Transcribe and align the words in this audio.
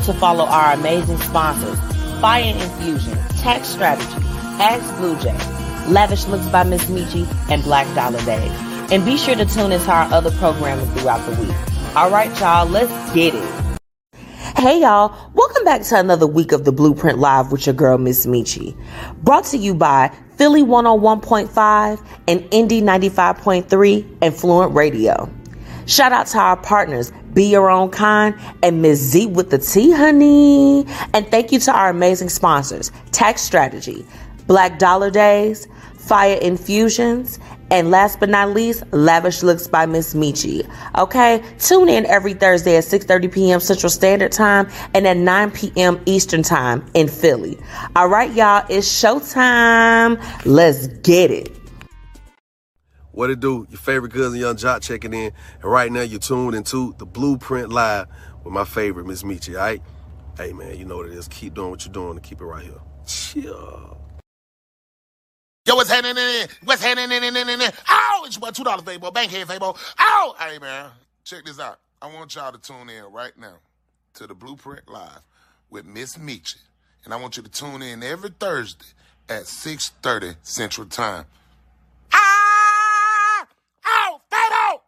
sure 0.00 0.12
to 0.12 0.18
follow 0.18 0.44
our 0.44 0.72
amazing 0.72 1.18
sponsors, 1.18 1.78
Fire 2.20 2.42
Infusion, 2.42 3.16
Tax 3.38 3.68
Strategy, 3.68 4.24
Ask 4.58 4.96
Blue 4.96 5.16
Jay, 5.20 5.36
Lavish 5.88 6.26
Looks 6.26 6.48
by 6.48 6.64
Miss 6.64 6.84
Michi, 6.86 7.26
and 7.48 7.62
Black 7.62 7.86
Dollar 7.94 8.18
Days. 8.24 8.50
And 8.90 9.04
be 9.04 9.16
sure 9.16 9.36
to 9.36 9.44
tune 9.44 9.70
into 9.70 9.90
our 9.90 10.12
other 10.12 10.32
programming 10.32 10.86
throughout 10.94 11.24
the 11.30 11.40
week. 11.40 11.54
All 11.96 12.10
right, 12.10 12.28
y'all, 12.40 12.66
let's 12.66 13.14
get 13.14 13.34
it. 13.34 13.78
Hey 14.56 14.80
y'all, 14.80 15.14
welcome 15.34 15.64
back 15.64 15.82
to 15.82 15.98
another 15.98 16.26
week 16.26 16.52
of 16.52 16.64
the 16.64 16.72
Blueprint 16.72 17.18
Live 17.18 17.52
with 17.52 17.66
your 17.66 17.74
girl 17.74 17.98
Miss 17.98 18.26
Michi. 18.26 18.76
Brought 19.22 19.44
to 19.46 19.58
you 19.58 19.74
by 19.74 20.12
Philly 20.36 20.62
101.5 20.62 22.04
and 22.26 22.48
Indy 22.50 22.82
95.3 22.82 24.18
and 24.22 24.34
Fluent 24.34 24.74
Radio. 24.74 25.30
Shout 25.86 26.12
out 26.12 26.26
to 26.28 26.38
our 26.38 26.56
partners, 26.56 27.12
Be 27.32 27.44
Your 27.44 27.70
Own 27.70 27.90
Kind 27.90 28.34
and 28.62 28.82
Miss 28.82 29.00
Z 29.00 29.26
with 29.26 29.50
the 29.50 29.58
T, 29.58 29.92
honey. 29.92 30.86
And 31.12 31.26
thank 31.28 31.52
you 31.52 31.58
to 31.60 31.72
our 31.72 31.90
amazing 31.90 32.28
sponsors, 32.28 32.90
Tax 33.12 33.42
Strategy, 33.42 34.04
Black 34.46 34.78
Dollar 34.78 35.10
Days, 35.10 35.68
Fire 35.98 36.38
Infusions, 36.40 37.38
and 37.70 37.90
last 37.90 38.20
but 38.20 38.28
not 38.28 38.50
least, 38.50 38.84
Lavish 38.92 39.42
Looks 39.42 39.66
by 39.66 39.86
Miss 39.86 40.14
Michi. 40.14 40.68
Okay, 40.96 41.42
tune 41.58 41.88
in 41.88 42.04
every 42.06 42.34
Thursday 42.34 42.76
at 42.76 42.84
6:30 42.84 43.32
p.m. 43.32 43.60
Central 43.60 43.90
Standard 43.90 44.32
Time 44.32 44.68
and 44.92 45.06
at 45.06 45.16
9 45.16 45.50
p.m. 45.50 46.00
Eastern 46.06 46.42
Time 46.42 46.84
in 46.94 47.08
Philly. 47.08 47.58
All 47.96 48.08
right, 48.08 48.32
y'all, 48.32 48.64
it's 48.68 48.86
showtime. 48.86 50.22
Let's 50.44 50.88
get 50.88 51.30
it. 51.30 51.63
What 53.14 53.30
it 53.30 53.38
do? 53.38 53.64
Your 53.70 53.78
favorite 53.78 54.12
cousin 54.12 54.40
Young 54.40 54.56
Joc 54.56 54.82
checking 54.82 55.14
in, 55.14 55.32
and 55.62 55.64
right 55.64 55.90
now 55.90 56.00
you're 56.00 56.18
tuned 56.18 56.56
into 56.56 56.94
the 56.98 57.06
Blueprint 57.06 57.70
Live 57.70 58.08
with 58.42 58.52
my 58.52 58.64
favorite 58.64 59.06
Miss 59.06 59.22
Michi. 59.22 59.54
All 59.54 59.60
right, 59.60 59.80
hey 60.36 60.52
man, 60.52 60.76
you 60.76 60.84
know 60.84 60.96
what 60.96 61.06
it 61.06 61.12
is. 61.12 61.28
Keep 61.28 61.54
doing 61.54 61.70
what 61.70 61.84
you're 61.84 61.92
doing 61.92 62.10
and 62.10 62.22
keep 62.22 62.40
it 62.40 62.44
right 62.44 62.64
here. 62.64 62.80
Chill. 63.06 63.96
Yo, 65.64 65.76
what's 65.76 65.90
happening? 65.90 66.16
in 66.18 66.48
What's 66.64 66.82
happening? 66.82 67.22
in 67.22 67.36
Oh, 67.88 68.24
it's 68.26 68.36
your 68.36 68.40
boy, 68.40 68.50
two 68.50 68.64
dollars, 68.64 68.82
Fabo, 68.82 69.14
Bankhead, 69.14 69.46
Fabo. 69.46 69.78
Oh, 69.98 70.34
hey 70.38 70.58
man, 70.58 70.90
check 71.22 71.44
this 71.44 71.60
out. 71.60 71.78
I 72.02 72.12
want 72.12 72.34
y'all 72.34 72.50
to 72.50 72.58
tune 72.58 72.90
in 72.90 73.04
right 73.12 73.32
now 73.38 73.54
to 74.14 74.26
the 74.26 74.34
Blueprint 74.34 74.90
Live 74.90 75.20
with 75.70 75.86
Miss 75.86 76.16
Michi, 76.16 76.56
and 77.04 77.14
I 77.14 77.16
want 77.16 77.36
you 77.36 77.44
to 77.44 77.48
tune 77.48 77.80
in 77.80 78.02
every 78.02 78.30
Thursday 78.30 78.86
at 79.28 79.46
six 79.46 79.90
thirty 80.02 80.32
Central 80.42 80.88
Time. 80.88 81.26
Ah! 82.12 82.73
Oh, 83.86 84.20
Fabo! 84.30 84.82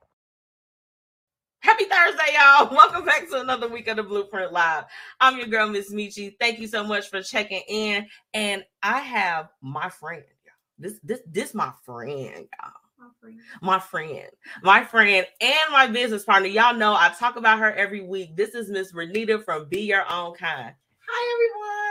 Happy 1.61 1.85
Thursday, 1.85 2.35
y'all. 2.35 2.71
Welcome 2.75 3.05
back 3.05 3.29
to 3.31 3.41
another 3.41 3.69
week 3.69 3.89
of 3.89 3.97
the 3.97 4.03
Blueprint 4.03 4.53
Live. 4.53 4.85
I'm 5.21 5.37
your 5.37 5.49
girl, 5.49 5.69
Miss 5.69 5.93
Michi. 5.93 6.37
Thank 6.39 6.61
you 6.61 6.69
so 6.69 6.85
much 6.85 7.11
for 7.11 7.23
checking 7.23 7.63
in. 7.69 8.07
And 8.35 8.65
I 8.83 9.01
have 9.01 9.49
my 9.61 9.89
friend, 9.89 10.23
y'all. 10.45 10.55
This 10.79 11.01
this 11.03 11.21
this 11.27 11.55
my 11.55 11.73
friend, 11.85 12.47
y'all. 12.61 12.73
My 12.99 13.09
friend. 13.21 13.41
My 13.61 13.79
friend, 13.81 14.31
my 14.63 14.85
friend, 14.85 15.27
and 15.41 15.73
my 15.73 15.87
business 15.87 16.25
partner. 16.25 16.49
Y'all 16.49 16.75
know 16.75 16.95
I 16.95 17.13
talk 17.19 17.37
about 17.37 17.59
her 17.59 17.73
every 17.75 18.01
week. 18.01 18.37
This 18.37 18.55
is 18.55 18.71
Miss 18.71 18.93
Renita 18.93 19.45
from 19.45 19.69
Be 19.69 19.83
Your 19.83 20.11
Own 20.11 20.35
Kind. 20.35 20.75
Hi, 21.09 21.86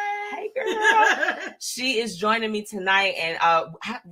Hey, 0.46 0.64
girl. 0.64 1.54
she 1.60 2.00
is 2.00 2.18
joining 2.18 2.52
me 2.52 2.64
tonight, 2.64 3.16
and 3.20 3.38
uh, 3.42 3.68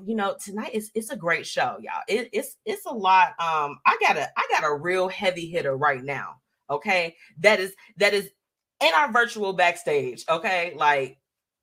you 0.05 0.15
know, 0.15 0.35
tonight 0.43 0.71
is 0.73 0.91
it's 0.95 1.09
a 1.09 1.15
great 1.15 1.45
show, 1.45 1.77
y'all. 1.79 2.01
It, 2.07 2.29
it's 2.33 2.57
it's 2.65 2.85
a 2.85 2.93
lot. 2.93 3.29
Um, 3.39 3.79
I 3.85 3.97
got 4.01 4.17
a 4.17 4.27
I 4.37 4.47
got 4.49 4.63
a 4.63 4.73
real 4.73 5.07
heavy 5.09 5.47
hitter 5.47 5.75
right 5.75 6.03
now. 6.03 6.35
Okay, 6.69 7.15
that 7.39 7.59
is 7.59 7.73
that 7.97 8.13
is 8.13 8.29
in 8.81 8.93
our 8.95 9.11
virtual 9.11 9.53
backstage. 9.53 10.23
Okay, 10.29 10.73
like 10.75 11.17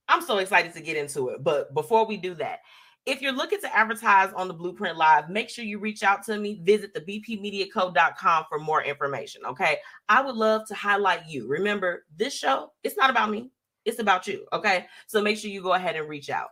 I'm 0.09 0.22
so 0.22 0.39
excited 0.39 0.75
to 0.75 0.81
get 0.81 0.97
into 0.97 1.28
it. 1.28 1.43
But 1.43 1.75
before 1.75 2.06
we 2.06 2.17
do 2.17 2.34
that, 2.34 2.61
if 3.06 3.23
you're 3.23 3.33
looking 3.33 3.61
to 3.62 3.77
advertise 3.77 4.33
on 4.34 4.47
the 4.47 4.55
Blueprint 4.55 4.97
Live, 4.97 5.31
make 5.31 5.49
sure 5.49 5.65
you 5.65 5.78
reach 5.78 6.03
out 6.03 6.25
to 6.27 6.39
me. 6.39 6.61
Visit 6.62 6.93
the 6.94 7.00
bpmediaco.com 7.00 8.44
for 8.49 8.59
more 8.59 8.83
information. 8.84 9.43
Okay. 9.47 9.78
I 10.09 10.21
would 10.21 10.37
love 10.37 10.67
to 10.69 10.75
highlight 10.75 11.28
you. 11.28 11.49
Remember, 11.49 12.05
this 12.17 12.34
show, 12.34 12.73
it's 12.84 12.97
not 12.97 13.11
about 13.11 13.31
me, 13.31 13.50
it's 13.85 13.99
about 13.99 14.27
you. 14.27 14.47
Okay. 14.53 14.87
So 15.07 15.23
make 15.23 15.37
sure 15.39 15.51
you 15.51 15.63
go 15.63 15.75
ahead 15.75 15.97
and 15.97 16.09
reach 16.09 16.31
out. 16.31 16.49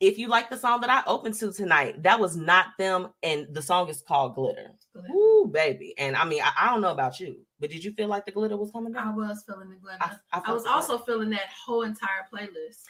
If 0.00 0.18
you 0.18 0.28
like 0.28 0.50
the 0.50 0.56
song 0.56 0.80
that 0.80 0.90
I 0.90 1.02
opened 1.06 1.36
to 1.36 1.52
tonight, 1.52 2.02
that 2.02 2.18
was 2.18 2.36
not 2.36 2.66
them. 2.78 3.08
And 3.22 3.46
the 3.52 3.62
song 3.62 3.88
is 3.88 4.02
called 4.06 4.34
Glitter. 4.34 4.72
Ooh, 5.10 5.48
baby. 5.52 5.94
And 5.98 6.16
I 6.16 6.24
mean, 6.24 6.42
I, 6.42 6.50
I 6.60 6.70
don't 6.70 6.80
know 6.82 6.90
about 6.90 7.20
you, 7.20 7.36
but 7.60 7.70
did 7.70 7.82
you 7.84 7.92
feel 7.92 8.08
like 8.08 8.26
the 8.26 8.32
glitter 8.32 8.56
was 8.56 8.70
coming 8.72 8.92
down? 8.92 9.08
I 9.08 9.14
was 9.14 9.44
feeling 9.46 9.70
the 9.70 9.76
glitter. 9.76 9.98
I, 10.00 10.16
I 10.32 10.42
I 10.46 10.52
was 10.52 10.64
that. 10.64 10.70
also 10.74 10.98
feeling 10.98 11.30
that 11.30 11.48
whole 11.64 11.82
entire 11.82 12.26
playlist. 12.32 12.82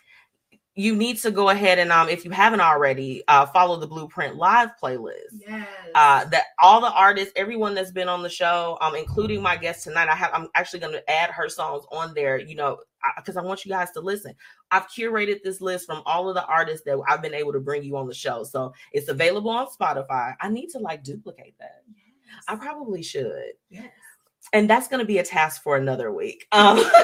you 0.74 0.96
need 0.96 1.18
to 1.18 1.30
go 1.30 1.50
ahead 1.50 1.78
and 1.78 1.92
um 1.92 2.08
if 2.08 2.24
you 2.24 2.32
haven't 2.32 2.60
already 2.60 3.22
uh 3.28 3.46
follow 3.46 3.76
the 3.78 3.86
blueprint 3.86 4.34
live 4.36 4.70
playlist 4.82 5.38
Yes. 5.46 5.68
uh 5.94 6.24
that 6.26 6.46
all 6.60 6.80
the 6.80 6.90
artists 6.90 7.32
everyone 7.36 7.74
that's 7.76 7.92
been 7.92 8.08
on 8.08 8.22
the 8.24 8.28
show 8.28 8.76
um 8.80 8.96
including 8.96 9.40
my 9.40 9.56
guest 9.56 9.84
tonight 9.84 10.08
i 10.08 10.16
have 10.16 10.30
i'm 10.34 10.48
actually 10.56 10.80
going 10.80 10.92
to 10.92 11.08
add 11.10 11.30
her 11.30 11.48
songs 11.48 11.84
on 11.92 12.12
there 12.14 12.38
you 12.38 12.56
know 12.56 12.78
because 13.16 13.36
I, 13.36 13.42
want 13.42 13.64
you 13.64 13.70
guys 13.70 13.90
to 13.92 14.00
listen 14.00 14.34
i've 14.70 14.88
curated 14.88 15.42
this 15.42 15.60
list 15.60 15.86
from 15.86 16.02
all 16.06 16.28
of 16.28 16.34
the 16.34 16.44
artists 16.46 16.84
that 16.86 16.98
i've 17.08 17.22
been 17.22 17.34
able 17.34 17.52
to 17.52 17.60
bring 17.60 17.82
you 17.82 17.96
on 17.96 18.06
the 18.06 18.14
show 18.14 18.44
so 18.44 18.72
it's 18.92 19.08
available 19.08 19.50
on 19.50 19.66
spotify 19.66 20.34
i 20.40 20.48
need 20.48 20.68
to 20.68 20.78
like 20.78 21.02
duplicate 21.02 21.54
that 21.58 21.82
yes. 21.88 22.44
i 22.48 22.56
probably 22.56 23.02
should 23.02 23.52
yes. 23.70 23.86
and 24.52 24.68
that's 24.68 24.88
going 24.88 25.00
to 25.00 25.06
be 25.06 25.18
a 25.18 25.24
task 25.24 25.62
for 25.62 25.76
another 25.76 26.12
week. 26.12 26.46
Um, 26.52 26.78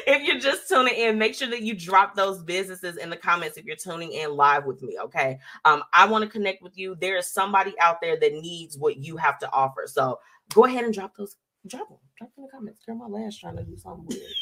if 0.06 0.26
you're 0.26 0.40
just 0.40 0.68
tuning 0.68 0.94
in, 0.94 1.18
make 1.18 1.34
sure 1.34 1.48
that 1.48 1.62
you 1.62 1.74
drop 1.74 2.14
those 2.14 2.42
businesses 2.42 2.96
in 2.96 3.10
the 3.10 3.16
comments 3.16 3.56
if 3.56 3.64
you're 3.64 3.76
tuning 3.76 4.12
in 4.12 4.36
live 4.36 4.64
with 4.64 4.82
me. 4.82 4.96
Okay. 5.00 5.38
Um, 5.64 5.82
I 5.92 6.06
want 6.06 6.24
to 6.24 6.30
connect 6.30 6.62
with 6.62 6.76
you. 6.76 6.96
There 7.00 7.16
is 7.16 7.26
somebody 7.26 7.74
out 7.80 8.00
there 8.00 8.18
that 8.18 8.32
needs 8.32 8.76
what 8.76 8.96
you 8.96 9.16
have 9.16 9.38
to 9.40 9.50
offer. 9.52 9.84
So 9.86 10.18
go 10.52 10.64
ahead 10.64 10.84
and 10.84 10.92
drop 10.92 11.16
those. 11.16 11.36
Drop 11.66 11.88
them. 11.88 11.98
Them 12.20 12.28
in 12.36 12.42
the 12.44 12.48
comments. 12.50 12.80
Girl, 12.84 12.96
my 12.96 13.06
lash 13.06 13.38
trying 13.40 13.56
to 13.56 13.64
do 13.64 13.76
something 13.76 14.06
weird. 14.06 14.22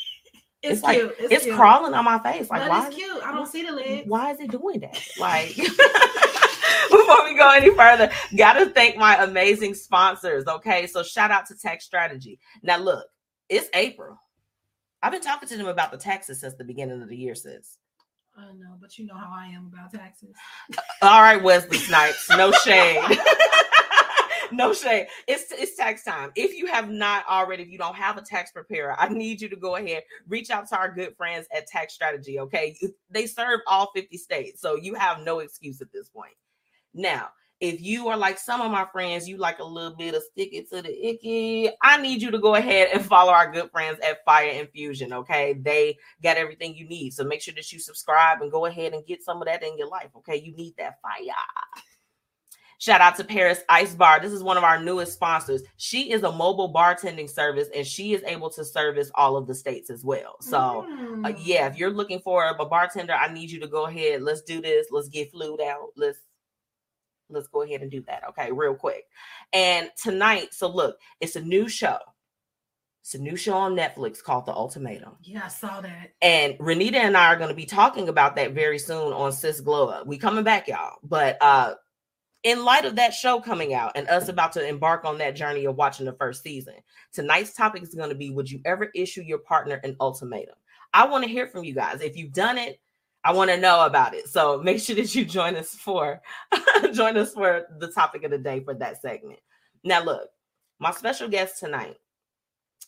It's, 0.61 0.73
It's, 0.79 0.83
like 0.83 0.97
cute. 0.99 1.15
it's, 1.21 1.33
it's 1.35 1.45
cute. 1.45 1.55
crawling 1.55 1.95
on 1.95 2.05
my 2.05 2.19
face. 2.19 2.51
Like 2.51 2.63
But 2.63 2.71
why? 2.71 2.87
it's 2.89 2.97
cute. 2.97 3.23
I 3.23 3.31
don't 3.33 3.47
see 3.47 3.63
the 3.63 3.71
legs. 3.71 4.09
Why 4.09 4.33
is 4.33 4.41
it 4.41 4.51
doing 4.51 4.81
that? 4.81 5.01
Like, 5.21 5.55
before 5.57 7.25
we 7.25 7.37
go 7.37 7.49
any 7.53 7.73
further, 7.77 8.11
gotta 8.37 8.67
thank 8.71 8.97
my 8.97 9.23
amazing 9.23 9.75
sponsors. 9.75 10.49
Okay, 10.49 10.89
so 10.89 11.05
shout 11.05 11.31
out 11.31 11.47
to 11.47 11.55
Tax 11.57 11.85
Strategy. 11.85 12.41
Now, 12.65 12.79
look, 12.79 13.07
it's 13.49 13.69
April. 13.73 14.19
I've 15.01 15.13
been 15.13 15.21
talking 15.21 15.49
to 15.49 15.57
them 15.57 15.69
about 15.69 15.93
the 15.93 15.97
taxes 15.99 16.41
since 16.41 16.55
the 16.55 16.65
beginning 16.65 17.03
of 17.03 17.09
the 17.09 17.17
year, 17.17 17.37
sis. 17.37 17.79
I 18.37 18.47
know, 18.47 18.75
but 18.81 18.99
you 18.99 19.07
know 19.07 19.17
how 19.17 19.31
I 19.33 19.47
am 19.47 19.71
about 19.73 19.93
taxes. 19.93 20.35
All 21.03 21.23
right, 21.23 21.41
Wesley 21.41 21.79
Snipes, 21.79 22.29
no 22.31 22.51
shade. 22.51 23.01
no 24.53 24.73
shade. 24.73 25.09
It's 25.27 25.53
it's 25.53 25.77
tax 25.77 26.05
time. 26.05 26.31
If 26.35 26.57
you 26.57 26.67
have 26.67 26.91
not 26.91 27.25
already, 27.29 27.63
if 27.63 27.71
you 27.71 27.79
don't 27.79 27.95
have 27.95 28.17
a 28.17 28.23
tax 28.23 28.51
preparer, 28.53 28.95
I 28.99 29.09
need 29.09 29.41
you 29.41 29.49
to 29.49 29.57
go 29.57 29.77
ahead, 29.77 30.05
reach 30.29 30.51
out 30.51 30.69
to 30.69 30.77
our 30.77 30.93
good 30.93 31.17
friends 31.17 31.47
at 31.55 31.67
Tax 31.67 31.95
Strategy. 31.95 32.39
Okay. 32.41 32.77
They 33.11 33.27
serve 33.27 33.61
all 33.67 33.91
50 33.95 34.17
states, 34.17 34.61
so 34.61 34.77
you 34.77 34.95
have 34.95 35.21
no 35.23 35.41
excuse 35.41 35.81
at 35.81 35.93
this 35.93 36.09
point. 36.09 36.35
Now, 36.95 37.29
if 37.61 37.81
you 37.81 38.09
are 38.09 38.17
like 38.17 38.39
some 38.39 38.61
of 38.61 38.71
my 38.71 38.87
friends, 38.93 39.29
you 39.29 39.37
like 39.37 39.59
a 39.59 39.65
little 39.65 39.97
bit 39.97 40.15
of 40.15 40.23
stick 40.23 40.51
it 40.53 40.71
to 40.71 40.81
the 40.81 41.09
icky. 41.09 41.69
I 41.83 42.01
need 42.01 42.23
you 42.23 42.31
to 42.31 42.39
go 42.39 42.55
ahead 42.55 42.91
and 42.95 43.05
follow 43.05 43.33
our 43.33 43.51
good 43.51 43.71
friends 43.73 43.99
at 44.07 44.25
Fire 44.25 44.49
Infusion. 44.49 45.13
Okay, 45.13 45.55
they 45.55 45.97
got 46.23 46.37
everything 46.37 46.77
you 46.77 46.87
need. 46.87 47.15
So 47.15 47.25
make 47.25 47.43
sure 47.43 47.55
that 47.55 47.73
you 47.73 47.81
subscribe 47.81 48.43
and 48.43 48.53
go 48.53 48.67
ahead 48.67 48.93
and 48.93 49.05
get 49.07 49.25
some 49.25 49.43
of 49.43 49.47
that 49.47 49.65
in 49.65 49.77
your 49.77 49.89
life. 49.89 50.11
Okay, 50.19 50.37
you 50.37 50.55
need 50.55 50.75
that 50.79 51.01
fire. 51.03 51.35
Shout 52.81 53.01
out 53.01 53.17
to 53.17 53.25
Paris 53.25 53.61
Ice 53.69 53.95
Bar. 53.95 54.21
This 54.21 54.33
is 54.33 54.43
one 54.43 54.57
of 54.57 54.63
our 54.63 54.81
newest 54.81 55.13
sponsors. 55.15 55.63
She 55.79 56.13
is 56.13 56.23
a 56.23 56.31
mobile 56.31 56.73
bartending 56.73 57.29
service 57.29 57.69
and 57.75 57.85
she 57.85 58.15
is 58.15 58.23
able 58.23 58.51
to 58.51 58.65
service 58.65 59.11
all 59.17 59.37
of 59.37 59.49
the 59.49 59.55
states 59.55 59.91
as 59.91 60.05
well. 60.05 60.37
So, 60.41 60.57
uh, 60.59 60.87
Mm. 60.87 61.37
yeah, 61.45 61.67
if 61.67 61.77
you're 61.77 61.91
looking 61.91 62.21
for 62.21 62.45
a 62.47 62.65
bartender, 62.65 63.15
I 63.15 63.33
need 63.33 63.51
you 63.51 63.59
to 63.61 63.67
go 63.67 63.87
ahead. 63.87 64.23
Let's 64.23 64.43
do 64.43 64.61
this. 64.63 64.87
Let's 64.93 65.09
get 65.09 65.33
flued 65.33 65.61
out. 65.61 65.89
Let's 65.97 66.19
let's 67.31 67.49
go 67.49 67.63
ahead 67.63 67.83
and 67.83 67.91
do 67.91 68.01
that. 68.03 68.23
Okay, 68.31 68.51
real 68.53 68.75
quick. 68.75 69.05
And 69.53 69.91
tonight, 70.03 70.55
so 70.55 70.69
look, 70.69 70.99
it's 71.21 71.37
a 71.37 71.43
new 71.43 71.69
show. 71.69 71.99
It's 73.03 73.15
a 73.15 73.19
new 73.19 73.37
show 73.37 73.55
on 73.55 73.75
Netflix 73.75 74.23
called 74.23 74.47
The 74.47 74.53
Ultimatum. 74.53 75.17
Yeah, 75.23 75.43
I 75.45 75.49
saw 75.49 75.81
that. 75.81 76.13
And 76.23 76.55
Renita 76.59 76.95
and 76.97 77.17
I 77.17 77.27
are 77.33 77.37
going 77.37 77.49
to 77.51 77.55
be 77.55 77.67
talking 77.67 78.09
about 78.09 78.37
that 78.37 78.53
very 78.53 78.79
soon 78.79 79.13
on 79.13 79.33
Sis 79.33 79.61
Glow 79.61 79.89
Up. 79.89 80.07
We 80.07 80.17
coming 80.17 80.45
back, 80.45 80.69
y'all. 80.69 80.99
But 81.03 81.37
uh 81.43 81.75
in 82.45 82.65
light 82.65 82.85
of 82.85 82.97
that 82.97 83.15
show 83.15 83.41
coming 83.41 83.75
out 83.75 83.93
and 83.95 84.09
us 84.09 84.29
about 84.29 84.53
to 84.53 84.67
embark 84.67 85.05
on 85.05 85.19
that 85.19 85.37
journey 85.37 85.65
of 85.65 85.77
watching 85.77 86.07
the 86.07 86.13
first 86.13 86.43
season, 86.43 86.75
tonight's 87.13 87.53
topic 87.53 87.83
is 87.83 87.95
going 87.95 88.11
to 88.11 88.15
be 88.15 88.31
Would 88.31 88.51
you 88.51 88.61
ever 88.65 88.91
issue 88.95 89.23
your 89.23 89.39
partner 89.39 89.81
an 89.85 89.97
ultimatum? 90.01 90.55
I 90.95 91.07
want 91.07 91.25
to 91.25 91.31
hear 91.31 91.47
from 91.47 91.65
you 91.65 91.75
guys. 91.75 92.01
If 92.01 92.17
you've 92.17 92.33
done 92.33 92.59
it, 92.59 92.81
I 93.25 93.33
want 93.33 93.51
to 93.51 93.57
know 93.57 93.85
about 93.85 94.15
it. 94.15 94.29
So 94.29 94.59
make 94.63 94.81
sure 94.81 94.97
that 94.97 95.15
you 95.15 95.25
join 95.25 95.57
us 95.57 95.75
for 95.75 96.21
join 96.93 97.17
us 97.17 97.35
for 97.35 97.67
the 97.79 97.89
topic 97.89 98.25
of 98.25 98.31
the 98.31 98.39
day 98.39 98.61
for 98.61 98.75
that 98.75 99.03
segment. 99.03 99.41
Now, 99.85 100.03
look, 100.03 100.29
my 100.79 100.93
special 100.93 101.29
guest 101.29 101.59
tonight, 101.59 101.97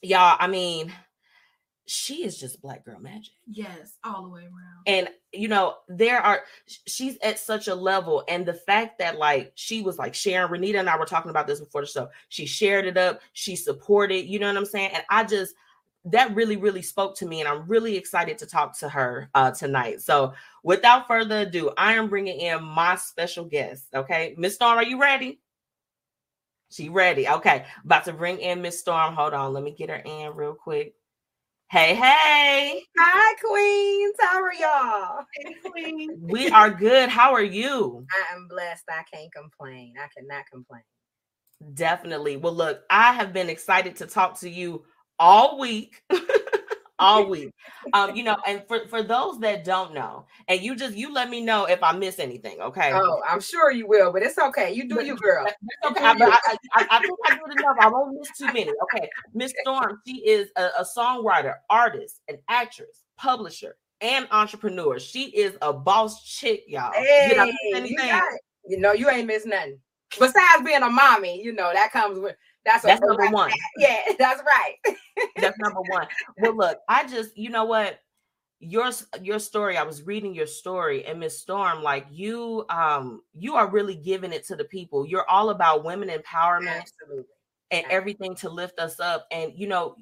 y'all. 0.02 0.36
I 0.38 0.46
mean, 0.46 0.92
she 1.90 2.24
is 2.24 2.38
just 2.38 2.62
black 2.62 2.84
girl 2.84 3.00
magic. 3.00 3.32
Yes, 3.48 3.96
all 4.04 4.22
the 4.22 4.28
way 4.28 4.42
around. 4.42 4.84
And 4.86 5.08
you 5.32 5.48
know, 5.48 5.78
there 5.88 6.20
are 6.20 6.42
she's 6.86 7.18
at 7.24 7.36
such 7.36 7.66
a 7.66 7.74
level, 7.74 8.22
and 8.28 8.46
the 8.46 8.54
fact 8.54 9.00
that 9.00 9.18
like 9.18 9.50
she 9.56 9.82
was 9.82 9.98
like 9.98 10.14
sharing, 10.14 10.52
Renita 10.52 10.78
and 10.78 10.88
I 10.88 10.96
were 10.96 11.04
talking 11.04 11.30
about 11.30 11.48
this 11.48 11.58
before 11.58 11.80
the 11.80 11.88
show. 11.88 12.08
She 12.28 12.46
shared 12.46 12.86
it 12.86 12.96
up, 12.96 13.20
she 13.32 13.56
supported, 13.56 14.26
you 14.26 14.38
know 14.38 14.46
what 14.46 14.56
I'm 14.56 14.66
saying? 14.66 14.92
And 14.94 15.02
I 15.10 15.24
just 15.24 15.56
that 16.04 16.32
really, 16.32 16.56
really 16.56 16.80
spoke 16.80 17.16
to 17.16 17.26
me, 17.26 17.40
and 17.40 17.48
I'm 17.48 17.66
really 17.66 17.96
excited 17.96 18.38
to 18.38 18.46
talk 18.46 18.78
to 18.78 18.88
her 18.88 19.28
uh 19.34 19.50
tonight. 19.50 20.00
So 20.00 20.32
without 20.62 21.08
further 21.08 21.40
ado, 21.40 21.72
I 21.76 21.94
am 21.94 22.08
bringing 22.08 22.38
in 22.38 22.62
my 22.62 22.94
special 22.94 23.44
guest. 23.44 23.86
Okay, 23.92 24.36
Miss 24.38 24.54
Storm, 24.54 24.78
are 24.78 24.84
you 24.84 25.00
ready? 25.00 25.40
She 26.70 26.88
ready. 26.88 27.26
Okay, 27.28 27.64
about 27.84 28.04
to 28.04 28.12
bring 28.12 28.38
in 28.38 28.62
Miss 28.62 28.78
Storm. 28.78 29.12
Hold 29.14 29.34
on, 29.34 29.52
let 29.52 29.64
me 29.64 29.72
get 29.72 29.90
her 29.90 30.02
in 30.04 30.36
real 30.36 30.54
quick. 30.54 30.94
Hey, 31.70 31.94
hey. 31.94 32.82
Hi, 32.98 33.34
queens. 33.40 34.16
How 34.20 34.42
are 34.42 34.52
y'all? 34.54 35.24
We 36.20 36.48
are 36.50 36.68
good. 36.68 37.08
How 37.08 37.32
are 37.32 37.44
you? 37.44 38.04
I 38.10 38.34
am 38.34 38.48
blessed. 38.48 38.82
I 38.90 39.04
can't 39.14 39.32
complain. 39.32 39.94
I 39.96 40.08
cannot 40.18 40.46
complain. 40.50 40.82
Definitely. 41.74 42.38
Well, 42.38 42.54
look, 42.54 42.82
I 42.90 43.12
have 43.12 43.32
been 43.32 43.48
excited 43.48 43.94
to 43.96 44.06
talk 44.06 44.40
to 44.40 44.50
you 44.50 44.84
all 45.20 45.60
week. 45.60 46.02
all 47.00 47.26
week. 47.28 47.50
Um, 47.92 48.14
you 48.14 48.22
know, 48.22 48.36
and 48.46 48.62
for 48.68 48.86
for 48.88 49.02
those 49.02 49.40
that 49.40 49.64
don't 49.64 49.92
know, 49.94 50.26
and 50.48 50.60
you 50.60 50.76
just 50.76 50.94
you 50.96 51.12
let 51.12 51.28
me 51.30 51.40
know 51.40 51.64
if 51.64 51.82
I 51.82 51.92
miss 51.92 52.18
anything, 52.20 52.60
okay? 52.60 52.92
Oh, 52.94 53.20
I'm 53.28 53.40
sure 53.40 53.72
you 53.72 53.88
will, 53.88 54.12
but 54.12 54.22
it's 54.22 54.38
okay. 54.38 54.72
You 54.72 54.88
do 54.88 54.96
But- 54.96 55.06
you, 55.06 55.16
girl. 55.16 55.46
Okay. 55.86 56.04
I, 56.04 56.12
I, 56.12 56.56
I, 56.74 56.86
I 56.90 57.00
think 57.00 57.18
I 57.26 57.34
did 57.34 57.58
enough. 57.58 57.76
I 57.80 57.88
won't 57.88 58.16
miss 58.18 58.28
too 58.38 58.46
many. 58.46 58.70
Okay. 58.94 59.08
Miss 59.34 59.52
Storm, 59.62 60.00
she 60.06 60.18
is 60.18 60.50
a, 60.56 60.68
a 60.78 60.84
songwriter, 60.96 61.54
artist, 61.68 62.20
an 62.28 62.36
actress, 62.48 63.02
publisher, 63.18 63.76
and 64.00 64.28
entrepreneur. 64.30 64.98
She 64.98 65.24
is 65.30 65.56
a 65.62 65.72
boss 65.72 66.24
chick, 66.24 66.64
y'all. 66.68 66.92
Did 66.92 67.38
I 67.38 67.46
miss 67.46 67.54
Hey, 67.62 67.68
you 67.70 67.76
anything? 67.76 67.96
got 68.08 68.32
it. 68.32 68.40
You 68.66 68.78
know, 68.78 68.92
you 68.92 69.08
ain't 69.10 69.26
miss 69.26 69.46
nothing. 69.46 69.78
Besides 70.18 70.62
being 70.64 70.82
a 70.82 70.90
mommy, 70.90 71.42
you 71.42 71.52
know, 71.52 71.70
that 71.72 71.92
comes 71.92 72.18
with 72.18 72.36
that's 72.64 72.84
a 72.84 72.88
That's 72.88 73.00
number 73.00 73.28
one. 73.30 73.50
Yeah, 73.78 73.98
that's 74.18 74.42
right. 74.42 74.96
That's 75.36 75.58
number 75.58 75.80
one. 75.82 76.06
Well, 76.38 76.56
look, 76.56 76.78
I 76.88 77.06
just, 77.06 77.36
you 77.36 77.50
know 77.50 77.64
what? 77.64 77.98
Your 78.62 78.90
your 79.22 79.38
story. 79.38 79.78
I 79.78 79.82
was 79.82 80.02
reading 80.02 80.34
your 80.34 80.46
story, 80.46 81.06
and 81.06 81.18
Miss 81.18 81.40
Storm, 81.40 81.82
like 81.82 82.06
you, 82.10 82.66
um, 82.68 83.22
you 83.32 83.54
are 83.54 83.70
really 83.70 83.96
giving 83.96 84.34
it 84.34 84.46
to 84.48 84.56
the 84.56 84.64
people. 84.64 85.06
You're 85.06 85.28
all 85.30 85.48
about 85.48 85.82
women 85.82 86.10
empowerment 86.10 86.82
Absolutely. 86.82 87.24
and 87.70 87.86
everything 87.88 88.34
to 88.36 88.50
lift 88.50 88.78
us 88.78 89.00
up. 89.00 89.26
And 89.30 89.52
you 89.56 89.66
know, 89.66 89.96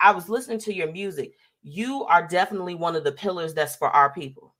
I 0.00 0.10
was 0.10 0.28
listening 0.28 0.58
to 0.60 0.74
your 0.74 0.92
music. 0.92 1.32
You 1.62 2.04
are 2.04 2.28
definitely 2.28 2.74
one 2.74 2.94
of 2.94 3.04
the 3.04 3.12
pillars 3.12 3.54
that's 3.54 3.76
for 3.76 3.88
our 3.88 4.12
people. 4.12 4.54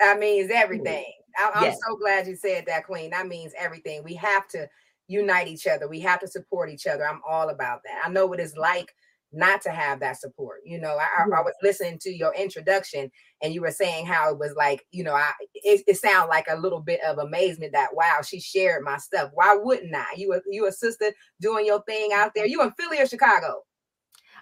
That 0.00 0.18
means 0.18 0.50
everything. 0.52 1.12
I, 1.38 1.50
I'm 1.54 1.64
Yes. 1.64 1.80
so 1.86 1.96
glad 1.96 2.26
you 2.26 2.36
said 2.36 2.64
that, 2.66 2.86
Queen. 2.86 3.10
That 3.10 3.28
means 3.28 3.52
everything. 3.58 4.02
We 4.04 4.14
have 4.14 4.48
to 4.48 4.68
unite 5.08 5.48
each 5.48 5.66
other. 5.66 5.88
We 5.88 6.00
have 6.00 6.20
to 6.20 6.28
support 6.28 6.70
each 6.70 6.86
other. 6.86 7.06
I'm 7.06 7.20
all 7.28 7.50
about 7.50 7.80
that. 7.84 8.02
I 8.04 8.10
know 8.10 8.26
what 8.26 8.40
it's 8.40 8.56
like 8.56 8.94
not 9.32 9.62
to 9.62 9.70
have 9.70 10.00
that 10.00 10.20
support. 10.20 10.60
You 10.64 10.78
know, 10.80 10.96
I, 10.98 11.22
I- 11.38 11.42
was 11.42 11.54
listening 11.62 11.98
to 12.02 12.10
your 12.10 12.34
introduction, 12.34 13.10
and 13.42 13.54
you 13.54 13.62
were 13.62 13.70
saying 13.70 14.06
how 14.06 14.30
it 14.30 14.38
was 14.38 14.54
like, 14.56 14.84
you 14.90 15.04
know, 15.04 15.14
I 15.14 15.32
it, 15.54 15.82
it 15.86 15.96
sounded 15.96 16.28
like 16.28 16.46
a 16.50 16.56
little 16.56 16.80
bit 16.80 17.00
of 17.02 17.18
amazement 17.18 17.72
that 17.72 17.94
wow, 17.94 18.20
she 18.26 18.40
shared 18.40 18.84
my 18.84 18.98
stuff. 18.98 19.30
Why 19.34 19.56
wouldn't 19.56 19.94
I? 19.94 20.06
You 20.16 20.34
a 20.34 20.40
you 20.50 20.66
a 20.66 20.72
sister 20.72 21.12
doing 21.40 21.66
your 21.66 21.82
thing 21.84 22.10
out 22.14 22.32
there. 22.34 22.46
You 22.46 22.62
in 22.62 22.72
Philly 22.72 23.00
or 23.00 23.06
Chicago? 23.06 23.62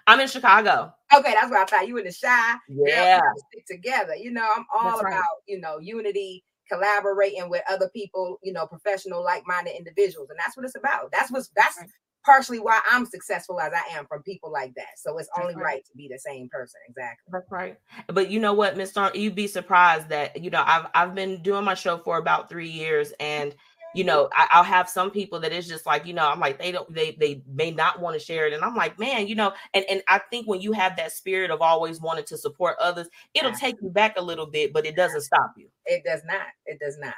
I'm 0.07 0.19
in 0.19 0.27
Chicago. 0.27 0.93
Okay, 1.15 1.33
that's 1.33 1.49
what 1.51 1.59
I 1.59 1.65
thought. 1.65 1.87
You 1.87 1.97
in 1.97 2.05
the 2.05 2.15
Chi. 2.19 2.55
Yeah, 2.67 3.21
stick 3.49 3.65
together. 3.67 4.15
You 4.15 4.31
know, 4.31 4.47
I'm 4.55 4.65
all 4.73 4.91
That's 4.91 5.03
right. 5.03 5.13
about, 5.13 5.25
you 5.47 5.59
know, 5.59 5.79
unity, 5.79 6.43
collaborating 6.71 7.49
with 7.49 7.63
other 7.69 7.89
people, 7.89 8.39
you 8.43 8.53
know, 8.53 8.65
professional, 8.65 9.23
like-minded 9.23 9.75
individuals. 9.75 10.29
And 10.29 10.39
that's 10.39 10.55
what 10.55 10.65
it's 10.65 10.75
about. 10.75 11.11
That's 11.11 11.31
what's 11.31 11.49
that's 11.55 11.77
partially 12.23 12.59
why 12.59 12.79
I'm 12.91 13.05
successful 13.05 13.59
as 13.59 13.73
I 13.73 13.97
am 13.97 14.05
from 14.05 14.23
people 14.23 14.51
like 14.51 14.73
that. 14.75 14.97
So 14.97 15.17
it's 15.17 15.29
only 15.39 15.55
right. 15.55 15.63
right. 15.63 15.85
to 15.85 15.91
be 15.95 16.07
the 16.07 16.19
same 16.19 16.49
person. 16.49 16.79
Exactly. 16.89 17.31
that's 17.31 17.51
right. 17.51 17.77
But 18.07 18.29
you 18.29 18.39
know 18.39 18.53
what, 18.53 18.77
Miss 18.77 18.91
Storm, 18.91 19.11
you'd 19.15 19.35
be 19.35 19.47
surprised 19.47 20.09
that 20.09 20.41
you 20.41 20.49
know 20.49 20.63
I've 20.65 20.87
I've 20.93 21.15
been 21.15 21.41
doing 21.41 21.65
my 21.65 21.73
show 21.73 21.97
for 21.97 22.17
about 22.17 22.49
three 22.49 22.69
years, 22.69 23.13
and 23.19 23.55
you 23.93 24.03
know 24.03 24.29
I, 24.33 24.47
I'll 24.51 24.63
have 24.63 24.89
some 24.89 25.11
people 25.11 25.39
that 25.41 25.51
is 25.51 25.67
just 25.67 25.85
like 25.85 26.05
you 26.05 26.13
know 26.13 26.27
I'm 26.27 26.39
like 26.39 26.59
they 26.59 26.71
don't 26.71 26.93
they 26.93 27.11
they 27.19 27.41
may 27.51 27.71
not 27.71 27.99
want 28.01 28.13
to 28.17 28.19
share 28.25 28.47
it, 28.47 28.53
and 28.53 28.63
I'm 28.63 28.75
like 28.75 28.97
man, 28.99 29.27
you 29.27 29.35
know, 29.35 29.53
and 29.73 29.85
and 29.89 30.01
I 30.07 30.19
think 30.29 30.47
when 30.47 30.61
you 30.61 30.71
have 30.73 30.95
that 30.97 31.11
spirit 31.11 31.51
of 31.51 31.61
always 31.61 31.99
wanting 32.01 32.25
to 32.25 32.37
support 32.37 32.77
others, 32.79 33.07
it'll 33.33 33.51
take 33.53 33.75
you 33.81 33.89
back 33.89 34.15
a 34.17 34.21
little 34.21 34.45
bit, 34.45 34.73
but 34.73 34.85
it 34.85 34.95
doesn't 34.95 35.21
stop 35.21 35.53
you. 35.57 35.67
It 35.85 36.03
does 36.05 36.21
not. 36.25 36.47
It 36.65 36.79
does 36.79 36.97
not. 36.99 37.13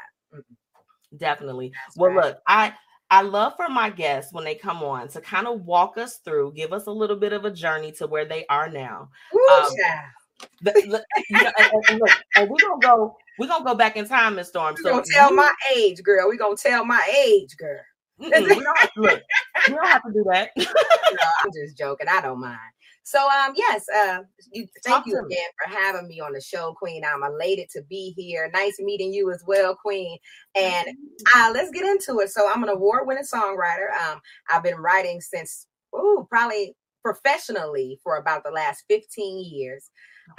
Definitely. 1.18 1.72
That's 1.88 1.98
Well, 1.98 2.12
right. 2.12 2.26
look, 2.28 2.38
I 2.48 2.74
I 3.12 3.22
love 3.22 3.54
for 3.56 3.70
my 3.70 3.90
guests 3.92 4.34
when 4.34 4.44
they 4.44 4.56
come 4.56 4.82
on 4.84 5.08
to 5.10 5.22
kind 5.22 5.48
of 5.48 5.62
walk 5.66 5.98
us 6.00 6.18
through, 6.26 6.54
give 6.54 6.74
us 6.74 6.88
a 6.88 6.92
little 6.92 7.16
bit 7.18 7.34
of 7.34 7.46
a 7.46 7.52
journey 7.52 7.92
to 7.94 8.08
where 8.08 8.26
they 8.26 8.46
are 8.50 8.70
now. 8.70 9.10
Woo, 9.32 9.42
Um. 9.52 9.68
The- 10.62 10.72
the- 10.74 11.06
you 11.30 11.44
know, 11.44 11.52
and, 11.58 11.72
and- 11.74 11.84
and 11.90 12.00
look, 12.00 12.10
and 12.36 12.50
we're 12.50 12.58
gonna 12.60 12.80
go, 12.82 13.16
we're 13.40 13.48
gonna 13.48 13.66
go 13.66 13.76
back 13.76 13.96
in 13.98 14.08
time, 14.08 14.36
Miss 14.36 14.50
Storm. 14.50 14.76
We 14.78 14.84
So 14.84 14.90
gonna 14.92 15.04
tell 15.12 15.30
you- 15.32 15.36
my 15.36 15.52
age, 15.76 16.02
girl. 16.04 16.30
We 16.30 16.38
gonna 16.38 16.56
tell 16.56 16.86
my 16.86 17.02
age, 17.26 17.56
girl. 17.58 17.80
we 18.20 18.30
don't 18.30 18.78
have 18.78 18.94
to, 18.94 19.02
look, 19.02 19.22
we 19.68 19.74
don't 19.74 19.88
have 19.88 20.04
to 20.04 20.12
do 20.14 20.24
that. 20.32 20.52
No, 21.14 21.20
I'm 21.44 21.50
just 21.54 21.78
joking. 21.78 22.08
I 22.10 22.22
don't 22.22 22.40
mind. 22.40 22.58
So 23.04 23.20
um 23.20 23.54
yes, 23.56 23.86
uh 23.94 24.20
you 24.52 24.66
thank 24.84 24.96
Talk 24.98 25.06
you 25.06 25.16
to 25.18 25.22
me. 25.28 25.36
again 25.36 25.50
for 25.62 25.70
having 25.78 26.08
me 26.08 26.20
on 26.22 26.32
the 26.34 26.42
show, 26.42 26.74
Queen. 26.74 27.04
I'm 27.06 27.22
elated 27.22 27.70
to 27.72 27.82
be 27.84 28.14
here. 28.18 28.50
Nice 28.54 28.78
meeting 28.80 29.14
you 29.14 29.30
as 29.32 29.44
well, 29.46 29.76
Queen. 29.76 30.18
And 30.56 30.88
uh 31.36 31.52
let's 31.54 31.70
get 31.72 31.86
into 31.86 32.20
it. 32.22 32.32
So 32.32 32.50
I'm 32.52 32.64
an 32.64 32.70
award-winning 32.70 33.26
songwriter. 33.26 33.92
Um 34.10 34.22
I've 34.50 34.64
been 34.64 34.78
writing 34.78 35.22
since 35.22 35.68
oh 35.92 36.26
probably 36.30 36.76
professionally 37.04 38.00
for 38.04 38.18
about 38.18 38.44
the 38.44 38.52
last 38.52 38.86
15 38.90 39.44
years. 39.54 39.92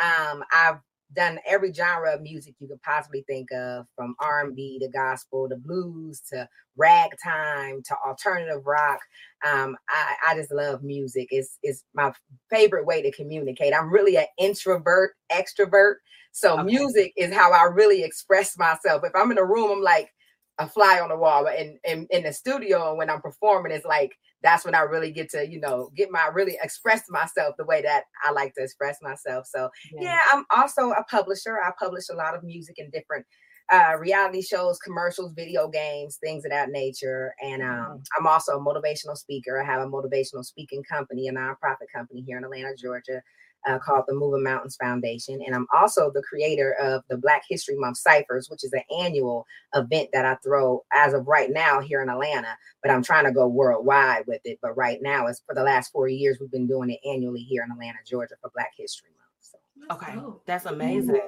Um 0.02 0.42
I've 0.52 0.78
done 1.14 1.38
every 1.46 1.72
genre 1.72 2.14
of 2.14 2.22
music 2.22 2.54
you 2.58 2.68
could 2.68 2.82
possibly 2.82 3.24
think 3.26 3.50
of 3.52 3.86
from 3.96 4.14
R&B 4.20 4.78
to 4.80 4.88
gospel 4.88 5.48
to 5.48 5.56
blues 5.56 6.20
to 6.32 6.48
ragtime 6.76 7.82
to 7.84 7.96
alternative 8.06 8.66
rock. 8.66 9.00
Um 9.46 9.76
I, 9.88 10.14
I 10.30 10.34
just 10.36 10.52
love 10.52 10.82
music. 10.82 11.28
It's 11.30 11.58
it's 11.62 11.84
my 11.94 12.12
favorite 12.50 12.86
way 12.86 13.02
to 13.02 13.12
communicate. 13.12 13.74
I'm 13.74 13.92
really 13.92 14.16
an 14.16 14.26
introvert 14.38 15.12
extrovert 15.32 15.96
so 16.32 16.58
Okay. 16.58 16.66
music 16.66 17.12
is 17.16 17.32
how 17.32 17.52
i 17.52 17.62
really 17.64 18.02
express 18.02 18.58
myself. 18.58 19.02
If 19.04 19.12
i'm 19.14 19.30
in 19.30 19.38
a 19.38 19.44
room 19.44 19.70
i'm 19.70 19.82
like 19.82 20.10
a 20.58 20.68
fly 20.68 21.00
on 21.00 21.08
the 21.08 21.16
wall 21.16 21.44
but 21.44 21.58
in, 21.58 21.78
in 21.84 22.06
in 22.10 22.22
the 22.24 22.32
studio 22.32 22.90
and 22.90 22.98
when 22.98 23.10
i'm 23.10 23.20
performing 23.20 23.72
it's 23.72 23.84
like 23.84 24.12
that's 24.44 24.64
when 24.64 24.74
i 24.74 24.80
really 24.80 25.10
get 25.10 25.28
to 25.28 25.44
you 25.48 25.58
know 25.58 25.90
get 25.96 26.12
my 26.12 26.28
really 26.32 26.56
express 26.62 27.02
myself 27.08 27.56
the 27.58 27.64
way 27.64 27.82
that 27.82 28.04
i 28.24 28.30
like 28.30 28.54
to 28.54 28.62
express 28.62 28.98
myself 29.02 29.46
so 29.46 29.68
yeah, 29.92 30.20
I'm 30.32 30.44
also 30.54 30.90
a 30.90 31.04
publisher. 31.04 31.58
I 31.60 31.70
publish 31.78 32.08
a 32.10 32.14
lot 32.14 32.34
of 32.34 32.42
music 32.42 32.76
and 32.78 32.92
different 32.92 33.26
uh, 33.72 33.96
reality 33.98 34.42
shows, 34.42 34.78
commercials, 34.78 35.32
video 35.32 35.68
games, 35.68 36.18
things 36.22 36.44
of 36.44 36.50
that 36.50 36.70
nature. 36.70 37.34
And 37.42 37.62
um, 37.62 38.02
I'm 38.18 38.26
also 38.26 38.58
a 38.58 38.60
motivational 38.60 39.16
speaker. 39.16 39.62
I 39.62 39.64
have 39.64 39.80
a 39.80 39.90
motivational 39.90 40.44
speaking 40.44 40.82
company, 40.82 41.28
a 41.28 41.32
nonprofit 41.32 41.88
company 41.94 42.22
here 42.26 42.36
in 42.36 42.44
Atlanta, 42.44 42.74
Georgia, 42.76 43.22
uh, 43.66 43.78
called 43.78 44.04
the 44.06 44.14
Moving 44.14 44.42
Mountains 44.42 44.76
Foundation. 44.76 45.40
And 45.44 45.54
I'm 45.54 45.66
also 45.72 46.10
the 46.10 46.22
creator 46.22 46.74
of 46.74 47.02
the 47.08 47.16
Black 47.16 47.42
History 47.48 47.76
Month 47.76 47.98
Cyphers, 47.98 48.48
which 48.50 48.64
is 48.64 48.72
an 48.72 48.82
annual 48.98 49.46
event 49.74 50.10
that 50.12 50.24
I 50.24 50.36
throw 50.36 50.84
as 50.92 51.14
of 51.14 51.26
right 51.26 51.50
now 51.50 51.80
here 51.80 52.02
in 52.02 52.08
Atlanta. 52.08 52.56
But 52.82 52.90
I'm 52.90 53.02
trying 53.02 53.24
to 53.24 53.32
go 53.32 53.46
worldwide 53.46 54.26
with 54.26 54.40
it. 54.44 54.58
But 54.62 54.76
right 54.76 55.00
now, 55.02 55.26
it's 55.26 55.42
for 55.46 55.54
the 55.54 55.62
last 55.62 55.92
four 55.92 56.08
years, 56.08 56.38
we've 56.40 56.50
been 56.50 56.66
doing 56.66 56.90
it 56.90 57.00
annually 57.08 57.42
here 57.42 57.64
in 57.64 57.70
Atlanta, 57.70 57.98
Georgia 58.06 58.34
for 58.40 58.50
Black 58.54 58.72
History 58.76 59.10
Month. 59.16 59.30
So. 59.40 59.58
Okay, 59.94 60.38
that's 60.46 60.66
amazing. 60.66 61.20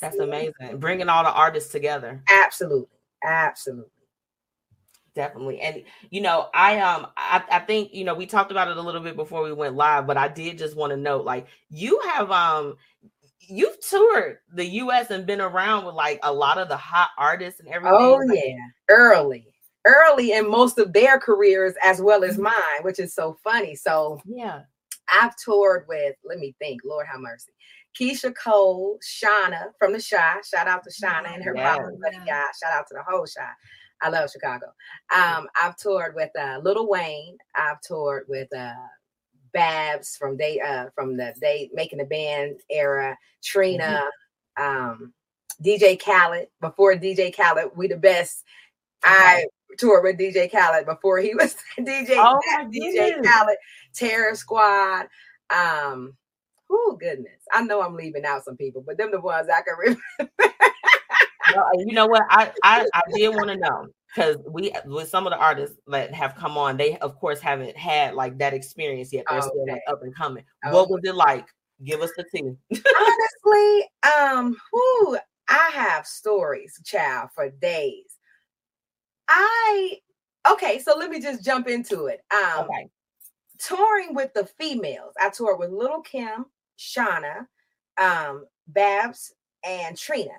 That's 0.00 0.18
amazing. 0.18 0.78
Bringing 0.78 1.08
all 1.08 1.24
the 1.24 1.32
artists 1.32 1.70
together. 1.70 2.22
Absolutely. 2.30 2.88
Absolutely. 3.22 3.90
Definitely. 5.14 5.60
And 5.60 5.82
you 6.10 6.20
know, 6.20 6.48
I 6.54 6.78
um 6.80 7.06
I, 7.16 7.42
I 7.50 7.58
think, 7.60 7.92
you 7.92 8.04
know, 8.04 8.14
we 8.14 8.26
talked 8.26 8.50
about 8.50 8.68
it 8.68 8.76
a 8.76 8.82
little 8.82 9.00
bit 9.00 9.16
before 9.16 9.42
we 9.42 9.52
went 9.52 9.74
live, 9.74 10.06
but 10.06 10.16
I 10.16 10.28
did 10.28 10.58
just 10.58 10.76
want 10.76 10.90
to 10.92 10.96
note 10.96 11.24
like 11.24 11.46
you 11.68 12.00
have 12.00 12.30
um 12.30 12.76
you've 13.40 13.80
toured 13.80 14.38
the 14.52 14.64
US 14.66 15.10
and 15.10 15.26
been 15.26 15.40
around 15.40 15.84
with 15.84 15.94
like 15.94 16.20
a 16.22 16.32
lot 16.32 16.58
of 16.58 16.68
the 16.68 16.76
hot 16.76 17.10
artists 17.18 17.60
and 17.60 17.68
everything. 17.68 17.96
Oh, 17.98 18.20
Like, 18.28 18.38
yeah. 18.44 18.56
Early. 18.88 19.46
Early 19.84 20.32
in 20.32 20.48
most 20.48 20.78
of 20.78 20.92
their 20.92 21.18
careers 21.18 21.74
as 21.82 22.00
well 22.02 22.22
as 22.22 22.38
mine, 22.38 22.82
which 22.82 22.98
is 23.00 23.14
so 23.14 23.36
funny. 23.42 23.74
So 23.74 24.20
Yeah. 24.24 24.62
I've 25.12 25.34
toured 25.44 25.86
with, 25.88 26.14
let 26.24 26.38
me 26.38 26.54
think, 26.60 26.82
Lord 26.84 27.06
have 27.10 27.20
mercy. 27.20 27.50
Keyshia 27.98 28.32
Cole, 28.36 28.98
Shawnna 29.02 29.72
from 29.78 29.92
the 29.92 29.98
Chi. 29.98 30.40
Shout 30.48 30.68
out 30.68 30.84
to 30.84 30.90
Shawnna 30.90 31.34
and 31.34 31.42
her 31.42 31.56
Yeah. 31.56 31.76
papa, 31.76 31.90
Buddy 32.00 32.18
Guy. 32.18 32.44
Shout 32.62 32.72
out 32.72 32.86
to 32.88 32.94
the 32.94 33.02
whole 33.02 33.24
Chi. 33.26 33.48
I 34.02 34.08
love 34.08 34.30
Chicago. 34.30 34.66
Um, 35.14 35.48
I've 35.60 35.76
toured 35.76 36.14
with 36.14 36.30
uh, 36.38 36.60
Lil 36.62 36.88
Wayne. 36.88 37.36
I've 37.54 37.80
toured 37.80 38.24
with 38.28 38.54
uh, 38.54 38.72
Babs 39.52 40.16
from 40.16 40.36
day 40.36 40.60
uh 40.60 40.86
from 40.94 41.16
the 41.16 41.34
day 41.40 41.70
making 41.74 41.98
the 41.98 42.04
band 42.04 42.60
era, 42.70 43.16
Trina, 43.42 44.04
um, 44.56 45.12
DJ 45.62 46.00
Khaled. 46.00 46.48
Before 46.60 46.94
DJ 46.94 47.34
Khaled, 47.34 47.72
we 47.76 47.88
the 47.88 47.96
best. 47.96 48.44
I 49.02 49.44
toured 49.78 50.04
with 50.04 50.18
DJ 50.18 50.50
Khaled 50.50 50.86
before 50.86 51.18
he 51.18 51.34
was 51.38 51.56
DJ. 51.78 52.10
Oh 52.16 52.40
my 52.46 52.64
DJ. 52.64 53.22
Khaled, 53.24 53.56
Terror 53.94 54.34
Squad. 54.34 55.08
Um, 55.50 56.16
oh 56.70 56.96
goodness, 57.00 57.42
I 57.52 57.62
know 57.62 57.82
I'm 57.82 57.96
leaving 57.96 58.24
out 58.24 58.44
some 58.44 58.56
people, 58.56 58.84
but 58.86 58.98
them 58.98 59.10
the 59.10 59.20
ones 59.20 59.48
I 59.48 59.62
can 59.62 59.76
remember. 60.18 60.54
Well, 61.54 61.68
you 61.78 61.92
know 61.92 62.06
what? 62.06 62.22
I 62.30 62.52
I, 62.62 62.86
I 62.94 63.00
did 63.14 63.30
want 63.30 63.48
to 63.48 63.56
know 63.56 63.86
because 64.14 64.36
we 64.48 64.72
with 64.86 65.08
some 65.08 65.26
of 65.26 65.32
the 65.32 65.38
artists 65.38 65.78
that 65.88 66.12
have 66.14 66.34
come 66.34 66.56
on, 66.58 66.76
they 66.76 66.98
of 66.98 67.18
course 67.18 67.40
haven't 67.40 67.76
had 67.76 68.14
like 68.14 68.38
that 68.38 68.54
experience 68.54 69.12
yet. 69.12 69.24
They're 69.28 69.42
still 69.42 69.66
like 69.68 69.82
up 69.88 70.02
and 70.02 70.14
coming. 70.14 70.44
Oh. 70.64 70.72
What 70.72 70.90
was 70.90 71.00
it 71.04 71.14
like? 71.14 71.46
Give 71.84 72.00
us 72.02 72.10
the 72.16 72.24
tea. 72.24 72.52
Honestly, 73.00 73.88
um, 74.20 74.56
who 74.70 75.18
I 75.48 75.70
have 75.72 76.06
stories, 76.06 76.80
child, 76.84 77.30
for 77.34 77.48
days. 77.50 78.16
I 79.28 79.98
okay, 80.50 80.78
so 80.78 80.96
let 80.96 81.10
me 81.10 81.20
just 81.20 81.44
jump 81.44 81.68
into 81.68 82.06
it. 82.06 82.20
Um, 82.30 82.64
Okay. 82.64 82.88
touring 83.58 84.14
with 84.14 84.32
the 84.34 84.46
females. 84.58 85.14
I 85.20 85.30
toured 85.30 85.58
with 85.58 85.70
Lil' 85.70 86.02
Kim, 86.02 86.46
Shawnna, 86.78 87.46
um, 87.96 88.46
Babs, 88.66 89.32
and 89.64 89.96
Trina. 89.96 90.30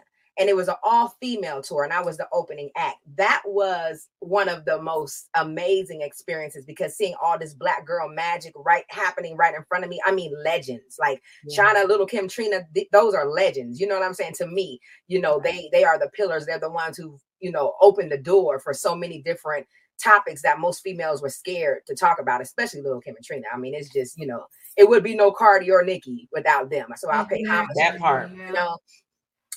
And 0.42 0.50
it 0.50 0.56
was 0.56 0.70
an 0.70 0.76
all-female 0.84 1.62
tour, 1.62 1.84
and 1.84 1.94
I 1.94 2.02
was 2.02 2.18
the 2.18 2.28
opening 2.34 2.72
act. 2.76 2.98
That 3.16 3.44
was 3.46 4.08
one 4.22 4.50
of 4.50 4.66
the 4.66 4.82
most 4.82 5.30
amazing 5.36 6.02
experiences 6.02 6.66
because 6.66 6.98
seeing 6.98 7.14
all 7.22 7.38
this 7.38 7.54
black 7.54 7.86
girl 7.86 8.10
magic 8.10 8.52
right 8.56 8.86
happening 8.90 9.38
right 9.38 9.54
in 9.54 9.64
front 9.66 9.84
of 9.84 9.90
me. 9.92 10.02
I 10.04 10.12
mean, 10.12 10.34
legends 10.44 10.98
like 11.00 11.22
Yeah. 11.46 11.64
Shawnna, 11.64 11.88
Lil' 11.88 12.08
Kim, 12.08 12.28
Trina. 12.28 12.68
th- 12.74 12.88
those 12.92 13.14
are 13.14 13.28
legends. 13.30 13.80
You 13.80 13.86
know 13.86 13.94
what 14.00 14.04
I'm 14.06 14.16
saying? 14.16 14.34
To 14.40 14.48
me, 14.48 14.80
you 15.08 15.22
know, 15.22 15.40
they 15.40 15.70
they 15.72 15.84
are 15.84 16.00
the 16.00 16.10
pillars. 16.10 16.46
They're 16.48 16.58
the 16.60 16.72
ones 16.72 16.98
who 16.98 17.20
you 17.40 17.52
know 17.52 17.76
opened 17.80 18.12
the 18.12 18.18
door 18.18 18.60
for 18.60 18.74
so 18.74 18.96
many 18.96 19.22
different 19.22 19.68
topics 20.04 20.42
that 20.42 20.60
most 20.60 20.82
females 20.82 21.22
were 21.22 21.30
scared 21.30 21.86
to 21.86 21.94
talk 21.94 22.20
about, 22.20 22.42
especially 22.42 22.82
Lil' 22.82 23.02
Kim 23.02 23.16
and 23.16 23.24
Trina. 23.24 23.46
I 23.54 23.58
mean, 23.58 23.76
it's 23.76 23.94
just, 23.94 24.18
you 24.18 24.26
know, 24.26 24.48
it 24.76 24.90
would 24.90 25.04
be 25.04 25.14
no 25.14 25.32
Cardi 25.32 25.70
or 25.70 25.84
Nikki 25.84 26.28
without 26.32 26.72
them. 26.72 26.88
So 26.98 27.10
I'll 27.12 27.28
pay 27.28 27.44
homage, 27.48 27.70
That 27.76 28.00
part. 28.00 28.32
you 28.32 28.52
know, 28.52 28.78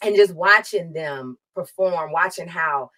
and 0.03 0.17
just 0.17 0.35
watching 0.35 0.93
them 0.93 1.39
perform, 1.55 2.13
watching 2.13 2.49
how, 2.49 2.91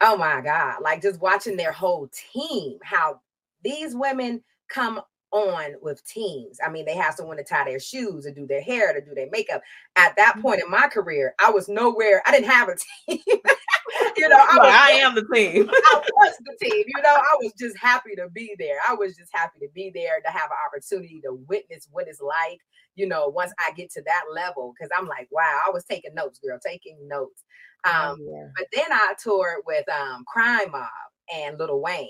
oh 0.00 0.16
my 0.16 0.40
God, 0.40 0.82
like 0.82 1.02
just 1.02 1.20
watching 1.20 1.56
their 1.56 1.72
whole 1.72 2.08
team, 2.32 2.78
how 2.82 3.20
these 3.62 3.94
women 3.94 4.42
come 4.68 5.00
on 5.30 5.74
with 5.82 6.04
teams. 6.06 6.58
I 6.64 6.70
mean, 6.70 6.84
they 6.84 6.96
have 6.96 7.14
someone 7.14 7.36
to 7.36 7.44
tie 7.44 7.64
their 7.64 7.80
shoes, 7.80 8.24
to 8.24 8.32
do 8.32 8.46
their 8.46 8.62
hair, 8.62 8.92
to 8.92 9.04
do 9.04 9.14
their 9.14 9.28
makeup. 9.30 9.62
At 9.96 10.16
that 10.16 10.40
point 10.40 10.62
in 10.64 10.70
my 10.70 10.88
career, 10.88 11.34
I 11.38 11.50
was 11.50 11.68
nowhere, 11.68 12.22
I 12.26 12.32
didn't 12.32 12.50
have 12.50 12.68
a 12.68 12.76
team. 13.08 13.22
you 14.16 14.28
know, 14.28 14.36
I 14.36 14.56
was 14.56 14.74
I 14.74 14.90
am 14.92 15.14
the 15.14 15.24
team. 15.32 15.68
I 15.72 16.02
was 16.16 16.34
the 16.44 16.56
team. 16.66 16.84
You 16.86 17.02
know, 17.02 17.14
I 17.14 17.36
was 17.40 17.52
just 17.58 17.76
happy 17.78 18.14
to 18.16 18.28
be 18.28 18.54
there. 18.58 18.78
I 18.88 18.94
was 18.94 19.16
just 19.16 19.30
happy 19.32 19.58
to 19.60 19.68
be 19.74 19.90
there 19.94 20.20
to 20.24 20.30
have 20.30 20.50
an 20.50 20.56
opportunity 20.66 21.20
to 21.22 21.34
witness 21.48 21.88
what 21.90 22.08
it's 22.08 22.20
like. 22.20 22.60
You 22.96 23.06
know, 23.06 23.28
once 23.28 23.52
I 23.58 23.72
get 23.72 23.90
to 23.92 24.02
that 24.02 24.24
level, 24.34 24.74
because 24.74 24.90
I'm 24.96 25.06
like, 25.06 25.28
wow, 25.30 25.60
I 25.66 25.70
was 25.70 25.84
taking 25.84 26.14
notes, 26.14 26.40
girl, 26.40 26.58
taking 26.64 26.96
notes. 27.06 27.44
Um, 27.84 28.18
yeah. 28.20 28.48
but 28.56 28.66
then 28.72 28.90
I 28.90 29.14
toured 29.22 29.62
with 29.64 29.88
um, 29.88 30.24
Crime 30.26 30.72
Mob 30.72 30.88
and 31.32 31.58
Lil 31.58 31.80
Wayne. 31.80 32.08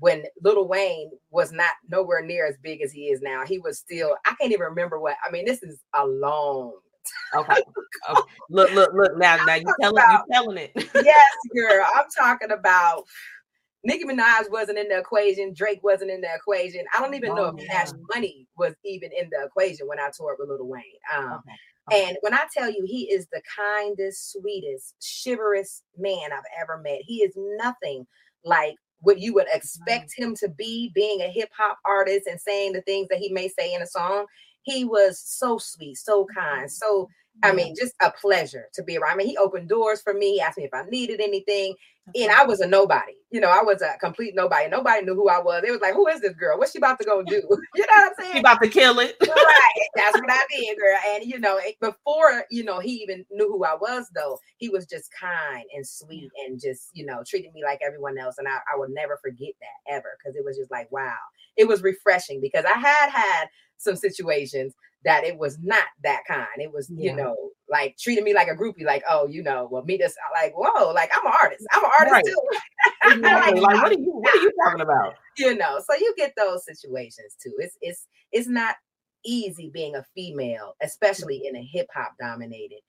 When 0.00 0.24
Lil 0.42 0.68
Wayne 0.68 1.10
was 1.30 1.50
not 1.52 1.72
nowhere 1.88 2.22
near 2.22 2.46
as 2.46 2.56
big 2.62 2.82
as 2.82 2.92
he 2.92 3.06
is 3.08 3.20
now, 3.20 3.44
he 3.44 3.58
was 3.58 3.78
still. 3.78 4.16
I 4.26 4.34
can't 4.40 4.52
even 4.52 4.66
remember 4.66 5.00
what. 5.00 5.16
I 5.26 5.30
mean, 5.30 5.44
this 5.44 5.62
is 5.62 5.80
a 5.94 6.06
long 6.06 6.72
Okay. 7.34 7.62
okay. 8.10 8.20
Look, 8.50 8.70
look, 8.72 8.90
look. 8.92 9.16
Now, 9.16 9.42
now 9.44 9.54
you 9.54 9.64
telling 9.80 9.96
you 9.96 10.02
about- 10.02 10.24
telling 10.30 10.58
it. 10.58 10.72
yes, 10.94 11.26
girl. 11.54 11.86
I'm 11.94 12.04
talking 12.16 12.50
about 12.50 13.04
Nicki 13.84 14.04
Minaj 14.04 14.50
wasn't 14.50 14.78
in 14.78 14.88
the 14.88 14.98
equation. 14.98 15.54
Drake 15.54 15.80
wasn't 15.82 16.10
in 16.10 16.20
the 16.20 16.28
equation. 16.34 16.84
I 16.96 17.00
don't 17.00 17.14
even 17.14 17.34
know 17.34 17.46
Oh, 17.46 17.56
if 17.56 17.66
Cash. 17.66 17.88
Money 18.14 18.46
was 18.56 18.74
even 18.84 19.10
in 19.18 19.30
the 19.30 19.46
equation 19.46 19.86
when 19.88 19.98
I 20.00 20.10
toured 20.16 20.36
with 20.38 20.48
Lil 20.48 20.66
Wayne. 20.66 20.82
Um, 21.16 21.40
Okay. 21.90 22.08
and 22.08 22.18
when 22.20 22.34
I 22.34 22.44
tell 22.52 22.70
you, 22.70 22.84
he 22.86 23.10
is 23.10 23.26
the 23.32 23.40
kindest, 23.56 24.32
sweetest, 24.32 24.94
chivalrous 25.24 25.82
man 25.96 26.32
I've 26.32 26.42
ever 26.60 26.76
met. 26.82 26.98
He 27.00 27.22
is 27.22 27.32
nothing 27.36 28.06
like 28.44 28.74
what 29.00 29.18
you 29.18 29.34
would 29.34 29.46
expect 29.52 30.12
him 30.16 30.34
to 30.36 30.48
be, 30.48 30.90
being 30.94 31.20
a 31.22 31.30
hip 31.30 31.50
hop 31.56 31.78
artist 31.84 32.26
and 32.26 32.40
saying 32.40 32.72
the 32.72 32.82
things 32.82 33.08
that 33.08 33.18
he 33.18 33.32
may 33.32 33.48
say 33.48 33.74
in 33.74 33.82
a 33.82 33.86
song. 33.86 34.26
He 34.62 34.84
was 34.84 35.20
so 35.20 35.58
sweet, 35.58 35.96
so 35.96 36.26
kind, 36.34 36.70
so 36.70 37.08
I 37.42 37.52
mean, 37.52 37.74
just 37.78 37.94
a 38.02 38.10
pleasure 38.10 38.66
to 38.74 38.82
be 38.82 38.96
around. 38.96 39.12
I 39.12 39.16
mean, 39.16 39.28
he 39.28 39.36
opened 39.36 39.68
doors 39.68 40.00
for 40.00 40.12
me, 40.14 40.40
asked 40.40 40.58
me 40.58 40.64
if 40.64 40.74
I 40.74 40.82
needed 40.90 41.20
anything. 41.20 41.74
And 42.16 42.32
I 42.32 42.44
was 42.44 42.60
a 42.60 42.66
nobody. 42.66 43.12
You 43.30 43.40
know, 43.40 43.50
I 43.50 43.62
was 43.62 43.82
a 43.82 43.98
complete 44.00 44.34
nobody. 44.34 44.68
Nobody 44.68 45.04
knew 45.04 45.14
who 45.14 45.28
I 45.28 45.40
was. 45.40 45.62
It 45.66 45.70
was 45.70 45.82
like, 45.82 45.92
who 45.92 46.08
is 46.08 46.22
this 46.22 46.34
girl? 46.34 46.58
What's 46.58 46.72
she 46.72 46.78
about 46.78 46.98
to 47.00 47.04
go 47.04 47.22
do? 47.22 47.42
You 47.74 47.82
know 47.86 47.92
what 47.94 48.08
I'm 48.08 48.12
saying? 48.18 48.32
saying? 48.32 48.40
about 48.40 48.62
to 48.62 48.68
kill 48.68 48.98
it. 48.98 49.14
right. 49.20 49.72
That's 49.94 50.18
what 50.18 50.30
I 50.30 50.42
did, 50.50 50.78
girl. 50.78 50.98
And 51.10 51.24
you 51.24 51.38
know, 51.38 51.60
before 51.80 52.44
you 52.50 52.64
know 52.64 52.80
he 52.80 52.92
even 53.02 53.26
knew 53.30 53.48
who 53.48 53.64
I 53.64 53.74
was, 53.74 54.08
though, 54.14 54.38
he 54.56 54.70
was 54.70 54.86
just 54.86 55.10
kind 55.20 55.64
and 55.74 55.86
sweet 55.86 56.30
and 56.46 56.58
just 56.58 56.88
you 56.94 57.04
know 57.04 57.22
treated 57.26 57.52
me 57.52 57.62
like 57.62 57.80
everyone 57.86 58.16
else. 58.18 58.36
And 58.38 58.48
I, 58.48 58.56
I 58.72 58.78
will 58.78 58.88
never 58.88 59.18
forget 59.22 59.52
that 59.60 59.92
ever 59.94 60.16
because 60.18 60.34
it 60.34 60.44
was 60.44 60.56
just 60.56 60.70
like 60.70 60.90
wow, 60.90 61.16
it 61.56 61.68
was 61.68 61.82
refreshing 61.82 62.40
because 62.40 62.64
I 62.64 62.78
had 62.78 63.10
had 63.10 63.48
some 63.76 63.96
situations 63.96 64.74
that 65.04 65.24
it 65.24 65.38
was 65.38 65.58
not 65.62 65.84
that 66.02 66.22
kind. 66.26 66.46
It 66.58 66.72
was 66.72 66.90
you 66.90 67.14
know 67.14 67.34
like 67.70 67.96
treating 67.98 68.24
me 68.24 68.34
like 68.34 68.48
a 68.48 68.54
groupie, 68.56 68.84
like 68.84 69.02
oh 69.08 69.26
you 69.28 69.42
know, 69.42 69.68
well 69.70 69.84
meet 69.84 70.02
us 70.02 70.14
like 70.34 70.52
whoa, 70.56 70.92
like 70.92 71.10
I'm 71.14 71.26
an 71.26 71.32
artist. 71.40 71.66
I'm 71.72 71.84
an 71.84 71.90
artist 71.98 72.12
Right. 72.14 72.24
too. 72.24 72.40
Exactly. 73.10 73.60
Like, 73.60 73.82
what 73.82 73.92
are 73.92 73.94
you? 73.94 74.12
What 74.12 74.34
are 74.34 74.38
you 74.42 74.52
talking 74.64 74.80
about? 74.88 75.14
you 75.38 75.54
know 75.56 75.78
so 75.88 75.96
you 75.96 76.12
get 76.16 76.32
those 76.36 76.64
situations 76.64 77.36
too 77.40 77.54
it's 77.58 77.76
it's 77.80 78.08
it's 78.32 78.48
not 78.48 78.74
easy 79.24 79.70
being 79.72 79.94
a 79.94 80.04
female 80.14 80.74
especially 80.82 81.42
in 81.46 81.54
a 81.54 81.62
hip 81.62 81.86
hop 81.94 82.12
dominated 82.20 82.80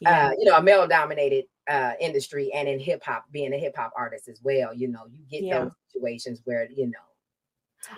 Yeah. 0.00 0.28
uh 0.28 0.30
you 0.38 0.44
know 0.44 0.56
a 0.56 0.62
male 0.62 0.86
dominated 0.86 1.46
uh 1.68 1.92
industry 2.00 2.52
and 2.54 2.68
in 2.68 2.78
hip 2.78 3.02
hop 3.04 3.24
being 3.32 3.52
a 3.52 3.58
hip 3.58 3.74
hop 3.76 3.92
artist 3.96 4.28
as 4.28 4.40
well 4.44 4.72
you 4.72 4.86
know 4.86 5.00
you 5.10 5.24
get 5.28 5.42
Yeah. 5.42 5.64
those 5.64 5.72
situations 5.92 6.42
where 6.44 6.68
you 6.70 6.86
know 6.86 7.06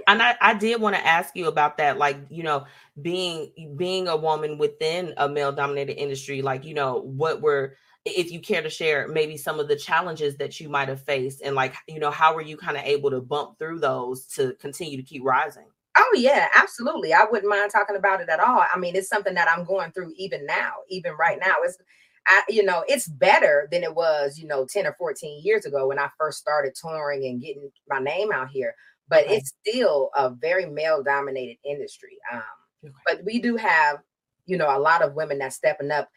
and 0.07 0.23
I, 0.23 0.37
I 0.41 0.55
did 0.55 0.81
want 0.81 0.97
to 0.97 1.07
ask 1.07 1.37
you 1.37 1.49
about 1.49 1.77
that 1.79 1.99
like 1.99 2.19
you 2.29 2.43
know 2.43 2.67
being 3.01 3.53
being 3.77 4.09
a 4.09 4.17
woman 4.17 4.59
within 4.59 5.15
a 5.17 5.29
male 5.29 5.53
dominated 5.53 6.01
industry 6.01 6.43
like 6.43 6.65
you 6.65 6.75
know 6.75 7.01
what 7.01 7.41
were 7.41 7.75
if 8.05 8.31
you 8.31 8.41
care 8.41 8.63
to 8.63 8.71
share 8.71 9.09
maybe 9.09 9.37
some 9.37 9.59
of 9.59 9.69
the 9.69 9.77
challenges 9.77 10.37
that 10.37 10.61
you 10.61 10.69
might 10.69 10.89
have 10.89 11.03
faced 11.03 11.43
and 11.43 11.55
like 11.55 11.75
you 11.89 11.99
know 11.99 12.11
how 12.11 12.35
were 12.35 12.43
you 12.43 12.57
kind 12.57 12.77
of 12.77 12.83
able 12.85 13.11
to 13.11 13.21
bump 13.21 13.59
through 13.59 13.81
those 13.81 14.27
to 14.27 14.55
continue 14.61 14.97
to 14.97 15.03
keep 15.03 15.25
rising 15.25 15.67
Oh 15.99 16.15
yeah, 16.15 16.49
absolutely. 16.55 17.15
I 17.15 17.25
wouldn't 17.25 17.49
mind 17.49 17.71
talking 17.73 17.97
about 17.97 18.21
it 18.21 18.29
at 18.29 18.39
all. 18.39 18.63
I 18.71 18.79
mean, 18.79 18.95
it's 18.95 19.09
something 19.09 19.33
that 19.33 19.49
I'm 19.49 19.65
going 19.65 19.93
through 19.93 20.13
even 20.19 20.45
now, 20.45 20.73
even 20.91 21.15
right 21.19 21.39
now. 21.41 21.55
It's 21.65 21.79
I, 22.27 22.43
you 22.49 22.65
know, 22.65 22.85
it's 22.89 23.07
better 23.07 23.69
than 23.71 23.83
it 23.83 23.95
was, 23.95 24.39
you 24.39 24.47
know, 24.49 24.67
10 24.67 24.87
or 24.87 24.95
14 24.99 25.43
years 25.45 25.65
ago 25.65 25.89
when 25.89 25.99
I 25.99 26.09
first 26.19 26.39
started 26.39 26.75
touring 26.75 27.25
and 27.25 27.41
getting 27.41 27.71
my 27.89 28.01
name 28.01 28.33
out 28.33 28.49
here. 28.49 28.75
But 29.09 29.27
Okay. 29.27 29.37
it's 29.37 29.53
still 29.67 30.11
a 30.17 30.31
very 30.31 30.67
male 30.67 31.03
dominated 31.03 31.59
industry. 31.65 32.19
Um, 32.33 32.43
Okay. 32.85 32.93
but 33.07 33.25
we 33.25 33.41
do 33.41 33.57
have, 33.57 33.99
you 34.47 34.57
know, 34.57 34.77
a 34.77 34.79
lot 34.79 35.03
of 35.03 35.15
women 35.15 35.39
that's 35.39 35.57
stepping 35.57 35.91
up 35.91 36.09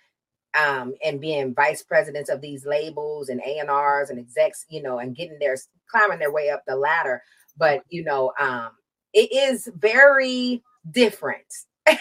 um 0.59 0.95
and 1.05 1.21
being 1.21 1.53
vice 1.53 1.83
presidents 1.83 2.29
of 2.29 2.41
these 2.41 2.65
labels 2.65 3.29
and 3.29 3.41
A&Rs 3.45 4.09
and 4.09 4.19
execs, 4.19 4.65
you 4.69 4.81
know, 4.81 4.99
and 4.99 5.15
getting 5.15 5.37
their 5.39 5.57
climbing 5.91 6.19
their 6.19 6.31
way 6.31 6.49
up 6.49 6.63
the 6.67 6.75
ladder. 6.75 7.21
But 7.57 7.83
you 7.89 8.03
know, 8.03 8.33
um, 8.39 8.71
it 9.13 9.31
is 9.31 9.69
very 9.77 10.63
different. 10.91 11.45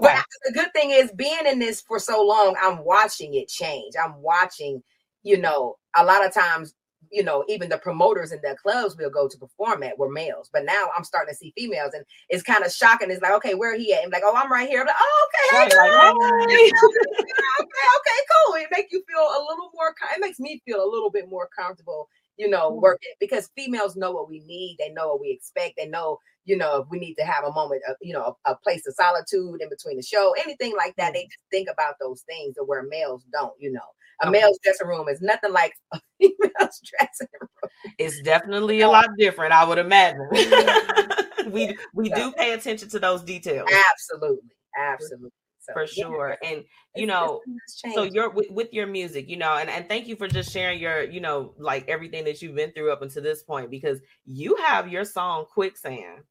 But 0.00 0.12
the 0.44 0.52
good 0.52 0.72
thing 0.72 0.90
is 0.90 1.12
being 1.12 1.46
in 1.46 1.58
this 1.58 1.80
for 1.82 1.98
so 1.98 2.22
long, 2.24 2.56
I'm 2.62 2.84
watching 2.84 3.34
it 3.34 3.48
change. 3.48 3.94
I'm 4.02 4.20
watching, 4.22 4.82
you 5.22 5.38
know, 5.38 5.76
a 5.96 6.04
lot 6.04 6.24
of 6.24 6.32
times, 6.32 6.74
you 7.14 7.24
know, 7.24 7.44
even 7.48 7.70
the 7.70 7.78
promoters 7.78 8.32
in 8.32 8.40
the 8.42 8.56
clubs 8.62 8.96
we'll 8.98 9.10
go 9.10 9.28
to 9.28 9.38
perform 9.38 9.84
at 9.84 9.98
were 9.98 10.10
males. 10.12 10.50
But 10.52 10.66
now 10.66 10.88
I'm 10.96 11.04
starting 11.04 11.34
to 11.34 11.38
see 11.38 11.54
females 11.56 11.94
and 11.94 12.04
it's 12.30 12.44
kind 12.44 12.64
of 12.64 12.72
shocking. 12.72 13.10
It's 13.12 13.22
like, 13.22 13.32
okay, 13.34 13.54
where 13.54 13.78
he 13.78 13.94
at? 13.94 14.04
I'm 14.04 14.10
like, 14.10 14.24
oh, 14.26 14.34
I'm 14.36 14.52
right 14.52 14.68
here. 14.68 14.82
I'm 14.82 14.88
like, 14.88 14.96
oh, 15.00 15.28
okay, 15.28 15.58
hey, 15.58 15.68
Right, 15.68 16.14
hey. 16.50 16.72
okay, 17.60 17.88
okay, 17.98 18.20
cool. 18.46 18.56
It 18.56 18.68
makes 18.72 18.92
you 18.92 19.04
feel 19.08 19.20
a 19.22 19.40
little 19.48 19.70
more. 19.74 19.94
It 20.16 20.20
makes 20.20 20.40
me 20.40 20.62
feel 20.66 20.84
a 20.84 20.90
little 20.90 21.10
bit 21.10 21.30
more 21.30 21.48
comfortable, 21.56 22.08
you 22.38 22.50
know, 22.50 22.72
Mhm. 22.72 22.82
working 22.82 23.12
because 23.20 23.50
females 23.56 23.96
know 23.96 24.12
what 24.12 24.30
we 24.30 24.40
need. 24.40 24.76
They 24.78 24.90
know 24.90 25.08
what 25.10 25.20
we 25.22 25.30
expect. 25.32 25.76
They 25.78 25.88
know, 25.88 26.18
you 26.46 26.56
know, 26.58 26.82
if 26.82 26.88
we 26.90 27.00
need 27.00 27.16
to 27.16 27.24
have 27.24 27.44
a 27.44 27.52
moment 27.52 27.82
of, 27.88 27.96
you 28.02 28.14
know, 28.14 28.36
a, 28.46 28.52
a 28.52 28.56
place 28.56 28.86
of 28.86 28.94
solitude 28.94 29.62
in 29.62 29.68
between 29.70 29.96
the 29.98 30.02
show, 30.02 30.34
anything 30.44 30.74
like 30.76 30.96
that. 30.96 31.14
They 31.14 31.24
just 31.24 31.38
think 31.50 31.68
about 31.72 31.96
those 32.00 32.22
things, 32.22 32.56
where 32.64 32.82
males 32.84 33.24
don't. 33.32 33.54
You 33.60 33.72
know, 33.72 33.88
a 34.22 34.26
Okay. 34.28 34.38
male's 34.40 34.58
dressing 34.62 34.86
room 34.86 35.08
is 35.08 35.20
nothing 35.20 35.52
like 35.52 35.72
a 35.92 36.00
female's 36.20 36.80
dressing 36.98 37.28
room. 37.40 37.70
it's 37.98 38.20
definitely 38.22 38.80
a 38.82 38.88
lot 38.88 39.06
different 39.18 39.52
i 39.52 39.64
would 39.64 39.78
imagine 39.78 40.28
we 41.50 41.76
we 41.94 42.08
do 42.10 42.32
pay 42.32 42.52
attention 42.52 42.88
to 42.88 42.98
those 42.98 43.22
details. 43.22 43.68
Absolutely, 43.90 44.50
absolutely. 44.78 45.30
So, 45.60 45.72
for 45.74 45.82
yeah, 45.82 46.04
sure. 46.04 46.38
And 46.42 46.64
you 46.96 47.04
it's- 47.04 47.08
know, 47.08 47.40
it's 47.46 47.94
so 47.94 48.02
you're 48.04 48.30
with, 48.30 48.50
with 48.50 48.72
your 48.72 48.86
music, 48.86 49.28
you 49.28 49.36
know, 49.36 49.56
and, 49.56 49.68
and 49.68 49.86
thank 49.88 50.06
you 50.08 50.16
for 50.16 50.26
just 50.28 50.50
sharing 50.50 50.78
your, 50.80 51.02
you 51.02 51.20
know, 51.20 51.52
like 51.58 51.86
everything 51.88 52.24
that 52.24 52.40
you've 52.40 52.54
been 52.54 52.72
through 52.72 52.92
up 52.92 53.02
until 53.02 53.22
this 53.22 53.42
point, 53.42 53.70
because 53.70 54.00
you 54.24 54.56
have 54.56 54.88
your 54.88 55.04
song 55.04 55.44
Quicksand 55.52 56.22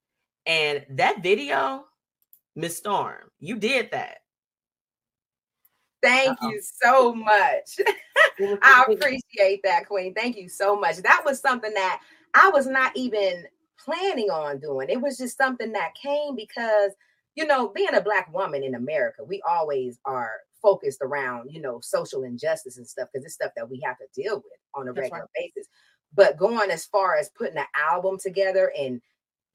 and 0.47 0.83
that 0.91 1.21
video, 1.23 1.85
Miss 2.55 2.77
Storm, 2.77 3.29
you 3.39 3.55
did 3.57 3.91
that. 3.91 4.19
Thank 6.03 6.31
Uh-oh. 6.31 6.50
you 6.50 6.62
so 6.62 7.15
much. 7.15 7.77
I 8.62 8.86
appreciate 8.89 9.62
that, 9.63 9.88
Queen. 9.88 10.13
Thank 10.13 10.36
you 10.36 10.50
so 10.50 10.77
much. 10.77 10.98
That 10.98 11.24
was 11.25 11.39
something 11.39 11.74
that 11.74 12.01
I 12.33 12.50
was 12.50 12.67
not 12.67 12.91
even 12.95 13.45
planning 13.79 14.29
on 14.29 14.60
doing. 14.60 14.89
It 14.89 15.01
was 15.01 15.17
just 15.17 15.38
something 15.38 15.72
that 15.72 15.95
came 15.95 16.36
because, 16.36 16.91
you 17.36 17.45
know, 17.45 17.69
being 17.69 17.95
a 17.95 18.01
Black 18.01 18.31
woman 18.33 18.63
in 18.63 18.75
America, 18.75 19.24
we 19.24 19.41
always 19.50 19.98
are 20.05 20.31
focused 20.62 21.00
around, 21.01 21.51
you 21.51 21.62
know, 21.62 21.79
social 21.81 22.24
injustice 22.24 22.77
and 22.77 22.88
stuff 22.88 23.07
because 23.12 23.25
it's 23.25 23.36
stuff 23.36 23.51
that 23.55 23.69
we 23.69 23.81
have 23.83 23.98
to 23.98 24.05
deal 24.13 24.36
with 24.36 24.60
on 24.75 24.89
a 24.89 24.93
That's 24.93 25.05
regular 25.05 25.29
basis. 25.36 25.67
But 26.13 26.38
going 26.38 26.69
as 26.69 26.86
far 26.86 27.15
as 27.15 27.29
putting 27.29 27.57
an 27.57 27.65
album 27.75 28.17
together 28.22 28.72
and 28.77 29.01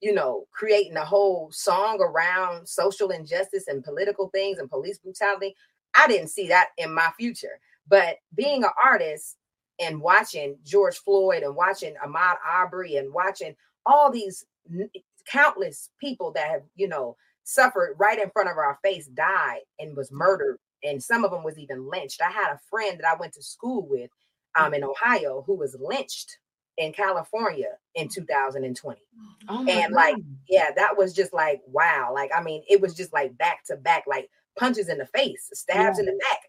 you 0.01 0.13
know, 0.13 0.45
creating 0.51 0.95
a 0.95 1.03
whole 1.05 1.49
song 1.51 1.99
around 2.01 2.67
social 2.67 3.09
injustice 3.09 3.67
and 3.67 3.83
political 3.83 4.29
things 4.29 4.57
and 4.57 4.69
police 4.69 4.97
brutality. 4.97 5.55
I 5.95 6.07
didn't 6.07 6.29
see 6.29 6.47
that 6.49 6.69
in 6.77 6.93
my 6.93 7.11
future. 7.17 7.59
But 7.87 8.17
being 8.35 8.63
an 8.63 8.69
artist 8.83 9.37
and 9.79 10.01
watching 10.01 10.57
George 10.63 10.97
Floyd 10.97 11.43
and 11.43 11.55
watching 11.55 11.95
Ahmaud 12.05 12.35
Arbery 12.47 12.97
and 12.97 13.13
watching 13.13 13.55
all 13.85 14.11
these 14.11 14.45
n- 14.69 14.89
countless 15.25 15.89
people 15.99 16.31
that 16.33 16.47
have, 16.49 16.63
you 16.75 16.87
know, 16.87 17.15
suffered 17.43 17.95
right 17.97 18.19
in 18.19 18.29
front 18.29 18.49
of 18.49 18.57
our 18.57 18.77
face, 18.83 19.07
died 19.07 19.61
and 19.79 19.95
was 19.95 20.07
mm-hmm. 20.07 20.19
murdered, 20.19 20.59
and 20.83 21.01
some 21.01 21.25
of 21.25 21.31
them 21.31 21.43
was 21.43 21.57
even 21.57 21.89
lynched. 21.89 22.21
I 22.21 22.29
had 22.29 22.51
a 22.51 22.59
friend 22.69 22.99
that 22.99 23.07
I 23.07 23.19
went 23.19 23.33
to 23.33 23.43
school 23.43 23.87
with 23.87 24.11
um, 24.57 24.73
in 24.73 24.81
mm-hmm. 24.81 24.91
Ohio 24.91 25.43
who 25.45 25.55
was 25.55 25.75
lynched 25.79 26.37
in 26.77 26.93
California 26.93 27.71
in 27.95 28.07
mm. 28.07 28.13
2020 28.13 29.01
oh 29.49 29.63
my 29.63 29.71
and, 29.71 29.93
like, 29.93 30.15
God. 30.15 30.23
yeah, 30.47 30.71
that 30.75 30.97
was 30.97 31.13
just 31.13 31.33
like 31.33 31.61
wow. 31.67 32.11
Like, 32.13 32.31
I 32.33 32.41
mean, 32.41 32.63
it 32.69 32.79
was 32.79 32.93
just 32.95 33.11
like 33.11 33.37
back 33.37 33.65
to 33.65 33.75
back, 33.75 34.05
like 34.07 34.29
punches 34.57 34.89
in 34.89 34.97
the 34.97 35.05
face, 35.07 35.49
stabs 35.53 35.99
in 35.99 36.05
the 36.05 36.11
neck. 36.11 36.39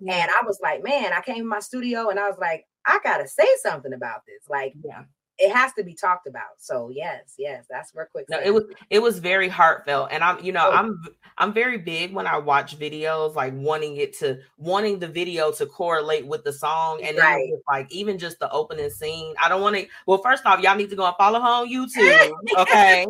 Yeah. 0.00 0.14
And 0.14 0.30
I 0.30 0.46
was 0.46 0.58
like, 0.62 0.82
man, 0.82 1.12
I 1.12 1.20
came 1.20 1.38
in 1.38 1.48
my 1.48 1.60
studio 1.60 2.10
and 2.10 2.18
I 2.18 2.28
was 2.28 2.38
like, 2.38 2.66
I 2.86 2.98
gotta 3.02 3.26
say 3.26 3.48
something 3.62 3.92
about 3.92 4.22
this. 4.26 4.48
Like, 4.48 4.74
yeah. 4.84 5.04
It 5.38 5.52
has 5.54 5.72
to 5.74 5.84
be 5.84 5.94
talked 5.94 6.26
about. 6.26 6.58
So 6.58 6.90
yes, 6.90 7.34
yes, 7.38 7.64
that's 7.70 7.94
where 7.94 8.06
quick. 8.06 8.26
No, 8.28 8.40
it 8.40 8.50
was 8.52 8.64
it 8.90 9.00
was 9.00 9.18
very 9.18 9.48
heartfelt, 9.48 10.08
and 10.10 10.22
I'm 10.24 10.44
you 10.44 10.52
know 10.52 10.68
Oh. 10.68 10.72
I'm 10.72 11.02
I'm 11.40 11.52
very 11.52 11.78
big 11.78 12.12
when 12.12 12.26
I 12.26 12.36
watch 12.38 12.78
videos, 12.78 13.34
like 13.36 13.52
wanting 13.54 13.96
it 13.96 14.12
to 14.18 14.38
wanting 14.56 14.98
the 14.98 15.06
video 15.06 15.52
to 15.52 15.66
correlate 15.66 16.26
with 16.26 16.42
the 16.44 16.52
song, 16.52 17.00
and 17.02 17.16
then 17.16 17.24
Right. 17.24 17.52
like 17.68 17.92
even 17.92 18.18
just 18.18 18.38
the 18.40 18.50
opening 18.50 18.90
scene. 18.90 19.34
I 19.40 19.48
don't 19.48 19.62
want 19.62 19.76
to. 19.76 19.86
Well, 20.06 20.18
first 20.18 20.44
off, 20.46 20.60
y'all 20.60 20.74
need 20.76 20.90
to 20.90 20.96
go 20.96 21.06
and 21.06 21.14
follow 21.16 21.40
her 21.40 21.46
on 21.46 21.68
YouTube, 21.72 22.32
okay? 22.58 23.06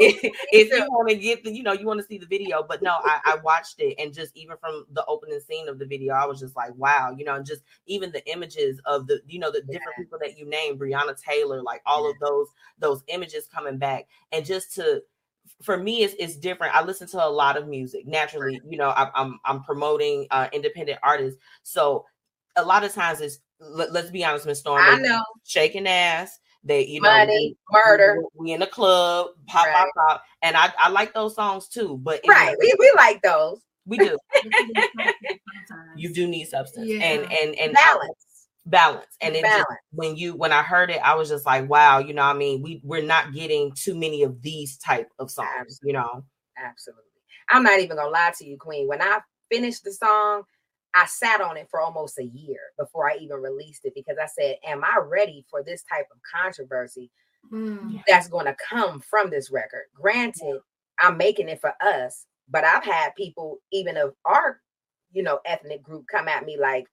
if 0.00 0.20
if 0.52 0.72
you 0.72 0.84
want 0.90 1.08
to 1.10 1.16
get 1.16 1.44
the 1.44 1.52
you 1.52 1.62
know 1.62 1.72
you 1.72 1.86
want 1.86 2.00
to 2.00 2.06
see 2.06 2.18
the 2.18 2.26
video, 2.26 2.64
but 2.68 2.82
no, 2.82 2.96
I, 3.04 3.20
I 3.24 3.36
watched 3.36 3.76
it, 3.78 3.94
and 3.98 4.12
just 4.12 4.36
even 4.36 4.56
from 4.58 4.84
the 4.92 5.04
opening 5.06 5.40
scene 5.40 5.68
of 5.68 5.78
the 5.78 5.86
video, 5.86 6.14
I 6.14 6.26
was 6.26 6.40
just 6.40 6.56
like, 6.56 6.74
wow, 6.74 7.14
you 7.16 7.24
know, 7.24 7.34
and 7.36 7.46
just 7.46 7.62
even 7.86 8.10
the 8.10 8.26
images 8.30 8.80
of 8.86 9.06
the 9.06 9.20
you 9.26 9.38
know 9.38 9.50
the 9.52 9.60
different 9.60 9.82
Yeah. 9.98 10.04
people 10.04 10.18
that 10.20 10.36
you 10.38 10.46
named, 10.48 10.80
Breonna 10.80 11.16
Taylor, 11.20 11.51
like 11.60 11.82
all 11.84 12.08
of 12.08 12.16
those 12.20 12.46
those 12.78 13.02
images 13.08 13.48
coming 13.52 13.76
back 13.76 14.06
and 14.30 14.46
just 14.46 14.72
to 14.74 15.02
for 15.60 15.76
me 15.76 16.04
it's, 16.04 16.14
it's 16.20 16.36
different 16.36 16.74
i 16.74 16.82
listen 16.82 17.08
to 17.08 17.22
a 17.22 17.28
lot 17.28 17.56
of 17.56 17.66
music 17.68 18.06
naturally 18.06 18.60
you 18.68 18.78
know 18.78 18.90
I, 18.90 19.10
i'm 19.14 19.40
i'm 19.44 19.62
promoting 19.64 20.26
uh 20.30 20.46
independent 20.52 21.00
artists 21.02 21.40
so 21.64 22.06
a 22.56 22.64
lot 22.64 22.84
of 22.84 22.92
times 22.94 23.20
it's 23.20 23.40
let, 23.60 23.90
us 23.90 24.10
be 24.10 24.24
honest 24.24 24.46
miss 24.46 24.60
storm 24.60 24.82
I 24.82 24.96
know 24.96 25.20
shaking 25.44 25.86
ass 25.88 26.38
they 26.64 26.86
you 26.86 27.00
know 27.00 27.10
money, 27.10 27.56
we- 27.72 27.78
murder. 27.78 28.18
we, 28.36 28.44
we 28.46 28.52
in 28.52 28.60
the 28.60 28.66
club 28.68 29.30
pop 29.48 29.66
pop 29.66 29.74
Right. 29.74 29.88
pop 29.96 30.22
and 30.42 30.56
i 30.56 30.72
i 30.78 30.88
like 30.88 31.12
those 31.12 31.34
songs 31.34 31.66
too 31.68 31.98
but 32.02 32.20
Right. 32.26 32.54
We, 32.60 32.72
we 32.78 32.92
like 32.96 33.20
those. 33.22 33.60
we 33.84 33.98
do 33.98 34.16
you 35.96 36.12
do 36.12 36.26
need 36.28 36.46
substance 36.48 36.86
Yeah. 36.88 37.02
and 37.02 37.32
and 37.32 37.54
and 37.56 37.72
Balance. 37.72 38.24
Balance 38.66 39.16
and 39.20 39.34
it 39.34 39.44
just 39.44 39.66
when 39.90 40.16
you 40.16 40.34
when 40.34 40.52
I 40.52 40.62
heard 40.62 40.90
it, 40.90 41.00
I 41.02 41.14
was 41.14 41.28
just 41.28 41.44
like, 41.44 41.68
wow, 41.68 41.98
you 41.98 42.14
know, 42.14 42.22
what 42.22 42.36
I 42.36 42.38
mean, 42.38 42.62
we 42.62 42.80
we're 42.84 43.02
not 43.02 43.32
getting 43.32 43.72
too 43.72 43.94
many 43.94 44.22
of 44.22 44.40
these 44.42 44.78
type 44.78 45.10
of 45.18 45.30
songs, 45.30 45.80
you 45.82 45.92
know. 45.92 46.24
Absolutely. 46.56 47.02
I'm 47.50 47.62
not 47.64 47.80
even 47.80 47.96
gonna 47.96 48.10
lie 48.10 48.32
to 48.38 48.44
you, 48.44 48.56
Queen. 48.56 48.86
When 48.88 49.02
I 49.02 49.18
finished 49.50 49.84
the 49.84 49.92
song, 49.92 50.44
I 50.94 51.06
sat 51.06 51.40
on 51.40 51.56
it 51.56 51.68
for 51.70 51.80
almost 51.80 52.18
a 52.18 52.24
year 52.24 52.60
before 52.78 53.10
I 53.10 53.16
even 53.16 53.38
released 53.38 53.84
it 53.84 53.94
because 53.94 54.16
I 54.22 54.26
said, 54.26 54.56
Am 54.64 54.84
I 54.84 54.98
ready 55.04 55.44
for 55.50 55.62
this 55.62 55.82
type 55.82 56.06
of 56.12 56.18
controversy 56.34 57.10
Mm. 57.52 58.00
that's 58.06 58.28
going 58.28 58.46
to 58.46 58.56
come 58.70 59.00
from 59.00 59.28
this 59.28 59.50
record? 59.50 59.82
Granted, 59.94 60.60
I'm 61.00 61.16
making 61.16 61.48
it 61.48 61.60
for 61.60 61.74
us, 61.84 62.26
but 62.48 62.64
I've 62.64 62.84
had 62.84 63.14
people, 63.16 63.58
even 63.72 63.96
of 63.96 64.14
our, 64.24 64.60
you 65.12 65.22
know, 65.24 65.40
ethnic 65.44 65.82
group, 65.82 66.06
come 66.10 66.28
at 66.28 66.46
me 66.46 66.56
like, 66.58 66.86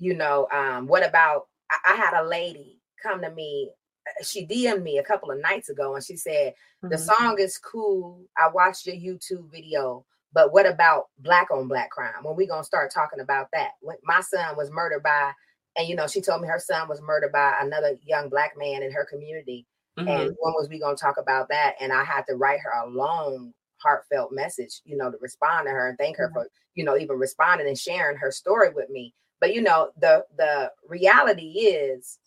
you 0.00 0.14
know, 0.14 0.48
um, 0.52 0.88
what 0.88 1.06
about? 1.06 1.48
I, 1.70 1.92
I 1.92 1.96
had 1.96 2.20
a 2.20 2.26
lady 2.26 2.80
come 3.02 3.22
to 3.22 3.30
me. 3.30 3.70
uh, 4.08 4.24
She 4.24 4.46
DM'd 4.46 4.82
me 4.82 4.98
a 4.98 5.04
couple 5.04 5.30
of 5.30 5.40
nights 5.40 5.68
ago, 5.70 5.94
and 5.94 6.04
she 6.04 6.16
said, 6.16 6.54
the 6.90 6.96
Mhm. 6.96 7.00
song 7.00 7.36
is 7.38 7.58
cool. 7.58 8.24
I 8.38 8.48
watched 8.48 8.86
your 8.86 8.96
YouTube 8.96 9.50
video, 9.52 10.06
but 10.32 10.52
what 10.52 10.66
about 10.66 11.08
black 11.18 11.50
on 11.52 11.68
black 11.68 11.90
crime? 11.90 12.24
When 12.24 12.36
we 12.36 12.46
gonna 12.46 12.64
start 12.64 12.90
talking 12.92 13.20
about 13.20 13.48
that? 13.52 13.72
When 13.82 13.96
my 14.04 14.20
son 14.22 14.56
was 14.56 14.70
murdered 14.70 15.02
by, 15.04 15.32
and 15.76 15.88
you 15.88 15.94
know, 15.96 16.06
she 16.08 16.20
told 16.22 16.42
me 16.42 16.48
her 16.48 16.58
son 16.58 16.88
was 16.88 17.00
murdered 17.02 17.32
by 17.32 17.54
another 17.60 17.98
young 18.04 18.28
black 18.30 18.56
man 18.58 18.82
in 18.82 18.92
her 18.92 19.04
community. 19.04 19.66
Mhm. 19.98 20.08
And 20.08 20.36
when 20.40 20.54
was 20.54 20.68
we 20.70 20.78
gonna 20.80 20.96
talk 20.96 21.18
about 21.18 21.48
that? 21.50 21.76
And 21.80 21.92
I 21.92 22.04
had 22.04 22.26
to 22.28 22.36
write 22.36 22.60
her 22.60 22.70
a 22.70 22.88
long, 22.88 23.54
heartfelt 23.78 24.32
message, 24.32 24.80
you 24.84 24.96
know, 24.96 25.10
to 25.10 25.18
respond 25.20 25.66
to 25.66 25.72
her 25.72 25.88
and 25.88 25.98
thank 25.98 26.16
her 26.18 26.28
Mhm. 26.30 26.32
for, 26.34 26.48
you 26.74 26.84
know, 26.84 26.96
even 26.98 27.18
responding 27.18 27.66
and 27.68 27.78
sharing 27.78 28.16
her 28.18 28.30
story 28.32 28.70
with 28.70 28.90
me. 28.90 29.14
But 29.40 29.54
you 29.54 29.62
know, 29.62 29.90
the 29.98 30.24
the 30.36 30.72
reality 30.88 31.50
is 31.50 32.18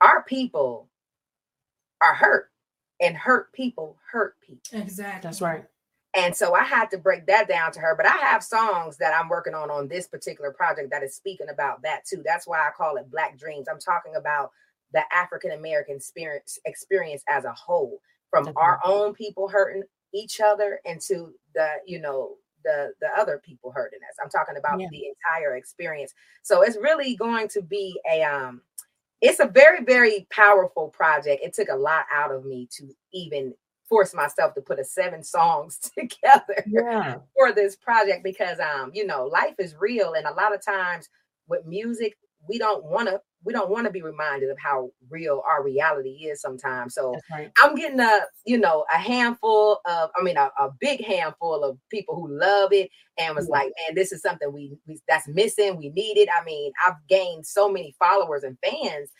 our 0.00 0.22
people 0.22 0.88
are 2.00 2.14
hurt 2.14 2.50
and 3.00 3.16
hurt 3.16 3.52
people 3.52 3.96
hurt 4.10 4.36
people. 4.40 4.80
Exactly. 4.80 5.20
That's 5.22 5.40
right. 5.40 5.64
And 6.14 6.34
so 6.34 6.54
I 6.54 6.64
had 6.64 6.90
to 6.90 6.98
break 6.98 7.26
that 7.26 7.48
down 7.48 7.70
to 7.72 7.80
her. 7.80 7.94
But 7.96 8.06
I 8.06 8.16
have 8.16 8.42
songs 8.42 8.96
that 8.96 9.14
I'm 9.14 9.28
working 9.28 9.54
on 9.54 9.70
on 9.70 9.88
this 9.88 10.08
particular 10.08 10.50
project 10.50 10.90
that 10.90 11.02
is 11.02 11.14
speaking 11.14 11.48
about 11.52 11.82
that 11.82 12.04
too. 12.04 12.22
That's 12.24 12.46
why 12.46 12.58
I 12.58 12.70
call 12.76 12.96
it 12.96 13.10
Black 13.10 13.38
Dreams. 13.38 13.68
I'm 13.70 13.78
talking 13.78 14.16
about 14.16 14.50
the 14.92 15.02
African 15.12 15.52
American 15.52 15.96
experience 15.96 16.58
experience 16.64 17.22
as 17.28 17.44
a 17.44 17.52
whole, 17.52 18.00
from 18.30 18.44
That's 18.44 18.56
our 18.56 18.80
own 18.84 19.14
people 19.14 19.48
hurting 19.48 19.84
each 20.12 20.40
other 20.40 20.80
into 20.84 21.32
the 21.54 21.68
you 21.86 22.00
know 22.00 22.34
the 22.64 22.92
the 23.00 23.08
other 23.18 23.40
people 23.44 23.70
hurting 23.72 24.00
us. 24.08 24.16
I'm 24.22 24.30
talking 24.30 24.56
about 24.56 24.80
Yeah. 24.80 24.88
the 24.90 25.06
entire 25.08 25.56
experience. 25.56 26.14
So 26.42 26.62
it's 26.62 26.76
really 26.76 27.16
going 27.16 27.48
to 27.48 27.62
be 27.62 28.00
a 28.10 28.22
um 28.22 28.62
it's 29.20 29.40
a 29.40 29.46
very 29.46 29.84
very 29.84 30.26
powerful 30.30 30.88
project. 30.88 31.42
It 31.44 31.52
took 31.54 31.68
a 31.68 31.76
lot 31.76 32.06
out 32.12 32.32
of 32.32 32.44
me 32.44 32.68
to 32.78 32.94
even 33.12 33.54
force 33.88 34.14
myself 34.14 34.54
to 34.54 34.60
put 34.60 34.78
a 34.78 34.84
seven 34.84 35.22
songs 35.22 35.78
together 35.98 36.64
Yeah. 36.66 37.16
for 37.34 37.52
this 37.52 37.76
project 37.76 38.22
because 38.22 38.58
um 38.60 38.90
you 38.94 39.04
know 39.06 39.26
life 39.26 39.54
is 39.58 39.74
real 39.78 40.14
and 40.14 40.26
a 40.26 40.32
lot 40.34 40.54
of 40.54 40.64
times 40.64 41.08
with 41.48 41.66
music 41.66 42.16
we 42.48 42.56
don't 42.58 42.84
want 42.84 43.08
to 43.08 43.20
we 43.44 43.52
don't 43.52 43.70
want 43.70 43.86
to 43.86 43.90
be 43.90 44.02
reminded 44.02 44.50
of 44.50 44.58
how 44.58 44.90
real 45.08 45.42
our 45.48 45.62
reality 45.64 46.10
is 46.26 46.40
sometimes 46.40 46.94
so 46.94 47.14
right. 47.30 47.50
i'm 47.62 47.74
getting 47.74 48.00
a 48.00 48.20
you 48.44 48.58
know 48.58 48.84
a 48.92 48.98
handful 48.98 49.80
of 49.86 50.10
i 50.18 50.22
mean 50.22 50.36
a, 50.36 50.50
a 50.58 50.70
big 50.80 51.04
handful 51.04 51.64
of 51.64 51.78
people 51.90 52.14
who 52.14 52.28
love 52.38 52.72
it 52.72 52.90
and 53.18 53.34
was 53.34 53.46
Yeah. 53.46 53.58
like 53.58 53.72
man 53.86 53.94
this 53.94 54.12
is 54.12 54.22
something 54.22 54.52
we, 54.52 54.76
we 54.86 54.98
that's 55.08 55.28
missing 55.28 55.76
we 55.76 55.90
need 55.90 56.16
it 56.18 56.28
i 56.38 56.44
mean 56.44 56.72
i've 56.86 56.94
gained 57.08 57.46
so 57.46 57.68
many 57.70 57.94
followers 57.98 58.42
and 58.42 58.56
fans 58.64 59.10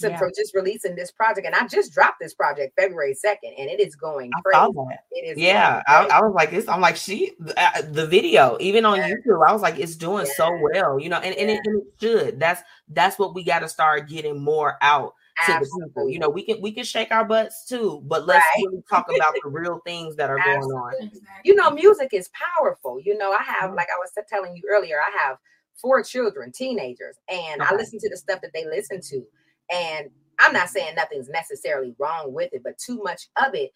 to, 0.00 0.08
Yeah. 0.10 0.18
for 0.18 0.30
just 0.36 0.54
releasing 0.54 0.94
this 0.96 1.10
project 1.10 1.46
and 1.46 1.54
i 1.54 1.66
just 1.66 1.92
dropped 1.92 2.18
this 2.20 2.34
project 2.34 2.74
february 2.78 3.14
2nd 3.14 3.54
and 3.58 3.70
it 3.70 3.80
is 3.80 3.94
going 3.96 4.30
crazy 4.44 4.72
it 5.10 5.24
is 5.28 5.38
Yeah, 5.38 5.82
I. 5.86 6.06
I 6.06 6.20
was 6.20 6.34
like 6.34 6.50
this. 6.50 6.68
I'm 6.68 6.80
like 6.80 6.96
she, 6.96 7.32
uh, 7.56 7.82
the 7.90 8.06
video, 8.06 8.56
even 8.60 8.84
on 8.84 8.98
Yeah. 8.98 9.08
YouTube, 9.14 9.46
I 9.46 9.52
was 9.52 9.62
like, 9.62 9.78
it's 9.78 9.96
doing 9.96 10.26
so 10.26 10.56
well, 10.60 10.98
you 10.98 11.08
know, 11.08 11.16
and, 11.16 11.34
and, 11.34 11.50
it, 11.50 11.60
and 11.64 11.82
it 11.82 11.86
should. 12.00 12.40
That's 12.40 12.62
that's 12.88 13.18
what 13.18 13.34
we 13.34 13.42
got 13.44 13.60
to 13.60 13.68
start 13.68 14.08
getting 14.08 14.40
more 14.42 14.76
out 14.82 15.14
to 15.46 15.52
the 15.52 15.80
people. 15.86 16.08
You 16.10 16.18
know, 16.18 16.28
we 16.28 16.42
can 16.44 16.60
we 16.60 16.72
can 16.72 16.84
shake 16.84 17.12
our 17.12 17.24
butts 17.24 17.66
too, 17.66 18.02
but 18.04 18.26
let's 18.26 18.44
Right. 18.56 18.64
really 18.66 18.82
talk 18.88 19.06
about 19.14 19.34
the 19.42 19.48
real 19.50 19.80
things 19.86 20.16
that 20.16 20.30
are 20.30 20.38
going 20.38 20.70
on. 20.70 21.10
You 21.44 21.54
know, 21.54 21.70
music 21.70 22.10
is 22.12 22.30
powerful. 22.56 23.00
You 23.00 23.16
know, 23.16 23.32
I 23.32 23.42
have, 23.42 23.70
Mhm. 23.70 23.76
like 23.76 23.88
I 23.88 23.98
was 23.98 24.10
telling 24.28 24.54
you 24.56 24.62
earlier, 24.70 24.98
I 25.00 25.10
have 25.18 25.38
four 25.80 26.02
children, 26.02 26.52
teenagers, 26.52 27.18
and 27.28 27.62
I 27.62 27.74
listen 27.74 27.98
to 28.00 28.08
the 28.10 28.16
stuff 28.16 28.40
that 28.42 28.52
they 28.54 28.64
listen 28.64 29.00
to. 29.00 29.26
And 29.70 30.10
I'm 30.38 30.52
not 30.52 30.68
saying 30.68 30.94
nothing's 30.94 31.28
necessarily 31.28 31.94
wrong 31.98 32.32
with 32.32 32.52
it, 32.52 32.62
but 32.62 32.78
too 32.78 33.02
much 33.02 33.28
of 33.44 33.54
it 33.54 33.70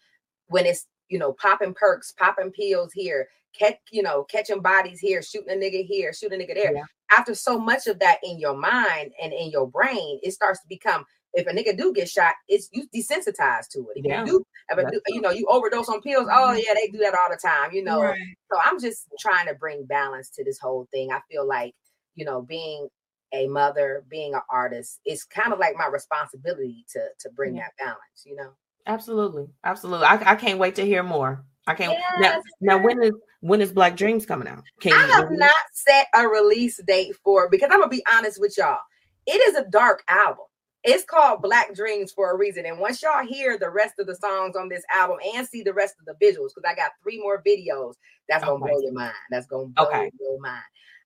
when 0.47 0.65
it's 0.65 0.87
you 1.09 1.19
know 1.19 1.33
popping 1.33 1.73
perks, 1.73 2.13
popping 2.13 2.51
pills 2.51 2.91
here, 2.93 3.27
catch 3.57 3.77
you 3.91 4.03
know 4.03 4.23
catching 4.25 4.61
bodies 4.61 4.99
here, 4.99 5.21
shooting 5.21 5.51
a 5.51 5.55
nigga 5.55 5.85
here, 5.85 6.13
shooting 6.13 6.41
a 6.41 6.43
nigga 6.43 6.55
there. 6.55 6.75
Yeah. 6.75 6.83
After 7.11 7.35
so 7.35 7.59
much 7.59 7.87
of 7.87 7.99
that 7.99 8.19
in 8.23 8.39
your 8.39 8.55
mind 8.55 9.11
and 9.21 9.33
in 9.33 9.49
your 9.51 9.67
brain, 9.67 10.19
it 10.23 10.31
starts 10.31 10.61
to 10.61 10.67
become. 10.67 11.05
If 11.33 11.47
a 11.47 11.51
nigga 11.51 11.77
do 11.77 11.93
get 11.93 12.09
shot, 12.09 12.33
it's 12.49 12.67
you 12.73 12.89
desensitized 12.93 13.69
to 13.71 13.79
it. 13.79 13.99
If 13.99 14.05
Yeah. 14.05 14.25
you 14.25 14.25
do, 14.25 14.45
if 14.69 14.77
a, 14.77 15.01
you 15.07 15.21
know, 15.21 15.29
you 15.29 15.47
overdose 15.47 15.87
on 15.87 16.01
pills. 16.01 16.27
Oh 16.29 16.49
mm-hmm. 16.49 16.57
yeah, 16.57 16.73
they 16.73 16.87
do 16.89 16.97
that 16.99 17.13
all 17.13 17.29
the 17.29 17.37
time. 17.37 17.71
You 17.71 17.85
know, 17.85 18.01
Right. 18.01 18.19
so 18.51 18.59
I'm 18.61 18.77
just 18.81 19.07
trying 19.17 19.47
to 19.47 19.53
bring 19.53 19.85
balance 19.85 20.29
to 20.31 20.43
this 20.43 20.59
whole 20.59 20.89
thing. 20.91 21.13
I 21.13 21.21
feel 21.31 21.47
like, 21.47 21.73
you 22.15 22.25
know, 22.25 22.41
being 22.41 22.89
a 23.33 23.47
mother, 23.47 24.03
being 24.09 24.33
an 24.33 24.41
artist, 24.49 24.99
it's 25.05 25.23
kind 25.23 25.53
of 25.53 25.59
like 25.59 25.75
my 25.77 25.87
responsibility 25.87 26.85
to 26.93 27.07
to 27.19 27.29
bring 27.29 27.55
Yeah. 27.55 27.61
that 27.63 27.77
balance, 27.77 28.25
you 28.25 28.35
know. 28.35 28.51
Absolutely, 28.87 29.47
absolutely. 29.63 30.05
I, 30.07 30.31
I 30.31 30.35
can't 30.35 30.59
wait 30.59 30.75
to 30.75 30.85
hear 30.85 31.03
more. 31.03 31.43
I 31.67 31.75
can't 31.75 31.97
now. 32.19 32.29
Yes, 32.29 32.43
Now, 32.61 32.77
when 32.83 33.01
is 33.03 33.13
when 33.41 33.61
is 33.61 33.71
Black 33.71 33.95
Dreams 33.95 34.25
coming 34.25 34.47
out? 34.47 34.63
Can 34.79 34.93
I 34.93 35.11
have 35.15 35.31
not 35.31 35.53
set 35.73 36.07
a 36.15 36.27
release 36.27 36.79
date 36.87 37.15
for 37.23 37.45
it 37.45 37.51
because 37.51 37.69
I'm 37.71 37.79
gonna 37.79 37.89
be 37.89 38.03
honest 38.11 38.39
with 38.39 38.57
y'all. 38.57 38.79
It 39.27 39.39
is 39.47 39.55
a 39.55 39.69
dark 39.69 40.03
album. 40.07 40.45
It's 40.83 41.03
called 41.03 41.43
Black 41.43 41.75
Dreams 41.75 42.11
for 42.11 42.31
a 42.31 42.35
reason. 42.37 42.65
And 42.65 42.79
once 42.79 43.03
y'all 43.03 43.23
hear 43.25 43.57
the 43.59 43.69
rest 43.69 43.99
of 43.99 44.07
the 44.07 44.15
songs 44.15 44.55
on 44.55 44.67
this 44.67 44.83
album 44.91 45.17
and 45.35 45.47
see 45.47 45.61
the 45.61 45.73
rest 45.73 45.95
of 45.99 46.05
the 46.05 46.25
visuals, 46.25 46.49
because 46.55 46.63
I 46.67 46.73
got 46.73 46.91
three 47.03 47.19
more 47.19 47.43
videos, 47.45 47.93
that's 48.27 48.43
oh 48.43 48.57
gonna 48.57 48.63
Okay. 48.63 48.71
blow 48.73 48.81
your 48.81 48.93
mind. 48.93 49.13
That's 49.29 49.45
gonna 49.45 49.67
blow 49.67 49.85
Okay. 49.85 50.11
your 50.19 50.39
mind. 50.39 50.63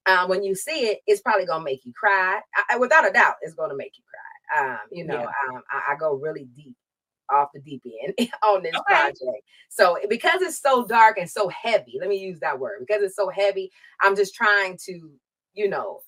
Um, 0.07 0.29
when 0.29 0.43
you 0.43 0.55
see 0.55 0.87
it, 0.87 0.99
it's 1.07 1.21
probably 1.21 1.45
gonna 1.45 1.63
make 1.63 1.85
you 1.85 1.93
cry. 1.93 2.39
I, 2.69 2.77
without 2.77 3.07
a 3.07 3.11
doubt, 3.11 3.35
it's 3.41 3.55
gonna 3.55 3.75
make 3.75 3.93
you 3.97 4.03
cry. 4.09 4.61
Um, 4.71 4.79
you 4.91 5.05
know, 5.05 5.13
Yeah. 5.13 5.25
um, 5.49 5.63
I, 5.71 5.93
I 5.93 5.95
go 5.99 6.13
really 6.15 6.45
deep 6.55 6.75
off 7.31 7.49
the 7.53 7.61
deep 7.61 7.83
end 8.03 8.29
on 8.43 8.63
this 8.63 8.75
Okay. 8.79 8.85
project. 8.85 9.43
So 9.69 9.97
because 10.09 10.41
it's 10.41 10.59
so 10.59 10.85
dark 10.85 11.17
and 11.17 11.29
so 11.29 11.49
heavy, 11.49 11.97
let 11.99 12.09
me 12.09 12.17
use 12.17 12.39
that 12.41 12.59
word. 12.59 12.77
Because 12.85 13.01
it's 13.03 13.15
so 13.15 13.29
heavy, 13.29 13.71
I'm 14.01 14.15
just 14.15 14.35
trying 14.35 14.77
to, 14.85 15.11
you 15.53 15.69
know, 15.69 16.01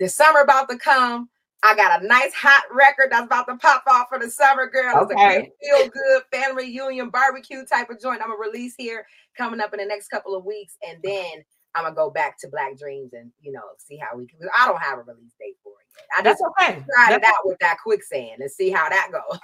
the 0.00 0.08
summer 0.08 0.40
about 0.40 0.68
to 0.70 0.78
come. 0.78 1.28
I 1.62 1.74
got 1.74 2.02
a 2.02 2.06
nice 2.06 2.32
hot 2.34 2.64
record 2.70 3.08
that's 3.10 3.26
about 3.26 3.46
to 3.48 3.56
pop 3.56 3.84
off 3.88 4.08
for 4.08 4.18
the 4.18 4.30
summer, 4.30 4.68
girl. 4.68 4.98
It's 5.00 5.10
a 5.10 5.14
Okay. 5.14 5.18
good 5.18 5.44
feel 5.62 5.88
good 5.90 6.22
family 6.32 6.64
reunion 6.66 7.10
barbecue 7.10 7.64
type 7.64 7.90
of 7.90 8.00
joint. 8.00 8.20
I'm 8.20 8.28
gonna 8.28 8.40
release 8.40 8.74
here 8.76 9.06
coming 9.36 9.60
up 9.60 9.72
in 9.72 9.78
the 9.80 9.86
next 9.86 10.08
couple 10.08 10.34
of 10.36 10.44
weeks, 10.44 10.76
and 10.86 10.98
then 11.02 11.44
I'm 11.76 11.84
gonna 11.84 11.94
go 11.94 12.10
back 12.10 12.38
to 12.40 12.48
Black 12.48 12.78
Dreams 12.78 13.12
and 13.12 13.30
you 13.40 13.52
know 13.52 13.60
see 13.78 13.96
how 13.98 14.16
we 14.16 14.26
can. 14.26 14.38
I 14.58 14.66
don't 14.66 14.80
have 14.80 14.98
a 14.98 15.02
release 15.02 15.34
date 15.38 15.56
for 15.62 15.72
it 15.80 15.86
yet. 15.96 16.06
I 16.18 16.22
That's 16.22 16.40
just 16.40 16.50
okay. 16.60 16.72
tried 16.94 17.16
it 17.16 17.20
That's- 17.20 17.32
out 17.32 17.46
with 17.46 17.58
that 17.60 17.76
quicksand 17.82 18.40
and 18.40 18.50
see 18.50 18.70
how 18.70 18.88
that 18.88 19.10
goes. 19.12 19.38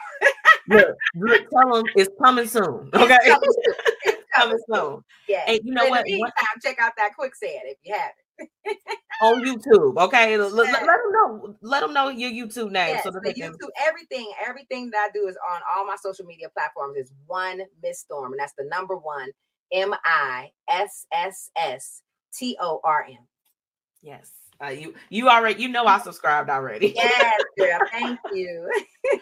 Look, 0.68 0.96
look, 1.16 1.50
tell 1.50 1.74
them 1.74 1.84
it's 1.96 2.10
coming 2.22 2.46
soon. 2.46 2.88
Okay, 2.94 3.18
It's 3.22 3.34
coming 3.34 3.52
soon. 3.52 3.74
It's 4.04 4.22
coming 4.34 4.58
soon. 4.72 5.04
Yeah. 5.28 5.44
And 5.48 5.60
you 5.64 5.74
know 5.74 5.88
what? 5.88 6.04
meantime, 6.04 6.32
check 6.62 6.78
out 6.78 6.92
that 6.96 7.14
quicksand 7.16 7.62
if 7.64 7.78
you 7.82 7.94
haven't. 7.94 8.78
on 9.22 9.42
YouTube. 9.44 9.98
Okay, 9.98 10.36
let, 10.36 10.52
let, 10.52 10.72
let 10.72 10.86
them 10.86 11.12
know. 11.12 11.56
Let 11.62 11.80
them 11.80 11.92
know 11.92 12.08
your 12.08 12.30
YouTube 12.30 12.70
name 12.70 12.94
Yes, 12.94 13.04
so 13.04 13.10
that 13.10 13.22
the 13.22 13.32
they 13.32 13.34
can. 13.34 13.54
Everything, 13.86 14.32
everything 14.44 14.90
that 14.90 15.08
I 15.08 15.12
do 15.12 15.28
is 15.28 15.36
on 15.52 15.60
all 15.76 15.84
my 15.86 15.96
social 16.00 16.24
media 16.24 16.48
platforms 16.48 16.96
is 16.96 17.12
one 17.26 17.60
Miss 17.82 18.00
Storm, 18.00 18.32
and 18.32 18.40
that's 18.40 18.54
the 18.56 18.64
number 18.64 18.96
one 18.96 19.30
M 19.72 19.94
I 20.04 20.50
S 20.68 21.06
S 21.12 21.50
S 21.56 22.02
T 22.32 22.56
O 22.60 22.80
R 22.84 23.06
M. 23.08 23.18
Yes, 24.02 24.30
uh, 24.62 24.68
you 24.68 24.94
you 25.10 25.28
already 25.28 25.62
you 25.62 25.68
know 25.68 25.86
I 25.86 25.98
subscribed 25.98 26.50
already. 26.50 26.92
Yes, 26.96 27.42
girl. 27.58 27.80
Thank 27.90 28.18
you. 28.32 28.70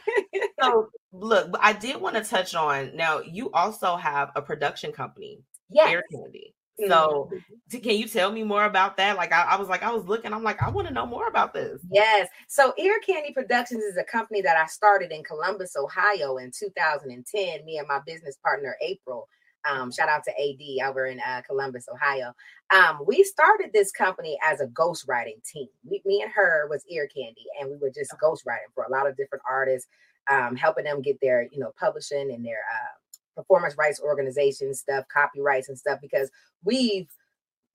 so 0.61 0.91
look, 1.13 1.51
I 1.61 1.73
did 1.73 2.01
want 2.01 2.17
to 2.17 2.25
touch 2.25 2.55
on 2.55 2.97
now. 2.97 3.21
You 3.21 3.51
also 3.53 3.97
have 3.97 4.31
a 4.37 4.43
production 4.43 4.93
company, 4.93 5.41
Yes. 5.71 5.91
Ear 5.91 6.05
Candy. 6.11 6.55
So 6.89 7.31
t- 7.71 7.81
can 7.81 7.97
you 7.97 8.09
tell 8.09 8.33
me 8.33 8.43
more 8.43 8.65
about 8.65 8.97
that? 8.97 9.17
Like 9.17 9.33
I, 9.33 9.43
I 9.43 9.57
was 9.57 9.69
like 9.69 9.83
I 9.83 9.93
was 9.93 10.05
looking. 10.07 10.33
I'm 10.33 10.43
like 10.43 10.63
I 10.63 10.71
want 10.71 10.89
to 10.89 10.95
know 10.95 11.07
more 11.07 11.29
about 11.29 11.53
this. 11.53 11.81
Yes. 11.91 12.29
So 12.49 12.73
Ear 12.79 12.99
Candy 13.07 13.33
Productions 13.33 13.83
is 13.85 13.97
a 13.97 14.05
company 14.05 14.41
that 14.43 14.57
I 14.57 14.67
started 14.67 15.13
in 15.13 15.23
Columbus, 15.23 15.77
Ohio 15.77 16.39
in 16.39 16.51
2010. 16.59 17.65
Me 17.65 17.79
and 17.79 17.89
my 17.89 18.01
business 18.07 18.39
partner, 18.43 18.77
April. 18.83 19.29
Um, 19.69 19.93
shout 19.93 20.09
out 20.09 20.25
to 20.25 20.31
AD 20.31 20.89
over 20.89 21.07
in 21.07 21.21
uh, 21.21 21.43
Columbus, 21.47 21.87
Ohio. 21.93 22.33
Um, 22.75 23.01
we 23.07 23.23
started 23.25 23.71
this 23.73 23.91
company 23.93 24.39
as 24.45 24.61
a 24.61 24.67
ghostwriting 24.67 25.43
team. 25.45 25.69
We, 25.85 26.03
me 26.05 26.23
and 26.23 26.33
her 26.33 26.67
was 26.69 26.85
Ear 26.89 27.09
Candy, 27.15 27.45
and 27.61 27.71
we 27.71 27.77
were 27.77 27.91
just 27.91 28.13
ghostwriting 28.23 28.73
for 28.75 28.85
a 28.85 28.91
lot 28.91 29.07
of 29.07 29.17
different 29.17 29.43
artists, 29.49 29.89
um, 30.31 30.57
helping 30.57 30.85
them 30.85 31.03
get 31.03 31.19
their, 31.21 31.43
you 31.53 31.59
know, 31.59 31.73
publishing 31.79 32.33
and 32.33 32.45
their 32.45 32.61
uh, 32.73 32.97
performance 33.37 33.77
rights 33.77 34.01
organization 34.01 34.75
stuff, 34.75 35.05
copyrights 35.13 35.69
and 35.69 35.79
stuff, 35.79 35.99
because 36.01 36.31
we've 36.65 37.09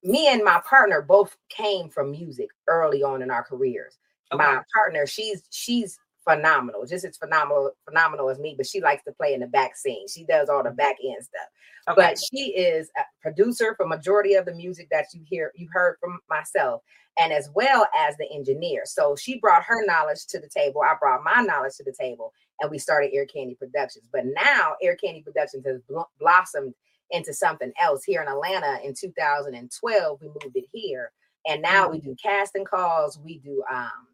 me 0.02 0.28
and 0.28 0.44
my 0.44 0.60
partner 0.64 1.02
both 1.02 1.36
came 1.48 1.88
from 1.88 2.12
music 2.12 2.48
early 2.68 3.02
on 3.02 3.22
in 3.22 3.30
our 3.30 3.42
careers. 3.42 3.98
My 4.32 4.60
partner, 4.74 5.06
she's 5.06 5.44
she's 5.50 5.98
phenomenal, 6.28 6.84
just 6.86 7.04
as 7.04 7.16
phenomenal, 7.16 7.70
phenomenal 7.88 8.28
as 8.28 8.38
me, 8.38 8.54
but 8.56 8.66
she 8.66 8.80
likes 8.80 9.04
to 9.04 9.12
play 9.12 9.34
in 9.34 9.40
the 9.40 9.46
back 9.46 9.76
scene. 9.76 10.08
She 10.08 10.24
does 10.24 10.48
all 10.48 10.62
the 10.62 10.70
back 10.70 10.96
end 11.04 11.22
stuff. 11.22 11.48
Okay. 11.88 11.94
But 11.96 12.18
she 12.18 12.52
is 12.52 12.90
a 12.96 13.02
producer 13.22 13.74
for 13.76 13.86
majority 13.86 14.34
of 14.34 14.44
the 14.44 14.54
music 14.54 14.88
that 14.90 15.06
you 15.14 15.22
hear 15.24 15.52
you 15.54 15.68
heard 15.72 15.96
from 16.00 16.18
myself, 16.28 16.82
and 17.18 17.32
as 17.32 17.48
well 17.54 17.86
as 17.96 18.16
the 18.16 18.28
engineer. 18.32 18.82
So 18.84 19.14
she 19.16 19.38
brought 19.38 19.62
her 19.64 19.86
knowledge 19.86 20.26
to 20.26 20.40
the 20.40 20.48
table. 20.48 20.82
I 20.82 20.94
brought 20.98 21.22
my 21.22 21.42
knowledge 21.42 21.76
to 21.76 21.84
the 21.84 21.94
table, 21.98 22.32
and 22.60 22.70
we 22.70 22.78
started 22.78 23.14
Ear 23.14 23.26
Candy 23.26 23.54
Productions. 23.54 24.08
But 24.12 24.24
now 24.26 24.74
Ear 24.82 24.96
Candy 24.96 25.22
Productions 25.22 25.64
has 25.64 25.80
bl- 25.88 26.10
blossomed 26.18 26.74
into 27.12 27.32
something 27.32 27.72
else 27.80 28.02
here 28.02 28.20
in 28.20 28.28
Atlanta 28.28 28.80
in 28.82 28.92
2012 28.92 30.20
we 30.20 30.26
moved 30.26 30.56
it 30.56 30.64
here 30.72 31.12
and 31.46 31.62
now 31.62 31.88
we 31.88 32.00
do 32.00 32.16
casting 32.20 32.64
calls 32.64 33.16
we 33.24 33.38
do 33.38 33.62
um 33.70 34.08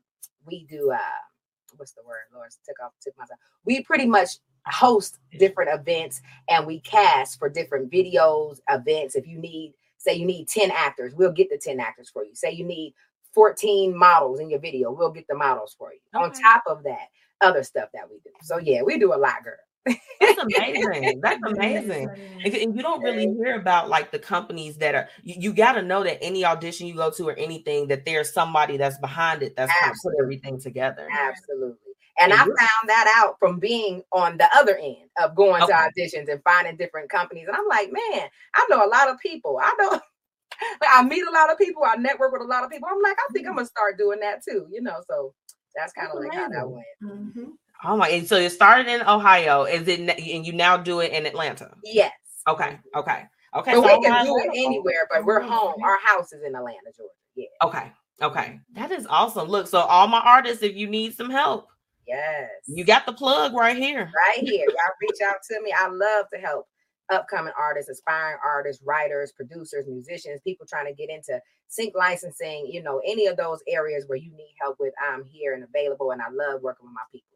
we 0.45 0.67
do 0.69 0.91
uh 0.91 0.99
what's 1.83 1.93
the 1.95 2.03
word? 2.07 2.21
Lord 2.33 2.49
took 2.65 2.81
off 2.81 2.93
took 3.01 3.19
myself 3.19 3.41
we 3.65 3.83
pretty 3.83 4.07
much 4.07 4.39
host 4.67 5.19
different 5.37 5.69
events 5.75 6.23
and 6.49 6.65
we 6.65 6.79
cast 6.79 7.41
for 7.41 7.49
different 7.49 7.91
videos 7.91 8.59
events. 8.71 9.17
If 9.17 9.27
you 9.27 9.39
need 9.39 9.75
say 9.99 10.15
you 10.15 10.25
need 10.25 10.47
10 10.47 10.71
actors 10.71 11.13
we'll 11.17 11.33
get 11.33 11.51
the 11.51 11.59
10 11.59 11.81
actors 11.81 12.09
for 12.09 12.25
you. 12.25 12.37
Say 12.37 12.53
you 12.53 12.65
need 12.65 12.95
14 13.35 13.97
models 13.97 14.39
in 14.39 14.49
your 14.49 14.61
video 14.61 14.93
we'll 14.93 15.11
get 15.11 15.27
the 15.27 15.35
models 15.35 15.75
for 15.77 15.93
you. 15.93 15.99
On 16.15 16.31
top 16.31 16.63
of 16.69 16.85
that 16.85 17.09
other 17.41 17.65
stuff 17.65 17.89
that 17.95 18.09
we 18.09 18.19
do. 18.23 18.31
So 18.43 18.59
yeah 18.59 18.83
we 18.83 18.97
do 18.97 19.13
a 19.13 19.17
lot 19.17 19.43
girl 19.43 19.57
That's 19.87 20.39
amazing. 20.43 21.21
That's 21.21 21.41
amazing. 21.47 22.09
And, 22.45 22.55
and 22.55 22.77
you 22.77 22.83
don't 22.83 23.03
really 23.03 23.27
hear 23.35 23.57
about 23.57 23.89
like 23.89 24.11
the 24.13 24.19
companies 24.19 24.77
that 24.79 24.95
are 24.95 25.09
you, 25.25 25.35
you 25.39 25.53
got 25.53 25.73
to 25.73 25.83
know 25.83 26.05
that 26.05 26.23
any 26.23 26.45
audition 26.45 26.87
you 26.87 26.95
go 26.95 27.11
to 27.11 27.29
or 27.29 27.35
anything 27.37 27.89
that 27.89 28.05
there's 28.05 28.33
somebody 28.33 28.77
that's 28.77 28.99
behind 28.99 29.43
it 29.43 29.57
that's 29.57 29.73
kind 29.81 29.91
of 29.93 29.97
put 30.03 30.15
everything 30.23 30.61
together. 30.61 31.09
Absolutely. 31.13 31.77
And 32.21 32.31
And 32.33 32.41
I 32.41 32.45
you're- 32.45 32.57
found 32.59 32.89
that 32.89 33.13
out 33.19 33.37
from 33.39 33.59
being 33.59 34.03
on 34.13 34.37
the 34.37 34.49
other 34.55 34.77
end 34.77 35.09
of 35.21 35.35
going 35.35 35.67
to 35.67 35.73
auditions 35.73 36.31
and 36.31 36.41
finding 36.45 36.77
different 36.77 37.09
companies. 37.11 37.47
And 37.49 37.57
I'm 37.57 37.67
like, 37.69 37.91
man, 37.91 38.29
I 38.55 38.67
know 38.71 38.85
a 38.85 38.89
lot 38.89 39.09
of 39.09 39.19
people. 39.19 39.59
I 39.61 39.75
know 39.81 39.99
I 40.89 41.03
meet 41.03 41.25
a 41.27 41.31
lot 41.31 41.51
of 41.51 41.59
people. 41.59 41.83
I 41.85 41.97
network 41.97 42.33
with 42.33 42.43
a 42.43 42.45
lot 42.47 42.63
of 42.65 42.71
people. 42.71 42.89
I'm 42.91 43.01
like, 43.03 43.17
I 43.19 43.33
think 43.33 43.49
I'm 43.49 43.55
gonna 43.57 43.67
start 43.67 43.99
doing 43.99 44.21
that 44.21 44.45
too, 44.45 44.67
you 44.71 44.83
know. 44.83 44.97
So 45.09 45.35
that's 45.75 45.93
kind 45.95 46.09
of 46.13 46.21
like 46.23 46.33
how 46.35 46.49
that 46.49 46.65
amazing. 46.67 46.85
went. 47.01 47.35
Mhm. 47.37 47.47
Oh 47.85 47.97
my! 47.97 48.09
And 48.09 48.27
so 48.27 48.37
it 48.37 48.51
started 48.51 48.87
in 48.87 49.03
Ohio. 49.03 49.65
Is 49.65 49.89
it? 49.89 50.01
And 50.01 50.47
you 50.47 50.53
now 50.53 50.77
do 50.77 51.01
it 51.01 51.13
in 51.13 51.27
Atlanta. 51.27 51.75
Yes. 51.85 52.13
Okay. 52.49 52.79
Okay. 52.95 53.25
Okay. 53.55 53.75
But 53.75 53.83
so 53.83 53.99
we 53.99 54.05
can 54.05 54.25
do 54.25 54.37
it 54.39 54.51
anywhere, 54.55 55.07
but 55.11 55.25
we're 55.25 55.43
oh, 55.43 55.49
home. 55.49 55.83
Our 55.83 55.99
house 55.99 56.33
is 56.33 56.43
in 56.43 56.55
Atlanta, 56.55 56.93
Georgia. 56.97 57.13
Yeah. 57.35 57.47
Okay. 57.63 57.93
Okay. 58.21 58.61
That 58.75 58.93
is 58.93 59.07
awesome. 59.09 59.49
Look, 59.49 59.67
so 59.67 59.81
all 59.81 60.07
my 60.07 60.21
artists, 60.21 60.63
if 60.63 60.77
you 60.77 60.87
need 60.87 61.15
some 61.15 61.31
help, 61.31 61.69
Yes. 62.07 62.51
you 62.67 62.85
got 62.85 63.07
the 63.07 63.13
plug 63.13 63.55
right 63.55 63.77
here. 63.77 64.11
right 64.29 64.39
here. 64.39 64.67
Y'all 64.69 64.97
reach 65.01 65.21
out 65.25 65.37
to 65.51 65.61
me. 65.63 65.75
I 65.77 65.89
love 65.89 66.27
to 66.33 66.39
help 66.39 66.67
upcoming 67.11 67.53
artists, 67.59 67.91
aspiring 67.91 68.39
artists, 68.45 68.83
writers, 68.85 69.33
producers, 69.33 69.87
musicians, 69.87 70.41
people 70.43 70.67
trying 70.67 70.87
to 70.87 70.95
get 70.95 71.11
into 71.11 71.41
sync 71.69 71.95
licensing, 71.97 72.69
you 72.71 72.83
know, 72.83 73.01
any 73.07 73.27
of 73.27 73.37
those 73.37 73.61
areas 73.69 74.05
where 74.07 74.19
you 74.19 74.31
need 74.33 74.55
help 74.61 74.77
with, 74.79 74.95
I'm 75.03 75.25
here 75.25 75.55
and 75.55 75.65
available. 75.65 76.13
And 76.13 76.23
I 76.23 76.31
love 76.31 76.63
working 76.63 76.87
with 76.87 76.95
my 76.95 77.01
people. 77.11 77.32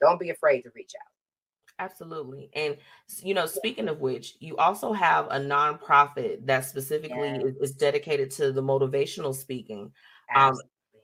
Don't 0.00 0.20
be 0.20 0.30
afraid 0.30 0.62
to 0.62 0.70
reach 0.74 0.92
out. 1.00 1.10
Absolutely. 1.78 2.50
And 2.54 2.76
you 3.22 3.32
know, 3.34 3.46
speaking 3.46 3.88
of 3.88 4.00
which, 4.00 4.34
you 4.38 4.56
also 4.58 4.92
have 4.92 5.26
a 5.30 5.38
nonprofit 5.38 6.44
that 6.46 6.66
specifically 6.66 7.16
Yes. 7.16 7.42
is, 7.42 7.56
is 7.56 7.72
dedicated 7.72 8.30
to 8.32 8.52
the 8.52 8.62
motivational 8.62 9.34
speaking. 9.34 9.90
Um, 10.36 10.54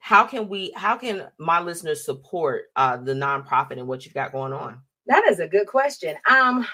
how 0.01 0.25
can 0.25 0.49
we 0.49 0.73
how 0.77 0.97
can 0.97 1.29
my 1.39 1.61
listeners 1.61 2.05
support 2.05 2.67
uh 2.77 2.97
the 2.97 3.15
nonprofit 3.15 3.73
and 3.73 3.89
what 3.89 4.05
you've 4.05 4.15
got 4.15 4.33
going 4.33 4.53
on? 4.53 4.81
That 5.07 5.25
is 5.29 5.41
a 5.41 5.49
good 5.49 5.67
question. 5.67 6.15
Um, 6.31 6.67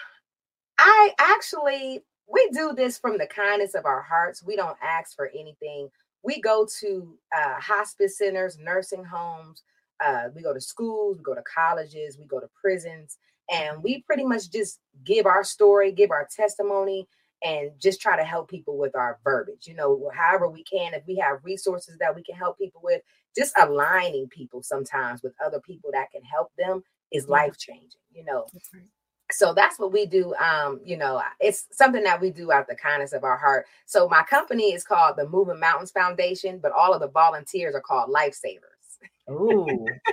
I 0.78 1.12
actually 1.18 2.00
we 2.32 2.50
do 2.50 2.72
this 2.74 2.98
from 2.98 3.18
the 3.18 3.26
kindness 3.26 3.74
of 3.74 3.87
our 3.87 4.02
hearts. 4.02 4.42
We 4.42 4.56
don't 4.56 4.76
ask 4.82 5.14
for 5.14 5.28
anything. 5.28 5.88
We 6.22 6.40
go 6.40 6.66
to 6.80 7.18
uh, 7.37 7.61
hospice 7.61 8.18
centers, 8.18 8.58
nursing 8.58 9.04
homes. 9.04 9.62
Uh, 10.04 10.28
we 10.34 10.42
go 10.42 10.54
to 10.54 10.60
schools. 10.60 11.18
We 11.18 11.24
go 11.24 11.34
to 11.34 11.42
colleges. 11.42 12.18
We 12.18 12.26
go 12.26 12.40
to 12.40 12.48
prisons, 12.60 13.18
And 13.50 13.82
we 13.82 14.02
pretty 14.02 14.24
much 14.24 14.50
just 14.50 14.80
give 15.04 15.26
our 15.26 15.44
story, 15.44 15.92
give 15.92 16.10
our 16.10 16.28
testimony, 16.34 17.08
and 17.44 17.72
just 17.80 18.00
try 18.00 18.16
to 18.16 18.24
help 18.24 18.50
people 18.50 18.78
with 18.78 18.96
our 18.96 19.18
verbiage. 19.24 19.66
You 19.66 19.74
know, 19.74 20.10
however 20.14 20.48
we 20.48 20.64
can, 20.64 20.94
if 20.94 21.04
we 21.06 21.16
have 21.16 21.44
resources 21.44 21.98
that 22.00 22.14
we 22.14 22.22
can 22.22 22.36
help 22.36 22.58
people 22.58 22.80
with, 22.84 23.02
just 23.36 23.54
aligning 23.60 24.28
people 24.28 24.62
sometimes 24.62 25.22
with 25.22 25.34
other 25.44 25.60
people 25.60 25.90
that 25.92 26.10
can 26.12 26.22
help 26.24 26.50
them 26.58 26.82
is 27.12 27.28
life 27.28 27.58
changing. 27.58 28.00
You 28.12 28.24
know, 28.24 28.46
so 29.32 29.54
that's 29.54 29.78
what 29.78 29.92
we 29.92 30.06
do 30.06 30.34
um 30.36 30.80
you 30.84 30.96
know 30.96 31.20
it's 31.40 31.66
something 31.72 32.02
that 32.04 32.20
we 32.20 32.30
do 32.30 32.52
out 32.52 32.68
the 32.68 32.74
kindness 32.76 33.12
of 33.12 33.24
our 33.24 33.36
heart 33.38 33.66
so 33.86 34.08
my 34.08 34.22
company 34.24 34.72
is 34.72 34.84
called 34.84 35.16
the 35.16 35.28
moving 35.28 35.58
mountains 35.60 35.90
foundation 35.90 36.58
but 36.62 36.72
all 36.72 36.92
of 36.92 37.00
the 37.00 37.08
volunteers 37.08 37.74
are 37.74 37.80
called 37.80 38.10
lifesavers 38.10 38.71
Ooh, 39.30 39.66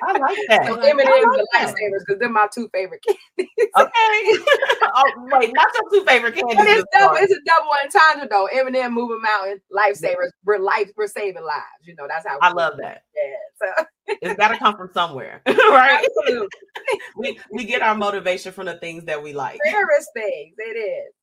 I 0.04 0.12
like 0.20 0.38
that. 0.50 0.68
so 0.68 0.76
M&M's 0.76 1.04
like 1.10 1.22
and 1.24 1.34
that. 1.34 1.48
lifesavers 1.56 2.00
because 2.06 2.20
they're 2.20 2.30
my 2.30 2.48
two 2.54 2.70
favorite 2.72 3.02
candies 3.04 3.50
Okay. 3.76 3.92
oh, 4.84 5.04
wait, 5.34 5.52
not 5.54 5.68
your 5.74 5.90
two 5.92 6.06
favorite 6.06 6.36
candies. 6.36 6.56
But 6.56 6.68
it's 6.68 6.84
double, 6.94 7.16
it's 7.18 7.34
a 7.34 7.40
double 7.46 7.72
entendre 7.84 8.28
though. 8.30 8.46
M&M, 8.46 8.94
moving 8.94 9.20
mountain, 9.22 9.60
lifesavers. 9.76 10.30
We're 10.46 10.60
life, 10.60 10.92
we're 10.96 11.08
saving 11.08 11.44
lives. 11.44 11.64
You 11.84 11.96
know, 11.96 12.06
that's 12.08 12.26
how 12.28 12.38
I 12.42 12.52
love 12.52 12.74
do 12.78 12.84
it. 12.84 12.84
that. 12.84 13.04
Yeah. 13.16 13.78
So 13.78 13.86
It's 14.22 14.38
got 14.38 14.48
to 14.50 14.58
come 14.58 14.76
from 14.76 14.90
somewhere, 14.94 15.42
right? 15.46 16.04
absolutely. 16.18 16.48
We 17.18 17.40
we 17.52 17.64
get 17.66 17.82
our 17.84 17.96
motivation 17.96 18.52
from 18.52 18.66
the 18.66 18.76
things 18.78 19.06
that 19.06 19.22
we 19.22 19.34
like. 19.34 19.60
Rarest 19.66 20.10
things. 20.16 20.56
It 20.58 20.78
is. 20.78 21.14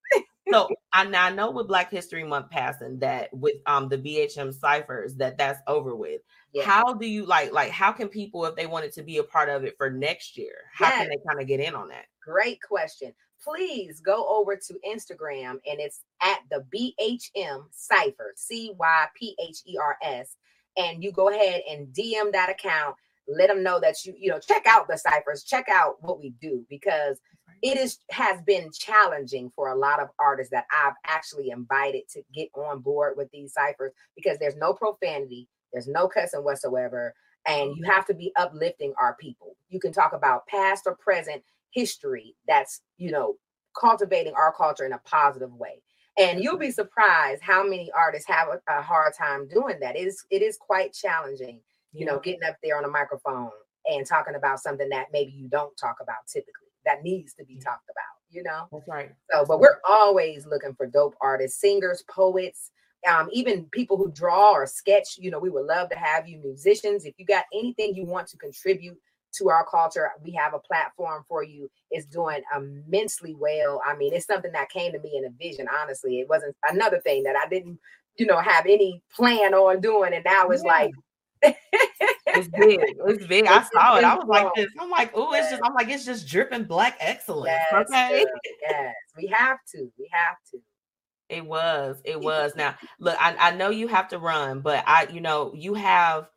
So 0.50 0.68
I, 0.92 1.04
now 1.04 1.28
know 1.28 1.50
with 1.50 1.66
Black 1.66 1.90
History 1.90 2.22
Month 2.22 2.50
passing 2.50 2.98
that 3.00 3.32
with 3.32 3.56
um 3.66 3.88
the 3.88 3.98
BHM 3.98 4.54
cyphers 4.54 5.16
that 5.16 5.38
that's 5.38 5.61
over 5.66 5.94
with. 5.94 6.20
Yeah. 6.52 6.64
How 6.64 6.94
do 6.94 7.06
you 7.06 7.26
like 7.26 7.52
like 7.52 7.70
how 7.70 7.92
can 7.92 8.09
people 8.09 8.44
if 8.46 8.54
they 8.54 8.66
wanted 8.66 8.92
to 8.92 9.02
be 9.02 9.18
a 9.18 9.24
part 9.24 9.48
of 9.48 9.64
it 9.64 9.74
for 9.76 9.90
next 9.90 10.37
year? 10.37 10.54
How 10.72 10.90
can 10.90 11.09
they 11.09 11.18
kind 11.28 11.40
of 11.40 11.46
get 11.46 11.61
in 11.61 11.74
on 11.74 11.88
that? 11.88 12.06
Great 12.24 12.61
question. 12.62 13.12
Please 13.42 14.00
go 14.00 14.26
over 14.28 14.56
to 14.56 14.74
Instagram 14.88 15.52
and 15.66 15.78
it's 15.78 16.02
at 16.22 16.40
the 16.50 16.64
BHM 16.74 17.64
Cypher, 17.70 18.32
C 18.37 18.72
Y 18.78 19.06
P 19.14 19.37
H 19.40 19.59
E 19.66 19.76
R 19.78 19.96
S. 20.02 20.37
And 20.76 21.02
you 21.02 21.12
go 21.12 21.30
ahead 21.30 21.62
and 21.70 21.88
DM 21.88 22.32
that 22.32 22.50
account. 22.50 22.96
Let 23.28 23.48
them 23.48 23.62
know 23.62 23.80
that 23.80 24.04
you, 24.04 24.14
you 24.16 24.30
know, 24.30 24.38
check 24.38 24.66
out 24.68 24.87
the 24.88 24.96
ciphers, 24.96 25.42
check 25.42 25.68
out 25.68 25.96
what 26.00 26.20
we 26.20 26.30
do 26.40 26.64
because 26.68 27.18
it 27.62 27.79
is 27.79 27.99
has 28.11 28.40
been 28.42 28.71
challenging 28.73 29.51
for 29.55 29.71
a 29.71 29.77
lot 29.77 30.01
of 30.01 30.09
artists 30.19 30.51
that 30.51 30.66
I've 30.73 30.95
actually 31.05 31.51
invited 31.51 32.03
to 32.11 32.23
get 32.35 32.49
on 32.55 32.81
board 32.81 33.14
with 33.16 33.31
these 33.33 33.53
ciphers 33.53 33.92
because 34.14 34.38
there's 34.38 34.57
no 34.57 34.73
profanity, 34.73 35.49
there's 35.73 35.88
no 35.88 36.09
cussing 36.09 36.45
whatsoever, 36.45 37.14
and 37.47 37.77
you 37.77 37.85
have 37.85 38.07
to 38.07 38.14
be 38.14 38.33
uplifting 38.37 38.92
our 39.01 39.16
people. 39.21 39.57
You 39.69 39.81
can 39.81 39.92
talk 39.92 40.12
about 40.12 40.47
past 40.47 40.85
or 40.87 40.97
present 40.97 41.42
history 41.71 42.35
that's 42.47 42.81
you 42.97 43.11
know 43.11 43.37
cultivating 43.79 44.35
our 44.35 44.53
culture 44.53 44.87
in 44.87 44.92
a 44.92 45.01
positive 45.05 45.53
way. 45.53 45.83
And 46.19 46.42
you'll 46.42 46.57
be 46.57 46.71
surprised 46.71 47.42
how 47.42 47.62
many 47.62 47.90
artists 47.95 48.27
have 48.29 48.49
a, 48.49 48.79
a 48.79 48.81
hard 48.81 49.12
time 49.12 49.49
doing 49.49 49.79
that. 49.81 49.97
It 49.97 50.07
is 50.07 50.25
it 50.31 50.42
is 50.42 50.57
quite 50.57 50.92
challenging 50.92 51.61
you 51.92 52.05
know 52.05 52.19
getting 52.19 52.45
up 52.45 52.57
there 52.62 52.77
on 52.77 52.85
a 52.85 52.88
microphone 52.88 53.51
and 53.87 54.07
talking 54.07 54.35
about 54.35 54.61
something 54.61 54.88
that 54.90 55.07
maybe 55.12 55.33
you 55.33 55.49
don't 55.49 55.77
talk 55.77 55.97
about 56.03 56.27
typically 56.27 56.65
that 56.87 57.03
needs 57.03 57.35
to 57.35 57.44
be 57.44 57.57
talked 57.59 57.88
about 57.90 58.16
you 58.31 58.42
know? 58.42 58.66
That's 58.72 58.88
right. 58.88 59.11
so 59.31 59.44
but 59.46 59.61
we're 59.61 59.79
always 59.88 60.46
looking 60.46 60.75
for 60.75 60.87
dope 60.87 61.14
artists 61.20 61.61
singers 61.61 62.03
poets 62.11 62.70
um, 63.09 63.29
even 63.33 63.66
people 63.70 63.96
who 63.96 64.11
draw 64.11 64.53
or 64.53 64.66
sketch. 64.66 65.16
You 65.18 65.31
know 65.31 65.38
we 65.38 65.51
would 65.51 65.66
love 65.66 65.90
to 65.90 65.96
have 65.99 66.27
you 66.29 66.38
musicians. 66.38 67.05
If 67.05 67.14
you 67.18 67.25
got 67.27 67.44
anything 67.55 67.94
you 67.94 68.05
want 68.05 68.27
to 68.29 68.37
contribute 68.37 68.99
to 69.35 69.49
our 69.51 69.64
culture 69.70 70.11
we 70.25 70.33
have 70.33 70.55
a 70.55 70.59
platform 70.59 71.25
for 71.29 71.44
you. 71.44 71.70
It's 71.90 72.07
doing 72.07 72.40
immensely 72.57 73.35
well. 73.38 73.81
I 73.87 73.94
mean 73.96 74.12
it's 74.12 74.27
something 74.27 74.53
that 74.53 74.70
came 74.70 74.92
to 74.92 74.99
me 74.99 75.16
in 75.16 75.25
a 75.25 75.31
vision 75.31 75.68
honestly. 75.83 76.18
It 76.20 76.29
wasn't 76.29 76.57
another 76.68 77.01
thing 77.01 77.22
that 77.25 77.37
i 77.37 77.49
didn't 77.49 77.79
you 78.16 78.27
know 78.27 78.38
have 78.38 78.66
any 78.66 79.03
plan 79.14 79.55
on 79.55 79.81
doing. 79.81 80.12
And 80.14 80.25
now 80.25 80.49
it's 80.49 80.64
Yeah. 80.64 80.72
like 80.72 80.92
It's 82.28 82.48
big. 82.48 82.80
It's 83.06 83.26
big. 83.26 83.46
I 83.46 83.62
saw 83.62 83.96
it. 83.96 84.04
I 84.04 84.14
it's 84.14 84.24
was 84.24 84.28
like 84.28 84.48
this. 84.54 84.68
I'm 84.78 84.90
like, 84.90 85.11
oh, 85.14 85.32
it's 85.32 85.48
just. 85.50 85.62
I'm 85.64 85.74
like, 85.74 85.88
it's 85.88 86.04
just 86.04 86.28
dripping 86.28 86.64
black 86.64 86.96
excellence. 87.00 87.46
yes, 87.72 87.87
okay. 87.90 88.24
yes 88.68 88.94
we 89.16 89.26
have 89.28 89.59
to 89.74 89.90
we 89.98 90.09
have 90.12 90.37
to 90.52 90.59
It 91.28 91.44
was. 91.44 92.00
It 92.04 92.20
was. 92.20 92.54
Now, 92.56 92.74
look, 93.00 93.16
I, 93.18 93.37
I 93.38 93.50
know 93.56 93.70
you 93.70 93.88
have 93.88 94.09
to 94.09 94.18
run, 94.18 94.61
but 94.61 94.85
I, 94.87 95.06
you 95.11 95.20
know, 95.20 95.52
you 95.54 95.74
have 95.74 96.28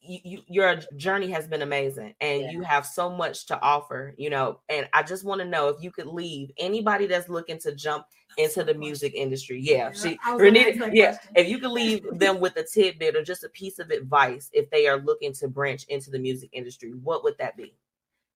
you, 0.00 0.18
you, 0.24 0.38
your 0.48 0.76
journey 0.96 1.30
has 1.30 1.48
been 1.48 1.62
amazing 1.62 2.14
and 2.20 2.42
Yeah. 2.42 2.50
you 2.50 2.62
have 2.62 2.84
so 2.86 3.08
much 3.08 3.46
to 3.46 3.60
offer, 3.60 4.14
you 4.18 4.28
know. 4.30 4.60
And 4.68 4.88
I 4.92 5.02
just 5.02 5.24
want 5.24 5.40
to 5.40 5.46
know 5.46 5.68
if 5.68 5.82
you 5.82 5.90
could 5.90 6.06
leave 6.06 6.50
anybody 6.58 7.06
that's 7.06 7.28
looking 7.28 7.58
to 7.60 7.74
jump 7.74 8.04
into 8.38 8.64
the 8.64 8.74
music 8.74 9.14
industry. 9.14 9.60
Yeah, 9.60 9.90
Yeah, 9.92 9.92
she 9.92 10.18
I 10.24 10.34
was 10.34 10.42
gonna 10.42 10.60
Renita, 10.60 10.90
yeah. 10.92 11.18
If 11.34 11.48
you 11.48 11.58
could 11.58 11.70
leave 11.70 12.04
them 12.18 12.40
with 12.40 12.56
a 12.56 12.62
tidbit 12.64 13.16
or 13.16 13.22
just 13.22 13.44
a 13.44 13.48
piece 13.50 13.78
of 13.78 13.90
advice 13.90 14.50
if 14.52 14.70
they 14.70 14.86
are 14.88 14.98
looking 14.98 15.32
to 15.34 15.48
branch 15.48 15.84
into 15.88 16.10
the 16.10 16.18
music 16.18 16.50
industry, 16.52 16.90
what 17.02 17.24
would 17.24 17.38
that 17.38 17.56
be? 17.56 17.74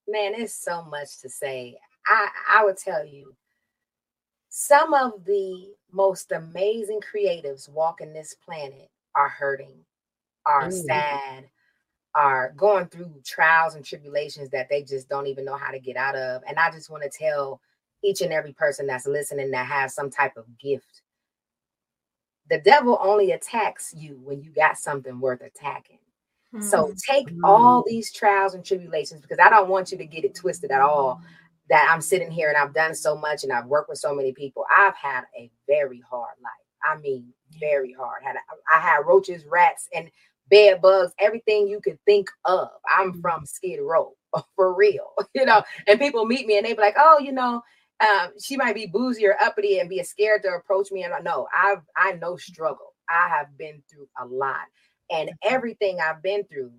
man, 0.09 0.33
there's 0.33 0.53
so 0.55 0.83
much 0.85 1.21
to 1.21 1.29
say. 1.29 1.79
I 2.07 2.29
I 2.51 2.65
would 2.65 2.77
tell 2.79 3.05
you, 3.05 3.35
some 4.49 4.95
of 4.95 5.25
the 5.25 5.75
most 5.93 6.33
amazing 6.33 7.01
creatives 7.01 7.69
walking 7.69 8.13
this 8.13 8.35
planet 8.35 8.89
are 9.15 9.29
hurting, 9.29 9.85
are 10.47 10.71
Mm. 10.71 10.85
sad, 10.87 11.51
are 12.15 12.53
going 12.57 12.87
through 12.87 13.21
trials 13.25 13.75
and 13.75 13.85
tribulations 13.85 14.51
that 14.51 14.69
they 14.69 14.83
just 14.83 15.09
don't 15.09 15.27
even 15.27 15.45
know 15.45 15.57
how 15.57 15.71
to 15.71 15.79
get 15.79 15.97
out 15.97 16.17
of. 16.17 16.43
And 16.49 16.59
I 16.59 16.71
just 16.71 16.91
want 16.91 17.03
to 17.03 17.11
tell 17.11 17.61
each 18.03 18.21
and 18.23 18.33
every 18.33 18.53
person 18.53 18.87
that's 18.87 19.07
listening 19.07 19.51
that 19.53 19.67
has 19.67 19.95
some 19.95 20.11
type 20.11 20.37
of 20.37 20.47
gift. 20.59 21.03
The 22.49 22.61
devil 22.61 22.99
only 23.03 23.33
attacks 23.33 23.93
you 23.97 24.21
when 24.23 24.41
you 24.43 24.51
got 24.53 24.79
something 24.79 25.21
worth 25.21 25.41
attacking. 25.43 25.99
So 26.61 26.89
Mhm. 26.89 27.03
take 27.03 27.29
all 27.45 27.83
these 27.87 28.13
trials 28.13 28.55
and 28.55 28.65
tribulations 28.65 29.21
because 29.21 29.39
I 29.39 29.51
don't 29.51 29.69
want 29.69 29.93
you 29.93 29.99
to 29.99 30.07
get 30.07 30.25
it 30.25 30.35
twisted 30.35 30.71
at 30.71 30.81
all. 30.81 31.21
That 31.69 31.89
I'm 31.91 32.01
sitting 32.01 32.31
here 32.31 32.49
and 32.49 32.57
I've 32.57 32.75
done 32.75 32.95
so 32.95 33.17
much 33.17 33.43
and 33.43 33.53
I've 33.53 33.67
worked 33.67 33.89
with 33.89 33.99
so 33.99 34.15
many 34.15 34.33
people. 34.33 34.65
I've 34.71 34.95
had 34.97 35.25
a 35.37 35.51
very 35.67 36.01
hard 36.01 36.37
life. 36.41 36.53
I 36.85 36.97
mean, 36.99 37.33
very 37.59 37.93
hard. 37.93 38.23
Had 38.23 38.37
I 38.73 38.81
had 38.81 39.07
roaches, 39.07 39.45
rats, 39.47 39.89
and 39.93 40.11
bed 40.49 40.81
bugs, 40.81 41.13
everything 41.19 41.67
you 41.67 41.81
could 41.81 41.99
think 42.05 42.29
of. 42.45 42.69
I'm 42.97 43.21
from 43.21 43.45
Skid 43.47 43.81
Row 43.83 44.15
for 44.57 44.75
real, 44.75 45.13
you 45.35 45.45
know. 45.45 45.63
And 45.89 45.99
people 45.99 46.25
meet 46.25 46.47
me 46.47 46.57
and 46.57 46.65
they 46.67 46.75
be 46.75 46.81
like, 46.81 46.95
"Oh, 46.99 47.19
you 47.19 47.33
know, 47.33 47.63
um, 48.01 48.33
she 48.43 48.57
might 48.57 48.75
be 48.75 48.87
boozy 48.87 49.27
or 49.27 49.41
uppity 49.41 49.79
and 49.79 49.89
be 49.89 50.03
scared 50.05 50.43
to 50.43 50.51
approach 50.55 50.91
me." 50.93 51.03
And 51.05 51.15
I 51.15 51.21
know 51.21 51.49
I've 51.55 51.83
I 51.97 52.13
know 52.13 52.37
struggle. 52.37 52.95
I 53.09 53.29
have 53.29 53.57
been 53.57 53.83
through 53.91 54.09
a 54.19 54.27
lot, 54.27 54.67
and 55.11 55.31
everything 55.43 56.01
I've 56.01 56.23
been 56.23 56.45
through 56.45 56.73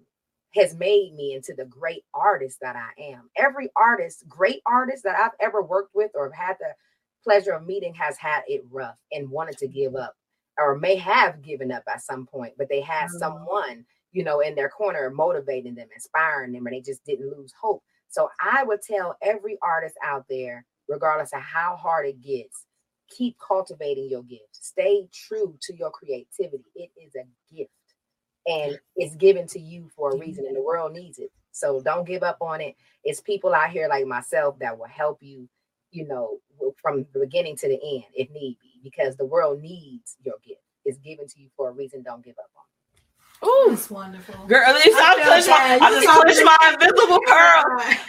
has 0.55 0.75
made 0.75 1.13
me 1.13 1.33
into 1.33 1.53
the 1.53 1.65
great 1.65 2.05
artist 2.13 2.59
that 2.61 2.75
I 2.75 2.89
am. 3.01 3.29
Every 3.35 3.69
artist, 3.75 4.27
great 4.27 4.61
artist 4.65 5.03
that 5.03 5.19
I've 5.19 5.35
ever 5.39 5.61
worked 5.61 5.93
with 5.93 6.11
or 6.15 6.31
have 6.31 6.47
had 6.47 6.57
the 6.59 6.73
pleasure 7.23 7.51
of 7.51 7.65
meeting 7.65 7.93
has 7.93 8.17
had 8.17 8.43
it 8.47 8.63
rough 8.69 8.97
and 9.11 9.29
wanted 9.29 9.57
to 9.57 9.67
give 9.67 9.95
up 9.95 10.15
or 10.57 10.77
may 10.77 10.95
have 10.95 11.41
given 11.41 11.71
up 11.71 11.83
at 11.87 12.01
some 12.01 12.25
point, 12.25 12.53
but 12.57 12.69
they 12.69 12.81
had 12.81 13.07
Mhm. 13.07 13.11
someone, 13.11 13.85
you 14.11 14.23
know, 14.23 14.39
in 14.39 14.55
their 14.55 14.69
corner 14.69 15.09
motivating 15.11 15.75
them, 15.75 15.89
inspiring 15.93 16.53
them, 16.53 16.65
and 16.65 16.75
they 16.75 16.81
just 16.81 17.03
didn't 17.05 17.29
lose 17.29 17.53
hope. 17.59 17.83
So 18.07 18.29
I 18.41 18.63
would 18.63 18.81
tell 18.81 19.17
every 19.21 19.57
artist 19.61 19.95
out 20.03 20.25
there, 20.29 20.65
regardless 20.87 21.33
of 21.33 21.41
how 21.41 21.75
hard 21.75 22.07
it 22.07 22.21
gets, 22.21 22.65
keep 23.09 23.37
cultivating 23.39 24.09
your 24.09 24.23
gift. 24.23 24.49
Stay 24.51 25.07
true 25.13 25.57
to 25.61 25.75
your 25.75 25.91
creativity. 25.91 26.65
It 26.75 26.91
is 26.97 27.15
a 27.15 27.25
gift 27.55 27.71
and 28.47 28.79
it's 28.95 29.15
given 29.15 29.45
to 29.47 29.59
you 29.59 29.89
for 29.95 30.11
a 30.11 30.17
reason, 30.17 30.45
and 30.45 30.55
the 30.55 30.61
world 30.61 30.93
needs 30.93 31.19
it. 31.19 31.31
So 31.51 31.81
don't 31.81 32.07
give 32.07 32.23
up 32.23 32.37
on 32.41 32.61
it. 32.61 32.75
It's 33.03 33.19
people 33.19 33.53
out 33.53 33.69
here 33.69 33.87
like 33.89 34.05
myself 34.05 34.57
that 34.59 34.77
will 34.77 34.87
help 34.87 35.21
you, 35.21 35.49
you 35.91 36.07
know, 36.07 36.39
from 36.81 37.05
the 37.13 37.19
beginning 37.19 37.57
to 37.57 37.67
the 37.67 37.79
end 37.83 38.03
if 38.15 38.29
need 38.29 38.57
be, 38.61 38.79
because 38.83 39.17
the 39.17 39.25
world 39.25 39.61
needs 39.61 40.15
your 40.23 40.35
gift. 40.47 40.61
It's 40.85 40.97
given 40.99 41.27
to 41.27 41.41
you 41.41 41.49
for 41.57 41.69
a 41.69 41.73
reason. 41.73 42.03
Don't 42.03 42.23
give 42.23 42.35
up 42.39 42.49
on 42.55 42.63
it. 42.63 42.76
Ooh, 43.45 43.67
That's 43.69 43.89
wonderful. 43.91 44.47
girl, 44.47 44.63
at 44.65 44.73
least 44.75 44.97
I, 44.97 45.13
I 45.13 45.35
pushed 45.35 45.47
my. 45.47 45.79
I 45.79 45.91
just 45.91 46.07
pushed 46.07 46.43
my 46.43 46.73
invisible 46.73 47.19
pearl. 47.27 47.63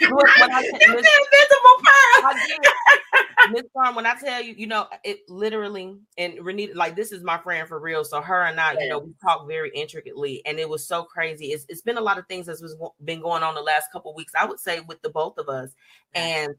Look, 0.09 0.27
when 0.39 0.51
I, 0.51 0.61
It's 0.63 0.87
Miss- 0.87 1.05
the 1.05 1.11
invisible 1.21 1.77
pearl. 1.83 3.51
Miss 3.51 3.63
Farm, 3.73 3.95
when 3.95 4.05
I 4.05 4.15
tell 4.15 4.41
you, 4.41 4.53
you 4.57 4.67
know, 4.67 4.87
it 5.03 5.19
literally 5.29 5.95
and 6.17 6.33
Renita, 6.39 6.75
like 6.75 6.95
this 6.95 7.11
is 7.11 7.23
my 7.23 7.37
friend 7.37 7.67
for 7.67 7.79
real. 7.79 8.03
So 8.03 8.21
her 8.21 8.43
and 8.43 8.59
I, 8.59 8.73
you 8.79 8.89
know, 8.89 8.99
we 8.99 9.13
talk 9.23 9.47
very 9.47 9.71
intricately, 9.75 10.41
and 10.45 10.59
it 10.59 10.67
was 10.67 10.87
so 10.87 11.03
crazy. 11.03 11.47
It's, 11.47 11.65
it's 11.69 11.81
been 11.81 11.97
a 11.97 12.01
lot 12.01 12.17
of 12.17 12.27
things 12.27 12.47
that's 12.47 12.63
been 13.05 13.21
going 13.21 13.43
on 13.43 13.55
the 13.55 13.61
last 13.61 13.91
couple 13.91 14.13
weeks. 14.15 14.33
I 14.39 14.45
would 14.45 14.59
say 14.59 14.79
with 14.81 15.01
the 15.03 15.09
both 15.09 15.37
of 15.37 15.47
us, 15.47 15.69
and 16.13 16.53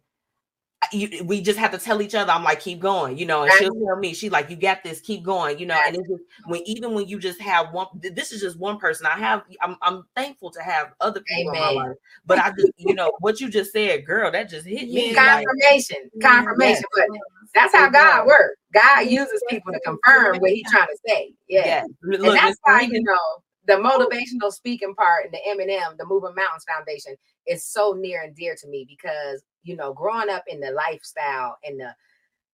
you, 0.93 1.25
we 1.25 1.43
just 1.43 1.59
have 1.59 1.73
to 1.73 1.79
tell 1.79 2.01
each 2.01 2.15
other. 2.15 2.33
I'm 2.33 2.43
like, 2.43 2.61
keep 2.61 2.81
going, 2.81 3.19
you 3.19 3.27
know, 3.27 3.43
and 3.43 3.53
she'll 3.59 3.75
tell 3.75 3.97
me, 3.97 4.15
she 4.15 4.31
like, 4.31 4.49
you 4.49 4.57
got 4.57 4.83
this, 4.83 5.01
keep 5.01 5.23
going, 5.23 5.59
you 5.59 5.67
know. 5.67 5.79
And 5.87 5.95
it's 5.97 6.09
just 6.09 6.23
when 6.47 6.63
even 6.65 6.95
when 6.95 7.07
you 7.07 7.19
just 7.19 7.41
have 7.41 7.73
one, 7.73 7.87
this 7.95 8.33
is 8.33 8.41
just 8.41 8.59
one 8.59 8.79
person. 8.79 9.07
I 9.07 9.19
have, 9.19 9.43
I'm, 9.61 9.77
I'm 9.83 10.05
thankful 10.17 10.51
to 10.53 10.63
have 10.63 10.93
other 11.01 11.21
people 11.21 11.55
Amen. 11.55 11.69
in 11.69 11.77
my 11.77 11.83
life, 11.83 11.97
but 12.25 12.39
I 12.39 12.51
just, 12.51 12.73
you 12.77 12.95
know, 12.95 13.13
what 13.21 13.41
you 13.41 13.51
just 13.51 13.73
said, 13.73 14.07
girl, 14.07 14.31
that 14.33 14.49
just 14.49 14.67
hit 14.67 14.89
me. 14.89 15.15
Confirmation, 15.15 16.11
like, 16.15 16.23
confirmation. 16.23 16.83
Yes. 16.97 17.09
But 17.11 17.19
that's 17.55 17.75
how 17.75 17.91
God 17.91 18.27
works. 18.27 18.57
God 18.73 19.01
uses 19.07 19.43
people 19.51 19.73
to 19.73 19.81
confirm 19.81 20.39
what 20.39 20.51
He's 20.51 20.71
trying 20.71 20.89
to 20.89 20.99
say. 21.07 21.33
Yeah, 21.49 21.67
yes. 21.67 21.89
and 22.03 22.25
that's 22.25 22.59
why 22.63 22.83
you 22.83 23.03
know 23.03 23.43
the 23.67 23.75
oh. 23.75 23.83
motivational 23.83 24.51
speaking 24.51 24.95
part 24.95 25.27
and 25.27 25.35
the 25.35 25.41
M&M, 25.47 25.97
the 25.99 26.07
Moving 26.07 26.35
Mountains 26.35 26.65
Foundation, 26.69 27.17
is 27.47 27.65
so 27.65 27.93
near 27.93 28.23
and 28.23 28.35
dear 28.35 28.55
to 28.57 28.69
me 28.69 28.87
because 28.89 29.43
you 29.63 29.77
know, 29.77 29.93
growing 29.93 30.31
up 30.31 30.45
in 30.49 30.61
the 30.61 30.71
lifestyle 30.71 31.59
and 31.65 31.81
the, 31.81 31.95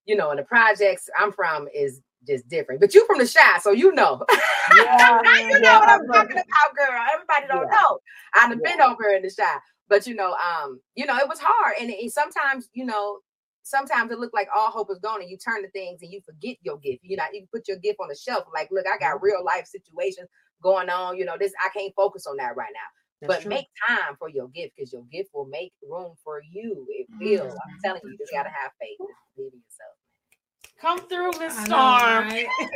you 0.04 0.16
know, 0.16 0.30
and 0.30 0.38
the 0.38 0.44
projects 0.44 1.08
I'm 1.18 1.32
from 1.32 1.68
is 1.74 2.00
just 2.26 2.48
different. 2.48 2.80
But 2.80 2.94
you 2.94 3.06
from 3.06 3.18
the 3.18 3.32
Chi, 3.32 3.58
so 3.58 3.72
you 3.72 3.92
know. 3.92 4.24
Yeah, 4.74 5.20
you 5.38 5.60
know 5.60 5.78
what 5.78 5.88
I'm 5.88 6.06
talking 6.08 6.38
about, 6.38 6.76
girl. 6.76 7.00
Everybody 7.14 7.46
don't 7.46 7.68
yeah. 7.70 7.78
know. 7.78 7.98
I've 8.34 8.50
yeah. 8.50 8.70
been 8.72 8.80
over 8.80 9.10
in 9.10 9.22
the 9.22 9.30
Chi. 9.30 9.58
But 9.88 10.06
you 10.06 10.14
know, 10.14 10.34
um, 10.34 10.80
you 10.96 11.06
know, 11.06 11.16
it 11.18 11.28
was 11.28 11.38
hard. 11.40 11.76
And 11.80 11.90
it, 11.90 12.10
sometimes, 12.10 12.68
you 12.72 12.84
know, 12.84 13.20
sometimes 13.62 14.10
it 14.10 14.18
looked 14.18 14.34
like 14.34 14.48
all 14.54 14.70
hope 14.70 14.90
is 14.90 14.98
gone 14.98 15.20
and 15.20 15.30
you 15.30 15.36
turn 15.36 15.62
to 15.62 15.70
things 15.70 16.02
and 16.02 16.12
you 16.12 16.20
forget 16.24 16.56
your 16.62 16.78
gift. 16.78 17.00
You 17.02 17.16
know, 17.16 17.24
you 17.32 17.46
put 17.52 17.68
your 17.68 17.78
gift 17.78 17.98
on 18.00 18.08
the 18.08 18.16
shelf. 18.16 18.44
Like, 18.52 18.68
look, 18.70 18.86
I 18.86 18.98
got 18.98 19.22
real 19.22 19.44
life 19.44 19.66
situations 19.66 20.28
going 20.62 20.90
on. 20.90 21.16
You 21.16 21.24
know, 21.24 21.36
this 21.38 21.52
I 21.64 21.68
can't 21.76 21.94
focus 21.94 22.26
on 22.26 22.36
that 22.38 22.56
right 22.56 22.72
now. 22.72 22.88
That's 23.20 23.34
but 23.34 23.42
true. 23.42 23.50
make 23.50 23.66
time 23.88 24.16
for 24.18 24.28
your 24.28 24.48
gift 24.48 24.74
because 24.76 24.92
your 24.92 25.04
gift 25.10 25.30
will 25.32 25.46
make 25.46 25.72
room 25.82 26.14
for 26.22 26.42
you. 26.42 26.86
It 26.90 27.06
will. 27.18 27.46
Mm-hmm. 27.46 27.50
I'm 27.50 27.78
telling 27.82 28.02
you, 28.04 28.10
you 28.10 28.18
just 28.18 28.32
gotta 28.32 28.50
have 28.50 28.72
faith. 28.80 28.98
Believe 29.36 29.52
in 29.52 29.60
yourself. 29.60 29.96
Come 30.80 31.00
through, 31.08 31.30
Miss 31.40 31.56
Storm. 31.64 32.28
Right? 32.28 32.46
yes, 32.60 32.68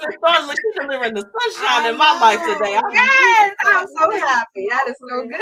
Miss 0.00 0.16
Storm, 0.16 0.46
look, 0.48 0.56
she's 0.56 0.76
delivering 0.80 1.12
the 1.14 1.24
sunshine 1.28 1.90
in 1.92 1.98
my 1.98 2.18
life 2.20 2.40
today. 2.40 2.76
I'm 2.76 2.90
yes, 2.92 3.54
I'm 3.66 3.86
so 3.88 4.10
happy. 4.18 4.66
That 4.70 4.88
is 4.88 4.96
so 4.98 5.26
good. 5.28 5.40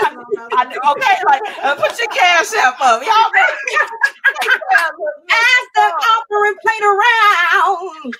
I, 0.53 0.65
okay, 0.67 1.17
like 1.27 1.41
uh, 1.63 1.75
put 1.75 1.97
your 1.99 2.09
cash 2.09 2.53
app 2.59 2.79
up, 2.81 3.01
y'all. 3.03 3.31
Ask 5.31 5.67
the 5.75 5.81
offering 5.81 6.55
plate 6.61 6.83
around. 6.83 8.13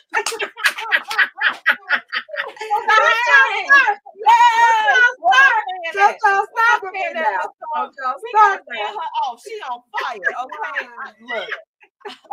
Don't 5.94 6.18
y'all 6.24 6.46
stop 6.48 6.82
now. 7.14 7.40
Don't 7.76 7.94
y'all 8.00 8.16
stop 8.30 8.62
her. 8.68 9.38
She 9.46 9.56
on 9.70 9.82
fire. 9.92 10.32
Okay, 10.44 10.88
look. 11.30 11.50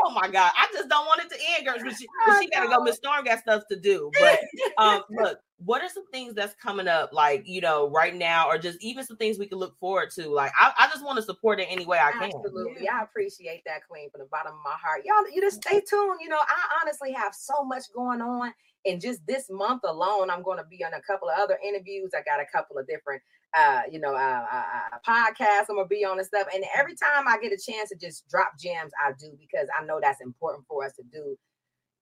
Oh 0.04 0.10
my 0.12 0.28
god, 0.28 0.52
I 0.56 0.68
just 0.72 0.88
don't 0.88 1.06
want 1.06 1.20
it 1.22 1.30
to 1.30 1.36
end, 1.56 1.66
girls. 1.66 1.82
But 1.82 1.96
she, 1.96 2.06
but 2.26 2.40
she 2.40 2.50
gotta 2.50 2.68
go. 2.68 2.82
Miss 2.82 2.96
Storm 2.96 3.24
got 3.24 3.40
stuff 3.40 3.64
to 3.70 3.76
do. 3.76 4.10
But 4.18 4.40
um, 4.78 5.02
look, 5.10 5.38
what 5.58 5.82
are 5.82 5.88
some 5.88 6.06
things 6.10 6.34
that's 6.34 6.54
coming 6.54 6.88
up, 6.88 7.12
like 7.12 7.42
you 7.46 7.60
know, 7.60 7.88
right 7.90 8.14
now, 8.14 8.48
or 8.48 8.58
just 8.58 8.78
even 8.82 9.04
some 9.04 9.16
things 9.16 9.38
we 9.38 9.46
can 9.46 9.58
look 9.58 9.78
forward 9.78 10.10
to? 10.12 10.28
Like, 10.28 10.52
I, 10.58 10.72
I 10.78 10.86
just 10.88 11.04
want 11.04 11.16
to 11.16 11.22
support 11.22 11.60
it 11.60 11.66
any 11.70 11.86
way 11.86 11.98
I 11.98 12.12
can. 12.12 12.32
Absolutely, 12.34 12.88
I 12.88 13.02
appreciate 13.02 13.62
that, 13.66 13.86
Queen, 13.88 14.10
from 14.10 14.20
the 14.20 14.28
bottom 14.30 14.52
of 14.52 14.60
my 14.64 14.76
heart. 14.82 15.02
Y'all, 15.04 15.30
you 15.34 15.40
just 15.40 15.62
stay 15.62 15.80
tuned. 15.80 16.20
You 16.20 16.28
know, 16.28 16.38
I 16.40 16.80
honestly 16.82 17.12
have 17.12 17.34
so 17.34 17.64
much 17.64 17.84
going 17.94 18.20
on. 18.20 18.52
And 18.86 18.98
just 18.98 19.26
this 19.26 19.50
month 19.50 19.82
alone, 19.84 20.30
I'm 20.30 20.42
going 20.42 20.56
to 20.56 20.64
be 20.64 20.82
on 20.82 20.94
a 20.94 21.02
couple 21.02 21.28
of 21.28 21.38
other 21.38 21.58
interviews. 21.62 22.12
I 22.14 22.22
got 22.22 22.40
a 22.40 22.46
couple 22.50 22.78
of 22.78 22.86
different 22.86 23.20
uh, 23.56 23.82
you 23.90 24.00
know, 24.00 24.14
uh, 24.14 24.46
uh, 24.52 24.62
uh 24.94 24.98
podcast 25.06 25.66
I'm 25.68 25.76
gonna 25.76 25.86
be 25.86 26.04
on 26.04 26.18
and 26.18 26.26
stuff. 26.26 26.46
And 26.54 26.64
every 26.76 26.94
time 26.94 27.26
I 27.26 27.38
get 27.38 27.52
a 27.52 27.58
chance 27.58 27.90
to 27.90 27.96
just 27.96 28.28
drop 28.28 28.52
gems, 28.58 28.92
I 29.04 29.12
do 29.18 29.36
because 29.38 29.68
I 29.78 29.84
know 29.84 29.98
that's 30.00 30.20
important 30.20 30.66
for 30.68 30.84
us 30.84 30.94
to 30.96 31.02
do 31.12 31.36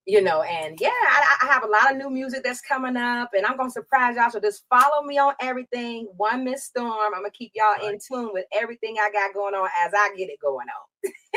you 0.09 0.21
know, 0.21 0.41
and 0.41 0.75
yeah, 0.81 0.89
I, 0.89 1.37
I, 1.43 1.45
have 1.45 1.63
a 1.63 1.67
lot 1.67 1.91
of 1.91 1.97
new 1.97 2.09
music 2.09 2.43
that's 2.43 2.61
coming 2.61 2.97
up, 2.97 3.29
and 3.37 3.45
I'm 3.45 3.57
gonna 3.57 3.69
surprise 3.69 4.15
y'all. 4.15 4.31
So 4.31 4.39
just 4.39 4.63
follow 4.67 5.03
me 5.05 5.19
on 5.19 5.35
everything. 5.39 6.07
One 6.17 6.43
Miss 6.43 6.65
Storm. 6.65 7.13
I'm 7.15 7.21
gonna 7.21 7.29
keep 7.29 7.51
y'all 7.53 7.73
right. 7.73 7.93
in 7.93 7.99
tune 7.99 8.31
with 8.33 8.45
everything 8.51 8.95
I 8.99 9.11
got 9.11 9.35
going 9.35 9.53
on 9.53 9.69
as 9.85 9.93
I 9.93 10.09
get 10.17 10.29
it 10.29 10.39
going 10.41 10.65
on. 10.67 10.87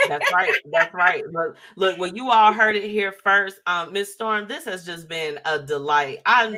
That's 0.09 0.33
right. 0.33 0.53
That's 0.71 0.95
right. 0.95 1.23
Look, 1.31 1.57
look, 1.77 1.99
well, 1.99 2.15
you 2.15 2.31
all 2.31 2.53
heard 2.53 2.77
it 2.77 2.85
here 2.91 3.13
first. 3.13 3.61
Um, 3.67 3.93
Miss 3.93 4.13
Storm, 4.13 4.49
this 4.49 4.65
has 4.65 4.85
just 4.85 5.09
been 5.09 5.39
a 5.45 5.59
delight. 5.59 6.21
I'm 6.27 6.57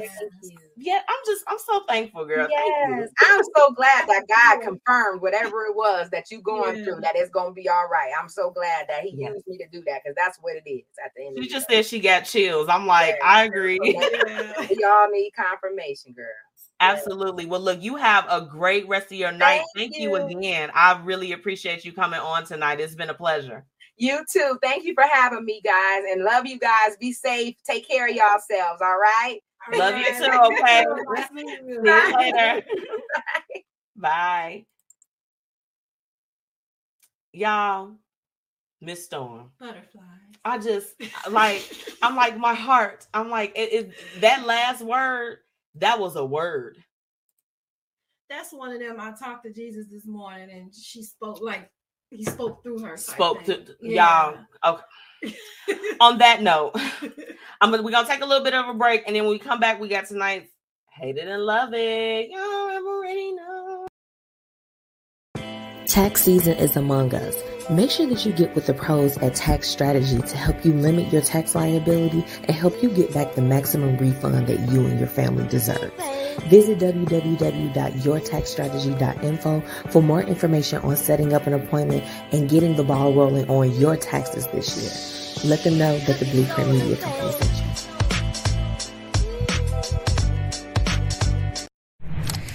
yeah, 0.76 1.00
I'm 1.08 1.18
just 1.26 1.44
I'm 1.46 1.58
so 1.58 1.82
thankful, 1.88 2.24
girl. 2.24 2.48
Yes, 2.50 3.08
I'm 3.20 3.42
so 3.56 3.72
glad 3.72 4.08
that 4.08 4.24
God 4.28 4.62
confirmed 4.62 5.22
whatever 5.22 5.64
it 5.66 5.74
was 5.74 6.10
that 6.10 6.30
you 6.30 6.40
going 6.40 6.78
yeah. 6.78 6.84
through, 6.84 7.00
that 7.02 7.16
it's 7.16 7.30
gonna 7.30 7.52
be 7.52 7.68
all 7.68 7.88
right. 7.90 8.10
I'm 8.20 8.28
so 8.28 8.50
glad 8.50 8.86
that 8.88 9.02
He 9.02 9.10
used 9.10 9.46
me 9.46 9.58
to 9.58 9.68
do 9.70 9.82
that 9.86 10.02
because 10.02 10.16
that's 10.16 10.38
what 10.40 10.56
it 10.56 10.68
is 10.68 10.84
at 11.04 11.12
the 11.16 11.26
end. 11.26 11.38
She 11.40 11.48
just 11.48 11.68
said 11.68 11.86
she 11.86 12.00
got 12.00 12.22
chills. 12.22 12.68
I'm 12.68 12.86
like, 12.86 13.16
I 13.22 13.44
agree. 13.44 13.78
Y'all 13.82 15.10
need 15.10 15.32
confirmation, 15.36 16.12
girl. 16.12 16.26
Absolutely. 16.90 17.46
Well, 17.46 17.60
look, 17.60 17.82
you 17.82 17.96
have 17.96 18.26
a 18.28 18.42
great 18.42 18.88
rest 18.88 19.06
of 19.06 19.18
your 19.18 19.32
night. 19.32 19.62
Thank, 19.74 19.92
Thank 19.92 20.02
you. 20.02 20.16
you 20.16 20.16
again. 20.16 20.70
I 20.74 21.00
really 21.02 21.32
appreciate 21.32 21.84
you 21.84 21.92
coming 21.92 22.20
on 22.20 22.44
tonight. 22.44 22.80
It's 22.80 22.94
been 22.94 23.10
a 23.10 23.14
pleasure. 23.14 23.64
You 23.96 24.24
too. 24.30 24.58
Thank 24.62 24.84
you 24.84 24.94
for 24.94 25.04
having 25.04 25.44
me, 25.44 25.60
guys, 25.64 26.02
and 26.10 26.24
love 26.24 26.46
you 26.46 26.58
guys. 26.58 26.96
Be 26.98 27.12
safe. 27.12 27.54
Take 27.64 27.88
care 27.88 28.08
of 28.08 28.14
yourselves. 28.14 28.82
All 28.82 28.98
right. 28.98 29.38
Love 29.72 29.96
you 29.96 30.04
too. 30.04 30.30
Okay. 30.30 30.84
See 31.36 31.58
you 31.66 31.82
later. 31.82 32.62
Bye. 32.64 32.64
Bye. 33.96 34.64
Y'all, 37.32 37.92
Miss 38.80 39.04
Storm. 39.04 39.50
Butterfly. 39.58 40.02
I 40.44 40.58
just 40.58 40.94
like 41.30 41.62
I'm 42.02 42.16
like 42.16 42.36
my 42.36 42.54
heart. 42.54 43.06
I'm 43.14 43.30
like 43.30 43.52
it, 43.56 43.72
it, 43.72 44.20
that 44.20 44.44
last 44.46 44.82
word. 44.82 45.38
That 45.76 45.98
was 45.98 46.16
a 46.16 46.24
word. 46.24 46.78
That's 48.30 48.52
one 48.52 48.72
of 48.72 48.80
them. 48.80 48.96
I 48.98 49.12
talked 49.12 49.44
to 49.44 49.52
Jesus 49.52 49.86
this 49.90 50.06
morning, 50.06 50.50
and 50.50 50.74
she 50.74 51.02
spoke 51.02 51.40
like 51.40 51.70
he 52.10 52.24
spoke 52.24 52.62
through 52.62 52.78
her. 52.80 52.96
Spoke 52.96 53.44
to 53.44 53.64
yeah. 53.80 54.32
y'all. 54.62 54.74
Okay. 54.74 55.36
On 56.00 56.18
that 56.18 56.42
note, 56.42 56.72
I'm 57.60 57.70
gonna 57.70 57.82
we're 57.82 57.90
gonna 57.90 58.06
take 58.06 58.22
a 58.22 58.26
little 58.26 58.44
bit 58.44 58.54
of 58.54 58.68
a 58.68 58.74
break, 58.74 59.04
and 59.06 59.16
then 59.16 59.24
when 59.24 59.32
we 59.32 59.38
come 59.38 59.60
back, 59.60 59.80
we 59.80 59.88
got 59.88 60.06
tonight's 60.06 60.50
hate 60.94 61.16
it 61.16 61.26
and 61.26 61.42
love 61.42 61.74
it. 61.74 62.30
Y'all 62.30 62.86
already 62.86 63.32
know. 63.32 63.86
Tax 65.86 66.22
season 66.22 66.54
is 66.54 66.76
among 66.76 67.14
us. 67.14 67.53
Make 67.70 67.90
sure 67.90 68.06
that 68.06 68.26
you 68.26 68.32
get 68.32 68.54
with 68.54 68.66
the 68.66 68.74
pros 68.74 69.16
at 69.18 69.34
Tax 69.34 69.68
Strategy 69.68 70.18
to 70.18 70.36
help 70.36 70.62
you 70.66 70.74
limit 70.74 71.10
your 71.10 71.22
tax 71.22 71.54
liability 71.54 72.22
and 72.42 72.50
help 72.50 72.82
you 72.82 72.90
get 72.90 73.14
back 73.14 73.34
the 73.34 73.42
maximum 73.42 73.96
refund 73.96 74.48
that 74.48 74.60
you 74.70 74.84
and 74.84 74.98
your 74.98 75.08
family 75.08 75.48
deserve. 75.48 75.90
Visit 76.48 76.78
www.yourtaxstrategy.info 76.78 79.60
for 79.90 80.02
more 80.02 80.22
information 80.22 80.78
on 80.80 80.94
setting 80.96 81.32
up 81.32 81.46
an 81.46 81.54
appointment 81.54 82.04
and 82.32 82.50
getting 82.50 82.76
the 82.76 82.84
ball 82.84 83.14
rolling 83.14 83.48
on 83.48 83.74
your 83.80 83.96
taxes 83.96 84.46
this 84.48 84.76
year. 84.76 84.92
Let 85.50 85.64
them 85.64 85.78
know 85.78 85.98
that 86.00 86.18
the 86.18 86.26
Blueprint 86.26 86.70
Media 86.70 86.96
Company 86.96 87.32
sent 87.32 87.88
you. 87.88 87.93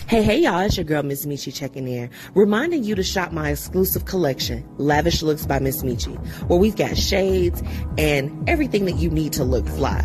Hey, 0.10 0.24
hey, 0.24 0.40
y'all, 0.40 0.62
it's 0.62 0.76
your 0.76 0.86
girl, 0.86 1.04
Miss 1.04 1.28
Metchi, 1.28 1.54
checking 1.54 1.88
in, 1.88 2.10
reminding 2.34 2.84
you 2.84 2.96
to 2.96 3.04
shop 3.04 3.32
my 3.32 3.52
exclusive 3.52 4.06
collection, 4.06 4.68
Lavish 4.80 5.22
Looks 5.22 5.46
by 5.46 5.60
Miss 5.60 5.84
Metchi, 5.84 6.18
where 6.48 6.58
we've 6.58 6.76
got 6.76 6.98
shades 6.98 7.62
and 7.96 8.50
everything 8.50 8.86
that 8.86 8.96
you 8.96 9.12
need 9.12 9.34
to 9.34 9.44
look 9.44 9.68
fly. 9.68 10.04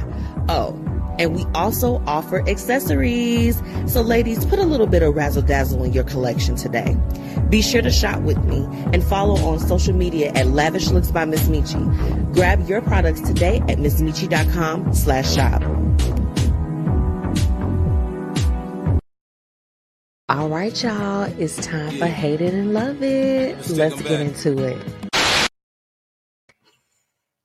Oh, 0.51 0.79
and 1.19 1.35
we 1.35 1.47
also 1.55 2.03
offer 2.07 2.47
accessories. 2.47 3.63
So, 3.87 4.03
ladies, 4.03 4.45
put 4.45 4.59
a 4.59 4.65
little 4.65 4.87
bit 4.87 5.03
of 5.03 5.17
razzle 5.17 5.41
dazzle 5.41 5.83
in 5.83 5.95
your 5.95 6.05
collection 6.05 6.55
today. 6.55 6.99
Be 7.49 7.63
sure 7.63 7.81
to 7.81 7.91
shop 7.91 8.21
with 8.25 8.45
me 8.45 8.63
and 8.93 9.03
follow 9.03 9.37
on 9.37 9.59
social 9.59 9.95
media 9.95 10.33
at 10.35 10.49
Lavish 10.49 10.91
Looks 10.91 11.11
by 11.11 11.25
Miss 11.25 11.49
Metchi. 11.49 12.35
Grab 12.35 12.69
your 12.69 12.83
products 12.83 13.23
today 13.23 13.61
at 13.71 13.79
MissMetchi.com 13.79 14.93
slash 14.93 15.35
shop. 15.35 15.63
All 20.31 20.49
right, 20.49 20.83
y'all, 20.83 21.25
it's 21.39 21.57
time 21.67 21.99
for 21.99 22.07
Hate 22.07 22.41
It 22.41 22.55
and 22.55 22.73
Love 22.73 23.03
It. 23.03 23.57
Let's, 23.57 23.71
Let's 23.73 24.01
get 24.01 24.23
into 24.23 24.57
it. 24.65 24.79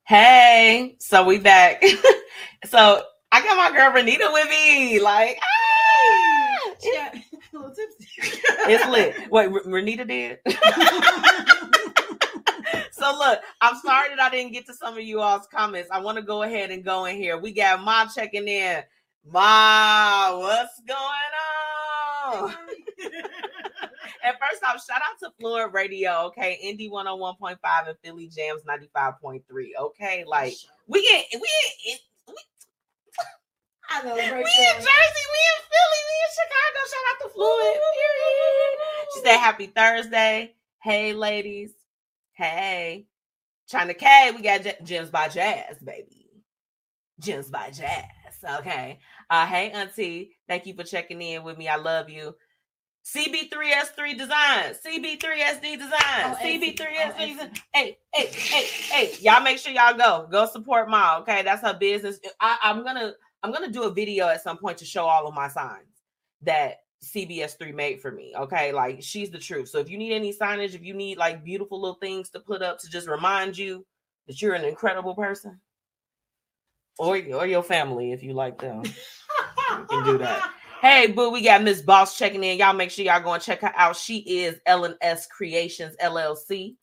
Hey, 0.08 0.96
so 1.02 1.26
we 1.26 1.40
back. 1.40 1.84
so 2.66 3.04
I 3.34 3.44
got 3.44 3.58
my 3.58 3.78
girl 3.78 3.92
Renita 3.92 4.32
with 4.32 4.48
me. 4.48 5.02
Like, 5.02 5.38
ah! 5.44 6.72
yeah, 6.82 7.12
a 7.54 7.58
little 7.58 7.76
tipsy. 7.76 8.08
it's 8.18 8.88
lit. 8.88 9.30
Wait, 9.30 9.52
R- 9.52 9.64
Renita 9.66 10.08
did. 10.08 10.40
so 12.94 13.14
look, 13.18 13.42
I'm 13.60 13.76
sorry 13.80 14.08
that 14.08 14.22
I 14.22 14.30
didn't 14.32 14.54
get 14.54 14.66
to 14.68 14.74
some 14.74 14.94
of 14.94 15.04
you 15.04 15.20
all's 15.20 15.48
comments. 15.54 15.90
I 15.92 16.00
want 16.00 16.16
to 16.16 16.22
go 16.22 16.44
ahead 16.44 16.72
and 16.72 16.82
go 16.82 17.04
in 17.04 17.18
here. 17.18 17.38
We 17.38 17.52
got 17.52 17.84
Ma 17.84 18.06
checking 18.06 18.48
in. 18.48 18.84
Ma, 19.26 20.38
what's 20.40 20.80
going 20.88 20.98
on? 20.98 21.99
And 24.24 24.36
first 24.38 24.64
off, 24.64 24.84
shout 24.86 25.02
out 25.02 25.18
to 25.24 25.32
Floyd 25.40 25.74
Radio, 25.74 26.26
okay? 26.28 26.60
Indy 26.62 26.90
101.5 26.90 27.58
and 27.88 27.98
Philly 28.04 28.28
Jams 28.28 28.62
95.3. 28.64 29.42
Okay, 29.80 30.24
like 30.28 30.54
we 30.88 31.02
get 31.04 31.26
we 31.34 31.50
in, 31.88 31.98
we, 32.28 32.36
I 33.90 34.04
know. 34.04 34.16
we 34.16 34.22
in 34.22 34.28
Jersey, 34.30 34.44
we 34.44 35.40
in 35.48 35.60
Philly, 35.72 36.02
we 36.10 36.16
in 36.26 36.32
Chicago. 36.36 36.80
Shout 36.90 37.06
out 37.10 37.20
to 37.22 37.30
Floyd. 37.34 37.80
Period. 37.96 38.78
She 39.14 39.20
said 39.22 39.38
happy 39.38 39.68
Thursday. 39.68 40.56
Hey 40.82 41.14
ladies. 41.14 41.72
Hey. 42.34 43.06
China 43.68 43.94
K, 43.94 44.32
we 44.36 44.42
got 44.42 44.64
J- 44.64 44.78
Gems 44.84 45.12
by 45.12 45.28
Jazz, 45.30 45.78
baby. 45.78 46.30
Gems 47.20 47.50
by 47.50 47.70
Jazz. 47.70 48.06
Okay. 48.60 49.00
Uh 49.30 49.46
hey 49.46 49.70
auntie. 49.72 50.38
Thank 50.48 50.66
you 50.66 50.74
for 50.74 50.84
checking 50.84 51.22
in 51.22 51.44
with 51.44 51.58
me. 51.58 51.68
I 51.68 51.76
love 51.76 52.10
you. 52.10 52.36
CB3S3 53.06 54.18
Design, 54.18 54.76
CB3SD 54.86 55.78
Design, 55.80 55.92
Oh, 56.26 56.38
Etsy. 56.42 56.78
CB3SD 56.78 56.78
Oh, 56.78 57.28
Design. 57.28 57.50
Etsy. 57.50 57.62
Hey, 57.74 57.98
hey, 58.14 58.28
hey, 58.28 58.64
hey! 58.66 59.14
Y'all 59.22 59.42
make 59.42 59.58
sure 59.58 59.72
y'all 59.72 59.98
go, 59.98 60.28
go 60.30 60.46
support 60.46 60.90
Ma. 60.90 61.18
Okay, 61.20 61.42
that's 61.42 61.62
her 61.64 61.74
business. 61.74 62.20
I, 62.40 62.58
I'm 62.62 62.84
gonna, 62.84 63.14
I'm 63.42 63.52
gonna 63.52 63.72
do 63.72 63.84
a 63.84 63.92
video 63.92 64.28
at 64.28 64.44
some 64.44 64.58
point 64.58 64.78
to 64.80 64.86
show 64.86 65.06
all 65.06 65.28
of 65.28 65.34
my 65.34 65.48
signs 65.48 65.88
that 66.44 66.80
CBS3 67.04 67.74
made 67.74 68.02
for 68.02 68.12
me. 68.12 68.34
Okay, 68.38 68.74
like 68.74 69.02
she's 69.02 69.30
the 69.32 69.40
truth. 69.40 69.70
So 69.70 69.80
if 69.80 69.90
you 69.90 69.98
need 69.98 70.14
any 70.14 70.34
signage, 70.34 70.76
if 70.76 70.84
you 70.84 70.94
need 70.94 71.18
like 71.18 71.44
beautiful 71.44 71.80
little 71.82 71.98
things 72.00 72.30
to 72.32 72.40
put 72.40 72.62
up 72.62 72.80
to 72.80 72.90
just 72.90 73.08
remind 73.08 73.58
you 73.58 73.86
that 74.28 74.42
you're 74.42 74.54
an 74.56 74.66
incredible 74.66 75.16
person, 75.16 75.60
or 77.00 77.16
or 77.34 77.48
your 77.48 77.64
family 77.64 78.12
if 78.12 78.22
you 78.24 78.34
like 78.34 78.60
them, 78.60 78.84
can 79.88 80.06
do 80.06 80.18
that. 80.20 80.54
Hey, 80.82 81.08
boo, 81.08 81.30
we 81.30 81.42
got 81.42 81.62
Miss 81.64 81.82
Boss 81.82 82.18
checking 82.18 82.44
in. 82.44 82.58
Y'all 82.58 82.74
make 82.74 82.90
sure 82.90 83.04
y'all 83.04 83.22
go 83.22 83.34
and 83.34 83.44
check 83.44 83.62
her 83.62 83.74
out. 83.76 83.96
She 83.98 84.20
is 84.20 84.60
L&S 84.66 85.28
Creations 85.28 85.96
LLC. 86.02 86.76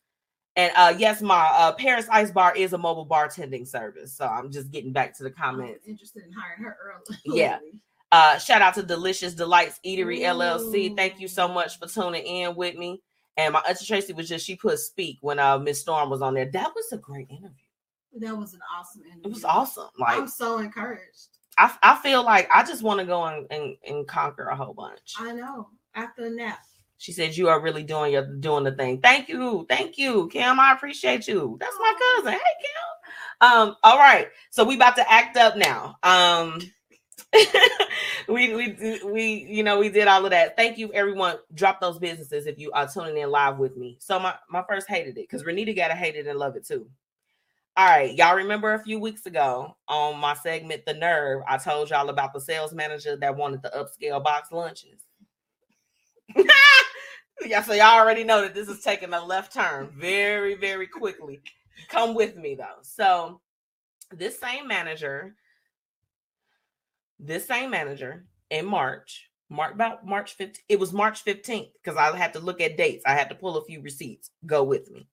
And 0.56 0.72
uh 0.74 0.94
yes, 0.98 1.20
my 1.20 1.48
uh 1.52 1.72
Paris 1.72 2.06
Ice 2.10 2.30
Bar 2.30 2.56
is 2.56 2.72
a 2.72 2.78
mobile 2.78 3.06
bartending 3.06 3.66
service. 3.66 4.14
So 4.14 4.26
I'm 4.26 4.50
just 4.50 4.70
getting 4.70 4.92
back 4.92 5.16
to 5.18 5.22
the 5.22 5.28
I'm 5.30 5.34
comments. 5.34 5.86
interested 5.86 6.24
in 6.24 6.32
hiring 6.32 6.62
her 6.64 6.76
early. 6.82 7.18
Yeah. 7.24 7.58
Uh 8.12 8.38
shout 8.38 8.62
out 8.62 8.72
to 8.74 8.84
Delicious 8.84 9.34
Delights 9.34 9.80
Eatery 9.84 10.20
LLC. 10.20 10.94
Thank 10.94 11.18
you 11.18 11.26
so 11.26 11.48
much 11.48 11.76
for 11.76 11.88
tuning 11.88 12.24
in 12.24 12.54
with 12.54 12.76
me. 12.76 13.02
And 13.36 13.52
my 13.52 13.60
Auntie 13.68 13.84
Tracy 13.84 14.12
was 14.12 14.28
just 14.28 14.46
she 14.46 14.54
put 14.54 14.78
speak 14.78 15.18
when 15.22 15.40
uh 15.40 15.58
Miss 15.58 15.80
Storm 15.80 16.08
was 16.08 16.22
on 16.22 16.34
there. 16.34 16.48
That 16.52 16.72
was 16.72 16.92
a 16.92 16.98
great 16.98 17.28
interview. 17.28 17.50
That 18.20 18.36
was 18.36 18.54
an 18.54 18.60
awesome 18.78 19.02
interview. 19.02 19.22
It 19.24 19.34
was 19.34 19.44
awesome. 19.44 19.88
Like 19.98 20.18
I'm 20.18 20.28
so 20.28 20.58
encouraged. 20.58 21.35
I, 21.58 21.74
I 21.82 21.96
feel 21.96 22.24
like 22.24 22.48
I 22.54 22.62
just 22.64 22.82
want 22.82 23.00
to 23.00 23.06
go 23.06 23.24
and, 23.24 23.46
and, 23.50 23.76
and 23.86 24.06
conquer 24.06 24.46
a 24.46 24.56
whole 24.56 24.74
bunch. 24.74 25.14
I 25.18 25.32
know. 25.32 25.68
After 25.94 26.24
the 26.24 26.30
nap. 26.30 26.60
She 26.98 27.12
said, 27.12 27.36
"You 27.36 27.48
are 27.48 27.60
really 27.60 27.82
doing 27.82 28.12
your 28.12 28.26
doing 28.36 28.64
the 28.64 28.72
thing. 28.72 29.00
Thank 29.00 29.28
you, 29.28 29.66
thank 29.68 29.98
you, 29.98 30.28
Kim. 30.28 30.58
I 30.58 30.72
appreciate 30.72 31.28
you. 31.28 31.56
That's 31.60 31.76
my 31.78 31.94
cousin. 32.16 32.32
Hey, 32.32 32.38
Kim. 32.38 33.48
Um, 33.48 33.76
all 33.82 33.98
right. 33.98 34.28
So 34.50 34.64
we 34.64 34.76
about 34.76 34.96
to 34.96 35.12
act 35.12 35.36
up 35.36 35.56
now. 35.58 35.96
Um, 36.02 36.60
we 38.28 38.54
we 38.54 39.00
we 39.04 39.46
you 39.48 39.62
know 39.62 39.78
we 39.78 39.90
did 39.90 40.08
all 40.08 40.24
of 40.24 40.30
that. 40.30 40.56
Thank 40.56 40.78
you, 40.78 40.92
everyone. 40.92 41.36
Drop 41.54 41.80
those 41.80 41.98
businesses 41.98 42.46
if 42.46 42.58
you 42.58 42.72
are 42.72 42.88
tuning 42.88 43.18
in 43.18 43.30
live 43.30 43.58
with 43.58 43.76
me. 43.76 43.98
So 44.00 44.18
my 44.18 44.34
my 44.48 44.64
first 44.68 44.88
hated 44.88 45.18
it 45.18 45.28
because 45.28 45.42
Renita 45.44 45.76
gotta 45.76 45.94
hate 45.94 46.16
it 46.16 46.26
and 46.26 46.38
love 46.38 46.56
it 46.56 46.66
too. 46.66 46.88
All 47.78 47.84
right, 47.84 48.16
y'all 48.16 48.36
remember 48.36 48.72
a 48.72 48.82
few 48.82 48.98
weeks 48.98 49.26
ago 49.26 49.76
on 49.86 50.18
my 50.18 50.32
segment 50.32 50.86
The 50.86 50.94
Nerve, 50.94 51.42
I 51.46 51.58
told 51.58 51.90
y'all 51.90 52.08
about 52.08 52.32
the 52.32 52.40
sales 52.40 52.72
manager 52.72 53.16
that 53.16 53.36
wanted 53.36 53.60
the 53.60 53.68
upscale 53.68 54.24
box 54.24 54.50
lunches. 54.50 55.02
yeah, 57.44 57.62
so 57.62 57.74
y'all 57.74 58.00
already 58.00 58.24
know 58.24 58.40
that 58.40 58.54
this 58.54 58.68
is 58.68 58.80
taking 58.80 59.12
a 59.12 59.22
left 59.22 59.52
turn 59.52 59.90
very, 59.94 60.54
very 60.54 60.86
quickly. 60.86 61.42
Come 61.90 62.14
with 62.14 62.34
me 62.34 62.54
though. 62.54 62.80
So 62.80 63.42
this 64.10 64.40
same 64.40 64.66
manager, 64.66 65.34
this 67.18 67.46
same 67.46 67.68
manager 67.68 68.24
in 68.48 68.64
March, 68.64 69.28
March 69.50 69.74
about 69.74 70.06
March 70.06 70.38
15th, 70.38 70.60
it 70.70 70.80
was 70.80 70.94
March 70.94 71.26
15th 71.26 71.72
because 71.84 71.98
I 71.98 72.16
had 72.16 72.32
to 72.32 72.40
look 72.40 72.62
at 72.62 72.78
dates. 72.78 73.04
I 73.04 73.12
had 73.12 73.28
to 73.28 73.34
pull 73.34 73.58
a 73.58 73.64
few 73.66 73.82
receipts. 73.82 74.30
Go 74.46 74.62
with 74.64 74.90
me 74.90 75.06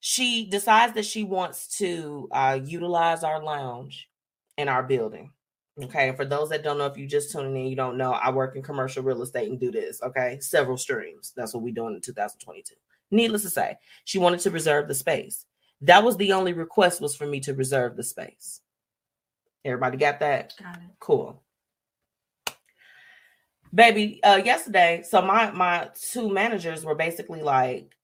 she 0.00 0.46
decides 0.46 0.94
that 0.94 1.04
she 1.04 1.24
wants 1.24 1.78
to 1.78 2.28
uh, 2.32 2.58
utilize 2.64 3.22
our 3.22 3.42
lounge 3.42 4.08
in 4.56 4.68
our 4.68 4.82
building. 4.82 5.30
Okay. 5.84 6.08
And 6.08 6.16
for 6.16 6.24
those 6.24 6.48
that 6.50 6.62
don't 6.62 6.78
know, 6.78 6.86
if 6.86 6.96
you 6.96 7.06
just 7.06 7.30
tuning 7.30 7.56
in, 7.56 7.70
you 7.70 7.76
don't 7.76 7.96
know, 7.96 8.12
I 8.12 8.30
work 8.30 8.56
in 8.56 8.62
commercial 8.62 9.02
real 9.02 9.22
estate 9.22 9.48
and 9.48 9.60
do 9.60 9.70
this. 9.70 10.02
Okay. 10.02 10.38
Several 10.40 10.76
streams. 10.76 11.32
That's 11.36 11.54
what 11.54 11.62
we're 11.62 11.74
doing 11.74 11.94
in 11.94 12.00
2022. 12.00 12.74
Needless 13.10 13.42
to 13.42 13.50
say, 13.50 13.76
she 14.04 14.18
wanted 14.18 14.40
to 14.40 14.50
reserve 14.50 14.88
the 14.88 14.94
space. 14.94 15.44
That 15.82 16.04
was 16.04 16.16
the 16.16 16.32
only 16.32 16.52
request 16.52 17.00
was 17.00 17.16
for 17.16 17.26
me 17.26 17.40
to 17.40 17.54
reserve 17.54 17.96
the 17.96 18.02
space. 18.02 18.60
Everybody 19.64 19.96
got 19.96 20.20
that? 20.20 20.54
Got 20.62 20.76
it. 20.76 20.82
Cool. 20.98 21.42
Baby, 23.72 24.22
uh 24.24 24.40
yesterday, 24.44 25.02
so 25.08 25.22
my 25.22 25.50
my 25.50 25.90
two 25.94 26.28
managers 26.28 26.84
were 26.84 26.94
basically 26.94 27.42
like, 27.42 27.96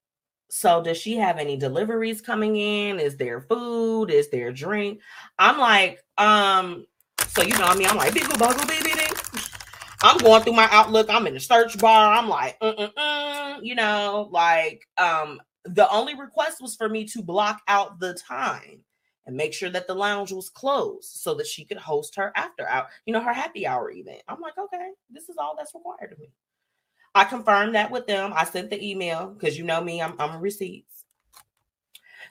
so 0.48 0.82
does 0.82 0.98
she 0.98 1.16
have 1.16 1.38
any 1.38 1.56
deliveries 1.56 2.20
coming 2.20 2.56
in? 2.56 3.00
Is 3.00 3.16
there 3.16 3.40
food? 3.40 4.10
Is 4.10 4.28
there 4.30 4.52
drink? 4.52 5.00
I'm 5.38 5.58
like, 5.58 6.02
um, 6.18 6.86
so 7.28 7.42
you 7.42 7.56
know, 7.58 7.64
I 7.64 7.74
mean, 7.74 7.88
I'm 7.88 7.96
like, 7.96 8.12
biggle 8.14 8.38
buggle, 8.38 8.66
baby. 8.66 8.92
I'm 10.02 10.18
going 10.18 10.42
through 10.42 10.52
my 10.52 10.68
outlook. 10.70 11.08
I'm 11.08 11.26
in 11.26 11.34
the 11.34 11.40
search 11.40 11.78
bar. 11.78 12.12
I'm 12.12 12.28
like, 12.28 12.56
you 13.62 13.74
know, 13.74 14.28
like, 14.30 14.86
um, 14.98 15.40
the 15.64 15.88
only 15.90 16.14
request 16.14 16.60
was 16.60 16.76
for 16.76 16.88
me 16.88 17.04
to 17.06 17.22
block 17.22 17.60
out 17.66 17.98
the 17.98 18.14
time 18.14 18.84
and 19.26 19.36
make 19.36 19.52
sure 19.52 19.70
that 19.70 19.86
the 19.86 19.94
lounge 19.94 20.32
was 20.32 20.48
closed 20.48 21.10
so 21.10 21.34
that 21.34 21.46
she 21.46 21.64
could 21.64 21.78
host 21.78 22.14
her 22.14 22.32
after 22.36 22.68
hour, 22.68 22.86
you 23.06 23.12
know, 23.12 23.20
her 23.20 23.32
happy 23.32 23.66
hour 23.66 23.90
event. 23.90 24.22
I'm 24.28 24.40
like, 24.40 24.56
okay, 24.56 24.90
this 25.10 25.28
is 25.28 25.36
all 25.38 25.54
that's 25.56 25.74
required 25.74 26.12
of 26.12 26.18
me. 26.18 26.30
I 27.16 27.24
confirmed 27.24 27.74
that 27.74 27.90
with 27.90 28.06
them. 28.06 28.32
I 28.36 28.44
sent 28.44 28.68
the 28.70 28.86
email 28.86 29.28
because 29.28 29.56
you 29.56 29.64
know 29.64 29.80
me, 29.80 30.02
I'm 30.02 30.14
I'm 30.20 30.36
a 30.36 30.38
receipts. 30.38 31.04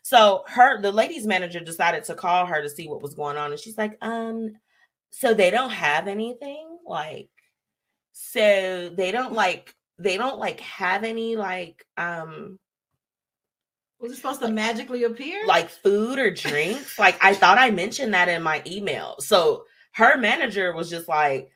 So 0.03 0.43
her 0.47 0.79
the 0.79 0.91
ladies 0.91 1.25
manager 1.25 1.59
decided 1.59 2.03
to 2.05 2.13
call 2.15 2.45
her 2.45 2.61
to 2.61 2.69
see 2.69 2.87
what 2.87 3.01
was 3.01 3.15
going 3.15 3.35
on. 3.37 3.51
And 3.51 3.59
she's 3.59 3.77
like, 3.77 3.97
um, 4.01 4.53
so 5.09 5.33
they 5.33 5.49
don't 5.49 5.71
have 5.71 6.07
anything? 6.07 6.77
Like, 6.85 7.29
so 8.13 8.89
they 8.95 9.11
don't 9.11 9.33
like 9.33 9.73
they 9.97 10.17
don't 10.17 10.37
like 10.37 10.59
have 10.59 11.03
any 11.03 11.35
like 11.35 11.83
um 11.97 12.59
Was 13.99 14.11
it 14.11 14.17
supposed 14.17 14.41
to 14.41 14.49
magically 14.51 15.03
appear? 15.03 15.47
like 15.47 15.69
food 15.71 16.19
or 16.19 16.29
drinks. 16.29 16.99
like 16.99 17.17
I 17.23 17.33
thought 17.33 17.57
I 17.57 17.71
mentioned 17.71 18.13
that 18.13 18.29
in 18.29 18.43
my 18.43 18.61
email. 18.67 19.15
So 19.19 19.65
her 19.93 20.17
manager 20.17 20.73
was 20.73 20.89
just 20.89 21.07
like, 21.07 21.49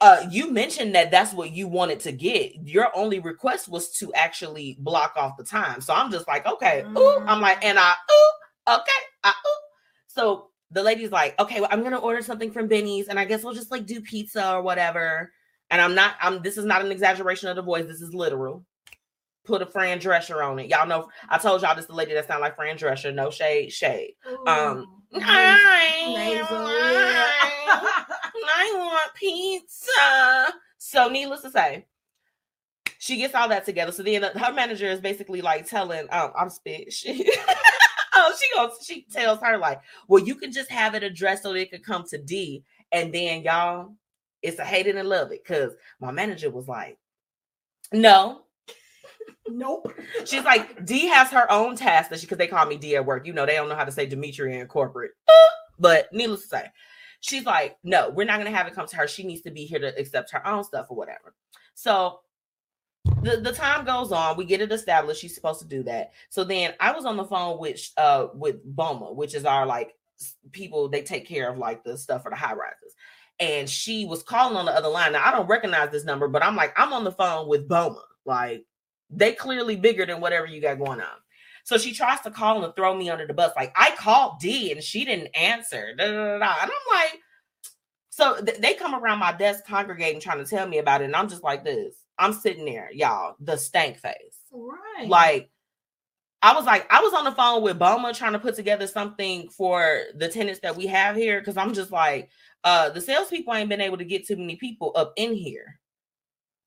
uh, 0.00 0.24
you 0.30 0.50
mentioned 0.50 0.94
that 0.94 1.10
that's 1.10 1.32
what 1.32 1.50
you 1.50 1.66
wanted 1.66 2.00
to 2.00 2.12
get. 2.12 2.54
Your 2.64 2.96
only 2.96 3.18
request 3.18 3.68
was 3.68 3.90
to 3.98 4.12
actually 4.14 4.76
block 4.80 5.14
off 5.16 5.36
the 5.36 5.44
time. 5.44 5.80
So 5.80 5.92
I'm 5.92 6.10
just 6.10 6.28
like, 6.28 6.46
okay, 6.46 6.84
ooh, 6.96 7.18
I'm 7.26 7.40
like, 7.40 7.64
and 7.64 7.78
I 7.78 7.94
ooh, 8.10 8.74
okay, 8.74 9.02
I 9.24 9.30
ooh. 9.30 9.60
So 10.06 10.50
the 10.70 10.82
lady's 10.82 11.10
like, 11.10 11.38
okay, 11.40 11.60
well, 11.60 11.68
I'm 11.72 11.82
gonna 11.82 11.98
order 11.98 12.22
something 12.22 12.52
from 12.52 12.68
Benny's, 12.68 13.08
and 13.08 13.18
I 13.18 13.24
guess 13.24 13.42
we'll 13.42 13.54
just 13.54 13.72
like 13.72 13.86
do 13.86 14.00
pizza 14.00 14.54
or 14.54 14.62
whatever. 14.62 15.32
And 15.70 15.82
I'm 15.82 15.94
not, 15.94 16.14
I'm 16.22 16.42
this 16.42 16.56
is 16.56 16.64
not 16.64 16.84
an 16.84 16.92
exaggeration 16.92 17.48
of 17.48 17.56
the 17.56 17.62
voice, 17.62 17.86
this 17.86 18.00
is 18.00 18.14
literal. 18.14 18.64
Put 19.44 19.62
a 19.62 19.66
Fran 19.66 19.98
Drescher 19.98 20.46
on 20.46 20.58
it. 20.60 20.68
Y'all 20.68 20.86
know 20.86 21.08
I 21.28 21.38
told 21.38 21.62
y'all 21.62 21.74
this 21.74 21.86
the 21.86 21.94
lady 21.94 22.14
that 22.14 22.28
sound 22.28 22.42
like 22.42 22.54
Fran 22.54 22.76
Drescher, 22.76 23.12
no 23.12 23.30
shade, 23.30 23.72
shade. 23.72 24.12
um, 24.46 24.86
Ooh, 25.16 25.20
I, 25.20 26.04
nasal, 26.14 26.70
yeah. 26.92 28.04
I 28.58 28.74
want 28.76 29.14
pizza. 29.14 30.54
So, 30.78 31.08
needless 31.08 31.42
to 31.42 31.50
say, 31.50 31.86
she 32.98 33.16
gets 33.16 33.34
all 33.34 33.48
that 33.48 33.64
together. 33.64 33.92
So 33.92 34.02
then 34.02 34.22
her 34.22 34.52
manager 34.52 34.86
is 34.86 35.00
basically 35.00 35.40
like 35.40 35.66
telling, 35.66 36.06
um, 36.10 36.32
I'm 36.36 36.50
spit. 36.50 36.92
She, 36.92 37.30
oh, 38.14 38.34
she 38.40 38.56
goes, 38.56 38.84
she 38.84 39.06
tells 39.12 39.40
her 39.40 39.56
like, 39.58 39.80
well, 40.08 40.24
you 40.24 40.34
can 40.34 40.50
just 40.50 40.70
have 40.70 40.96
it 40.96 41.04
addressed 41.04 41.44
so 41.44 41.54
it 41.54 41.70
could 41.70 41.84
come 41.84 42.02
to 42.08 42.18
D, 42.18 42.64
and 42.90 43.14
then 43.14 43.42
y'all, 43.42 43.94
it's 44.42 44.58
a 44.58 44.64
hate 44.64 44.88
it 44.88 44.96
and 44.96 45.08
love 45.08 45.30
it. 45.30 45.44
Cause 45.44 45.72
my 46.00 46.10
manager 46.10 46.50
was 46.50 46.66
like, 46.66 46.98
no, 47.92 48.42
Nope. 49.50 49.92
She's 50.24 50.44
like, 50.44 50.84
D 50.84 51.06
has 51.06 51.30
her 51.30 51.50
own 51.50 51.76
task 51.76 52.10
that 52.10 52.20
she 52.20 52.26
because 52.26 52.38
they 52.38 52.46
call 52.46 52.66
me 52.66 52.76
D 52.76 52.96
at 52.96 53.06
work. 53.06 53.26
You 53.26 53.32
know, 53.32 53.46
they 53.46 53.54
don't 53.54 53.68
know 53.68 53.76
how 53.76 53.84
to 53.84 53.92
say 53.92 54.06
Dimitri 54.06 54.58
in 54.58 54.66
corporate. 54.66 55.12
But 55.78 56.12
needless 56.12 56.42
to 56.42 56.48
say, 56.48 56.66
she's 57.20 57.44
like, 57.44 57.76
no, 57.82 58.10
we're 58.10 58.26
not 58.26 58.38
gonna 58.38 58.50
have 58.50 58.66
it 58.66 58.74
come 58.74 58.86
to 58.86 58.96
her. 58.96 59.08
She 59.08 59.24
needs 59.24 59.42
to 59.42 59.50
be 59.50 59.64
here 59.64 59.78
to 59.78 59.98
accept 59.98 60.30
her 60.32 60.46
own 60.46 60.64
stuff 60.64 60.86
or 60.88 60.96
whatever. 60.96 61.34
So 61.74 62.20
the, 63.22 63.38
the 63.38 63.52
time 63.52 63.84
goes 63.84 64.12
on, 64.12 64.36
we 64.36 64.44
get 64.44 64.60
it 64.60 64.72
established. 64.72 65.20
She's 65.20 65.34
supposed 65.34 65.60
to 65.60 65.66
do 65.66 65.82
that. 65.84 66.12
So 66.28 66.44
then 66.44 66.74
I 66.80 66.92
was 66.92 67.04
on 67.04 67.16
the 67.16 67.24
phone 67.24 67.58
with 67.58 67.90
uh 67.96 68.28
with 68.34 68.64
BOMA, 68.76 69.14
which 69.14 69.34
is 69.34 69.44
our 69.44 69.66
like 69.66 69.94
people 70.52 70.88
they 70.88 71.02
take 71.02 71.26
care 71.26 71.50
of 71.50 71.58
like 71.58 71.84
the 71.84 71.96
stuff 71.96 72.22
for 72.22 72.30
the 72.30 72.36
high 72.36 72.54
rises. 72.54 72.94
And 73.40 73.70
she 73.70 74.04
was 74.04 74.22
calling 74.22 74.56
on 74.56 74.66
the 74.66 74.72
other 74.72 74.88
line. 74.88 75.12
Now 75.12 75.24
I 75.24 75.30
don't 75.30 75.46
recognize 75.46 75.90
this 75.90 76.04
number, 76.04 76.26
but 76.28 76.44
I'm 76.44 76.56
like, 76.56 76.72
I'm 76.76 76.92
on 76.92 77.04
the 77.04 77.12
phone 77.12 77.48
with 77.48 77.68
BOMA. 77.68 78.02
Like 78.24 78.64
they 79.10 79.32
clearly 79.32 79.76
bigger 79.76 80.04
than 80.04 80.20
whatever 80.20 80.46
you 80.46 80.60
got 80.60 80.78
going 80.78 81.00
on. 81.00 81.06
So 81.68 81.76
she 81.76 81.92
tries 81.92 82.18
to 82.22 82.30
call 82.30 82.64
and 82.64 82.74
throw 82.74 82.94
me 82.94 83.10
under 83.10 83.26
the 83.26 83.34
bus. 83.34 83.52
Like 83.54 83.74
I 83.76 83.90
called 83.90 84.40
D 84.40 84.72
and 84.72 84.82
she 84.82 85.04
didn't 85.04 85.36
answer. 85.36 85.92
Da, 85.98 86.06
da, 86.06 86.38
da. 86.38 86.54
And 86.62 86.70
I'm 86.70 86.70
like, 86.90 87.20
so 88.08 88.40
th- 88.40 88.56
they 88.56 88.72
come 88.72 88.94
around 88.94 89.18
my 89.18 89.32
desk 89.32 89.66
congregating 89.66 90.18
trying 90.18 90.42
to 90.42 90.46
tell 90.48 90.66
me 90.66 90.78
about 90.78 91.02
it. 91.02 91.04
And 91.04 91.14
I'm 91.14 91.28
just 91.28 91.44
like 91.44 91.64
this. 91.64 91.94
I'm 92.18 92.32
sitting 92.32 92.64
there, 92.64 92.88
y'all, 92.90 93.36
the 93.38 93.58
stank 93.58 93.98
face. 93.98 94.38
Right. 94.50 95.08
Like 95.08 95.50
I 96.40 96.54
was 96.54 96.64
like, 96.64 96.90
I 96.90 97.02
was 97.02 97.12
on 97.12 97.24
the 97.24 97.32
phone 97.32 97.62
with 97.62 97.78
BOMA 97.78 98.16
trying 98.16 98.32
to 98.32 98.38
put 98.38 98.54
together 98.54 98.86
something 98.86 99.50
for 99.50 100.04
the 100.14 100.28
tenants 100.28 100.60
that 100.60 100.74
we 100.74 100.86
have 100.86 101.16
here. 101.16 101.42
Cause 101.42 101.58
I'm 101.58 101.74
just 101.74 101.92
like, 101.92 102.30
uh, 102.64 102.88
the 102.88 103.02
salespeople 103.02 103.52
ain't 103.52 103.68
been 103.68 103.82
able 103.82 103.98
to 103.98 104.06
get 104.06 104.26
too 104.26 104.38
many 104.38 104.56
people 104.56 104.92
up 104.96 105.12
in 105.16 105.34
here. 105.34 105.78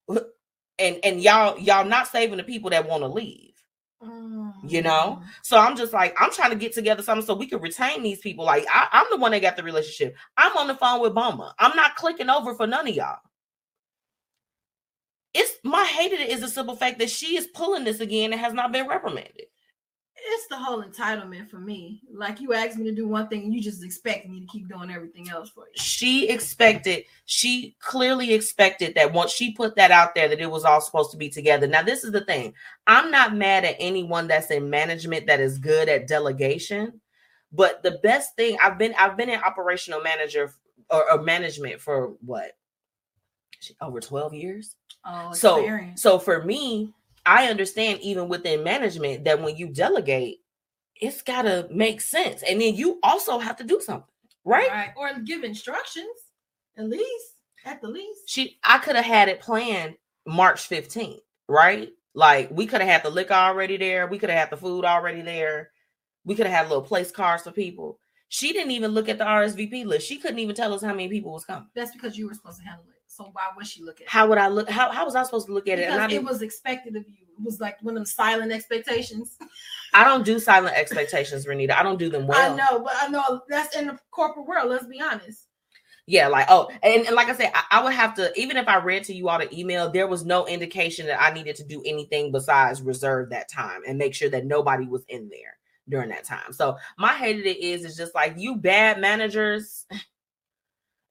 And 0.80 0.98
and 1.04 1.22
y'all, 1.22 1.60
y'all 1.60 1.86
not 1.86 2.08
saving 2.08 2.38
the 2.38 2.44
people 2.44 2.72
that 2.72 2.88
want 2.88 3.04
to 3.04 3.08
leave 3.08 3.51
you 4.02 4.82
know? 4.82 5.20
Mm. 5.22 5.24
so 5.44 5.58
i'm 5.58 5.76
just 5.78 5.94
like 5.94 6.16
i'm 6.20 6.32
trying 6.32 6.50
to 6.50 6.56
get 6.56 6.74
together 6.74 7.04
something 7.04 7.26
so 7.26 7.36
we 7.36 7.48
can 7.48 7.62
retain 7.62 8.02
these 8.02 8.20
people. 8.20 8.46
Like 8.46 8.66
I, 8.70 8.88
i'm 8.92 9.06
the 9.12 9.18
one 9.18 9.32
that 9.32 9.42
got 9.42 9.58
the 9.58 9.64
relationship. 9.64 10.16
I'm 10.38 10.56
on 10.58 10.68
the 10.68 10.76
phone 10.76 11.02
with 11.02 11.14
BOMA. 11.14 11.54
i'm 11.60 11.76
not 11.76 11.96
clicking 11.96 12.30
over 12.30 12.56
for 12.56 12.68
none 12.68 12.88
of 12.88 12.96
y'all. 12.96 13.20
It's 15.34 15.54
my 15.64 15.86
hated 15.86 16.20
it 16.20 16.30
is 16.30 16.42
the 16.42 16.48
simple 16.48 16.76
fact 16.76 17.00
that 17.00 17.10
she 17.10 17.38
is 17.38 17.48
pulling 17.48 17.84
this 17.84 18.00
again 18.00 18.34
and 18.34 18.42
has 18.42 18.54
not 18.54 18.72
been 18.72 18.88
reprimanded 18.88 19.46
It's 20.24 20.48
the 20.48 20.56
whole 20.56 20.84
entitlement 20.84 21.50
for 21.50 21.58
me. 21.60 22.02
Like 22.14 22.40
you 22.40 22.54
asked 22.54 22.78
me 22.78 22.84
to 22.86 22.96
do 22.96 23.08
one 23.08 23.28
thing 23.28 23.44
and 23.44 23.54
you 23.54 23.62
just 23.62 23.84
expect 23.84 24.30
me 24.30 24.40
to 24.40 24.46
keep 24.46 24.70
doing 24.70 24.92
everything 24.92 25.30
else 25.30 25.50
for 25.50 25.66
you. 25.66 25.74
she 25.76 26.30
expected 26.30 27.06
she 27.26 27.76
clearly 27.80 28.34
expected 28.34 28.94
that 28.96 29.12
once 29.14 29.32
she 29.32 29.52
put 29.54 29.76
that 29.76 29.90
out 29.92 30.14
there 30.14 30.28
that 30.28 30.40
it 30.40 30.50
was 30.50 30.64
all 30.64 30.80
supposed 30.82 31.10
to 31.12 31.18
be 31.18 31.28
together 31.30 31.66
now 31.68 31.82
this 31.82 32.04
is 32.04 32.12
the 32.12 32.24
thing 32.26 32.54
i'm 32.88 33.10
not 33.10 33.36
mad 33.36 33.64
at 33.66 33.76
anyone 33.80 34.28
that's 34.28 34.52
in 34.52 34.70
management 34.70 35.26
that 35.28 35.40
is 35.40 35.58
good 35.58 35.88
at 35.90 36.08
delegation 36.08 37.00
but 37.52 37.82
the 37.84 38.00
best 38.04 38.36
thing 38.36 38.58
i've 38.62 38.78
been 38.78 38.94
i've 39.00 39.18
been 39.18 39.30
an 39.30 39.42
operational 39.44 40.02
manager 40.02 40.54
or, 40.90 41.12
or 41.12 41.22
management 41.22 41.80
for 41.82 42.14
what 42.26 42.52
over 43.82 44.00
12 44.00 44.34
years 44.34 44.76
Oh, 45.06 45.34
so 45.34 45.58
experience. 45.58 46.02
so 46.02 46.20
for 46.20 46.44
me 46.44 46.94
i 47.26 47.48
understand 47.48 48.00
even 48.02 48.28
within 48.28 48.64
management 48.64 49.24
that 49.24 49.42
when 49.42 49.56
you 49.56 49.68
delegate 49.68 50.40
it's 50.96 51.22
got 51.22 51.44
to 51.44 51.68
make 51.72 52.00
sense 52.02 52.44
and 52.44 52.62
then 52.62 52.76
you 52.76 53.00
also 53.04 53.40
have 53.40 53.58
to 53.58 53.64
do 53.64 53.80
something 53.82 54.08
right 54.46 54.70
right. 54.70 54.92
Or 54.96 55.20
give 55.20 55.44
instructions, 55.44 56.08
at 56.78 56.88
least, 56.88 57.36
at 57.66 57.82
the 57.82 57.88
least. 57.88 58.22
she 58.26 58.58
I 58.64 58.78
could 58.80 58.96
have 58.96 59.06
had 59.06 59.30
it 59.30 59.40
planned 59.40 59.96
March 60.26 60.70
15th, 60.70 61.20
right? 61.48 61.90
Like 62.14 62.50
we 62.52 62.66
could 62.66 62.82
have 62.82 62.90
had 62.90 63.04
the 63.04 63.10
liquor 63.10 63.34
already 63.34 63.78
there, 63.78 64.08
we 64.08 64.20
could 64.20 64.30
have 64.30 64.40
had 64.40 64.50
the 64.50 64.58
food 64.58 64.86
already 64.86 65.22
there, 65.22 65.72
we 66.26 66.36
could 66.36 66.46
have 66.46 66.56
had 66.56 66.70
little 66.70 66.84
place 66.84 67.12
cards 67.12 67.44
for 67.44 67.52
people. 67.52 68.00
She 68.30 68.54
didn't 68.54 68.72
even 68.72 68.92
look 68.92 69.10
at 69.10 69.18
the 69.18 69.26
RSVP 69.26 69.86
list. 69.86 70.08
She 70.08 70.18
couldn't 70.18 70.40
even 70.40 70.56
tell 70.56 70.74
us 70.74 70.82
how 70.82 70.94
many 70.94 71.10
people 71.10 71.34
was 71.34 71.44
coming. 71.44 71.68
That's 71.76 71.92
because 71.92 72.18
you 72.18 72.28
were 72.28 72.34
supposed 72.34 72.60
to 72.60 72.66
handle 72.66 72.86
it. 72.88 73.01
So 73.12 73.30
why 73.34 73.50
would 73.58 73.68
she 73.68 73.84
look 73.84 73.98
at 73.98 74.04
it? 74.04 74.10
How 74.10 74.26
would 74.28 74.38
I 74.38 74.48
look? 74.48 74.70
How, 74.70 74.90
how 74.90 75.04
was 75.04 75.16
I 75.16 75.24
supposed 75.24 75.48
to 75.48 75.54
look 75.54 75.68
at 75.68 75.80
it? 75.80 75.90
Because 75.90 76.14
it 76.14 76.24
was 76.24 76.42
expected 76.42 76.96
of 76.96 77.04
you. 77.10 77.26
It 77.38 77.44
was 77.44 77.60
like 77.60 77.76
one 77.82 77.98
of 77.98 78.08
silent 78.08 78.54
expectations. 78.54 79.38
I 79.94 80.06
don't 80.06 80.24
do 80.24 80.40
silent 80.40 80.78
expectations, 80.78 81.46
Renita. 81.46 81.72
I 81.72 81.84
don't 81.84 82.00
do 82.00 82.10
them 82.10 82.26
well. 82.26 82.54
I 82.54 82.56
know, 82.56 82.80
but 82.80 82.94
I 83.02 83.10
know 83.10 83.42
that's 83.50 83.76
in 83.76 83.88
the 83.88 84.00
corporate 84.12 84.48
world. 84.48 84.70
Let's 84.70 84.86
be 84.86 85.02
honest. 85.02 85.48
Yeah, 86.08 86.30
like 86.30 86.48
oh, 86.50 86.70
and, 86.82 87.06
and 87.06 87.16
like 87.16 87.28
I 87.28 87.36
said, 87.36 87.52
I, 87.54 87.64
I 87.72 87.84
would 87.84 87.94
have 87.94 88.16
to 88.16 88.32
even 88.40 88.56
if 88.56 88.70
I 88.70 88.78
read 88.78 89.04
to 89.06 89.14
you 89.14 89.28
all 89.28 89.40
the 89.40 89.54
email, 89.58 89.92
there 89.92 90.08
was 90.08 90.24
no 90.24 90.48
indication 90.48 91.06
that 91.08 91.22
I 91.22 91.34
needed 91.34 91.58
to 91.58 91.66
do 91.66 91.84
anything 91.86 92.32
besides 92.32 92.82
reserve 92.82 93.30
that 93.32 93.50
time 93.50 93.82
and 93.86 93.98
make 93.98 94.16
sure 94.16 94.30
that 94.30 94.46
nobody 94.46 94.88
was 94.88 95.04
in 95.10 95.30
there 95.30 95.58
during 95.90 96.10
that 96.10 96.24
time. 96.24 96.54
So 96.54 96.78
my 96.98 97.14
hated 97.14 97.46
it 97.46 97.60
is 97.60 97.84
is 97.84 97.98
just 97.98 98.16
like 98.16 98.36
you 98.38 98.56
bad 98.56 99.02
managers. 99.02 99.86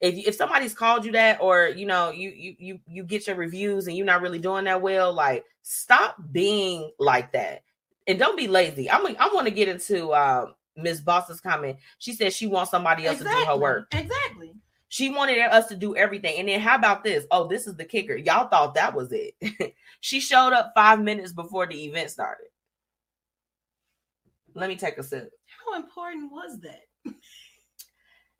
If 0.01 0.27
if 0.27 0.35
somebody's 0.35 0.75
called 0.75 1.05
you 1.05 1.13
that, 1.13 1.41
or 1.41 1.69
you 1.69 1.87
know, 1.87 2.11
you 2.11 2.31
you 2.31 2.57
you 2.59 2.81
you 2.87 3.05
get 3.05 3.27
your 3.27 3.37
reviews 3.37 3.87
and 3.87 3.97
you're 3.97 4.07
not 4.07 4.23
really 4.23 4.39
doing 4.39 4.65
that 4.65 4.81
well, 4.81 5.13
like 5.13 5.45
stop 5.63 6.17
being 6.33 6.91
like 6.99 7.33
that 7.33 7.63
and 8.07 8.19
don't 8.19 8.37
be 8.37 8.49
lazy. 8.49 8.91
I'm 8.91 9.07
I 9.19 9.31
want 9.33 9.47
to 9.47 9.53
get 9.53 9.69
into 9.69 10.13
um 10.15 10.55
Miss 10.77 11.01
Boss's 11.01 11.41
comment. 11.41 11.79
She 11.99 12.13
said 12.13 12.33
she 12.33 12.47
wants 12.47 12.71
somebody 12.71 13.07
else 13.07 13.19
to 13.19 13.25
do 13.25 13.31
her 13.31 13.57
work. 13.57 13.87
Exactly. 13.93 14.55
She 14.89 15.09
wanted 15.09 15.39
us 15.39 15.69
to 15.69 15.77
do 15.77 15.95
everything. 15.95 16.39
And 16.39 16.49
then 16.49 16.61
how 16.61 16.75
about 16.75 17.05
this? 17.05 17.25
Oh, 17.31 17.47
this 17.47 17.69
is 17.69 17.77
the 17.77 17.85
kicker. 17.85 18.17
Y'all 18.17 18.49
thought 18.49 18.75
that 18.75 18.93
was 18.93 19.13
it. 19.13 19.35
she 20.01 20.19
showed 20.19 20.53
up 20.53 20.73
five 20.75 21.01
minutes 21.01 21.33
before 21.33 21.67
the 21.67 21.85
event 21.85 22.11
started. 22.11 22.49
Let 24.55 24.69
me 24.69 24.75
take 24.75 24.99
a 24.99 25.03
sip. 25.05 25.31
How 25.65 25.77
important 25.77 26.33
was 26.33 26.59
that? 26.61 26.81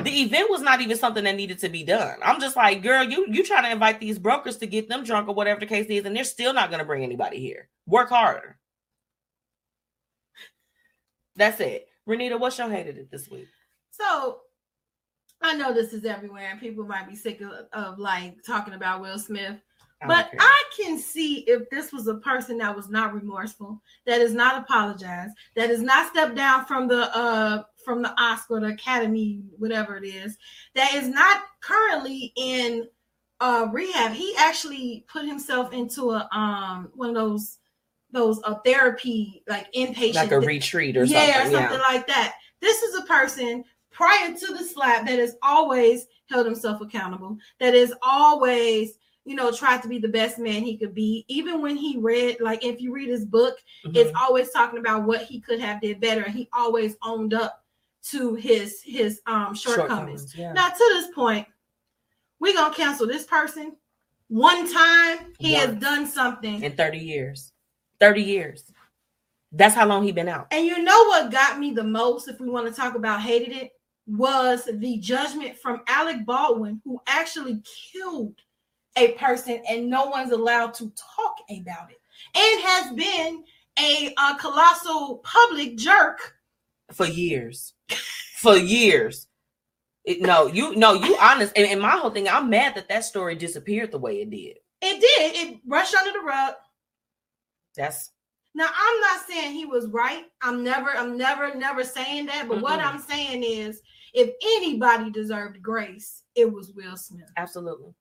The 0.03 0.23
event 0.23 0.51
was 0.51 0.63
not 0.63 0.81
even 0.81 0.97
something 0.97 1.25
that 1.25 1.37
needed 1.37 1.59
to 1.59 1.69
be 1.69 1.85
done. 1.85 2.19
I'm 2.25 2.41
just 2.41 2.57
like, 2.57 2.83
girl, 2.83 3.05
you 3.05 3.27
you 3.29 3.45
trying 3.45 3.65
to 3.65 3.71
invite 3.71 4.01
these 4.01 4.19
brokers 4.19 4.57
to 4.59 4.67
get 4.67 4.89
them 4.89 5.05
drunk 5.05 5.29
or 5.29 5.35
whatever 5.35 5.61
the 5.61 5.67
case 5.67 5.87
is, 5.89 6.05
and 6.05 6.17
they're 6.17 6.25
still 6.25 6.55
not 6.55 6.71
going 6.71 6.79
to 6.79 6.87
bring 6.87 7.03
anybody 7.03 7.39
here. 7.39 7.69
Work 7.87 8.09
harder. 8.09 8.59
That's 11.37 11.61
it. 11.61 11.89
Renita, 12.09 12.39
what's 12.41 12.59
your 12.59 12.71
hated 12.71 12.97
it 12.97 13.11
this 13.11 13.29
week? 13.29 13.49
So 13.91 14.41
I 15.43 15.55
know 15.55 15.73
this 15.73 15.93
is 15.93 16.05
everywhere, 16.05 16.49
and 16.51 16.61
people 16.61 16.85
might 16.85 17.09
be 17.09 17.17
sick 17.17 17.41
of, 17.41 17.53
of 17.73 17.99
like 17.99 18.43
talking 18.45 18.75
about 18.75 19.01
Will 19.01 19.19
Smith. 19.19 19.57
I 20.03 20.07
But 20.07 20.31
care. 20.31 20.41
I 20.41 20.63
can 20.77 20.99
see 20.99 21.41
if 21.41 21.69
this 21.69 21.93
was 21.93 22.09
a 22.09 22.15
person 22.15 22.57
that 22.59 22.75
was 22.75 22.89
not 22.89 23.13
remorseful, 23.13 23.83
that 24.07 24.21
is 24.21 24.33
not 24.33 24.63
apologized, 24.63 25.35
that 25.57 25.71
is 25.71 25.83
not 25.83 26.09
stepped 26.11 26.37
down 26.37 26.65
from 26.65 26.89
the 26.89 27.15
uh 27.15 27.65
from 27.85 28.03
the 28.03 28.13
Oscar, 28.21 28.61
the 28.61 28.69
Academy, 28.69 29.43
whatever 29.59 29.97
it 29.97 30.05
is, 30.05 30.37
that 30.75 30.95
is 30.95 31.09
not 31.09 31.43
currently 31.61 32.33
in 32.37 32.89
uh 33.41 33.69
rehab. 33.73 34.13
He 34.13 34.35
actually 34.37 35.05
put 35.09 35.25
himself 35.25 35.73
into 35.73 36.11
a 36.11 36.29
um 36.33 36.91
one 36.95 37.11
of 37.11 37.15
those 37.15 37.59
those 38.13 38.41
uh 38.45 38.57
therapy 38.65 39.43
like 39.49 39.73
inpatient 39.73 40.15
like 40.15 40.33
a 40.33 40.41
retreat 40.41 40.97
or 40.97 41.05
yeah, 41.05 41.37
something. 41.37 41.57
or 41.57 41.61
something 41.61 41.79
like 41.89 42.07
that. 42.07 42.35
This 42.61 42.83
is 42.83 42.97
a 42.97 43.03
person 43.03 43.65
prior 43.91 44.35
to 44.35 44.47
the 44.53 44.65
slap 44.65 45.07
that 45.07 45.19
has 45.19 45.37
always 45.43 46.07
held 46.29 46.47
himself 46.47 46.81
accountable, 46.81 47.37
that 47.59 47.75
has 47.75 47.93
always, 48.03 48.99
you 49.25 49.35
know, 49.35 49.51
tried 49.51 49.83
to 49.83 49.89
be 49.89 49.99
the 49.99 50.09
best 50.09 50.39
man 50.39 50.63
he 50.63 50.77
could 50.77 50.95
be. 50.95 51.25
Even 51.29 51.61
when 51.61 51.77
he 51.77 51.99
read, 51.99 52.37
like 52.41 52.65
if 52.65 52.81
you 52.81 52.93
read 52.93 53.09
his 53.09 53.25
book, 53.25 53.57
Mhm. 53.85 53.97
it's 53.97 54.13
always 54.19 54.51
talking 54.51 54.79
about 54.79 55.05
what 55.05 55.23
he 55.23 55.41
could 55.41 55.61
have 55.61 55.81
did 55.81 56.01
better. 56.01 56.29
He 56.29 56.49
always 56.53 56.97
owned 57.03 57.35
up 57.35 57.60
to 58.03 58.35
his 58.35 58.81
his 58.85 59.21
um 59.27 59.55
shortcomings. 59.55 60.35
yeah. 60.37 60.53
Now 60.53 60.69
to 60.69 60.77
this 60.79 61.09
point, 61.15 61.47
we're 62.39 62.55
gonna 62.55 62.75
cancel 62.75 63.07
this 63.07 63.25
person. 63.25 63.77
One 64.29 64.73
time 64.73 65.33
he 65.39 65.55
has 65.55 65.75
done 65.77 66.07
something. 66.07 66.63
in 66.63 66.73
30 66.77 66.99
years. 66.99 67.53
30 67.99 68.23
years. 68.23 68.65
That's 69.53 69.75
how 69.75 69.87
long 69.87 70.05
he 70.05 70.13
been 70.13 70.29
out. 70.29 70.47
And 70.53 70.65
you 70.65 70.83
know 70.83 71.05
what 71.07 71.33
got 71.33 71.59
me 71.59 71.73
the 71.73 71.83
most, 71.83 72.29
if 72.29 72.39
we 72.41 72.49
want 72.49 72.69
to 72.69 72.73
talk 72.73 72.95
about 72.95 73.21
hated 73.21 73.53
it, 73.53 73.73
was 74.07 74.69
the 74.73 74.99
judgment 74.99 75.57
from 75.59 75.83
Alec 75.89 76.25
Baldwin, 76.25 76.81
who 76.85 77.01
actually 77.09 77.61
killed 77.93 78.37
a 78.97 79.13
person 79.13 79.61
and 79.69 79.91
no 79.91 80.05
one's 80.07 80.33
allowed 80.33 80.75
to 80.75 80.93
talk 80.97 81.37
about 81.51 81.91
it, 81.91 82.01
and 82.35 82.61
has 82.63 82.93
been 82.95 83.45
a, 83.79 84.15
uh 84.17 84.37
colossal 84.39 85.19
public 85.25 85.77
jerk. 85.77 86.35
for 86.93 87.07
years. 87.07 87.75
For 88.37 88.57
years. 88.57 89.27
It- 90.05 90.21
no, 90.23 90.47
you 90.47 90.75
no, 90.77 90.95
you 90.95 91.17
honest. 91.21 91.53
And, 91.57 91.67
and 91.67 91.81
my 91.81 91.91
whole 91.91 92.11
thing, 92.11 92.29
I'm 92.29 92.49
mad 92.51 92.75
that 92.75 92.89
that 92.89 93.05
story 93.05 93.35
disappeared 93.35 93.93
the 93.93 93.99
way 93.99 94.23
it 94.23 94.31
did. 94.31 94.57
It 94.83 95.01
did. 95.01 95.37
It 95.49 95.61
rushed 95.67 95.95
under 95.95 96.13
the 96.13 96.25
rug. 96.25 96.55
That's 97.77 98.11
Now 98.55 98.67
I'm 98.75 99.01
not 99.01 99.27
saying 99.29 99.53
he 99.53 99.67
was 99.67 99.87
right. 99.89 100.25
I'm 100.43 100.65
never, 100.65 100.91
I'm 100.97 101.17
never, 101.17 101.55
never 101.55 101.85
saying 101.85 102.27
that. 102.27 102.49
But 102.49 102.61
what 102.63 102.81
Mm-mm. 102.81 102.87
I'm 102.87 102.99
saying 103.01 103.43
is, 103.45 103.81
if 104.15 104.31
anybody 104.43 105.11
deserved 105.11 105.63
grace, 105.63 106.23
it 106.35 106.51
was 106.51 106.73
Will 106.75 106.97
Smith. 106.97 107.29
absolutely. 107.37 107.95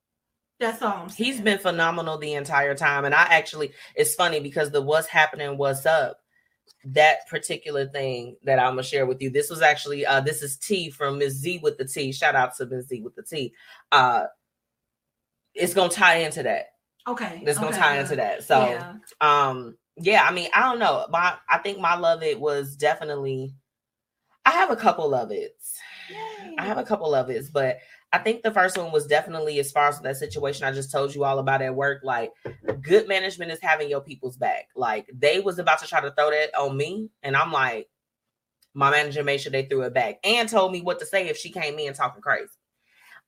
That's 0.58 0.82
all 0.82 0.92
I'm 1.02 1.08
saying. 1.08 1.32
He's 1.32 1.40
been 1.40 1.58
phenomenal 1.58 2.18
the 2.18 2.34
entire 2.34 2.74
time. 2.74 3.04
And 3.04 3.14
I 3.14 3.22
actually, 3.24 3.72
it's 3.94 4.14
funny 4.14 4.40
because 4.40 4.70
the 4.70 4.82
what's 4.82 5.06
happening, 5.06 5.56
what's 5.56 5.86
up, 5.86 6.19
that 6.84 7.28
particular 7.28 7.86
thing 7.86 8.36
that 8.44 8.58
I'm 8.58 8.72
gonna 8.72 8.82
share 8.82 9.06
with 9.06 9.20
you. 9.20 9.30
This 9.30 9.50
was 9.50 9.62
actually 9.62 10.06
uh 10.06 10.20
this 10.20 10.42
is 10.42 10.56
T 10.56 10.90
from 10.90 11.18
Miss 11.18 11.34
Z 11.34 11.60
with 11.62 11.78
the 11.78 11.84
T. 11.84 12.12
Shout 12.12 12.34
out 12.34 12.56
to 12.56 12.66
Miss 12.66 12.88
Z 12.88 13.00
with 13.02 13.14
the 13.14 13.22
T. 13.22 13.52
Uh 13.92 14.24
it's 15.54 15.74
gonna 15.74 15.90
tie 15.90 16.16
into 16.16 16.42
that. 16.44 16.66
okay. 17.06 17.42
It's 17.44 17.58
gonna 17.58 17.70
okay, 17.70 17.78
tie 17.78 17.98
into 17.98 18.16
that. 18.16 18.44
So 18.44 18.60
yeah. 18.60 18.94
um 19.20 19.76
yeah 20.02 20.24
i 20.26 20.32
mean 20.32 20.48
i 20.54 20.62
don't 20.62 20.78
know 20.78 21.06
my 21.10 21.34
i 21.48 21.58
think 21.58 21.78
my 21.78 21.96
love 21.96 22.22
it 22.22 22.38
was 22.38 22.76
definitely 22.76 23.54
i 24.46 24.50
have 24.50 24.70
a 24.70 24.76
couple 24.76 25.14
of 25.14 25.30
it 25.30 25.56
i 26.58 26.64
have 26.64 26.78
a 26.78 26.84
couple 26.84 27.14
of 27.14 27.28
it 27.30 27.44
but 27.52 27.78
I 28.12 28.18
think 28.18 28.42
the 28.42 28.50
first 28.50 28.76
one 28.76 28.90
was 28.90 29.06
definitely 29.06 29.60
as 29.60 29.70
far 29.70 29.88
as 29.88 30.00
that 30.00 30.16
situation 30.16 30.64
I 30.64 30.72
just 30.72 30.90
told 30.90 31.14
you 31.14 31.24
all 31.24 31.38
about 31.38 31.62
at 31.62 31.74
work. 31.74 32.02
Like, 32.02 32.32
good 32.82 33.06
management 33.06 33.52
is 33.52 33.60
having 33.62 33.88
your 33.88 34.00
people's 34.00 34.36
back. 34.36 34.68
Like, 34.74 35.08
they 35.14 35.38
was 35.38 35.58
about 35.60 35.78
to 35.80 35.86
try 35.86 36.00
to 36.00 36.10
throw 36.10 36.30
that 36.30 36.50
on 36.58 36.76
me, 36.76 37.10
and 37.22 37.36
I'm 37.36 37.52
like, 37.52 37.88
my 38.74 38.90
manager 38.90 39.22
made 39.22 39.40
sure 39.40 39.52
they 39.52 39.64
threw 39.64 39.82
it 39.82 39.94
back 39.94 40.18
and 40.24 40.48
told 40.48 40.72
me 40.72 40.80
what 40.80 40.98
to 41.00 41.06
say 41.06 41.28
if 41.28 41.36
she 41.36 41.50
came 41.50 41.78
in 41.78 41.92
talking 41.92 42.22
crazy. 42.22 42.50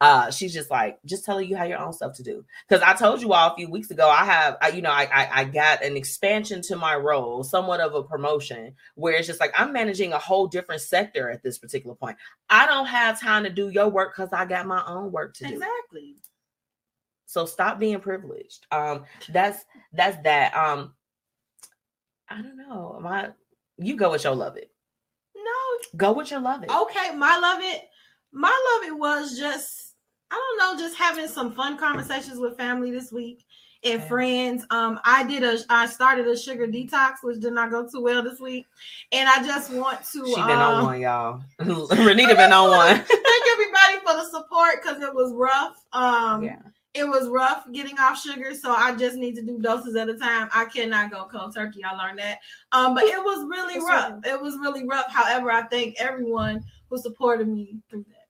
Uh, 0.02 0.30
she's 0.32 0.52
just 0.52 0.68
like, 0.68 0.98
just 1.06 1.24
telling 1.24 1.48
you 1.48 1.56
how 1.56 1.62
your 1.64 1.78
own 1.78 1.92
stuff 1.92 2.12
to 2.16 2.24
do. 2.24 2.44
Because 2.68 2.82
I 2.82 2.92
told 2.94 3.22
you 3.22 3.32
all 3.32 3.52
a 3.52 3.56
few 3.56 3.70
weeks 3.70 3.92
ago, 3.92 4.08
I 4.08 4.24
have, 4.24 4.56
I, 4.60 4.70
you 4.70 4.82
know, 4.82 4.90
I, 4.90 5.04
I 5.04 5.28
I 5.40 5.44
got 5.44 5.84
an 5.84 5.96
expansion 5.96 6.60
to 6.62 6.76
my 6.76 6.96
role, 6.96 7.44
somewhat 7.44 7.80
of 7.80 7.94
a 7.94 8.02
promotion, 8.02 8.74
where 8.96 9.14
it's 9.14 9.28
just 9.28 9.38
like 9.40 9.52
I'm 9.56 9.72
managing 9.72 10.12
a 10.12 10.18
whole 10.18 10.48
different 10.48 10.82
sector 10.82 11.30
at 11.30 11.44
this 11.44 11.56
particular 11.58 11.94
point. 11.94 12.16
I 12.50 12.66
don't 12.66 12.86
have 12.86 13.20
time 13.20 13.44
to 13.44 13.50
do 13.50 13.68
your 13.68 13.88
work 13.88 14.14
because 14.16 14.32
I 14.32 14.44
got 14.44 14.66
my 14.66 14.82
own 14.88 15.12
work 15.12 15.34
to 15.36 15.44
do. 15.44 15.54
Exactly. 15.54 16.16
So 17.26 17.46
stop 17.46 17.78
being 17.78 18.00
privileged. 18.00 18.66
Um, 18.72 19.04
that's 19.30 19.64
that's 19.92 20.22
that. 20.24 20.52
Um, 20.56 20.94
I 22.28 22.42
don't 22.42 22.56
know. 22.58 22.98
My 23.00 23.30
you 23.78 23.96
go 23.96 24.10
with 24.10 24.24
your 24.24 24.34
love 24.34 24.56
it. 24.56 24.70
No, 25.36 25.98
Go 25.98 26.12
with 26.12 26.30
your 26.30 26.40
love 26.40 26.62
it. 26.64 26.70
okay, 26.70 27.14
my 27.14 27.38
love 27.38 27.60
it. 27.62 27.82
My 28.32 28.48
love 28.80 28.88
it 28.88 28.98
was 28.98 29.38
just 29.38 29.81
I 30.32 30.34
don't 30.34 30.58
know, 30.78 30.82
just 30.82 30.96
having 30.96 31.28
some 31.28 31.52
fun 31.52 31.76
conversations 31.76 32.38
with 32.38 32.56
family 32.56 32.90
this 32.90 33.12
week 33.12 33.44
and 33.84 34.02
friends. 34.04 34.64
Um, 34.70 34.98
I 35.04 35.24
did 35.24 35.42
a 35.42 35.58
I 35.68 35.86
started 35.86 36.26
a 36.26 36.36
sugar 36.38 36.66
detox, 36.66 37.16
which 37.22 37.38
did 37.40 37.52
not 37.52 37.70
go 37.70 37.86
too 37.86 38.00
well 38.00 38.22
this 38.22 38.40
week, 38.40 38.66
and 39.12 39.28
I 39.28 39.44
just 39.44 39.70
want 39.70 39.98
to. 40.12 40.26
She 40.26 40.34
been 40.36 40.58
on 40.58 40.76
um, 40.78 40.84
one, 40.84 41.00
y'all. 41.02 41.42
Renita 41.60 42.34
been 42.34 42.52
on 42.52 42.70
one. 42.70 42.96
Thank 42.96 43.44
everybody 43.52 43.98
for 43.98 44.14
the 44.14 44.24
support 44.30 44.82
because 44.82 45.02
it 45.02 45.14
was 45.14 45.32
rough. 45.34 45.84
Um, 45.92 46.44
Yeah. 46.44 46.58
it 46.94 47.04
was 47.04 47.28
rough 47.28 47.64
getting 47.72 47.98
off 47.98 48.18
sugar, 48.18 48.54
so 48.54 48.72
I 48.72 48.94
just 48.94 49.16
need 49.16 49.34
to 49.36 49.42
do 49.42 49.58
doses 49.58 49.96
at 49.96 50.08
a 50.08 50.16
time. 50.16 50.48
I 50.54 50.64
cannot 50.64 51.10
go 51.10 51.28
cold 51.30 51.54
turkey. 51.54 51.84
I 51.84 51.94
learned 51.94 52.20
that. 52.20 52.38
Um, 52.72 52.94
but 52.94 53.04
it 53.04 53.22
was 53.22 53.44
really 53.50 53.78
rough. 53.84 54.14
It 54.24 54.40
was 54.40 54.56
really 54.56 54.86
rough. 54.86 55.10
However, 55.10 55.50
I 55.50 55.64
thank 55.64 56.00
everyone 56.00 56.64
who 56.88 56.96
supported 56.96 57.48
me 57.48 57.76
through 57.90 58.04
that. 58.08 58.21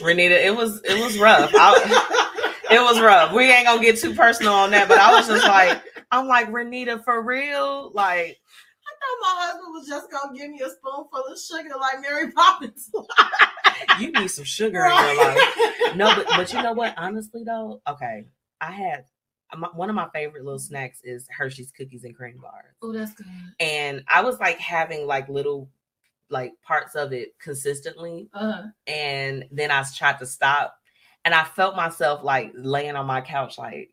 Renita, 0.00 0.44
it 0.44 0.54
was 0.54 0.80
it 0.84 1.02
was 1.02 1.18
rough. 1.18 1.50
I, 1.54 2.54
it 2.70 2.80
was 2.80 3.00
rough. 3.00 3.32
We 3.32 3.50
ain't 3.50 3.66
gonna 3.66 3.80
get 3.82 3.98
too 3.98 4.14
personal 4.14 4.52
on 4.54 4.70
that, 4.70 4.88
but 4.88 4.98
I 4.98 5.12
was 5.12 5.26
just 5.26 5.46
like, 5.46 5.82
I'm 6.10 6.26
like 6.26 6.48
Renita 6.50 7.02
for 7.04 7.22
real. 7.22 7.90
Like, 7.94 8.38
I 8.86 8.92
thought 9.00 9.20
my 9.22 9.42
husband 9.42 9.74
was 9.74 9.86
just 9.88 10.10
gonna 10.10 10.36
give 10.36 10.50
me 10.50 10.60
a 10.60 10.70
spoonful 10.70 11.24
of 11.30 11.38
sugar 11.38 11.74
like 11.80 12.00
Mary 12.00 12.30
Poppins. 12.32 12.90
you 14.00 14.12
need 14.12 14.28
some 14.28 14.44
sugar 14.44 14.84
in 14.84 14.90
your 14.90 15.16
life. 15.16 15.96
No, 15.96 16.14
but 16.14 16.26
but 16.28 16.52
you 16.52 16.62
know 16.62 16.72
what? 16.72 16.94
Honestly 16.96 17.42
though, 17.44 17.80
okay, 17.88 18.26
I 18.60 18.72
had 18.72 19.04
one 19.74 19.88
of 19.88 19.96
my 19.96 20.08
favorite 20.12 20.44
little 20.44 20.58
snacks 20.58 21.00
is 21.04 21.26
Hershey's 21.30 21.70
cookies 21.70 22.04
and 22.04 22.14
cream 22.14 22.38
bars. 22.40 22.74
Oh, 22.82 22.92
that's 22.92 23.12
good. 23.14 23.26
and 23.60 24.04
I 24.06 24.22
was 24.22 24.38
like 24.38 24.58
having 24.58 25.06
like 25.06 25.28
little 25.28 25.70
like 26.30 26.52
parts 26.62 26.94
of 26.94 27.12
it 27.12 27.30
consistently, 27.42 28.28
Uh, 28.34 28.64
and 28.86 29.44
then 29.50 29.70
I 29.70 29.84
tried 29.94 30.18
to 30.18 30.26
stop, 30.26 30.74
and 31.24 31.34
I 31.34 31.44
felt 31.44 31.76
myself 31.76 32.22
like 32.22 32.52
laying 32.54 32.96
on 32.96 33.06
my 33.06 33.20
couch 33.20 33.58
like. 33.58 33.90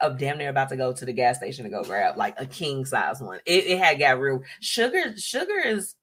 I'm 0.00 0.16
damn 0.16 0.36
near 0.36 0.48
about 0.50 0.68
to 0.70 0.76
go 0.76 0.92
to 0.92 1.04
the 1.04 1.12
gas 1.12 1.36
station 1.36 1.62
to 1.62 1.70
go 1.70 1.84
grab 1.84 2.16
like 2.16 2.34
a 2.36 2.44
king 2.44 2.84
size 2.84 3.20
one. 3.20 3.38
It, 3.46 3.66
it 3.66 3.78
had 3.78 4.00
got 4.00 4.18
real 4.18 4.42
sugar. 4.60 5.16
Sugar 5.16 5.60
is 5.64 5.94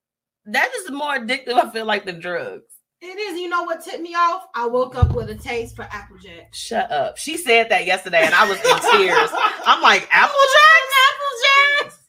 that 0.45 0.71
is 0.73 0.89
more 0.89 1.17
addictive. 1.17 1.55
I 1.55 1.69
feel 1.69 1.83
like 1.85 2.05
than 2.05 2.21
drugs. 2.21 2.63
it 3.01 3.19
is. 3.19 3.37
You 3.37 3.49
know 3.49 3.63
what 3.63 3.83
tipped 3.83 3.99
me 4.01 4.15
off? 4.15 4.43
I 4.55 4.67
woke 4.67 4.95
up 4.95 5.13
with 5.13 5.29
a 5.31 5.35
taste 5.35 5.75
for 5.75 5.81
Applejack. 5.91 6.53
Shut 6.53 6.89
up. 6.89 7.17
She 7.17 7.35
said 7.35 7.67
that 7.71 7.85
yesterday, 7.85 8.21
and 8.23 8.33
I 8.33 8.47
was 8.47 8.57
in 8.57 8.99
tears. 8.99 9.29
I'm 9.65 9.81
like 9.81 10.07
Applejack, 10.13 10.83
Applejack. 11.11 11.99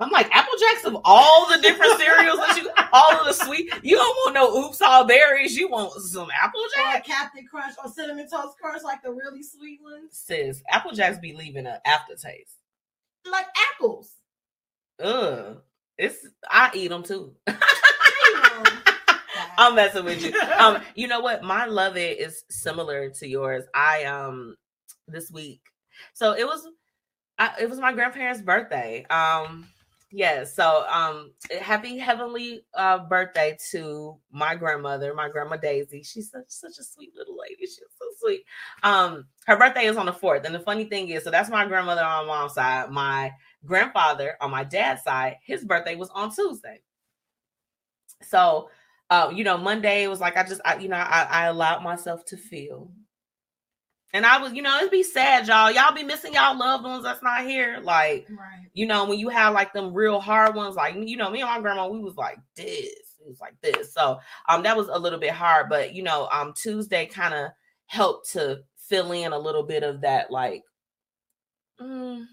I'm 0.00 0.10
like 0.10 0.30
Applejacks 0.30 0.84
of 0.84 0.96
all 1.04 1.48
the 1.50 1.60
different 1.60 1.98
cereals 1.98 2.38
that 2.38 2.56
you, 2.56 2.70
all 2.92 3.18
of 3.18 3.26
the 3.26 3.32
sweet. 3.32 3.72
You 3.82 3.96
don't 3.96 4.16
want 4.24 4.34
no 4.34 4.56
oops 4.56 4.80
all 4.80 5.04
berries. 5.04 5.56
You 5.56 5.68
want 5.68 5.92
some 6.02 6.28
Or 6.28 6.32
Applejack. 6.40 7.04
Captain 7.04 7.46
Crunch 7.50 7.74
or 7.84 7.90
Cinnamon 7.90 8.28
Toast 8.30 8.56
Crunch, 8.60 8.82
like 8.84 9.02
the 9.02 9.10
really 9.10 9.42
sweet 9.42 9.80
ones. 9.82 10.10
Sis, 10.12 10.62
Applejacks 10.72 11.20
be 11.20 11.32
leaving 11.34 11.66
an 11.66 11.78
aftertaste. 11.84 12.54
Like 13.30 13.46
apples. 13.74 14.12
Ugh. 15.00 15.60
It's 15.96 16.26
I 16.48 16.70
eat 16.74 16.88
them 16.88 17.02
too. 17.02 17.34
I'm 19.58 19.74
messing 19.74 20.04
with 20.04 20.22
you. 20.24 20.32
Um, 20.58 20.82
you 20.96 21.06
know 21.06 21.20
what? 21.20 21.44
My 21.44 21.66
love 21.66 21.96
it 21.96 22.18
is 22.18 22.42
similar 22.50 23.10
to 23.10 23.28
yours. 23.28 23.64
I 23.74 24.04
um 24.04 24.56
this 25.06 25.30
week, 25.30 25.60
so 26.14 26.32
it 26.32 26.44
was, 26.44 26.66
I, 27.38 27.52
it 27.60 27.70
was 27.70 27.78
my 27.78 27.92
grandparents' 27.92 28.42
birthday. 28.42 29.06
Um, 29.08 29.68
yeah. 30.10 30.44
So 30.44 30.86
um, 30.88 31.32
happy 31.60 31.98
heavenly 31.98 32.62
uh 32.74 32.98
birthday 33.06 33.56
to 33.72 34.16
my 34.30 34.54
grandmother, 34.54 35.14
my 35.14 35.28
grandma 35.28 35.56
Daisy. 35.56 36.02
She's 36.02 36.30
such 36.30 36.44
such 36.48 36.78
a 36.78 36.84
sweet 36.84 37.12
little 37.16 37.36
lady. 37.38 37.60
She's 37.60 37.78
so 37.98 38.04
sweet. 38.18 38.44
Um, 38.82 39.26
her 39.46 39.56
birthday 39.56 39.86
is 39.86 39.96
on 39.96 40.06
the 40.06 40.12
fourth, 40.12 40.44
and 40.44 40.54
the 40.54 40.60
funny 40.60 40.84
thing 40.84 41.08
is, 41.08 41.24
so 41.24 41.30
that's 41.30 41.50
my 41.50 41.66
grandmother 41.66 42.02
on 42.02 42.26
my 42.26 42.34
mom's 42.34 42.54
side. 42.54 42.90
My 42.90 43.32
grandfather 43.64 44.36
on 44.40 44.50
my 44.50 44.64
dad's 44.64 45.02
side, 45.02 45.36
his 45.42 45.64
birthday 45.64 45.94
was 45.94 46.10
on 46.10 46.34
Tuesday. 46.34 46.80
So 48.22 48.68
uh, 49.10 49.32
you 49.34 49.44
know, 49.44 49.56
Monday 49.56 50.06
was 50.06 50.20
like 50.20 50.36
I 50.36 50.42
just, 50.42 50.60
I, 50.64 50.76
you 50.76 50.88
know, 50.88 50.96
I, 50.96 51.26
I 51.30 51.46
allowed 51.46 51.82
myself 51.82 52.24
to 52.26 52.36
feel, 52.36 52.90
and 54.12 54.24
I 54.26 54.38
was, 54.38 54.52
you 54.54 54.62
know, 54.62 54.76
it'd 54.78 54.90
be 54.90 55.02
sad, 55.02 55.46
y'all. 55.48 55.70
Y'all 55.70 55.94
be 55.94 56.02
missing 56.02 56.34
y'all 56.34 56.56
loved 56.58 56.84
ones 56.84 57.04
that's 57.04 57.22
not 57.22 57.42
here. 57.44 57.80
Like, 57.82 58.26
Right. 58.30 58.68
you 58.74 58.86
know, 58.86 59.04
when 59.06 59.18
you 59.18 59.28
have 59.28 59.54
like 59.54 59.72
them 59.72 59.92
real 59.92 60.20
hard 60.20 60.54
ones, 60.54 60.76
like 60.76 60.94
you 60.96 61.16
know, 61.16 61.30
me 61.30 61.40
and 61.40 61.48
my 61.50 61.60
grandma, 61.60 61.88
we 61.88 61.98
was 62.00 62.16
like 62.16 62.38
this, 62.56 62.86
it 63.20 63.26
was 63.28 63.40
like 63.40 63.60
this. 63.62 63.92
So, 63.92 64.20
um, 64.48 64.62
that 64.62 64.76
was 64.76 64.88
a 64.88 64.98
little 64.98 65.18
bit 65.18 65.32
hard, 65.32 65.68
but 65.68 65.94
you 65.94 66.02
know, 66.02 66.28
um, 66.32 66.54
Tuesday 66.56 67.06
kind 67.06 67.34
of 67.34 67.50
helped 67.86 68.30
to 68.32 68.62
fill 68.76 69.12
in 69.12 69.32
a 69.32 69.38
little 69.38 69.62
bit 69.62 69.82
of 69.82 70.00
that, 70.02 70.30
like, 70.30 70.62
mm, 71.80 72.26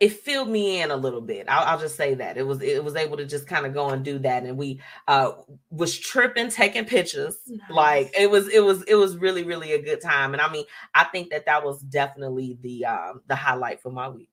it 0.00 0.12
filled 0.12 0.48
me 0.48 0.82
in 0.82 0.90
a 0.90 0.96
little 0.96 1.20
bit. 1.20 1.46
I'll, 1.48 1.64
I'll 1.64 1.78
just 1.78 1.96
say 1.96 2.14
that 2.14 2.36
it 2.36 2.42
was 2.46 2.60
it 2.60 2.82
was 2.82 2.96
able 2.96 3.16
to 3.16 3.24
just 3.24 3.46
kind 3.46 3.64
of 3.64 3.72
go 3.72 3.90
and 3.90 4.04
do 4.04 4.18
that, 4.20 4.42
and 4.42 4.58
we 4.58 4.80
uh 5.08 5.32
was 5.70 5.98
tripping, 5.98 6.50
taking 6.50 6.84
pictures. 6.84 7.36
Nice. 7.46 7.70
Like 7.70 8.14
it 8.18 8.30
was 8.30 8.48
it 8.48 8.60
was 8.60 8.82
it 8.84 8.96
was 8.96 9.16
really 9.16 9.44
really 9.44 9.72
a 9.72 9.82
good 9.82 10.00
time, 10.00 10.32
and 10.32 10.40
I 10.42 10.50
mean 10.50 10.64
I 10.94 11.04
think 11.04 11.30
that 11.30 11.46
that 11.46 11.64
was 11.64 11.80
definitely 11.80 12.58
the 12.60 12.84
um 12.86 13.22
the 13.28 13.36
highlight 13.36 13.80
for 13.80 13.90
my 13.90 14.08
week, 14.08 14.30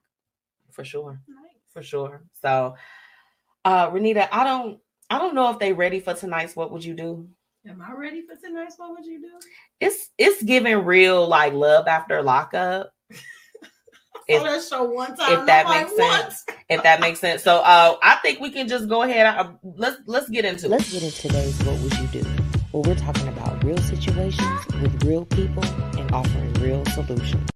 for 0.71 0.83
sure, 0.83 1.21
Nice. 1.27 1.51
for 1.71 1.83
sure. 1.83 2.23
So, 2.41 2.75
uh 3.63 3.89
Renita, 3.91 4.27
I 4.31 4.43
don't 4.43 4.79
I 5.09 5.19
don't 5.19 5.35
know 5.35 5.51
if 5.51 5.59
they 5.59 5.73
ready 5.73 5.99
for 5.99 6.13
tonight's. 6.13 6.55
What 6.55 6.71
would 6.71 6.83
you 6.83 6.95
do? 6.95 7.27
Am 7.67 7.81
I 7.81 7.93
ready 7.93 8.23
for 8.25 8.35
tonight's? 8.35 8.79
What 8.79 8.91
would 8.91 9.05
you 9.05 9.21
do? 9.21 9.33
It's 9.79 10.09
it's 10.17 10.41
giving 10.41 10.83
real 10.83 11.27
like 11.27 11.53
love 11.53 11.87
after 11.87 12.21
lockup. 12.23 12.91
I 14.29 14.33
If- 14.33 14.43
that 14.43 14.63
show 14.63 14.83
one 14.83 15.15
time. 15.15 15.39
if 15.39 15.45
that 15.47 15.65
I'm 15.65 15.71
like, 15.71 15.87
makes 15.87 15.99
what? 15.99 16.21
sense. 16.33 16.45
if 16.69 16.83
that 16.83 16.99
makes 17.01 17.19
sense. 17.19 17.43
So 17.43 17.57
uh 17.57 17.97
I 18.01 18.15
think 18.17 18.39
we 18.39 18.49
can 18.51 18.67
just 18.67 18.87
go 18.87 19.03
ahead. 19.03 19.25
Uh, 19.25 19.51
let's 19.75 19.97
let's 20.05 20.29
get 20.29 20.45
into 20.45 20.65
it. 20.67 20.69
Let's 20.69 20.91
get 20.91 21.03
into 21.03 21.21
today's 21.21 21.57
What 21.63 21.79
Would 21.79 21.97
You 21.99 22.07
Do? 22.07 22.29
Where 22.71 22.83
we're 22.83 22.95
talking 22.95 23.27
about 23.27 23.63
real 23.63 23.77
situations 23.79 24.65
with 24.81 25.03
real 25.03 25.25
people 25.25 25.63
and 25.99 26.09
offering 26.13 26.53
real 26.55 26.85
solutions. 26.85 27.49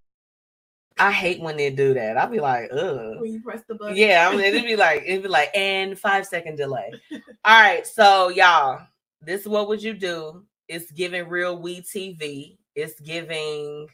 I 0.98 1.12
hate 1.12 1.42
when 1.42 1.58
they 1.58 1.70
do 1.72 1.94
that. 1.94 2.18
I'll 2.18 2.30
be 2.30 2.40
like, 2.40 2.70
ugh. 2.72 3.20
When 3.20 3.32
you 3.34 3.42
press 3.42 3.62
the 3.68 3.76
button. 3.76 3.96
Yeah, 3.98 4.30
I 4.30 4.36
mean 4.36 4.46
it'd 4.46 4.64
be 4.64 4.76
like 4.76 5.04
it'd 5.06 5.24
be 5.24 5.30
like 5.30 5.56
and 5.56 5.98
five 6.00 6.26
second 6.26 6.56
delay. 6.58 6.92
All 7.12 7.62
right, 7.62 7.86
so 7.86 8.30
y'all, 8.30 8.82
this 9.22 9.42
is 9.42 9.48
what 9.48 9.68
would 9.68 9.84
you 9.84 9.94
do? 9.94 10.44
It's 10.68 10.92
giving 10.92 11.28
real 11.30 11.62
we 11.62 11.82
TV. 11.82 12.58
It's 12.76 13.00
giving 13.00 13.88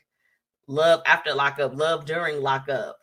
love 0.72 1.02
after 1.06 1.34
lockup, 1.34 1.76
love 1.76 2.06
during 2.06 2.42
lockup. 2.42 2.98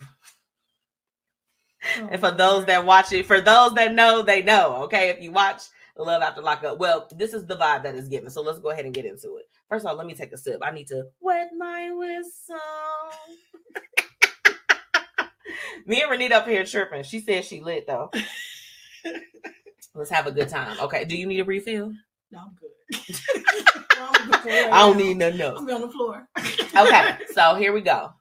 Oh, 1.98 2.08
And 2.10 2.20
for 2.20 2.30
those 2.30 2.66
that 2.66 2.84
watch 2.84 3.12
it, 3.12 3.26
for 3.26 3.40
those 3.40 3.74
that 3.74 3.94
know, 3.94 4.22
they 4.22 4.42
know. 4.42 4.82
Okay, 4.84 5.10
if 5.10 5.22
you 5.22 5.30
watch 5.30 5.62
Love 5.96 6.22
After 6.22 6.40
Lockup, 6.40 6.78
well, 6.78 7.08
this 7.16 7.34
is 7.34 7.44
the 7.46 7.56
vibe 7.56 7.82
that 7.82 7.94
is 7.96 8.08
given. 8.08 8.30
So 8.30 8.40
let's 8.42 8.60
go 8.60 8.70
ahead 8.70 8.84
and 8.84 8.94
get 8.94 9.04
into 9.04 9.36
it. 9.36 9.46
First 9.68 9.84
of 9.84 9.90
all, 9.90 9.96
let 9.96 10.06
me 10.06 10.14
take 10.14 10.32
a 10.32 10.38
sip. 10.38 10.60
I 10.62 10.70
need 10.70 10.86
to 10.88 11.04
wet 11.20 11.50
my 11.56 11.90
whistle. 11.90 12.56
me 15.86 16.02
and 16.02 16.10
Renita 16.10 16.32
up 16.32 16.46
here 16.46 16.64
tripping. 16.64 17.02
She 17.02 17.20
said 17.20 17.44
she 17.44 17.60
lit 17.60 17.86
though. 17.86 18.10
let's 19.94 20.10
have 20.10 20.26
a 20.28 20.32
good 20.32 20.48
time. 20.48 20.78
Okay, 20.80 21.04
do 21.04 21.16
you 21.16 21.26
need 21.26 21.40
a 21.40 21.44
refill? 21.44 21.92
No, 22.30 22.40
I'm 22.40 22.56
good. 22.60 22.70
I'm 23.98 24.30
good 24.30 24.44
right 24.44 24.72
I 24.72 24.80
don't 24.86 24.98
now. 24.98 25.02
need 25.04 25.16
nothing 25.16 25.40
else. 25.40 25.58
I'm 25.58 25.66
be 25.66 25.72
on 25.72 25.80
the 25.80 25.88
floor. 25.88 26.28
Okay, 26.38 27.16
so 27.32 27.54
here 27.54 27.72
we 27.72 27.80
go. 27.80 28.12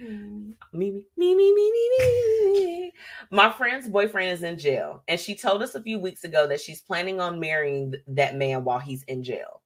Mm. 0.00 0.54
Me, 0.72 0.90
me, 1.16 1.34
me, 1.34 1.54
me, 1.54 1.72
me, 1.72 1.90
me. 1.98 2.92
My 3.30 3.50
friend's 3.52 3.88
boyfriend 3.88 4.30
is 4.32 4.42
in 4.42 4.58
jail, 4.58 5.02
and 5.08 5.18
she 5.18 5.34
told 5.34 5.62
us 5.62 5.74
a 5.74 5.82
few 5.82 5.98
weeks 5.98 6.24
ago 6.24 6.46
that 6.46 6.60
she's 6.60 6.80
planning 6.80 7.20
on 7.20 7.40
marrying 7.40 7.94
that 8.08 8.36
man 8.36 8.64
while 8.64 8.78
he's 8.78 9.02
in 9.04 9.22
jail. 9.22 9.62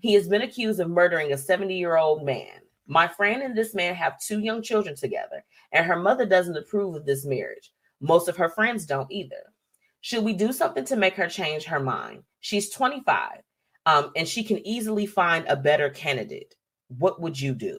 He 0.00 0.12
has 0.14 0.28
been 0.28 0.42
accused 0.42 0.78
of 0.78 0.88
murdering 0.88 1.32
a 1.32 1.38
70 1.38 1.76
year 1.76 1.96
old 1.96 2.24
man. 2.24 2.60
My 2.86 3.08
friend 3.08 3.42
and 3.42 3.56
this 3.56 3.74
man 3.74 3.94
have 3.94 4.20
two 4.20 4.40
young 4.40 4.62
children 4.62 4.94
together, 4.94 5.44
and 5.72 5.86
her 5.86 5.96
mother 5.96 6.26
doesn't 6.26 6.56
approve 6.56 6.94
of 6.94 7.06
this 7.06 7.24
marriage. 7.24 7.72
Most 8.00 8.28
of 8.28 8.36
her 8.36 8.48
friends 8.50 8.86
don't 8.86 9.10
either. 9.10 9.53
Should 10.04 10.22
we 10.22 10.34
do 10.34 10.52
something 10.52 10.84
to 10.84 10.96
make 10.96 11.14
her 11.14 11.28
change 11.28 11.64
her 11.64 11.80
mind? 11.80 12.24
She's 12.40 12.68
25, 12.68 13.38
um, 13.86 14.10
and 14.14 14.28
she 14.28 14.44
can 14.44 14.58
easily 14.66 15.06
find 15.06 15.46
a 15.48 15.56
better 15.56 15.88
candidate. 15.88 16.54
What 16.88 17.22
would 17.22 17.40
you 17.40 17.54
do? 17.54 17.78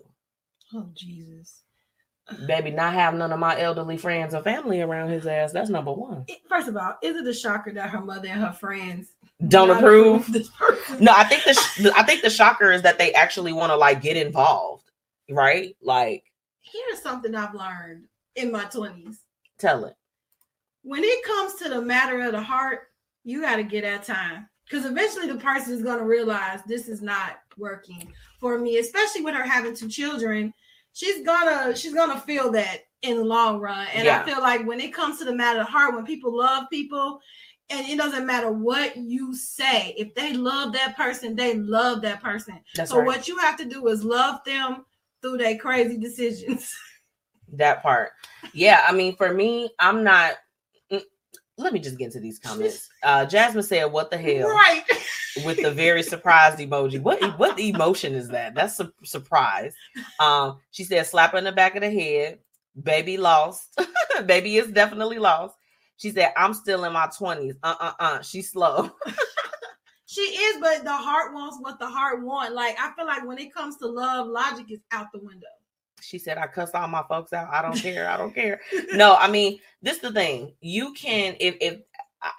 Oh 0.73 0.89
Jesus. 0.95 1.61
Baby, 2.47 2.71
not 2.71 2.95
have 2.95 3.13
none 3.13 3.31
of 3.31 3.37
my 3.37 3.61
elderly 3.61 3.97
friends 3.97 4.33
or 4.33 4.41
family 4.41 4.81
around 4.81 5.09
his 5.09 5.27
ass. 5.27 5.51
That's 5.51 5.69
number 5.69 5.93
one. 5.93 6.25
First 6.49 6.67
of 6.67 6.75
all, 6.75 6.95
is 7.03 7.15
it 7.15 7.27
a 7.27 7.33
shocker 7.33 7.71
that 7.73 7.91
her 7.91 8.01
mother 8.01 8.27
and 8.27 8.41
her 8.41 8.53
friends 8.53 9.09
Don't 9.47 9.69
approve. 9.69 10.25
person? 10.57 11.03
No, 11.03 11.13
I 11.15 11.25
think 11.25 11.43
the 11.43 11.53
sh- 11.53 11.85
I 11.95 12.01
think 12.01 12.23
the 12.23 12.31
shocker 12.31 12.71
is 12.71 12.81
that 12.81 12.97
they 12.97 13.13
actually 13.13 13.53
want 13.53 13.69
to 13.69 13.75
like 13.75 14.01
get 14.01 14.17
involved, 14.17 14.89
right? 15.29 15.75
Like, 15.79 16.23
Here's 16.63 17.03
something 17.03 17.35
I've 17.35 17.53
learned 17.53 18.05
in 18.35 18.51
my 18.51 18.63
20s. 18.65 19.17
tell 19.59 19.85
it. 19.85 19.93
When 20.85 21.03
it 21.03 21.23
comes 21.23 21.55
to 21.55 21.69
the 21.69 21.81
matter 21.81 22.21
of 22.21 22.33
the 22.33 22.41
heart, 22.41 22.89
you 23.23 23.41
got 23.41 23.55
to 23.55 23.63
get 23.63 23.81
that 23.81 24.03
time. 24.03 24.47
Because 24.69 24.85
eventually 24.85 25.27
the 25.27 25.39
person 25.39 25.73
is 25.73 25.81
going 25.81 25.97
to 25.97 26.05
realize 26.05 26.59
this 26.67 26.87
is 26.87 27.01
not 27.01 27.39
working 27.57 28.13
for 28.39 28.59
me, 28.59 28.77
especially 28.77 29.21
with 29.21 29.33
her 29.33 29.43
having 29.43 29.75
two 29.75 29.89
children. 29.89 30.53
She's 30.93 31.25
gonna 31.25 31.75
she's 31.75 31.93
gonna 31.93 32.21
feel 32.21 32.51
that 32.51 32.81
in 33.01 33.17
the 33.17 33.23
long 33.23 33.59
run. 33.59 33.87
And 33.93 34.05
Yeah. 34.05 34.21
I 34.21 34.25
feel 34.25 34.41
like 34.41 34.65
when 34.65 34.79
it 34.79 34.93
comes 34.93 35.17
to 35.19 35.25
the 35.25 35.35
matter 35.35 35.59
of 35.59 35.65
the 35.65 35.71
heart, 35.71 35.95
when 35.95 36.05
people 36.05 36.35
love 36.35 36.65
people, 36.69 37.19
and 37.71 37.87
it 37.87 37.97
doesn't 37.97 38.27
matter 38.27 38.51
what 38.51 38.95
you 38.95 39.35
say, 39.35 39.95
if 39.97 40.13
they 40.13 40.33
love 40.33 40.71
that 40.73 40.95
person, 40.95 41.35
they 41.35 41.55
love 41.55 42.01
that 42.03 42.21
person. 42.21 42.59
That's 42.75 42.91
so 42.91 42.99
right. 42.99 43.07
what 43.07 43.27
you 43.27 43.37
have 43.39 43.57
to 43.57 43.65
do 43.65 43.87
is 43.87 44.03
love 44.03 44.39
them 44.45 44.85
through 45.21 45.39
their 45.39 45.57
crazy 45.57 45.97
decisions. 45.97 46.71
that 47.53 47.81
part. 47.81 48.11
Yeah, 48.53 48.83
I 48.87 48.93
mean, 48.93 49.15
for 49.15 49.33
me, 49.33 49.71
I'm 49.79 50.03
not. 50.03 50.33
Let 51.57 51.73
me 51.73 51.79
just 51.79 51.97
get 51.97 52.05
into 52.05 52.19
these 52.19 52.39
comments. 52.39 52.89
Uh, 53.01 53.25
Jasmine 53.25 53.63
said, 53.63 53.85
"What 53.85 54.11
the 54.11 54.17
hell?" 54.17 54.49
right. 54.49 54.83
with 55.45 55.61
the 55.61 55.71
very 55.71 56.03
surprised 56.13 56.59
emoji. 56.59 57.01
What 57.01 57.39
what 57.39 57.59
emotion 57.59 58.13
is 58.13 58.27
that? 58.29 58.55
That's 58.55 58.79
a 58.79 58.91
surprise. 59.03 59.73
Um, 60.19 60.59
she 60.71 60.83
said, 60.83 61.05
slap 61.07 61.31
her 61.31 61.37
in 61.37 61.45
the 61.45 61.51
back 61.51 61.75
of 61.75 61.81
the 61.81 61.91
head. 61.91 62.39
Baby 62.81 63.17
lost. 63.17 63.79
Baby 64.25 64.57
is 64.57 64.67
definitely 64.67 65.17
lost. 65.17 65.55
She 65.97 66.11
said, 66.11 66.33
I'm 66.35 66.53
still 66.53 66.83
in 66.83 66.91
my 66.91 67.07
20s. 67.07 67.55
Uh-uh 67.63 67.93
uh. 67.99 68.21
She's 68.21 68.51
slow. 68.51 68.91
She 70.07 70.21
is, 70.21 70.61
but 70.61 70.83
the 70.85 70.93
heart 70.93 71.33
wants 71.33 71.57
what 71.59 71.77
the 71.77 71.87
heart 71.87 72.21
want. 72.21 72.53
Like 72.53 72.77
I 72.79 72.93
feel 72.95 73.05
like 73.05 73.25
when 73.25 73.37
it 73.37 73.53
comes 73.53 73.75
to 73.77 73.87
love, 73.87 74.27
logic 74.27 74.71
is 74.71 74.79
out 74.91 75.07
the 75.11 75.19
window. 75.19 75.47
She 76.05 76.19
said, 76.19 76.37
I 76.37 76.47
cuss 76.47 76.71
all 76.73 76.87
my 76.87 77.03
folks 77.09 77.33
out. 77.33 77.49
I 77.51 77.61
don't 77.61 77.77
care. 77.77 78.09
I 78.09 78.17
don't 78.17 78.33
care. 78.41 78.61
No, 78.93 79.15
I 79.15 79.29
mean, 79.29 79.59
this 79.81 79.97
is 79.97 80.01
the 80.01 80.11
thing. 80.11 80.53
You 80.61 80.93
can 80.93 81.35
if 81.39 81.55
if 81.61 81.79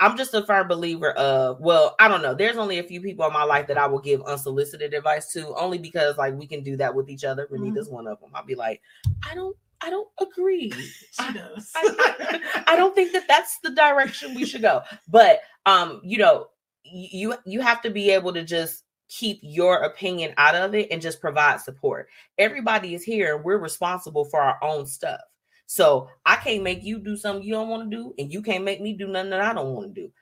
I'm 0.00 0.16
just 0.16 0.34
a 0.34 0.44
firm 0.44 0.66
believer 0.66 1.12
of 1.12 1.60
well, 1.60 1.94
I 2.00 2.08
don't 2.08 2.22
know. 2.22 2.34
There's 2.34 2.56
only 2.56 2.78
a 2.78 2.82
few 2.82 3.00
people 3.00 3.24
in 3.26 3.32
my 3.32 3.44
life 3.44 3.68
that 3.68 3.78
I 3.78 3.86
will 3.86 4.00
give 4.00 4.20
unsolicited 4.22 4.94
advice 4.94 5.32
to, 5.34 5.54
only 5.54 5.78
because 5.78 6.16
like 6.18 6.34
we 6.34 6.46
can 6.46 6.64
do 6.64 6.76
that 6.78 6.94
with 6.94 7.08
each 7.08 7.22
other. 7.24 7.46
Renita's 7.52 7.88
one 7.88 8.06
of 8.08 8.18
them. 8.20 8.30
I'll 8.34 8.44
be 8.44 8.56
like, 8.56 8.80
I 9.24 9.34
don't, 9.36 9.56
I 9.80 9.90
don't 9.90 10.08
agree. 10.20 10.72
She 11.12 11.32
does. 11.32 11.70
I, 11.76 11.94
I- 12.20 12.62
I 12.72 12.76
don't 12.76 12.94
think 12.96 13.12
that 13.12 13.28
that's 13.28 13.58
the 13.62 13.70
direction 13.70 14.34
we 14.34 14.44
should 14.44 14.62
go. 14.62 14.82
But 15.08 15.40
um, 15.66 16.00
you 16.02 16.18
know, 16.18 16.48
you 16.82 17.34
you 17.44 17.60
have 17.60 17.80
to 17.82 17.90
be 17.90 18.10
able 18.10 18.32
to 18.32 18.42
just 18.42 18.82
keep 19.08 19.38
your 19.42 19.82
opinion 19.82 20.34
out 20.36 20.54
of 20.54 20.74
it 20.74 20.88
and 20.90 21.02
just 21.02 21.20
provide 21.20 21.60
support. 21.60 22.08
Everybody 22.38 22.94
is 22.94 23.04
here 23.04 23.36
and 23.36 23.44
we're 23.44 23.58
responsible 23.58 24.24
for 24.24 24.40
our 24.40 24.62
own 24.62 24.86
stuff. 24.86 25.20
So 25.66 26.08
I 26.24 26.36
can't 26.36 26.62
make 26.62 26.84
you 26.84 26.98
do 26.98 27.16
something 27.16 27.44
you 27.44 27.54
don't 27.54 27.68
want 27.68 27.90
to 27.90 27.96
do, 27.96 28.14
and 28.18 28.32
you 28.32 28.40
can't 28.40 28.64
make 28.64 28.80
me 28.80 28.92
do 28.92 29.08
nothing 29.08 29.30
that 29.30 29.40
I 29.40 29.52
don't 29.52 29.74
want 29.74 29.94
to 29.94 30.00
do. 30.00 30.12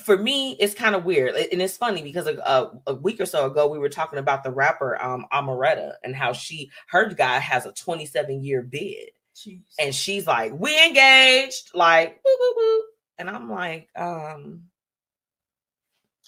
For 0.00 0.16
me, 0.16 0.56
it's 0.60 0.74
kind 0.74 0.94
of 0.94 1.04
weird, 1.04 1.34
and 1.34 1.60
it's 1.60 1.76
funny 1.76 2.02
because 2.02 2.28
a, 2.28 2.70
a, 2.86 2.94
week 2.94 3.20
or 3.20 3.26
so 3.26 3.46
ago 3.46 3.66
we 3.66 3.80
were 3.80 3.88
talking 3.88 4.20
about 4.20 4.44
the 4.44 4.52
rapper 4.52 5.00
um 5.02 5.26
Amaretta 5.32 5.94
and 6.04 6.14
how 6.14 6.32
she 6.32 6.70
her 6.88 7.12
guy 7.12 7.40
has 7.40 7.66
a 7.66 7.72
27 7.72 8.44
year 8.44 8.62
bid 8.62 9.10
Jeez. 9.34 9.62
and 9.80 9.92
she's 9.92 10.28
like, 10.28 10.52
"We 10.56 10.80
engaged," 10.86 11.72
like, 11.74 12.20
woo, 12.24 12.36
woo, 12.40 12.54
woo. 12.56 12.82
and 13.18 13.28
I'm 13.28 13.50
like, 13.50 13.88
um, 13.96 14.62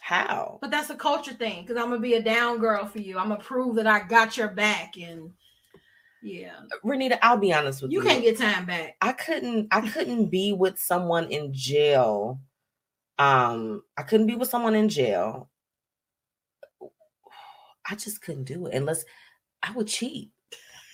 how? 0.02 0.58
But 0.60 0.72
that's 0.72 0.90
a 0.90 0.96
culture 0.96 1.32
thing 1.32 1.62
because 1.62 1.80
I'm 1.80 1.90
gonna 1.90 2.00
be 2.00 2.14
a 2.14 2.22
down 2.22 2.58
girl 2.58 2.86
for 2.86 2.98
you. 2.98 3.18
I'm 3.18 3.28
gonna 3.28 3.40
prove 3.40 3.76
that 3.76 3.86
I 3.86 4.00
got 4.00 4.36
your 4.36 4.48
back, 4.48 4.96
and 5.00 5.30
yeah, 6.22 6.54
Renita, 6.84 7.18
I'll 7.22 7.36
be 7.36 7.54
honest 7.54 7.82
with 7.82 7.92
you. 7.92 8.00
you 8.00 8.04
can't 8.04 8.22
get 8.22 8.36
time 8.36 8.66
back. 8.66 8.96
I 9.00 9.12
couldn't. 9.12 9.68
I 9.70 9.88
couldn't 9.88 10.26
be 10.26 10.52
with 10.52 10.80
someone 10.80 11.30
in 11.30 11.52
jail. 11.54 12.40
Um, 13.18 13.84
I 13.96 14.02
couldn't 14.02 14.26
be 14.26 14.34
with 14.34 14.48
someone 14.48 14.74
in 14.74 14.88
jail. 14.88 15.48
I 17.88 17.94
just 17.94 18.22
couldn't 18.22 18.44
do 18.44 18.66
it 18.66 18.74
unless 18.74 19.04
I 19.62 19.70
would 19.70 19.86
cheat. 19.86 20.32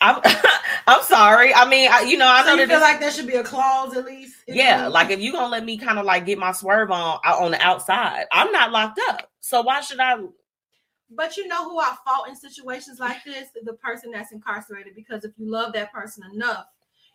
I'm. 0.02 0.20
I'm 0.86 1.02
sorry. 1.02 1.54
I 1.54 1.68
mean, 1.68 1.90
I, 1.92 2.00
you 2.02 2.16
know, 2.16 2.26
I 2.26 2.42
So 2.44 2.50
know 2.50 2.56
that 2.56 2.68
feel 2.68 2.80
like 2.80 2.98
there 2.98 3.10
should 3.10 3.26
be 3.26 3.34
a 3.34 3.44
clause 3.44 3.94
at 3.94 4.06
least. 4.06 4.27
Yeah, 4.48 4.84
mm-hmm. 4.84 4.92
like 4.92 5.10
if 5.10 5.20
you 5.20 5.32
gonna 5.32 5.48
let 5.48 5.64
me 5.64 5.76
kind 5.76 5.98
of 5.98 6.06
like 6.06 6.24
get 6.24 6.38
my 6.38 6.52
swerve 6.52 6.90
on 6.90 7.18
on 7.24 7.50
the 7.50 7.60
outside, 7.60 8.24
I'm 8.32 8.50
not 8.50 8.72
locked 8.72 8.98
up. 9.08 9.30
So 9.40 9.60
why 9.62 9.80
should 9.80 10.00
I? 10.00 10.16
But 11.10 11.36
you 11.36 11.46
know 11.46 11.68
who 11.68 11.78
I 11.78 11.94
fought 12.04 12.28
in 12.28 12.36
situations 12.36 12.98
like 12.98 13.22
this? 13.24 13.48
The 13.62 13.74
person 13.74 14.10
that's 14.10 14.32
incarcerated. 14.32 14.94
Because 14.94 15.24
if 15.24 15.32
you 15.36 15.50
love 15.50 15.72
that 15.74 15.92
person 15.92 16.24
enough, 16.32 16.66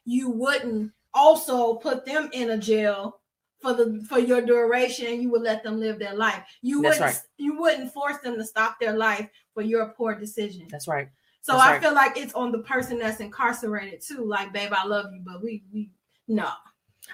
you 0.06 0.30
wouldn't 0.30 0.92
also 1.14 1.76
put 1.76 2.06
them 2.06 2.30
in 2.34 2.52
a 2.52 2.58
jail 2.58 3.20
for 3.64 3.74
the 3.74 4.06
for 4.08 4.20
your 4.20 4.42
duration 4.42 5.08
and 5.08 5.22
you 5.22 5.32
would 5.32 5.42
let 5.42 5.64
them 5.64 5.80
live 5.80 5.98
their 5.98 6.14
life. 6.14 6.44
You 6.62 6.82
That's 6.82 7.00
wouldn't 7.00 7.16
right. 7.16 7.24
you 7.38 7.60
wouldn't 7.60 7.94
force 7.94 8.18
them 8.20 8.36
to 8.36 8.46
stop 8.46 8.80
their 8.80 8.96
life 8.96 9.28
for 9.54 9.64
your 9.64 9.88
poor 9.98 10.14
decision. 10.14 10.68
That's 10.70 10.88
right. 10.88 11.08
So 11.42 11.54
that's 11.54 11.64
I 11.64 11.72
right. 11.72 11.82
feel 11.82 11.94
like 11.94 12.18
it's 12.18 12.34
on 12.34 12.52
the 12.52 12.60
person 12.60 13.00
that's 13.00 13.20
incarcerated 13.22 14.02
too. 14.02 14.26
Like, 14.26 14.54
babe, 14.54 14.72
I 14.74 14.86
love 14.86 15.08
you, 15.14 15.22
but 15.26 15.42
we 15.42 15.64
we 15.74 15.90
no. 16.28 16.50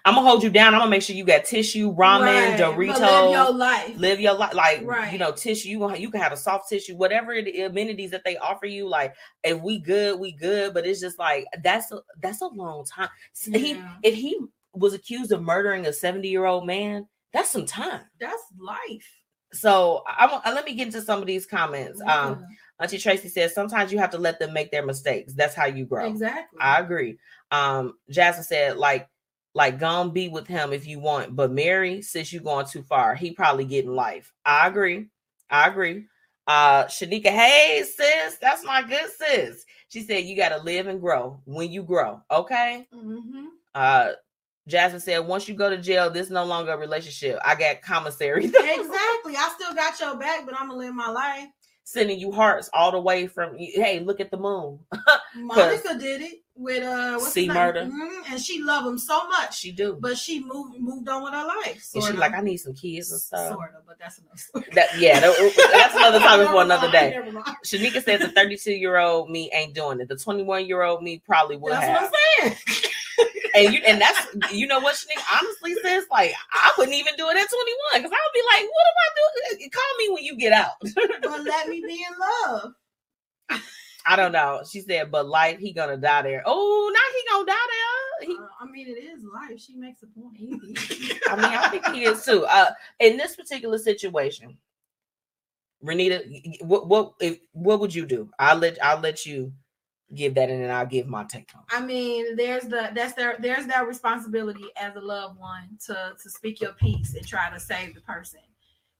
I'm 0.06 0.16
gonna 0.16 0.28
hold 0.28 0.44
you 0.44 0.50
down. 0.50 0.74
I'm 0.74 0.80
gonna 0.80 0.90
make 0.92 1.02
sure 1.02 1.16
you 1.16 1.26
got 1.26 1.46
tissue, 1.46 1.94
ramen, 1.94 2.22
Right, 2.22 2.60
Doritos. 2.60 3.00
live 3.00 3.32
your 3.32 3.52
life. 3.52 3.98
live 3.98 4.20
your 4.20 4.34
life 4.34 4.54
like 4.54 4.82
Right. 4.86 5.12
you 5.12 5.20
know 5.20 5.32
tissue 5.32 5.70
you, 5.70 5.96
you 5.96 6.10
can 6.10 6.22
have 6.22 6.32
a 6.32 6.38
soft 6.38 6.70
tissue 6.70 6.96
whatever 6.96 7.42
the 7.42 7.62
amenities 7.62 8.12
that 8.12 8.24
they 8.24 8.38
offer 8.38 8.66
you 8.66 8.88
like 8.88 9.14
if 9.44 9.60
we 9.62 9.80
good 9.80 10.20
we 10.20 10.32
good 10.32 10.74
but 10.74 10.86
it's 10.86 11.00
just 11.02 11.20
like 11.20 11.46
that's 11.64 11.92
a 11.92 12.00
that's 12.22 12.42
a 12.42 12.48
long 12.48 12.86
time 12.86 13.10
S- 13.36 13.50
he 13.54 13.82
if 14.04 14.16
he 14.16 14.40
was 14.74 14.94
accused 14.94 15.32
of 15.32 15.42
murdering 15.42 15.86
a 15.88 15.92
70 15.94 16.28
year 16.30 16.46
old 16.46 16.66
man 16.66 17.06
that's 17.34 17.50
some 17.50 17.66
time 17.66 18.02
That's 18.20 18.42
life. 18.58 19.10
so 19.54 20.04
I, 20.08 20.28
want 20.28 20.46
let 20.46 20.66
me 20.66 20.76
get 20.76 20.88
into 20.88 21.02
some 21.02 21.20
of 21.20 21.28
these 21.28 21.46
comments 21.46 22.00
um 22.02 22.46
auntie 22.80 22.98
tracy 23.00 23.28
says 23.28 23.54
sometimes 23.54 23.92
you 23.92 23.98
have 24.00 24.12
to 24.12 24.18
let 24.18 24.40
them 24.40 24.54
make 24.54 24.72
their 24.72 24.86
mistakes 24.86 25.34
that's 25.34 25.56
how 25.56 25.66
you 25.66 25.86
grow 25.86 26.08
exactly. 26.08 26.60
I 26.62 26.80
agree. 26.80 27.18
Um, 27.52 27.96
Jasmine 28.12 28.44
said, 28.44 28.78
like, 28.78 29.10
like 29.56 29.80
gonna 29.80 30.12
be 30.12 30.30
with 30.30 30.48
him 30.48 30.74
if 30.74 30.86
you 30.88 31.00
want, 31.00 31.36
but 31.36 31.52
Mary, 31.52 32.02
since 32.02 32.32
you 32.32 32.40
going 32.40 32.66
too 32.66 32.84
far, 32.84 33.16
he 33.16 33.32
probably 33.32 33.66
getting 33.66 33.92
life. 33.96 34.32
I 34.46 34.68
agree. 34.68 35.08
I 35.50 35.68
agree. 35.68 36.06
Uh 36.48 36.86
Shanika, 36.86 37.28
hey 37.28 37.84
sis, 37.84 38.38
that's 38.42 38.64
my 38.64 38.82
good 38.84 39.10
sis. 39.18 39.66
She 39.90 40.02
said 40.02 40.26
you 40.26 40.36
gotta 40.36 40.62
live 40.64 40.88
and 40.88 41.02
grow 41.02 41.42
when 41.46 41.72
you 41.72 41.84
grow. 41.84 42.22
Okay. 42.32 42.88
Mhm. 42.94 43.46
Uh 43.76 44.12
Jasmine 44.68 45.02
said, 45.02 45.20
once 45.20 45.48
you 45.48 45.56
go 45.56 45.68
to 45.70 45.78
jail, 45.80 46.12
this 46.12 46.30
no 46.30 46.44
longer 46.46 46.74
a 46.74 46.78
relationship. 46.78 47.40
I 47.44 47.56
got 47.56 47.82
commissary 47.82 48.46
Exactly. 48.46 49.36
I 49.36 49.52
still 49.60 49.74
got 49.74 50.00
your 50.00 50.16
back, 50.18 50.46
but 50.46 50.54
I'm 50.54 50.68
gonna 50.70 50.80
live 50.80 50.94
my 50.94 51.10
life. 51.10 51.48
sending 51.84 52.20
you 52.20 52.32
hearts 52.32 52.70
all 52.74 52.92
the 52.92 53.02
way 53.02 53.26
from 53.26 53.56
hey, 53.58 54.00
look 54.00 54.20
at 54.20 54.30
the 54.30 54.38
moon. 54.38 54.80
Monica 55.36 55.98
did 55.98 56.22
it 56.22 56.40
with 56.60 56.84
uh 56.84 57.14
what's 57.18 57.36
name? 57.36 57.48
murder. 57.48 57.86
Mhm, 57.86 58.32
and 58.32 58.40
she 58.42 58.62
loved 58.62 58.86
him 58.88 58.98
so 59.00 59.28
much, 59.30 59.58
She 59.60 59.72
do. 59.72 59.98
but 60.00 60.18
she 60.18 60.44
moved 60.44 60.78
moved 60.80 61.08
on 61.08 61.24
with 61.24 61.34
her 61.34 61.46
life. 61.46 61.72
and 61.74 61.82
Sort 61.82 62.06
she 62.06 62.12
of. 62.12 62.18
like, 62.18 62.34
I 62.34 62.42
need 62.42 62.58
some 62.58 62.74
kids 62.74 63.12
and 63.12 63.22
stuff. 63.22 63.54
Sort 63.54 63.74
of, 63.76 63.86
but 63.88 63.98
that's 63.98 64.18
another 64.20 64.38
story. 64.38 64.66
That 64.74 65.00
yeah, 65.00 65.20
that- 65.22 65.70
that's 65.72 65.96
another 65.96 66.20
topic 66.28 66.48
for 66.50 66.62
another 66.62 66.92
day. 66.92 67.18
Shanika 67.66 68.04
says 68.04 68.20
the 68.20 68.30
32 68.30 68.74
year 68.74 68.98
old 68.98 69.30
me 69.30 69.50
ain't 69.54 69.74
doing 69.74 70.00
it. 70.02 70.10
The 70.10 70.18
21 70.18 70.66
year 70.68 70.84
old 70.84 71.02
me 71.02 71.22
probably 71.26 71.56
would 71.56 71.72
That's 71.72 71.86
have. 71.86 72.02
what 72.12 72.14
I'm 72.44 72.52
saying. 72.52 72.58
And 73.56 73.74
you 73.74 73.82
and 73.86 74.00
that's 74.00 74.28
you 74.54 74.68
know 74.68 74.80
what 74.80 74.96
Shanika 74.96 75.42
honestly 75.42 75.76
says 75.84 76.06
like 76.12 76.32
I 76.54 76.72
wouldn't 76.78 76.96
even 76.96 77.16
do 77.18 77.28
it 77.30 77.36
at 77.36 77.50
21 77.50 77.78
because 77.96 78.12
I 78.12 78.20
would 78.22 78.34
be 78.34 78.44
like, 78.46 78.70
what 78.70 78.86
am 78.88 79.00
I 79.04 79.10
doing? 79.58 79.70
Call 79.72 79.98
me 79.98 80.10
when 80.14 80.24
you 80.24 80.38
get 80.38 80.54
out. 80.54 80.74
but 81.24 81.44
let 81.44 81.68
me 81.68 81.82
be 81.86 81.94
in 81.96 82.20
love. 82.48 82.74
I 84.10 84.16
don't 84.16 84.32
know. 84.32 84.62
She 84.68 84.82
said, 84.82 85.12
but 85.12 85.28
life, 85.28 85.60
he 85.60 85.72
gonna 85.72 85.96
die 85.96 86.24
there. 86.24 86.42
Oh, 86.44 86.92
now 86.92 87.16
he 87.16 87.30
gonna 87.32 87.46
die 87.46 87.68
there. 87.70 88.28
He, 88.28 88.36
Uh, 88.44 88.48
I 88.60 88.66
mean, 88.66 88.88
it 88.88 88.98
is 89.04 89.24
life. 89.24 89.60
She 89.62 89.76
makes 89.76 90.02
a 90.02 90.08
point. 90.08 90.36
Easy. 90.40 91.20
I 91.30 91.36
mean, 91.36 91.46
I 91.46 91.70
think 91.70 91.86
he 91.90 92.06
is 92.06 92.26
too. 92.26 92.44
Uh, 92.46 92.72
in 93.00 93.18
this 93.18 93.36
particular 93.36 93.78
situation, 93.78 94.58
Renita, 95.86 96.24
what 96.64 96.88
what 96.88 97.14
if 97.22 97.38
what 97.52 97.80
would 97.80 97.94
you 97.94 98.08
do? 98.08 98.30
I'll 98.40 98.58
let 98.58 98.84
I'll 98.84 99.00
let 99.00 99.28
you 99.28 99.54
give 100.16 100.34
that, 100.34 100.50
and 100.50 100.64
then 100.64 100.72
I'll 100.72 100.88
give 100.88 101.06
my 101.06 101.24
take 101.26 101.52
on. 101.56 101.62
it. 101.62 101.68
I 101.72 101.86
mean, 101.86 102.36
there's 102.36 102.64
the 102.64 102.90
that's 102.96 103.14
their 103.14 103.38
there's 103.40 103.68
that 103.68 103.88
responsibility 103.88 104.66
as 104.76 104.96
a 104.96 105.02
loved 105.02 105.40
one 105.40 105.78
to 105.86 106.14
to 106.22 106.30
speak 106.32 106.62
your 106.62 106.74
piece 106.74 107.14
and 107.14 107.26
try 107.28 107.50
to 107.52 107.60
save 107.60 107.94
the 107.94 108.02
person. 108.02 108.40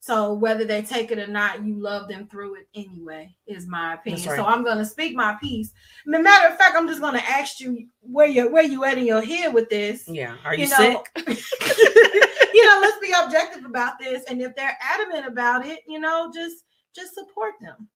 So 0.02 0.34
whether 0.34 0.64
they 0.64 0.82
take 0.82 1.12
it 1.12 1.20
or 1.20 1.28
not, 1.28 1.64
you 1.64 1.76
love 1.76 2.08
them 2.08 2.28
through 2.28 2.56
it 2.56 2.68
anyway, 2.74 3.36
is 3.46 3.68
my 3.68 3.96
opinion. 3.96 4.30
Right. 4.30 4.38
So 4.38 4.46
I'm 4.46 4.64
gonna 4.64 4.86
speak 4.86 5.16
my 5.16 5.36
piece. 5.42 5.72
Matter 6.06 6.48
of 6.48 6.58
fact, 6.58 6.76
I'm 6.78 6.88
just 6.88 7.02
gonna 7.02 7.24
ask 7.28 7.60
you 7.60 7.88
where 8.00 8.28
you 8.28 8.50
where 8.50 8.64
you 8.64 8.86
at 8.86 8.98
in 8.98 9.06
your 9.06 9.22
head 9.22 9.54
with 9.54 9.70
this. 9.70 10.08
Yeah, 10.08 10.38
are 10.46 10.56
you, 10.56 10.64
You 10.64 10.70
know, 10.70 11.04
sick? 11.16 11.28
you 12.54 12.66
know, 12.66 12.80
let's 12.82 13.00
be 13.00 13.14
objective 13.24 13.66
about 13.66 14.00
this. 14.00 14.24
And 14.30 14.42
if 14.42 14.56
they're 14.56 14.78
adamant 14.82 15.28
about 15.28 15.66
it, 15.66 15.80
you 15.86 16.00
know, 16.00 16.32
just 16.34 16.64
just 16.96 17.14
support 17.14 17.56
them. 17.62 17.90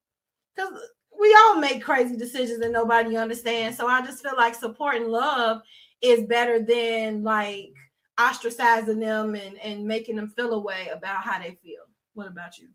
Because 0.56 0.74
we 1.20 1.36
all 1.41 1.56
make 1.56 1.84
crazy 1.84 2.18
decisions 2.18 2.64
and 2.64 2.74
nobody 2.74 3.16
understands. 3.16 3.78
So 3.78 3.88
I 3.88 4.01
just 4.06 4.22
feel 4.22 4.36
like 4.36 4.56
support 4.56 4.97
and 4.97 5.08
love 5.08 5.62
is 6.01 6.26
better 6.26 6.60
than 6.60 7.24
like 7.24 7.72
ostracizing 8.20 8.99
them 8.99 9.36
and, 9.36 9.58
and 9.60 9.86
making 9.86 10.18
them 10.18 10.28
feel 10.36 10.54
a 10.54 10.60
way 10.60 10.89
about 10.93 11.24
how 11.24 11.39
they 11.39 11.58
feel. 11.64 11.84
What 12.14 12.28
about 12.28 12.57
you? 12.57 12.70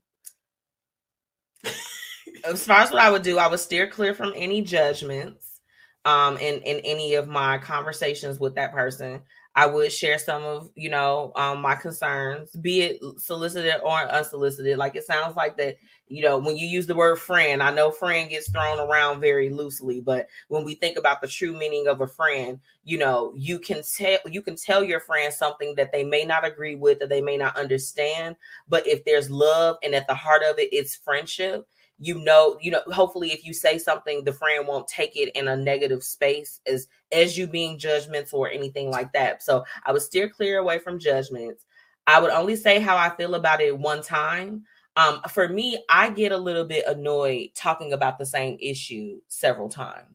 as 2.45 2.65
far 2.67 2.81
as 2.81 2.91
what 2.91 3.01
I 3.03 3.11
would 3.11 3.23
do, 3.23 3.39
I 3.39 3.49
would 3.49 3.61
steer 3.61 3.87
clear 3.89 4.15
from 4.15 4.33
any 4.37 4.63
judgments 4.63 5.61
um 6.05 6.37
in 6.39 6.61
in 6.63 6.79
any 6.85 7.15
of 7.15 7.29
my 7.29 7.59
conversations 7.59 8.39
with 8.39 8.55
that 8.55 8.73
person. 8.73 9.21
I 9.57 9.67
would 9.67 9.93
share 9.93 10.19
some 10.19 10.45
of, 10.45 10.71
you 10.77 10.89
know, 10.89 11.33
um 11.35 11.61
my 11.61 11.75
concerns, 11.75 12.51
be 12.57 12.83
it 12.83 13.01
solicited 13.19 13.75
or 13.83 13.99
unsolicited. 13.99 14.79
Like 14.79 14.95
it 14.95 15.05
sounds 15.05 15.35
like 15.37 15.57
that, 15.57 15.77
you 16.07 16.23
know, 16.23 16.39
when 16.39 16.57
you 16.57 16.67
use 16.67 16.87
the 16.87 16.95
word 16.95 17.17
friend, 17.19 17.63
I 17.63 17.73
know 17.73 17.91
friend 17.91 18.31
gets 18.31 18.51
thrown 18.51 18.79
around 18.79 19.21
very 19.21 19.51
loosely, 19.51 20.01
but 20.01 20.29
when 20.49 20.65
we 20.65 20.75
think 20.77 20.97
about 20.97 21.21
the 21.21 21.29
true 21.29 21.53
meaning 21.59 21.89
of 21.89 22.01
a 22.01 22.07
friend, 22.07 22.61
you 22.85 22.99
know, 22.99 23.33
you 23.37 23.59
can 23.59 23.83
tell 23.83 24.19
you 24.27 24.43
can 24.43 24.55
tell 24.57 24.85
your 24.85 25.01
friend 25.01 25.33
something 25.35 25.75
that 25.77 25.91
they 25.93 26.05
may 26.05 26.25
not 26.25 26.47
agree 26.47 26.77
with, 26.77 27.01
that 27.01 27.09
they 27.09 27.21
may 27.21 27.37
not 27.37 27.57
understand, 27.57 28.37
but 28.69 28.87
if 28.87 29.05
there's 29.05 29.31
love 29.31 29.77
and 29.83 29.95
at 29.95 30.07
the 30.07 30.15
heart 30.15 30.43
of 30.49 30.59
it, 30.59 30.69
it's 30.73 30.95
friendship 30.97 31.67
you 31.99 32.19
know 32.19 32.57
you 32.61 32.71
know 32.71 32.83
hopefully 32.89 33.33
if 33.33 33.45
you 33.45 33.53
say 33.53 33.77
something 33.79 34.23
the 34.23 34.33
friend 34.33 34.67
won't 34.67 34.87
take 34.87 35.17
it 35.17 35.31
in 35.37 35.49
a 35.49 35.57
negative 35.57 36.03
space 36.03 36.61
as 36.67 36.87
as 37.13 37.37
you 37.37 37.47
being 37.47 37.79
judgmental 37.79 38.35
or 38.35 38.49
anything 38.49 38.91
like 38.91 39.13
that. 39.13 39.43
So 39.43 39.65
i 39.85 39.93
would 39.93 40.03
steer 40.03 40.29
clear 40.29 40.59
away 40.59 40.79
from 40.79 40.99
judgments. 40.99 41.65
I 42.07 42.21
would 42.21 42.31
only 42.31 42.57
say 42.57 42.81
how 42.81 42.97
i 42.97 43.11
feel 43.11 43.35
about 43.35 43.61
it 43.61 43.77
one 43.77 44.03
time. 44.03 44.65
Um 44.97 45.21
for 45.29 45.49
me 45.49 45.83
i 45.89 46.11
get 46.11 46.33
a 46.33 46.37
little 46.37 46.65
bit 46.65 46.87
annoyed 46.87 47.49
talking 47.55 47.93
about 47.93 48.19
the 48.19 48.27
same 48.27 48.57
issue 48.61 49.21
several 49.29 49.69
times. 49.69 50.15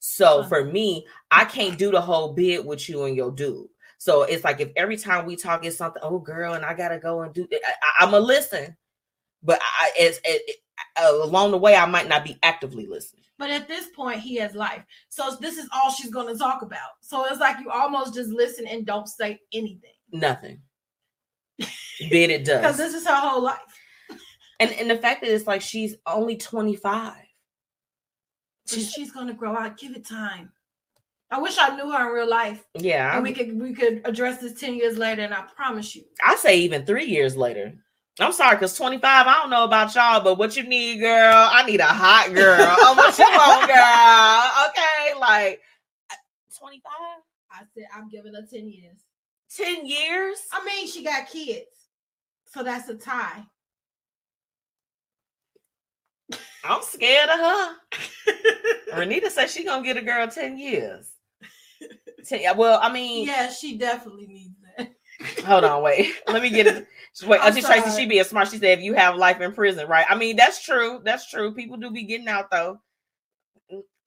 So 0.00 0.42
for 0.44 0.64
me 0.64 1.06
i 1.30 1.44
can't 1.44 1.78
do 1.78 1.92
the 1.92 2.00
whole 2.00 2.32
bid 2.32 2.66
with 2.66 2.88
you 2.88 3.04
and 3.04 3.16
your 3.16 3.30
dude. 3.30 3.68
So 3.98 4.24
it's 4.24 4.42
like 4.42 4.58
if 4.58 4.70
every 4.74 4.96
time 4.96 5.26
we 5.26 5.36
talk 5.36 5.64
it's 5.64 5.76
something 5.76 6.02
oh 6.02 6.18
girl 6.18 6.54
and 6.54 6.64
i 6.64 6.74
gotta 6.74 6.98
go 6.98 7.22
and 7.22 7.32
do 7.32 7.46
I, 7.52 7.56
I, 7.70 8.04
i'm 8.04 8.14
a 8.14 8.18
listen 8.18 8.76
but 9.42 9.60
I, 9.62 9.90
as, 10.00 10.20
as, 10.28 10.38
uh, 10.96 11.10
along 11.22 11.50
the 11.50 11.58
way, 11.58 11.74
I 11.76 11.86
might 11.86 12.08
not 12.08 12.24
be 12.24 12.38
actively 12.42 12.86
listening. 12.86 13.24
But 13.38 13.50
at 13.50 13.66
this 13.66 13.88
point, 13.96 14.20
he 14.20 14.36
has 14.36 14.54
life. 14.54 14.84
So 15.08 15.36
this 15.40 15.56
is 15.56 15.68
all 15.74 15.90
she's 15.90 16.10
going 16.10 16.32
to 16.32 16.38
talk 16.38 16.62
about. 16.62 16.90
So 17.00 17.24
it's 17.26 17.40
like 17.40 17.58
you 17.58 17.70
almost 17.70 18.14
just 18.14 18.30
listen 18.30 18.66
and 18.66 18.86
don't 18.86 19.08
say 19.08 19.40
anything 19.52 19.90
Nothing. 20.12 20.60
Bid 22.10 22.30
it 22.30 22.44
does. 22.44 22.60
because 22.60 22.76
this 22.76 22.94
is 22.94 23.06
her 23.06 23.14
whole 23.14 23.42
life. 23.42 23.58
And 24.60 24.70
and 24.72 24.88
the 24.88 24.96
fact 24.96 25.22
that 25.22 25.34
it's 25.34 25.46
like 25.46 25.62
she's 25.62 25.96
only 26.06 26.36
25. 26.36 27.14
She's 28.68 28.92
she's 28.92 29.10
going 29.10 29.26
to 29.26 29.34
grow 29.34 29.56
out. 29.56 29.76
Give 29.76 29.96
it 29.96 30.06
time. 30.06 30.52
I 31.30 31.38
wish 31.38 31.56
I 31.58 31.74
knew 31.74 31.90
her 31.90 32.08
in 32.08 32.14
real 32.14 32.28
life, 32.28 32.62
yeah. 32.74 33.14
and 33.14 33.22
we 33.22 33.32
could 33.32 33.58
we 33.58 33.72
could 33.72 34.02
address 34.04 34.38
this 34.38 34.60
ten 34.60 34.74
years 34.74 34.98
later. 34.98 35.22
And 35.22 35.34
I 35.34 35.42
promise 35.56 35.96
you, 35.96 36.04
I 36.22 36.36
say 36.36 36.58
even 36.58 36.84
three 36.84 37.06
years 37.06 37.36
later. 37.36 37.72
I'm 38.20 38.32
sorry, 38.32 38.56
because 38.56 38.76
25, 38.76 39.26
I 39.26 39.32
don't 39.34 39.48
know 39.50 39.64
about 39.64 39.94
y'all, 39.94 40.20
but 40.20 40.36
what 40.36 40.54
you 40.56 40.64
need, 40.64 41.00
girl, 41.00 41.48
I 41.50 41.64
need 41.64 41.80
a 41.80 41.84
hot 41.84 42.32
girl. 42.34 42.58
oh, 42.60 42.94
what 42.94 43.18
you 43.18 43.24
want, 43.24 43.66
girl? 43.68 44.68
Okay, 44.68 45.18
like 45.18 45.60
uh, 46.10 46.16
25, 46.58 46.82
I 47.52 47.58
said 47.74 47.84
I'm 47.94 48.08
giving 48.08 48.34
her 48.34 48.46
ten 48.50 48.68
years. 48.68 48.98
10 49.56 49.86
years. 49.86 50.38
I 50.52 50.64
mean, 50.64 50.86
she 50.88 51.02
got 51.04 51.28
kids, 51.28 51.66
so 52.52 52.62
that's 52.62 52.88
a 52.88 52.94
tie. 52.94 53.44
I'm 56.64 56.82
scared 56.82 57.28
of 57.28 57.38
her. 57.38 57.74
Renita 58.94 59.28
said 59.30 59.50
she 59.50 59.64
gonna 59.64 59.84
get 59.84 59.96
a 59.96 60.02
girl 60.02 60.28
10 60.28 60.58
years. 60.58 61.10
10, 62.26 62.40
yeah, 62.40 62.52
well, 62.52 62.78
I 62.82 62.92
mean, 62.92 63.26
Yeah, 63.26 63.50
she 63.50 63.76
definitely 63.76 64.26
needs 64.26 64.54
that. 64.78 64.92
hold 65.44 65.64
on, 65.64 65.82
wait. 65.82 66.14
Let 66.28 66.42
me 66.42 66.50
get 66.50 66.66
it. 66.66 66.86
Wait, 67.24 67.40
I'm 67.40 67.48
Auntie 67.48 67.62
Tracy, 67.62 67.90
she 67.90 68.06
being 68.06 68.24
smart. 68.24 68.48
She 68.48 68.58
said, 68.58 68.78
if 68.78 68.84
you 68.84 68.94
have 68.94 69.16
life 69.16 69.40
in 69.40 69.52
prison, 69.52 69.86
right? 69.86 70.06
I 70.08 70.14
mean, 70.14 70.36
that's 70.36 70.64
true. 70.64 71.00
That's 71.04 71.28
true. 71.28 71.54
People 71.54 71.76
do 71.76 71.90
be 71.90 72.04
getting 72.04 72.28
out 72.28 72.50
though. 72.50 72.80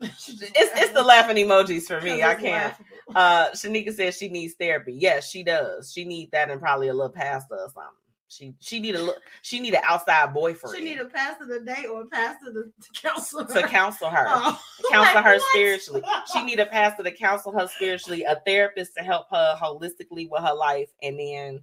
It's 0.01 0.41
it's 0.51 0.91
the 0.91 1.03
laughing 1.03 1.37
emojis 1.37 1.83
for 1.83 2.01
me. 2.01 2.21
I 2.21 2.35
can't. 2.35 2.73
Uh 3.13 3.51
Shanika 3.51 3.93
says 3.93 4.17
she 4.17 4.27
needs 4.27 4.55
therapy. 4.55 4.93
Yes, 4.93 5.29
she 5.29 5.43
does. 5.43 5.91
She 5.91 6.03
needs 6.03 6.31
that 6.31 6.49
and 6.49 6.59
probably 6.59 6.89
a 6.89 6.93
little 6.93 7.11
pastor 7.11 7.55
or 7.55 7.69
something. 7.73 7.93
She 8.27 8.53
she 8.59 8.79
need 8.79 8.95
a 8.95 9.01
look 9.01 9.17
she 9.43 9.59
need 9.59 9.75
an 9.75 9.83
outside 9.83 10.33
boyfriend 10.33 10.75
She 10.75 10.83
need 10.83 10.99
a 10.99 11.05
pastor 11.05 11.47
today 11.47 11.85
or 11.85 12.01
a 12.01 12.05
pastor 12.07 12.51
to, 12.51 12.63
to 12.63 13.01
counsel 13.01 13.45
to 13.45 13.61
her. 13.61 13.67
counsel 13.67 14.09
her. 14.09 14.25
Oh, 14.27 14.59
counsel 14.91 15.15
like, 15.15 15.23
her 15.23 15.35
what? 15.35 15.49
spiritually. 15.51 16.03
She 16.33 16.43
need 16.43 16.59
a 16.59 16.65
pastor 16.65 17.03
to 17.03 17.11
counsel 17.11 17.51
her 17.57 17.67
spiritually, 17.67 18.23
a 18.23 18.41
therapist 18.45 18.95
to 18.97 19.03
help 19.03 19.27
her 19.29 19.55
holistically 19.61 20.27
with 20.29 20.41
her 20.41 20.55
life, 20.55 20.89
and 21.03 21.19
then 21.19 21.61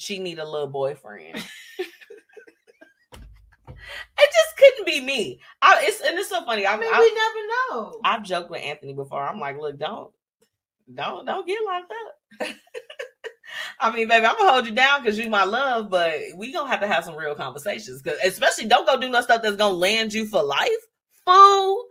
she 0.00 0.18
need 0.18 0.38
a 0.38 0.48
little 0.48 0.66
boyfriend. 0.66 1.36
it 1.78 1.84
just 3.12 4.56
couldn't 4.56 4.86
be 4.86 5.02
me. 5.02 5.40
I, 5.60 5.80
it's 5.82 6.00
and 6.00 6.18
it's 6.18 6.30
so 6.30 6.42
funny. 6.46 6.64
I 6.64 6.72
I 6.74 6.80
mean, 6.80 6.88
I, 6.90 6.98
we 6.98 7.14
never 7.14 7.82
know. 7.84 8.00
I've 8.02 8.22
joked 8.22 8.50
with 8.50 8.62
Anthony 8.62 8.94
before. 8.94 9.22
I'm 9.22 9.38
like, 9.38 9.58
look, 9.60 9.78
don't, 9.78 10.10
don't, 10.94 11.26
don't 11.26 11.46
get 11.46 11.58
locked 11.66 11.92
up. 12.40 12.48
I 13.80 13.94
mean, 13.94 14.08
baby, 14.08 14.24
I'm 14.24 14.38
gonna 14.38 14.52
hold 14.52 14.66
you 14.66 14.72
down 14.72 15.02
because 15.02 15.18
you 15.18 15.28
my 15.28 15.44
love, 15.44 15.90
but 15.90 16.14
we 16.34 16.50
gonna 16.50 16.70
have 16.70 16.80
to 16.80 16.86
have 16.86 17.04
some 17.04 17.14
real 17.14 17.34
conversations. 17.34 18.00
Cause 18.00 18.16
especially 18.24 18.68
don't 18.68 18.86
go 18.86 18.98
do 18.98 19.10
no 19.10 19.20
stuff 19.20 19.42
that's 19.42 19.56
gonna 19.56 19.74
land 19.74 20.14
you 20.14 20.24
for 20.24 20.42
life. 20.42 20.70
Fool. 21.26 21.84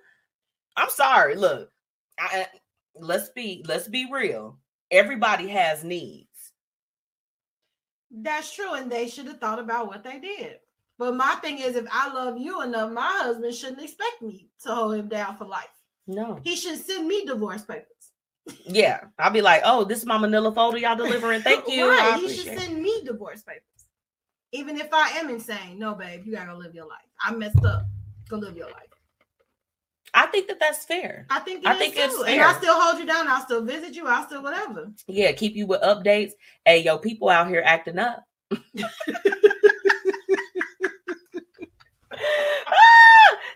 I'm 0.76 0.90
sorry. 0.90 1.36
Look, 1.36 1.70
I, 2.18 2.48
let's 2.96 3.30
be 3.30 3.64
let's 3.68 3.88
be 3.88 4.08
real. 4.12 4.58
Everybody 4.90 5.48
has 5.50 5.84
needs. 5.84 6.29
That's 8.12 8.54
true, 8.54 8.74
and 8.74 8.92
they 8.92 9.08
should 9.08 9.28
have 9.28 9.40
thought 9.40 9.60
about 9.60 9.88
what 9.88 10.04
they 10.04 10.20
did. 10.20 10.58
But 10.98 11.16
my 11.16 11.36
thing 11.36 11.60
is, 11.60 11.76
if 11.76 11.86
I 11.92 12.12
love 12.14 12.38
you 12.38 12.62
enough, 12.62 12.92
my 12.92 13.20
husband 13.24 13.56
shouldn't 13.56 13.82
expect 13.82 14.22
me 14.22 14.50
to 14.64 14.76
hold 14.76 14.96
him 14.96 15.08
down 15.08 15.38
for 15.38 15.46
life. 15.46 15.68
No. 16.08 16.40
He 16.44 16.56
should 16.56 16.78
send 16.84 17.08
me 17.08 17.24
divorce 17.26 17.64
papers. 17.64 17.86
Yeah, 18.66 19.02
I'll 19.18 19.32
be 19.32 19.42
like, 19.42 19.62
oh, 19.64 19.84
this 19.84 20.00
is 20.00 20.06
my 20.06 20.18
Manila 20.18 20.54
folder 20.54 20.80
y'all 20.80 20.96
delivering. 20.96 21.42
Thank 21.42 21.68
you. 21.70 21.88
Right, 21.88 22.20
he 22.20 22.34
should 22.34 22.48
it. 22.48 22.60
send 22.60 22.82
me 22.82 23.02
divorce 23.06 23.44
papers. 23.44 23.64
Even 24.52 24.78
if 24.78 24.92
I 24.92 25.10
am 25.20 25.30
insane, 25.30 25.78
no, 25.78 25.94
babe, 25.94 26.24
you 26.26 26.34
gotta 26.34 26.58
live 26.58 26.74
your 26.74 26.88
life. 26.88 26.98
I 27.22 27.32
messed 27.34 27.64
up. 27.64 27.86
Go 28.28 28.38
live 28.38 28.58
your 28.58 28.72
life. 28.72 28.89
I 30.14 30.28
think 30.28 30.48
that 30.48 30.60
that's 30.60 30.86
fair. 30.86 31.26
I 31.30 31.40
think 31.40 31.66
I 31.66 31.76
think 31.76 31.96
it's 31.98 32.16
too. 32.16 32.24
And 32.24 32.42
I 32.42 32.52
fair. 32.52 32.62
still 32.62 32.80
hold 32.80 33.00
you 33.00 33.06
down. 33.06 33.28
I'll 33.28 33.42
still 33.42 33.64
visit 33.64 33.96
you. 33.96 34.08
I'll 34.08 34.26
still 34.26 34.44
whatever. 34.44 34.92
Yeah, 35.08 35.32
keep 35.32 35.56
you 35.56 35.68
with 35.68 35.82
updates. 35.82 36.32
Hey, 36.66 36.84
yo, 36.84 36.98
people 36.98 37.30
out 37.30 37.48
here 37.48 37.64
acting 37.66 38.00
up. 38.00 38.24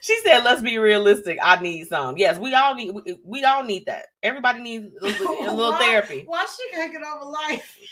she 0.03 0.19
said, 0.21 0.43
"Let's 0.43 0.61
be 0.61 0.77
realistic. 0.79 1.39
I 1.41 1.61
need 1.61 1.87
some. 1.87 2.17
Yes, 2.17 2.37
we 2.37 2.53
all 2.53 2.75
need. 2.75 2.91
We, 2.91 3.17
we 3.23 3.43
all 3.45 3.63
need 3.63 3.85
that. 3.85 4.07
Everybody 4.21 4.59
needs 4.61 4.93
a, 5.01 5.05
little- 5.05 5.27
a 5.47 5.51
little 5.55 5.71
Why- 5.71 5.79
therapy." 5.79 6.23
Why 6.25 6.45
she 6.45 6.75
can't 6.75 6.91
get 6.91 7.01
over 7.03 7.25
life? 7.25 7.77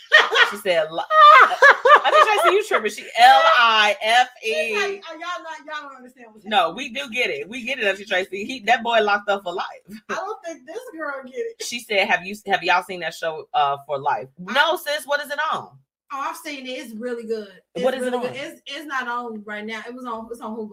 She 0.50 0.58
said, 0.58 0.88
li- 0.92 1.00
"I 1.08 2.10
think 2.10 2.28
I 2.28 2.40
see 2.44 2.54
you 2.54 2.64
tripping." 2.66 2.90
She 2.90 3.02
L 3.18 3.40
I 3.58 3.96
F 4.02 4.28
E. 4.44 4.72
y'all 4.74 5.00
not 5.18 5.58
y'all 5.64 5.88
don't 5.88 5.96
understand 5.96 6.26
No, 6.44 6.72
we 6.72 6.90
do 6.92 7.08
get 7.10 7.30
it. 7.30 7.48
We 7.48 7.64
get 7.64 7.78
it, 7.78 7.86
Auntie 7.86 8.04
Tracy. 8.04 8.44
He 8.44 8.60
that 8.66 8.82
boy 8.82 9.00
locked 9.00 9.30
up 9.30 9.42
for 9.44 9.54
life. 9.54 9.66
I 10.10 10.14
don't 10.16 10.44
think 10.44 10.66
this 10.66 10.78
girl 10.94 11.22
get 11.24 11.32
it. 11.36 11.62
She 11.62 11.80
said, 11.80 12.06
"Have 12.08 12.26
you 12.26 12.36
have 12.48 12.62
y'all 12.62 12.82
seen 12.82 13.00
that 13.00 13.14
show 13.14 13.48
uh 13.54 13.78
for 13.86 13.98
life?" 13.98 14.28
No, 14.38 14.76
sis. 14.76 15.06
What 15.06 15.22
is 15.24 15.30
it 15.30 15.38
on? 15.50 15.70
Oh, 16.14 16.20
I've 16.20 16.36
seen 16.36 16.66
it. 16.66 16.70
It's 16.72 16.92
really 16.94 17.24
good. 17.26 17.48
It's 17.74 17.82
What 17.82 17.94
is 17.94 18.02
it 18.06 18.12
on? 18.12 18.20
Good. 18.20 18.36
It's 18.36 18.60
it's 18.66 18.84
not 18.84 19.08
on 19.08 19.42
right 19.44 19.64
now. 19.64 19.80
It 19.88 19.94
was 19.94 20.04
on 20.04 20.28
it's 20.30 20.42
on 20.42 20.54
Hulu. 20.54 20.72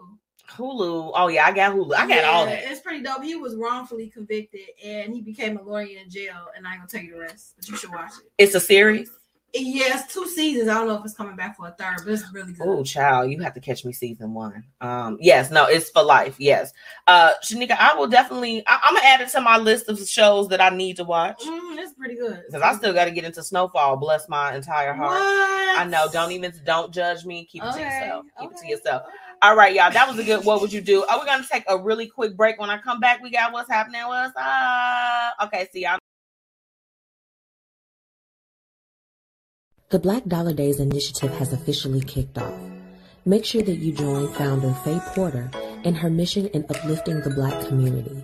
Hulu. 0.52 1.12
Oh 1.14 1.28
yeah, 1.28 1.46
I 1.46 1.52
got 1.52 1.76
Hulu. 1.76 1.94
I 1.96 2.08
got 2.08 2.24
all 2.26 2.46
that. 2.46 2.64
It's 2.64 2.82
pretty 2.82 3.04
dope. 3.04 3.24
He 3.24 3.36
was 3.36 3.56
wrongfully 3.56 4.08
convicted 4.08 4.62
and 4.84 5.14
he 5.14 5.22
became 5.22 5.58
a 5.58 5.62
lawyer 5.62 5.98
in 6.04 6.10
jail. 6.10 6.48
And 6.56 6.68
I 6.68 6.72
ain't 6.74 6.80
gonna 6.82 6.90
tell 6.90 7.02
you 7.02 7.14
the 7.14 7.20
rest, 7.22 7.54
but 7.58 7.68
you 7.68 7.78
should 7.78 7.92
watch 7.92 8.12
it. 8.20 8.32
It's 8.38 8.56
a 8.56 8.60
series. 8.60 9.12
Yes, 9.52 10.14
two 10.14 10.28
seasons. 10.28 10.70
I 10.70 10.76
don't 10.76 10.88
know 10.88 11.00
if 11.00 11.06
it's 11.06 11.16
coming 11.16 11.36
back 11.36 11.58
for 11.58 11.68
a 11.68 11.72
third, 11.72 12.02
but 12.06 12.14
it's 12.14 12.24
really 12.32 12.54
good. 12.54 12.68
Oh, 12.68 12.84
child, 12.84 13.32
you 13.32 13.40
have 13.40 13.56
to 13.56 13.60
catch 13.60 13.84
me 13.84 13.92
season 13.92 14.36
one. 14.36 14.64
Um, 14.80 15.18
yes, 15.20 15.50
no, 15.50 15.66
it's 15.66 15.90
for 15.90 16.04
life. 16.04 16.36
Yes, 16.38 16.72
uh, 17.08 17.32
Shanika, 17.44 17.76
I 17.76 17.96
will 17.96 18.06
definitely. 18.06 18.62
I, 18.68 18.80
I'm 18.84 18.94
gonna 18.94 19.08
add 19.08 19.22
it 19.22 19.30
to 19.30 19.42
my 19.42 19.58
list 19.58 19.90
of 19.90 19.98
shows 20.08 20.50
that 20.50 20.62
I 20.62 20.70
need 20.70 20.98
to 20.98 21.04
watch 21.04 21.42
Mm, 21.44 21.80
it's 21.80 21.94
pretty 21.96 22.14
good. 22.16 22.44
because 22.46 22.62
I 22.62 22.76
still 22.76 22.94
got 22.94 23.06
to 23.06 23.12
get 23.12 23.24
into 23.24 23.42
Snowfall. 23.42 23.98
Bless 23.98 24.30
my 24.30 24.54
entire 24.56 24.94
heart. 24.94 25.20
What? 25.20 25.80
I 25.80 25.84
know. 25.86 26.08
Don't 26.14 26.32
even 26.32 26.54
don't 26.64 26.94
judge 26.94 27.26
me. 27.26 27.46
Keep 27.46 27.64
it 27.64 27.74
to 27.74 27.80
yourself. 27.80 28.26
Keep 28.40 28.52
it 28.52 28.58
to 28.58 28.68
yourself. 28.68 29.02
okay. 29.08 29.16
All 29.42 29.56
right, 29.56 29.74
y'all. 29.74 29.90
That 29.92 30.08
was 30.10 30.20
a 30.20 30.24
good. 30.24 30.44
What 30.44 30.60
would 30.60 30.74
you 30.74 30.82
do? 30.82 31.06
Oh, 31.10 31.20
we're 31.20 31.26
gonna 31.26 31.46
take 31.50 31.64
a 31.70 31.78
really 31.78 32.08
quick 32.08 32.36
break. 32.36 32.60
When 32.60 32.70
I 32.70 32.78
come 32.78 33.00
back, 33.00 33.24
we 33.24 33.32
got 33.32 33.54
what's 33.54 33.70
happening. 33.70 34.02
What's 34.06 34.34
up? 34.36 35.36
Okay, 35.44 35.68
see 35.72 35.84
y'all. 35.84 35.98
The 39.92 40.00
Black 40.00 40.26
Dollar 40.26 40.54
Days 40.54 40.80
initiative 40.80 41.32
has 41.38 41.54
officially 41.54 42.02
kicked 42.02 42.38
off. 42.38 42.54
Make 43.26 43.46
sure 43.46 43.64
that 43.64 43.78
you 43.78 43.94
join 43.94 44.32
founder 44.34 44.74
Faye 44.84 45.00
Porter 45.16 45.50
in 45.84 45.96
her 45.96 46.10
mission 46.10 46.48
in 46.48 46.66
uplifting 46.70 47.22
the 47.22 47.30
Black 47.30 47.66
community. 47.68 48.22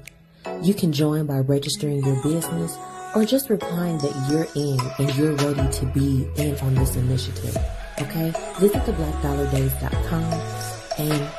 You 0.61 0.73
can 0.73 0.91
join 0.91 1.25
by 1.25 1.39
registering 1.39 2.03
your 2.03 2.21
business 2.23 2.77
or 3.15 3.23
just 3.25 3.49
replying 3.49 3.97
that 3.99 4.29
you're 4.29 4.47
in 4.55 4.79
and 4.99 5.15
you're 5.15 5.33
ready 5.33 5.71
to 5.71 5.85
be 5.87 6.27
in 6.37 6.57
on 6.59 6.75
this 6.75 6.95
initiative. 6.97 7.57
Okay? 8.01 8.33
Visit 8.59 8.83
theblackdollardays.com 8.83 10.74
and 10.97 11.29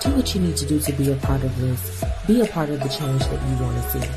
do 0.00 0.10
what 0.16 0.34
you 0.34 0.40
need 0.40 0.56
to 0.56 0.66
do 0.66 0.80
to 0.80 0.92
be 0.92 1.10
a 1.12 1.16
part 1.16 1.42
of 1.42 1.60
this. 1.60 2.04
Be 2.26 2.40
a 2.40 2.46
part 2.46 2.70
of 2.70 2.80
the 2.80 2.88
change 2.88 3.22
that 3.24 3.48
you 3.48 3.56
want 3.64 3.76
to 3.76 3.90
see. 3.90 4.08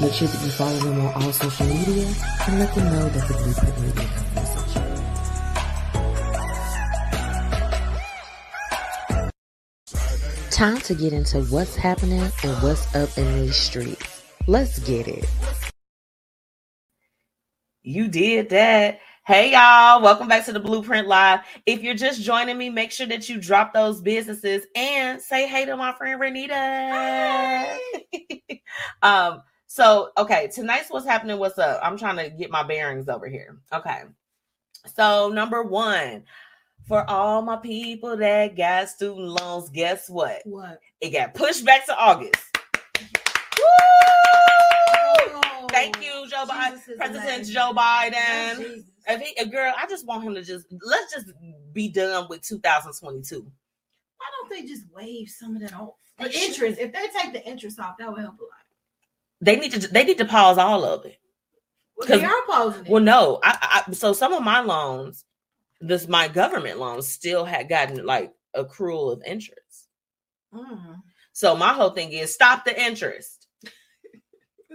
Make 0.00 0.12
sure 0.12 0.28
that 0.28 0.44
you 0.44 0.50
follow 0.50 0.78
them 0.80 1.00
on 1.00 1.22
all 1.22 1.32
social 1.32 1.66
media 1.66 2.12
and 2.48 2.58
let 2.58 2.74
them 2.74 2.84
know 2.92 3.08
that 3.08 3.28
the 3.28 3.34
Blueprint 3.34 3.80
Media 3.80 4.04
Company 4.08 4.46
sent 4.46 4.74
you. 4.74 4.82
Time 10.50 10.78
to 10.78 10.94
get 10.94 11.12
into 11.12 11.42
what's 11.44 11.76
happening 11.76 12.20
and 12.42 12.62
what's 12.62 12.94
up 12.94 13.16
in 13.16 13.40
these 13.40 13.56
streets. 13.56 14.24
Let's 14.46 14.78
get 14.80 15.08
it. 15.08 15.24
You 17.82 18.08
did 18.08 18.50
that. 18.50 19.00
Hey 19.26 19.52
y'all, 19.52 20.02
welcome 20.02 20.28
back 20.28 20.44
to 20.44 20.52
the 20.52 20.60
Blueprint 20.60 21.08
Live. 21.08 21.40
If 21.64 21.82
you're 21.82 21.94
just 21.94 22.20
joining 22.20 22.58
me, 22.58 22.68
make 22.68 22.92
sure 22.92 23.06
that 23.06 23.26
you 23.26 23.40
drop 23.40 23.72
those 23.72 24.02
businesses 24.02 24.66
and 24.76 25.18
say 25.18 25.48
hey 25.48 25.64
to 25.64 25.78
my 25.78 25.94
friend 25.94 26.20
Renita. 26.20 27.78
um, 29.02 29.40
so 29.66 30.10
okay, 30.18 30.48
tonight's 30.48 30.90
what's 30.90 31.06
happening, 31.06 31.38
what's 31.38 31.58
up? 31.58 31.80
I'm 31.82 31.96
trying 31.96 32.18
to 32.18 32.28
get 32.28 32.50
my 32.50 32.64
bearings 32.64 33.08
over 33.08 33.26
here. 33.26 33.56
Okay. 33.72 34.02
So 34.94 35.30
number 35.30 35.62
one, 35.62 36.24
for 36.86 37.08
all 37.08 37.40
my 37.40 37.56
people 37.56 38.18
that 38.18 38.58
got 38.58 38.90
student 38.90 39.40
loans, 39.40 39.70
guess 39.70 40.10
what? 40.10 40.42
What? 40.44 40.80
It 41.00 41.14
got 41.14 41.32
pushed 41.32 41.64
back 41.64 41.86
to 41.86 41.96
August. 41.96 42.44
Woo! 43.58 45.40
Thank 45.70 46.04
you, 46.04 46.26
Joe 46.28 46.44
Biden, 46.44 46.72
Jesus 46.72 46.94
President 46.98 47.24
amazing. 47.24 47.54
Joe 47.54 47.72
Biden. 47.74 48.58
Jesus. 48.58 48.84
If 49.06 49.20
he, 49.20 49.34
a 49.42 49.46
girl, 49.46 49.72
I 49.76 49.86
just 49.86 50.06
want 50.06 50.24
him 50.24 50.34
to 50.34 50.42
just 50.42 50.66
let's 50.84 51.12
just 51.12 51.26
be 51.72 51.88
done 51.88 52.26
with 52.28 52.42
2022. 52.42 53.40
Why 53.40 54.26
don't 54.40 54.50
they 54.50 54.66
just 54.66 54.84
waive 54.94 55.28
some 55.28 55.56
of 55.56 55.62
that 55.62 55.74
off? 55.74 55.94
They 56.18 56.24
The 56.26 56.30
should. 56.32 56.42
interest. 56.50 56.80
If 56.80 56.92
they 56.92 57.06
take 57.20 57.32
the 57.32 57.44
interest 57.46 57.78
off, 57.80 57.96
that 57.98 58.10
would 58.10 58.20
help 58.20 58.38
a 58.38 58.42
lot. 58.42 58.50
They 59.40 59.56
need 59.56 59.72
to 59.72 59.88
they 59.88 60.04
need 60.04 60.18
to 60.18 60.24
pause 60.24 60.58
all 60.58 60.84
of 60.84 61.04
it. 61.04 61.18
Well, 61.96 62.08
they 62.08 62.24
are 62.24 62.42
pausing 62.46 62.86
it. 62.86 62.90
Well, 62.90 63.02
no, 63.02 63.40
I, 63.42 63.82
I 63.88 63.92
so 63.92 64.12
some 64.12 64.32
of 64.32 64.42
my 64.42 64.60
loans, 64.60 65.24
this 65.80 66.08
my 66.08 66.28
government 66.28 66.78
loans 66.78 67.08
still 67.08 67.44
had 67.44 67.68
gotten 67.68 68.04
like 68.06 68.32
accrual 68.56 69.12
of 69.12 69.22
interest. 69.26 69.88
Mm. 70.54 70.96
So 71.32 71.56
my 71.56 71.72
whole 71.72 71.90
thing 71.90 72.12
is 72.12 72.32
stop 72.32 72.64
the 72.64 72.80
interest. 72.80 73.33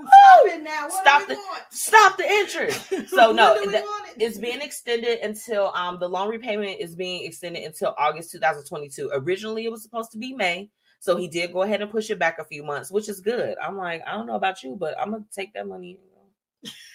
Stop 0.08 0.46
it 0.48 0.64
now. 0.64 0.84
What 0.88 1.02
Stop 1.06 1.28
the- 1.28 1.34
want? 1.36 1.64
Stop 1.72 2.18
the 2.18 2.30
interest. 2.30 2.94
So 3.10 3.32
no, 3.32 3.54
When 3.54 3.64
do 3.64 3.68
we 3.68 3.74
that- 3.74 3.84
want 3.84 4.10
it? 4.10 4.22
it's 4.22 4.38
being 4.38 4.62
extended 4.62 5.20
until 5.20 5.72
um 5.76 5.98
the 6.00 6.08
loan 6.08 6.30
repayment 6.30 6.80
is 6.80 6.96
being 6.96 7.26
extended 7.26 7.64
until 7.64 7.94
August 7.98 8.32
2022. 8.32 9.10
Originally 9.14 9.66
it 9.66 9.72
was 9.72 9.84
supposed 9.84 10.12
to 10.12 10.18
be 10.18 10.34
May. 10.34 10.70
So 11.02 11.16
he 11.16 11.28
did 11.28 11.54
go 11.54 11.62
ahead 11.64 11.82
and 11.82 11.90
push 11.90 12.10
it 12.10 12.20
back 12.20 12.40
a 12.40 12.44
few 12.46 12.62
months, 12.64 12.92
which 12.92 13.08
is 13.10 13.22
good. 13.22 13.56
I'm 13.64 13.78
like, 13.78 14.02
I 14.06 14.12
don't 14.12 14.28
know 14.28 14.36
about 14.36 14.64
you, 14.64 14.76
but 14.80 15.00
I'm 15.00 15.12
gonna 15.12 15.24
take 15.34 15.54
that 15.54 15.68
money. 15.68 15.98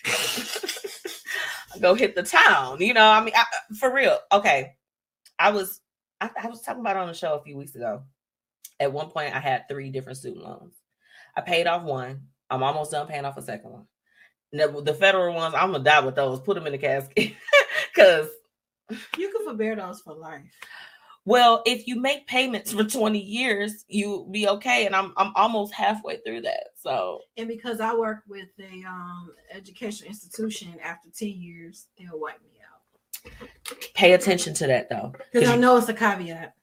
go 1.81 1.95
hit 1.95 2.15
the 2.15 2.23
town. 2.23 2.81
You 2.81 2.95
know, 2.95 3.07
I 3.07 3.23
mean, 3.25 3.35
I, 3.37 3.45
for 3.79 3.93
real. 3.93 4.19
Okay. 4.33 4.75
I 5.39 5.51
was 5.51 5.81
I, 6.21 6.31
I 6.43 6.47
was 6.49 6.61
talking 6.61 6.81
about 6.81 6.97
it 6.97 7.01
on 7.01 7.09
the 7.09 7.15
show 7.15 7.35
a 7.35 7.43
few 7.43 7.57
weeks 7.57 7.75
ago. 7.75 8.03
At 8.81 8.93
one 8.93 9.11
point, 9.11 9.35
I 9.35 9.41
had 9.41 9.69
three 9.69 9.91
different 9.91 10.19
student 10.19 10.45
loans. 10.45 10.75
I 11.37 11.41
paid 11.41 11.67
off 11.67 11.83
one. 11.83 12.23
I'm 12.51 12.63
almost 12.63 12.91
done 12.91 13.07
paying 13.07 13.25
off 13.25 13.37
a 13.37 13.43
second 13.43 13.71
one. 13.71 13.87
The, 14.53 14.83
the 14.83 14.95
federal 14.95 15.35
ones, 15.35 15.55
I'm 15.57 15.73
gonna 15.73 15.83
die 15.85 16.01
with 16.01 16.15
those. 16.15 16.41
Put 16.41 16.55
them 16.55 16.67
in 16.67 16.73
the 16.73 16.79
casket. 16.79 17.33
Cause 17.97 18.29
You 19.17 19.31
can 19.33 19.45
forbear 19.45 19.75
those 19.77 20.01
for 20.01 20.15
life. 20.15 20.43
well, 21.25 21.63
if 21.67 21.87
you 21.87 21.99
make 22.01 22.27
payments 22.27 22.73
for 22.73 22.85
20 22.85 23.19
years, 23.19 23.85
you 23.89 24.29
be 24.31 24.47
okay. 24.49 24.87
And 24.87 24.95
I'm 24.95 25.13
I'm 25.17 25.33
almost 25.35 25.73
halfway 25.73 26.19
through 26.19 26.43
that. 26.43 26.65
So 26.77 27.21
And 27.37 27.49
because 27.49 27.81
I 27.81 27.95
work 27.95 28.19
with 28.29 28.49
a 28.61 28.85
um 28.87 29.31
educational 29.51 30.11
institution, 30.11 30.77
after 30.83 31.09
10 31.11 31.29
years, 31.31 31.87
they'll 31.99 32.21
wipe 32.21 32.41
me 32.43 32.51
out. 32.71 33.49
pay 33.95 34.13
attention 34.13 34.55
to 34.55 34.67
that 34.69 34.89
though. 34.91 35.13
Because 35.33 35.49
I 35.49 35.57
know 35.57 35.77
it's 35.79 35.89
a 35.89 35.95
caveat. 35.95 36.55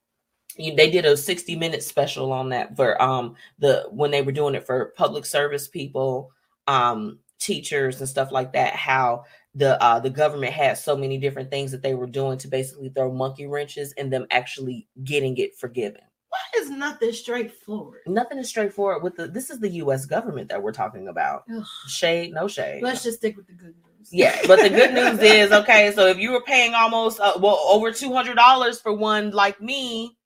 They 0.58 0.90
did 0.90 1.06
a 1.06 1.16
60 1.16 1.56
minute 1.56 1.84
special 1.84 2.32
on 2.32 2.50
that 2.50 2.76
for 2.76 3.02
um 3.02 3.36
the 3.60 3.88
when 3.92 4.12
they 4.12 4.22
were 4.22 4.32
doing 4.32 4.56
it 4.56 4.66
for 4.66 4.94
public 4.98 5.26
service 5.26 5.68
people, 5.68 6.32
um, 6.68 7.20
teachers 7.40 8.00
and 8.00 8.10
stuff 8.10 8.32
like 8.32 8.54
that, 8.54 8.76
how 8.76 9.24
the 9.56 9.82
uh 9.84 10.00
the 10.00 10.10
government 10.10 10.54
had 10.54 10.78
so 10.78 10.96
many 10.96 11.18
different 11.18 11.50
things 11.50 11.72
that 11.72 11.82
they 11.82 11.94
were 11.94 12.08
doing 12.08 12.38
to 12.38 12.48
basically 12.48 12.90
throw 12.90 13.12
monkey 13.12 13.48
wrenches 13.48 13.92
in 13.94 14.10
them 14.10 14.26
actually 14.32 14.88
getting 15.04 15.38
it 15.38 15.58
forgiven. 15.58 16.02
Why 16.30 16.62
is 16.62 16.70
nothing 16.70 17.12
straightforward? 17.12 18.02
Nothing 18.08 18.38
is 18.38 18.48
straightforward 18.48 19.04
with 19.04 19.18
the 19.18 19.28
this 19.28 19.50
is 19.50 19.60
the 19.60 19.70
US 19.70 20.06
government 20.06 20.48
that 20.50 20.62
we're 20.62 20.72
talking 20.72 21.10
about. 21.10 21.44
Ugh. 21.54 21.64
Shade, 21.88 22.34
no 22.34 22.48
shade. 22.48 22.82
Let's 22.82 23.04
just 23.04 23.18
stick 23.18 23.36
with 23.36 23.48
the 23.48 23.54
good 23.54 23.76
news. 23.76 24.08
Yeah, 24.12 24.40
but 24.48 24.62
the 24.62 24.70
good 24.70 24.94
news 24.94 25.20
is 25.22 25.52
okay. 25.52 25.92
So 25.94 26.08
if 26.08 26.18
you 26.18 26.32
were 26.32 26.42
paying 26.42 26.74
almost 26.74 27.20
uh, 27.20 27.34
well 27.38 27.60
over 27.68 27.92
two 27.92 28.14
hundred 28.14 28.36
dollars 28.36 28.80
for 28.80 28.94
one 28.94 29.32
like 29.32 29.60
me, 29.60 30.18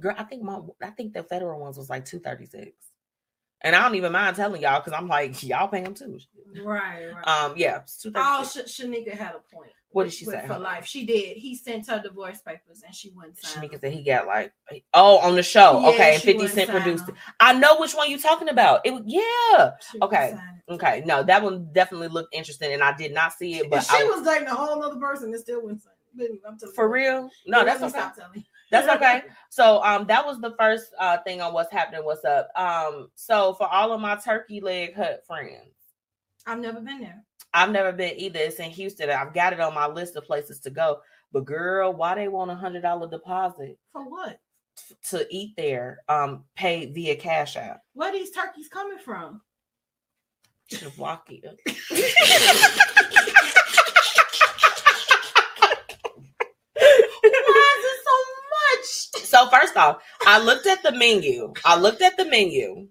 girl, 0.00 0.14
I 0.16 0.24
think 0.24 0.42
my 0.42 0.60
I 0.82 0.90
think 0.90 1.12
the 1.12 1.22
federal 1.22 1.60
ones 1.60 1.78
was 1.78 1.90
like 1.90 2.04
two 2.04 2.18
thirty 2.18 2.46
six, 2.46 2.72
and 3.62 3.74
I 3.74 3.82
don't 3.82 3.94
even 3.96 4.12
mind 4.12 4.36
telling 4.36 4.62
y'all 4.62 4.80
because 4.80 4.92
I'm 4.92 5.08
like 5.08 5.42
y'all 5.42 5.68
pay 5.68 5.82
them 5.82 5.94
too. 5.94 6.18
Right, 6.62 7.12
right. 7.14 7.26
Um, 7.26 7.54
yeah, 7.56 7.82
Oh. 8.14 8.44
Sh- 8.44 8.80
Shanika 8.80 9.12
had 9.12 9.34
a 9.34 9.54
point. 9.54 9.70
What 9.90 10.04
did 10.04 10.12
she 10.12 10.26
with 10.26 10.34
say? 10.34 10.46
For 10.46 10.58
life, 10.58 10.86
she 10.86 11.06
did. 11.06 11.38
He 11.38 11.54
sent 11.54 11.88
her 11.88 12.00
divorce 12.02 12.40
papers, 12.40 12.82
and 12.84 12.94
she 12.94 13.10
wouldn't 13.10 13.38
sign. 13.38 13.62
Shanika 13.62 13.70
them. 13.72 13.80
said 13.80 13.92
he 13.92 14.02
got 14.02 14.26
like 14.26 14.52
oh 14.92 15.18
on 15.18 15.36
the 15.36 15.42
show. 15.42 15.80
Yeah, 15.80 15.88
okay, 15.88 16.14
Fifty 16.18 16.34
wouldn't 16.34 16.54
Cent 16.54 16.70
produced 16.70 17.04
it. 17.04 17.06
them. 17.06 17.16
I 17.40 17.52
know 17.54 17.78
which 17.78 17.94
one 17.94 18.10
you're 18.10 18.18
talking 18.18 18.48
about. 18.48 18.82
It 18.84 18.92
was 18.92 19.02
yeah. 19.06 19.72
She 19.90 19.98
Okay. 20.02 20.36
Okay, 20.68 21.02
no, 21.06 21.22
that 21.22 21.42
one 21.42 21.68
definitely 21.72 22.08
looked 22.08 22.34
interesting, 22.34 22.72
and 22.72 22.82
I 22.82 22.94
did 22.96 23.14
not 23.14 23.32
see 23.32 23.54
it. 23.54 23.70
But 23.70 23.84
she 23.84 23.96
I, 23.96 24.04
was 24.04 24.26
dating 24.26 24.48
a 24.48 24.54
whole 24.54 24.82
other 24.82 24.98
person 24.98 25.32
and 25.32 25.40
still 25.40 25.62
wouldn't 25.62 25.82
sign 25.82 25.92
it. 25.92 26.16
Believe 26.16 26.32
me, 26.32 26.38
I'm 26.46 26.58
telling 26.58 26.74
for 26.74 26.88
real, 26.88 27.30
no, 27.46 27.58
Yeah, 27.58 27.64
that's 27.64 27.80
what. 27.82 27.90
Stop 27.90 28.16
telling 28.16 28.38
you. 28.38 28.42
That's 28.70 28.88
okay. 28.88 29.22
So 29.48 29.82
um 29.82 30.06
that 30.08 30.24
was 30.26 30.40
the 30.40 30.54
first 30.58 30.86
uh 30.98 31.18
thing 31.18 31.40
on 31.40 31.52
what's 31.52 31.72
happening, 31.72 32.04
what's 32.04 32.24
up. 32.24 32.48
Um 32.56 33.08
so 33.14 33.54
for 33.54 33.66
all 33.68 33.92
of 33.92 34.00
my 34.00 34.16
turkey 34.16 34.60
leg 34.60 34.94
hut 34.94 35.22
friends, 35.26 35.70
I've 36.46 36.58
never 36.60 36.80
been 36.80 37.00
there. 37.00 37.22
I've 37.54 37.70
never 37.70 37.92
been 37.92 38.18
either. 38.18 38.40
It's 38.40 38.58
in 38.58 38.70
Houston. 38.70 39.08
I've 39.10 39.32
got 39.32 39.52
it 39.52 39.60
on 39.60 39.74
my 39.74 39.86
list 39.86 40.16
of 40.16 40.24
places 40.24 40.60
to 40.60 40.70
go. 40.70 41.00
But 41.32 41.44
girl, 41.44 41.92
why 41.92 42.14
they 42.14 42.28
want 42.28 42.50
a 42.50 42.54
hundred 42.54 42.82
dollar 42.82 43.08
deposit 43.08 43.78
For 43.92 44.02
what? 44.08 44.38
to 45.08 45.26
eat 45.30 45.54
there? 45.56 46.00
Um, 46.08 46.44
pay 46.54 46.86
via 46.86 47.16
Cash 47.16 47.56
App. 47.56 47.82
Where 47.94 48.12
these 48.12 48.30
turkeys 48.30 48.68
coming 48.68 48.98
from? 48.98 49.40
Milwaukee. 50.82 51.42
Why 57.46 57.76
is 57.78 57.84
it 57.84 57.96
so 59.26 59.48
first 59.48 59.76
off, 59.76 60.02
I 60.26 60.38
looked 60.38 60.66
at 60.66 60.82
the 60.82 60.92
menu. 60.92 61.52
I 61.64 61.78
looked 61.78 62.02
at 62.02 62.16
the 62.16 62.24
menu, 62.24 62.88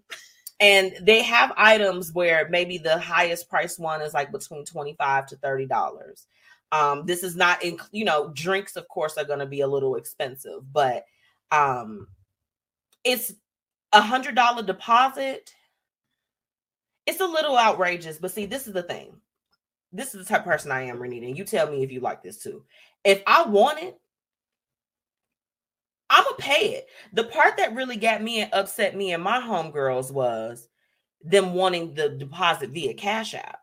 and 0.59 0.93
they 1.01 1.21
have 1.23 1.53
items 1.57 2.11
where 2.13 2.47
maybe 2.49 2.77
the 2.77 2.97
highest 2.99 3.49
price 3.49 3.79
one 3.79 4.01
is 4.01 4.13
like 4.13 4.31
between 4.31 4.65
twenty 4.65 4.95
five 4.97 5.25
to 5.27 5.37
thirty 5.37 5.65
dollars. 5.65 6.27
Um, 6.71 7.05
this 7.05 7.23
is 7.23 7.35
not 7.35 7.63
in, 7.63 7.77
you 7.91 8.05
know, 8.05 8.31
drinks 8.33 8.75
of 8.75 8.87
course 8.87 9.17
are 9.17 9.25
going 9.25 9.39
to 9.39 9.45
be 9.45 9.61
a 9.61 9.67
little 9.67 9.95
expensive, 9.95 10.61
but 10.73 11.05
um 11.51 12.07
it's 13.03 13.33
a 13.93 14.01
hundred 14.01 14.35
dollar 14.35 14.63
deposit. 14.63 15.51
It's 17.05 17.21
a 17.21 17.25
little 17.25 17.57
outrageous, 17.57 18.17
but 18.17 18.31
see, 18.31 18.45
this 18.47 18.67
is 18.67 18.73
the 18.73 18.83
thing. 18.83 19.15
This 19.93 20.15
is 20.15 20.25
the 20.25 20.33
type 20.33 20.41
of 20.41 20.51
person 20.51 20.71
I 20.71 20.81
am, 20.83 20.97
Renita. 20.97 21.27
And 21.27 21.37
you 21.37 21.45
tell 21.45 21.69
me 21.69 21.83
if 21.83 21.91
you 21.91 21.99
like 21.99 22.23
this 22.23 22.41
too. 22.41 22.63
If 23.03 23.21
I 23.27 23.43
want 23.43 23.79
it, 23.79 23.97
I'm 26.09 26.23
gonna 26.23 26.35
pay 26.37 26.75
it. 26.75 26.87
The 27.13 27.23
part 27.23 27.57
that 27.57 27.75
really 27.75 27.97
got 27.97 28.21
me 28.21 28.41
and 28.41 28.53
upset 28.53 28.95
me 28.95 29.13
and 29.13 29.23
my 29.23 29.39
homegirls 29.39 30.11
was 30.11 30.67
them 31.23 31.53
wanting 31.53 31.93
the 31.93 32.09
deposit 32.09 32.69
via 32.69 32.93
Cash 32.93 33.33
App. 33.33 33.59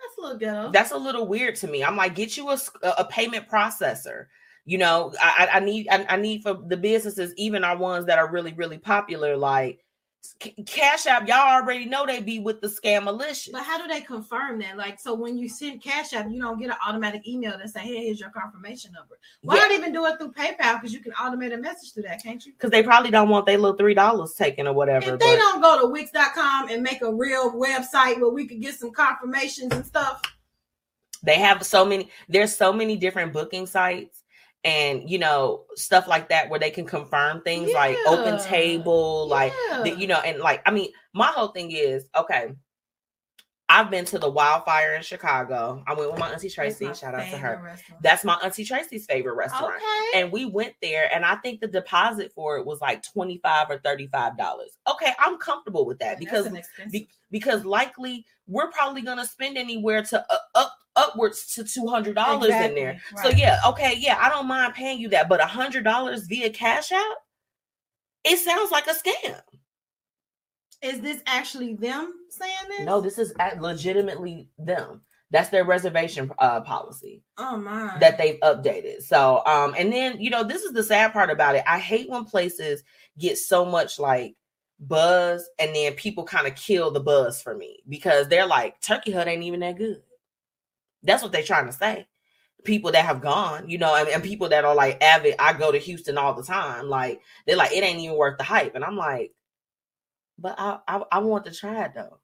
That's 0.00 0.18
a 0.18 0.20
little 0.20 0.38
ghetto. 0.38 0.70
That's 0.72 0.92
a 0.92 0.96
little 0.96 1.26
weird 1.26 1.56
to 1.56 1.68
me. 1.68 1.82
I'm 1.82 1.96
like, 1.96 2.14
get 2.14 2.36
you 2.36 2.50
a, 2.50 2.58
a 2.98 3.04
payment 3.04 3.48
processor. 3.48 4.26
You 4.64 4.78
know, 4.78 5.12
I, 5.20 5.48
I 5.54 5.60
need 5.60 5.88
I, 5.90 6.06
I 6.08 6.16
need 6.16 6.42
for 6.42 6.54
the 6.54 6.76
businesses, 6.76 7.34
even 7.36 7.64
our 7.64 7.76
ones 7.76 8.06
that 8.06 8.18
are 8.18 8.30
really 8.30 8.52
really 8.52 8.78
popular, 8.78 9.36
like 9.36 9.80
Cash 10.66 11.06
App, 11.06 11.28
y'all 11.28 11.38
already 11.38 11.84
know 11.84 12.06
they 12.06 12.20
be 12.20 12.40
with 12.40 12.60
the 12.60 12.66
scam 12.66 13.04
militia. 13.04 13.50
But 13.52 13.62
how 13.62 13.78
do 13.78 13.86
they 13.86 14.00
confirm 14.00 14.58
that? 14.60 14.76
Like, 14.76 14.98
so 14.98 15.14
when 15.14 15.36
you 15.36 15.48
send 15.48 15.82
Cash 15.82 16.14
App, 16.14 16.30
you 16.30 16.40
don't 16.40 16.58
get 16.58 16.70
an 16.70 16.76
automatic 16.86 17.26
email 17.28 17.56
that 17.58 17.68
say, 17.68 17.80
"Hey, 17.80 18.06
here's 18.06 18.20
your 18.20 18.30
confirmation 18.30 18.92
number." 18.92 19.18
Why 19.42 19.56
yeah. 19.56 19.62
not 19.62 19.72
even 19.72 19.92
do 19.92 20.04
it 20.06 20.18
through 20.18 20.32
PayPal? 20.32 20.80
Because 20.80 20.94
you 20.94 21.00
can 21.00 21.12
automate 21.12 21.52
a 21.52 21.58
message 21.58 21.92
through 21.92 22.04
that, 22.04 22.22
can't 22.22 22.44
you? 22.44 22.52
Because 22.52 22.70
they 22.70 22.82
probably 22.82 23.10
don't 23.10 23.28
want 23.28 23.44
their 23.44 23.58
little 23.58 23.76
three 23.76 23.94
dollars 23.94 24.32
taken 24.32 24.66
or 24.66 24.72
whatever. 24.72 25.14
If 25.14 25.20
they 25.20 25.36
don't 25.36 25.60
go 25.60 25.80
to 25.80 25.88
Wix.com 25.88 26.68
and 26.70 26.82
make 26.82 27.02
a 27.02 27.12
real 27.12 27.52
website 27.52 28.20
where 28.20 28.30
we 28.30 28.46
could 28.46 28.60
get 28.60 28.74
some 28.74 28.92
confirmations 28.92 29.72
and 29.74 29.84
stuff. 29.84 30.22
They 31.22 31.38
have 31.38 31.64
so 31.64 31.84
many. 31.84 32.10
There's 32.28 32.54
so 32.54 32.72
many 32.72 32.96
different 32.96 33.32
booking 33.32 33.66
sites 33.66 34.19
and 34.64 35.08
you 35.08 35.18
know 35.18 35.64
stuff 35.74 36.06
like 36.06 36.28
that 36.28 36.50
where 36.50 36.60
they 36.60 36.70
can 36.70 36.84
confirm 36.84 37.40
things 37.42 37.70
yeah. 37.70 37.76
like 37.76 37.96
open 38.06 38.38
table 38.42 39.26
yeah. 39.28 39.34
like 39.34 39.52
the, 39.84 39.98
you 39.98 40.06
know 40.06 40.20
and 40.20 40.38
like 40.38 40.60
i 40.66 40.70
mean 40.70 40.90
my 41.14 41.28
whole 41.28 41.48
thing 41.48 41.70
is 41.70 42.08
okay 42.16 42.52
I've 43.70 43.88
been 43.88 44.04
to 44.06 44.18
the 44.18 44.28
wildfire 44.28 44.96
in 44.96 45.02
Chicago. 45.02 45.84
I 45.86 45.94
went 45.94 46.10
with 46.10 46.18
my 46.18 46.32
auntie 46.32 46.50
Tracy. 46.50 46.86
Shout 46.92 47.14
out 47.14 47.30
to 47.30 47.38
her. 47.38 47.60
Restaurant. 47.62 48.02
That's 48.02 48.24
my 48.24 48.34
auntie 48.42 48.64
Tracy's 48.64 49.06
favorite 49.06 49.34
restaurant. 49.34 49.76
Okay. 49.76 50.20
And 50.20 50.32
we 50.32 50.44
went 50.44 50.74
there, 50.82 51.08
and 51.14 51.24
I 51.24 51.36
think 51.36 51.60
the 51.60 51.68
deposit 51.68 52.32
for 52.34 52.58
it 52.58 52.66
was 52.66 52.80
like 52.80 53.04
twenty 53.04 53.38
five 53.38 53.70
or 53.70 53.78
thirty 53.78 54.08
five 54.08 54.36
dollars. 54.36 54.76
Okay, 54.90 55.12
I'm 55.20 55.38
comfortable 55.38 55.86
with 55.86 56.00
that 56.00 56.18
because 56.18 56.48
be, 56.90 57.08
because 57.30 57.64
likely 57.64 58.26
we're 58.48 58.72
probably 58.72 59.02
gonna 59.02 59.24
spend 59.24 59.56
anywhere 59.56 60.02
to 60.02 60.18
uh, 60.28 60.38
upwards 61.10 61.54
to 61.54 61.64
two 61.64 61.86
hundred 61.86 62.14
dollars 62.14 62.46
exactly. 62.46 62.68
in 62.68 62.84
there. 62.84 63.00
Right. 63.16 63.24
So 63.24 63.36
yeah, 63.36 63.60
okay, 63.68 63.94
yeah, 63.98 64.18
I 64.20 64.28
don't 64.28 64.46
mind 64.46 64.74
paying 64.74 64.98
you 64.98 65.08
that, 65.10 65.28
but 65.28 65.40
a 65.40 65.46
hundred 65.46 65.84
dollars 65.84 66.26
via 66.26 66.50
Cash 66.50 66.92
App, 66.92 67.16
it 68.24 68.38
sounds 68.38 68.70
like 68.70 68.86
a 68.86 68.94
scam. 68.94 69.40
Is 70.82 71.00
this 71.00 71.20
actually 71.26 71.74
them 71.74 72.14
saying 72.30 72.54
this? 72.68 72.80
No, 72.80 73.00
this 73.00 73.18
is 73.18 73.34
legitimately 73.58 74.48
them. 74.58 75.02
That's 75.30 75.50
their 75.50 75.64
reservation 75.64 76.30
uh, 76.38 76.60
policy. 76.62 77.22
Oh 77.38 77.56
my. 77.56 77.96
That 78.00 78.18
they've 78.18 78.40
updated. 78.40 79.02
So 79.02 79.42
um 79.46 79.74
and 79.78 79.92
then 79.92 80.20
you 80.20 80.30
know 80.30 80.42
this 80.42 80.62
is 80.62 80.72
the 80.72 80.82
sad 80.82 81.12
part 81.12 81.30
about 81.30 81.54
it. 81.54 81.64
I 81.68 81.78
hate 81.78 82.08
when 82.08 82.24
places 82.24 82.82
get 83.18 83.38
so 83.38 83.64
much 83.64 83.98
like 83.98 84.34
buzz 84.80 85.48
and 85.58 85.74
then 85.74 85.92
people 85.92 86.24
kind 86.24 86.46
of 86.46 86.56
kill 86.56 86.90
the 86.90 87.00
buzz 87.00 87.40
for 87.42 87.54
me 87.54 87.82
because 87.88 88.28
they're 88.28 88.46
like 88.46 88.80
Turkey 88.80 89.12
Hut 89.12 89.28
ain't 89.28 89.42
even 89.42 89.60
that 89.60 89.76
good. 89.76 90.02
That's 91.02 91.22
what 91.22 91.32
they're 91.32 91.42
trying 91.42 91.66
to 91.66 91.72
say. 91.72 92.06
People 92.64 92.92
that 92.92 93.04
have 93.06 93.22
gone, 93.22 93.68
you 93.68 93.78
know, 93.78 93.94
and, 93.94 94.08
and 94.08 94.22
people 94.22 94.48
that 94.50 94.64
are 94.64 94.74
like 94.74 95.02
avid, 95.02 95.34
I 95.38 95.54
go 95.54 95.72
to 95.72 95.78
Houston 95.78 96.18
all 96.18 96.34
the 96.34 96.42
time. 96.42 96.88
Like 96.88 97.20
they're 97.46 97.56
like, 97.56 97.72
it 97.72 97.82
ain't 97.82 98.00
even 98.00 98.16
worth 98.16 98.36
the 98.36 98.44
hype. 98.44 98.74
And 98.74 98.84
I'm 98.84 98.96
like, 98.96 99.32
but 100.38 100.54
I 100.58 100.78
I, 100.86 101.02
I 101.12 101.18
want 101.20 101.44
to 101.46 101.54
try 101.54 101.84
it 101.84 101.92
though. 101.94 102.18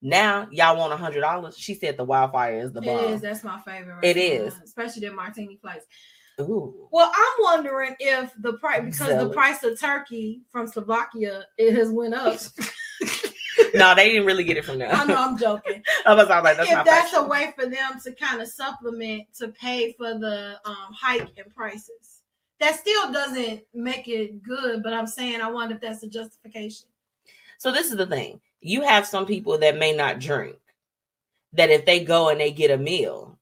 Now 0.00 0.48
y'all 0.50 0.76
want 0.76 0.92
a 0.92 0.96
hundred 0.96 1.20
dollars. 1.20 1.56
She 1.56 1.74
said 1.74 1.96
the 1.96 2.04
wildfire 2.04 2.60
is 2.60 2.72
the 2.72 2.80
bomb. 2.80 2.98
It 2.98 3.10
is. 3.10 3.20
That's 3.20 3.44
my 3.44 3.60
favorite. 3.60 4.04
It 4.04 4.16
is, 4.16 4.54
especially 4.64 5.06
the 5.06 5.14
martini 5.14 5.56
flights. 5.60 5.86
Ooh. 6.40 6.88
Well, 6.92 7.10
I'm 7.12 7.42
wondering 7.42 7.96
if 7.98 8.32
the 8.38 8.54
price 8.54 8.84
because 8.84 9.28
the 9.28 9.30
price 9.30 9.62
of 9.64 9.78
turkey 9.78 10.42
from 10.50 10.68
Slovakia 10.68 11.44
it 11.56 11.74
has 11.74 11.90
went 11.90 12.14
up. 12.14 12.38
no, 13.74 13.94
they 13.94 14.10
didn't 14.10 14.26
really 14.26 14.44
get 14.44 14.56
it 14.56 14.64
from 14.64 14.78
them. 14.78 14.90
I 14.92 15.04
know 15.04 15.16
I'm 15.16 15.38
joking. 15.38 15.82
I 16.06 16.14
was 16.14 16.28
like, 16.28 16.44
that's 16.44 16.70
if 16.70 16.84
that's 16.84 17.14
a 17.14 17.24
way 17.24 17.52
for 17.56 17.66
them 17.66 18.00
to 18.04 18.12
kind 18.12 18.40
of 18.40 18.48
supplement 18.48 19.24
to 19.38 19.48
pay 19.48 19.92
for 19.92 20.18
the 20.18 20.58
um, 20.64 20.92
hike 20.92 21.28
in 21.36 21.50
prices. 21.54 22.22
That 22.60 22.78
still 22.78 23.12
doesn't 23.12 23.62
make 23.72 24.08
it 24.08 24.42
good, 24.42 24.82
but 24.82 24.92
I'm 24.92 25.06
saying 25.06 25.40
I 25.40 25.50
wonder 25.50 25.76
if 25.76 25.80
that's 25.80 26.02
a 26.02 26.08
justification. 26.08 26.88
So 27.58 27.72
this 27.72 27.90
is 27.90 27.96
the 27.96 28.06
thing. 28.06 28.40
You 28.60 28.82
have 28.82 29.06
some 29.06 29.26
people 29.26 29.58
that 29.58 29.78
may 29.78 29.94
not 29.94 30.18
drink. 30.18 30.56
That 31.54 31.70
if 31.70 31.86
they 31.86 32.04
go 32.04 32.28
and 32.28 32.40
they 32.40 32.50
get 32.50 32.70
a 32.70 32.76
meal, 32.76 33.38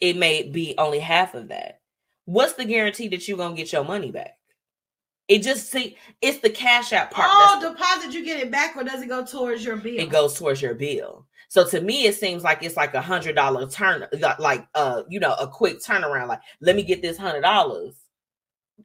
it 0.00 0.16
may 0.16 0.42
be 0.42 0.74
only 0.78 0.98
half 0.98 1.34
of 1.34 1.48
that. 1.48 1.80
What's 2.24 2.54
the 2.54 2.64
guarantee 2.64 3.08
that 3.08 3.28
you're 3.28 3.36
gonna 3.36 3.54
get 3.54 3.72
your 3.72 3.84
money 3.84 4.10
back? 4.10 4.38
It 5.28 5.42
just 5.42 5.70
see 5.70 5.96
it's 6.20 6.38
the 6.38 6.50
cash 6.50 6.92
out 6.92 7.10
part. 7.10 7.28
Oh, 7.30 7.72
deposit 7.72 8.12
you 8.12 8.24
get 8.24 8.40
it 8.40 8.50
back, 8.50 8.76
or 8.76 8.84
does 8.84 9.02
it 9.02 9.08
go 9.08 9.24
towards 9.24 9.64
your 9.64 9.76
bill? 9.76 9.98
It 9.98 10.10
goes 10.10 10.38
towards 10.38 10.60
your 10.60 10.74
bill. 10.74 11.26
So 11.48 11.66
to 11.68 11.80
me, 11.80 12.04
it 12.04 12.16
seems 12.16 12.42
like 12.42 12.62
it's 12.62 12.76
like 12.76 12.92
a 12.94 13.00
hundred 13.00 13.36
dollar 13.36 13.66
turn, 13.66 14.06
like 14.38 14.66
uh, 14.74 15.04
you 15.08 15.20
know, 15.20 15.34
a 15.34 15.48
quick 15.48 15.80
turnaround. 15.80 16.28
Like, 16.28 16.40
let 16.60 16.76
me 16.76 16.82
get 16.82 17.00
this 17.00 17.16
hundred 17.16 17.40
dollars, 17.40 17.94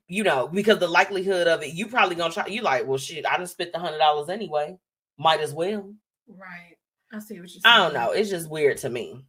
you 0.08 0.24
know, 0.24 0.48
because 0.48 0.80
the 0.80 0.88
likelihood 0.88 1.48
of 1.48 1.62
it, 1.62 1.74
you 1.74 1.88
probably 1.88 2.16
gonna 2.16 2.34
try. 2.34 2.48
You 2.48 2.62
like, 2.62 2.88
well, 2.88 2.98
shit, 2.98 3.26
I 3.26 3.36
didn't 3.36 3.50
spend 3.50 3.72
the 3.74 3.80
hundred 3.80 3.98
dollars 3.98 4.30
anyway. 4.30 4.78
Might 5.18 5.42
as 5.42 5.54
well. 5.54 5.94
Right. 6.28 6.78
I 7.12 7.20
see 7.20 7.34
what 7.34 7.40
you're 7.40 7.48
saying. 7.48 7.62
I 7.66 7.78
don't 7.78 7.94
know. 7.94 8.12
It's 8.12 8.30
just 8.30 8.50
weird 8.50 8.78
to 8.78 8.90
me. 8.90 9.26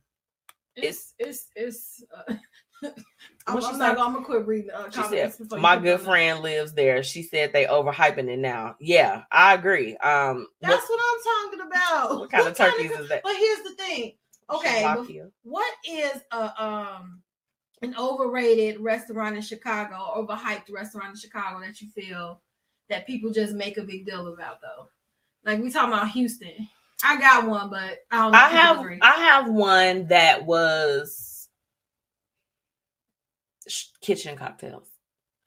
It's 0.76 1.14
it's 1.18 1.48
it's. 1.56 2.04
it's 2.04 2.04
uh, 2.84 2.90
I'm, 3.50 3.64
I'm 3.64 3.78
not. 3.78 3.98
I'm 3.98 4.12
gonna 4.14 4.24
quit 4.24 4.46
reading. 4.46 4.70
Uh, 4.70 4.90
she 4.90 5.02
said, 5.02 5.34
"My 5.58 5.76
good 5.76 6.00
friend 6.00 6.40
lives 6.40 6.72
there." 6.72 7.02
She 7.02 7.22
said 7.22 7.52
they 7.52 7.64
overhyping 7.66 8.28
it 8.28 8.38
now. 8.38 8.76
Yeah, 8.80 9.24
I 9.30 9.54
agree. 9.54 9.96
Um, 9.98 10.46
that's 10.60 10.88
what, 10.88 10.98
what 10.98 11.00
I'm 11.02 11.50
talking 11.50 11.66
about. 11.66 11.70
What 12.20 12.30
kind 12.30 12.48
of 12.48 12.56
turkeys 12.56 12.90
is 12.92 13.08
that? 13.08 13.22
But 13.22 13.36
here's 13.36 13.62
the 13.62 13.74
thing. 13.76 14.14
Okay, 14.50 14.82
what 15.42 15.72
is 15.88 16.20
a 16.32 16.62
um 16.62 17.22
an 17.82 17.94
overrated 17.98 18.80
restaurant 18.80 19.36
in 19.36 19.42
Chicago, 19.42 19.96
overhyped 20.16 20.70
restaurant 20.70 21.10
in 21.10 21.16
Chicago 21.16 21.60
that 21.60 21.80
you 21.80 21.88
feel 21.88 22.40
that 22.88 23.06
people 23.06 23.30
just 23.30 23.54
make 23.54 23.78
a 23.78 23.82
big 23.82 24.06
deal 24.06 24.32
about 24.32 24.60
though? 24.60 24.88
Like 25.44 25.60
we 25.60 25.70
talking 25.70 25.92
about 25.92 26.10
Houston. 26.10 26.68
I 27.02 27.18
got 27.18 27.48
one, 27.48 27.70
but 27.70 28.00
I, 28.10 28.28
I 28.28 28.48
have 28.48 28.86
I 29.00 29.12
have 29.12 29.48
one 29.48 30.06
that 30.08 30.44
was 30.44 31.29
kitchen 34.00 34.36
cocktails. 34.36 34.86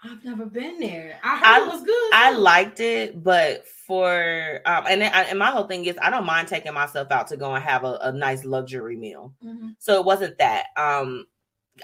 I've 0.06 0.24
never 0.26 0.46
been 0.46 0.80
there. 0.80 1.18
I 1.24 1.38
heard 1.38 1.46
I, 1.46 1.66
it 1.66 1.72
was 1.72 1.84
good. 1.84 2.12
I 2.14 2.32
liked 2.32 2.80
it, 2.82 3.24
but 3.24 3.66
for 3.68 4.60
um, 4.66 4.86
and 4.90 5.02
and 5.02 5.40
my 5.40 5.50
whole 5.50 5.66
thing 5.66 5.86
is 5.86 5.98
I 6.02 6.10
don't 6.10 6.26
mind 6.26 6.48
taking 6.50 6.74
myself 6.74 7.10
out 7.12 7.28
to 7.28 7.38
go 7.38 7.54
and 7.54 7.64
have 7.64 7.86
a, 7.86 7.98
a 8.02 8.12
nice 8.12 8.44
luxury 8.44 8.98
meal. 8.98 9.34
Mm-hmm. 9.44 9.70
So 9.80 9.98
it 9.98 10.06
wasn't 10.06 10.38
that. 10.40 10.66
Um, 10.76 11.26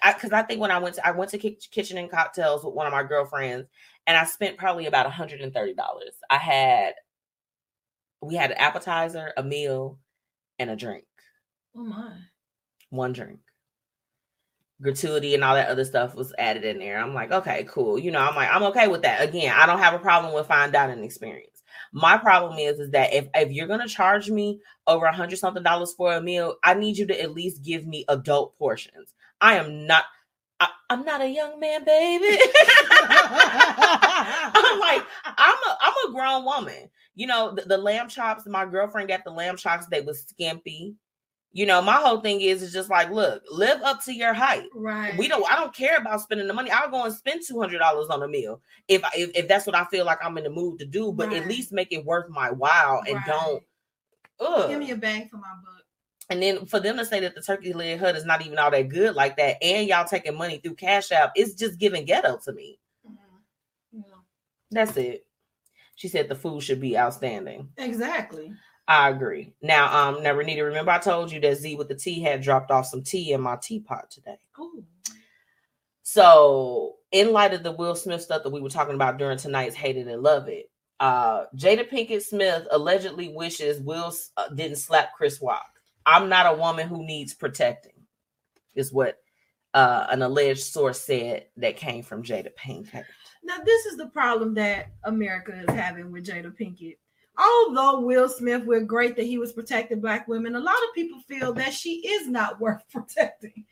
because 0.06 0.32
I, 0.34 0.40
I, 0.40 0.44
think 0.44 0.62
when 0.62 0.70
I 0.70 0.78
went 0.78 0.96
to 0.96 1.08
I 1.08 1.12
went 1.12 1.32
to 1.32 1.38
kitchen 1.38 1.98
and 1.98 2.12
cocktails 2.12 2.64
with 2.64 2.74
one 2.74 2.86
of 2.86 2.94
my 2.94 3.04
girlfriends, 3.04 3.70
and 4.06 4.18
I 4.18 4.26
spent 4.26 4.58
probably 4.58 4.88
about 4.88 5.06
one 5.06 5.14
hundred 5.14 5.42
and 5.42 5.54
thirty 5.54 5.74
dollars. 5.74 6.14
I 6.30 6.38
had 6.38 6.96
we 8.22 8.36
had 8.36 8.52
an 8.52 8.58
appetizer, 8.58 9.32
a 9.38 9.44
meal, 9.44 9.98
and 10.60 10.70
a 10.70 10.76
drink. 10.76 11.06
Oh 11.76 11.86
my! 11.86 12.12
One 12.90 13.14
drink 13.14 13.40
gratuity 14.82 15.36
and 15.36 15.44
all 15.44 15.56
that 15.56 15.70
other 15.70 15.86
stuff 15.86 16.16
was 16.16 16.34
added 16.38 16.64
in 16.64 16.80
there. 16.80 17.00
I'm 17.00 17.14
like, 17.14 17.32
okay, 17.32 17.66
cool. 17.70 18.00
You 18.00 18.12
know, 18.12 18.20
I'm 18.20 18.36
like, 18.36 18.50
I'm 18.52 18.64
okay 18.64 18.88
with 18.88 19.02
that. 19.02 19.22
Again, 19.22 19.54
I 19.56 19.66
don't 19.66 19.80
have 19.80 19.94
a 19.94 20.00
problem 20.00 20.34
with 20.34 20.48
fine 20.48 20.72
dining 20.72 21.00
an 21.00 21.04
experience. 21.04 21.64
My 21.92 22.18
problem 22.18 22.60
is, 22.60 22.80
is 22.80 22.92
that 22.92 23.14
if, 23.14 23.28
if 23.34 23.52
you're 23.52 23.68
gonna 23.68 23.88
charge 23.88 24.30
me 24.30 24.60
over 24.88 25.06
a 25.06 25.16
hundred 25.16 25.40
something 25.40 25.64
dollars 25.64 25.94
for 25.94 26.14
a 26.14 26.22
meal, 26.22 26.56
I 26.64 26.76
need 26.76 26.98
you 26.98 27.06
to 27.08 27.22
at 27.22 27.34
least 27.34 27.64
give 27.64 27.86
me 27.86 28.06
adult 28.08 28.58
portions. 28.58 29.14
I 29.42 29.56
am 29.56 29.88
not 29.88 30.06
I, 30.60 30.70
am 30.90 31.06
not 31.06 31.22
a 31.22 31.28
young 31.28 31.60
man, 31.60 31.86
baby. 31.86 32.26
I'm 33.02 34.80
like, 34.80 35.04
I'm 35.26 35.56
a 35.56 35.78
I'm 35.82 35.94
a 36.08 36.12
grown 36.12 36.46
woman. 36.46 36.90
You 37.16 37.28
know, 37.28 37.54
the, 37.56 37.64
the 37.64 37.78
lamb 37.78 38.10
chops, 38.10 38.46
my 38.46 38.66
girlfriend 38.66 39.10
got 39.10 39.24
the 39.24 39.32
lamb 39.32 39.58
chops, 39.58 39.88
they 39.88 40.02
was 40.02 40.24
skimpy. 40.28 40.96
You 41.52 41.66
know, 41.66 41.82
my 41.82 41.96
whole 41.96 42.20
thing 42.20 42.42
is 42.42 42.62
is 42.62 42.72
just 42.72 42.92
like, 42.92 43.10
look, 43.10 43.42
live 43.50 43.82
up 43.82 44.04
to 44.06 44.14
your 44.14 44.34
height. 44.34 44.66
Right. 44.74 45.18
We 45.18 45.28
don't. 45.28 45.50
I 45.52 45.56
don't 45.56 45.74
care 45.74 45.98
about 45.98 46.22
spending 46.22 46.48
the 46.48 46.54
money. 46.54 46.70
I'll 46.70 46.92
go 46.92 47.04
and 47.04 47.14
spend 47.14 47.42
two 47.48 47.60
hundred 47.60 47.80
dollars 47.80 48.08
on 48.10 48.22
a 48.22 48.28
meal 48.28 48.62
if, 48.88 49.02
if 49.16 49.32
if 49.36 49.48
that's 49.48 49.66
what 49.66 49.76
I 49.76 49.86
feel 49.86 50.06
like 50.06 50.20
I'm 50.24 50.38
in 50.38 50.44
the 50.44 50.52
mood 50.52 50.78
to 50.80 50.86
do. 50.86 51.12
But 51.12 51.30
right. 51.30 51.42
at 51.42 51.48
least 51.48 51.72
make 51.72 51.92
it 51.92 52.06
worth 52.06 52.30
my 52.30 52.52
while 52.52 53.02
and 53.08 53.16
right. 53.16 53.26
don't. 53.26 53.64
Ugh. 54.40 54.70
Give 54.70 54.80
me 54.80 54.92
a 54.92 54.96
bang 54.96 55.28
for 55.28 55.38
my 55.38 55.54
buck. 55.64 55.84
And 56.30 56.44
then 56.44 56.68
for 56.68 56.80
them 56.80 56.98
to 56.98 57.06
say 57.06 57.20
that 57.22 57.34
the 57.34 57.42
turkey 57.42 57.74
leg 57.74 58.00
hut 58.00 58.16
is 58.16 58.26
not 58.26 58.46
even 58.46 58.60
all 58.60 58.70
that 58.70 58.88
good 58.90 59.16
like 59.16 59.36
that, 59.38 59.58
and 59.64 59.88
y'all 59.88 60.06
taking 60.06 60.38
money 60.38 60.60
through 60.60 60.76
Cash 60.76 61.12
App, 61.12 61.32
it's 61.36 61.56
just 61.56 61.80
giving 61.80 62.06
ghetto 62.06 62.40
to 62.46 62.54
me. 62.54 62.78
Mm-hmm. 63.06 63.98
Yeah. 63.98 64.16
That's 64.70 64.96
it. 64.98 65.26
She 65.96 66.08
said 66.08 66.30
the 66.30 66.36
food 66.36 66.62
should 66.62 66.80
be 66.80 66.98
outstanding. 66.98 67.70
Exactly. 67.78 68.54
I 68.90 69.10
agree. 69.10 69.54
Now, 69.62 69.96
um, 69.96 70.24
now 70.24 70.34
to 70.34 70.64
remember 70.64 70.90
I 70.90 70.98
told 70.98 71.32
you 71.32 71.40
that 71.42 71.58
Z 71.58 71.76
with 71.76 71.90
the 71.90 71.96
T 71.96 72.22
had 72.22 72.42
dropped 72.42 72.72
off 72.72 72.88
some 72.88 73.04
tea 73.04 73.34
in 73.34 73.40
my 73.40 73.56
teapot 73.56 74.10
today. 74.10 74.40
Ooh. 74.60 74.84
So, 76.02 76.96
in 77.12 77.32
light 77.32 77.54
of 77.54 77.62
the 77.62 77.72
Will 77.72 77.96
Smith 77.96 78.24
stuff 78.24 78.42
that 78.42 78.50
we 78.50 78.62
were 78.62 78.70
talking 78.70 78.96
about 78.96 79.20
during 79.20 79.38
tonight's 79.38 79.76
Hate 79.76 79.98
It 79.98 80.08
and 80.08 80.24
Love 80.24 80.48
It, 80.48 80.72
uh, 81.00 81.46
Jada 81.56 81.88
Pinkett 81.88 82.24
Smith 82.24 82.66
allegedly 82.72 83.30
wishes 83.30 83.80
Will 83.80 84.12
uh, 84.38 84.50
didn't 84.50 84.78
slap 84.78 85.14
Chris 85.16 85.40
Rock. 85.40 85.70
I'm 86.08 86.28
not 86.28 86.52
a 86.52 86.58
woman 86.58 86.88
who 86.88 87.06
needs 87.06 87.36
protecting, 87.36 87.94
is 88.74 88.92
what 88.92 89.20
uh, 89.76 90.08
an 90.10 90.24
alleged 90.24 90.64
source 90.64 91.00
said 91.00 91.46
that 91.58 91.78
came 91.78 92.02
from 92.02 92.24
Jada 92.24 92.50
Pinkett. 92.60 93.06
Now, 93.44 93.58
this 93.64 93.86
is 93.86 93.98
the 93.98 94.08
problem 94.08 94.56
that 94.56 94.88
America 95.04 95.64
is 95.68 95.76
having 95.76 96.12
with 96.12 96.26
Jada 96.26 96.52
Pinkett. 96.60 96.98
Although 97.40 98.02
Will 98.02 98.28
Smith, 98.28 98.66
we're 98.66 98.82
great 98.82 99.16
that 99.16 99.26
he 99.26 99.38
was 99.38 99.54
protecting 99.54 100.02
black 100.02 100.28
women, 100.28 100.56
a 100.56 100.60
lot 100.60 100.76
of 100.76 100.94
people 100.94 101.22
feel 101.22 101.54
that 101.54 101.74
she 101.74 102.06
is 102.06 102.28
not 102.28 102.60
worth 102.60 102.84
protecting. 102.92 103.66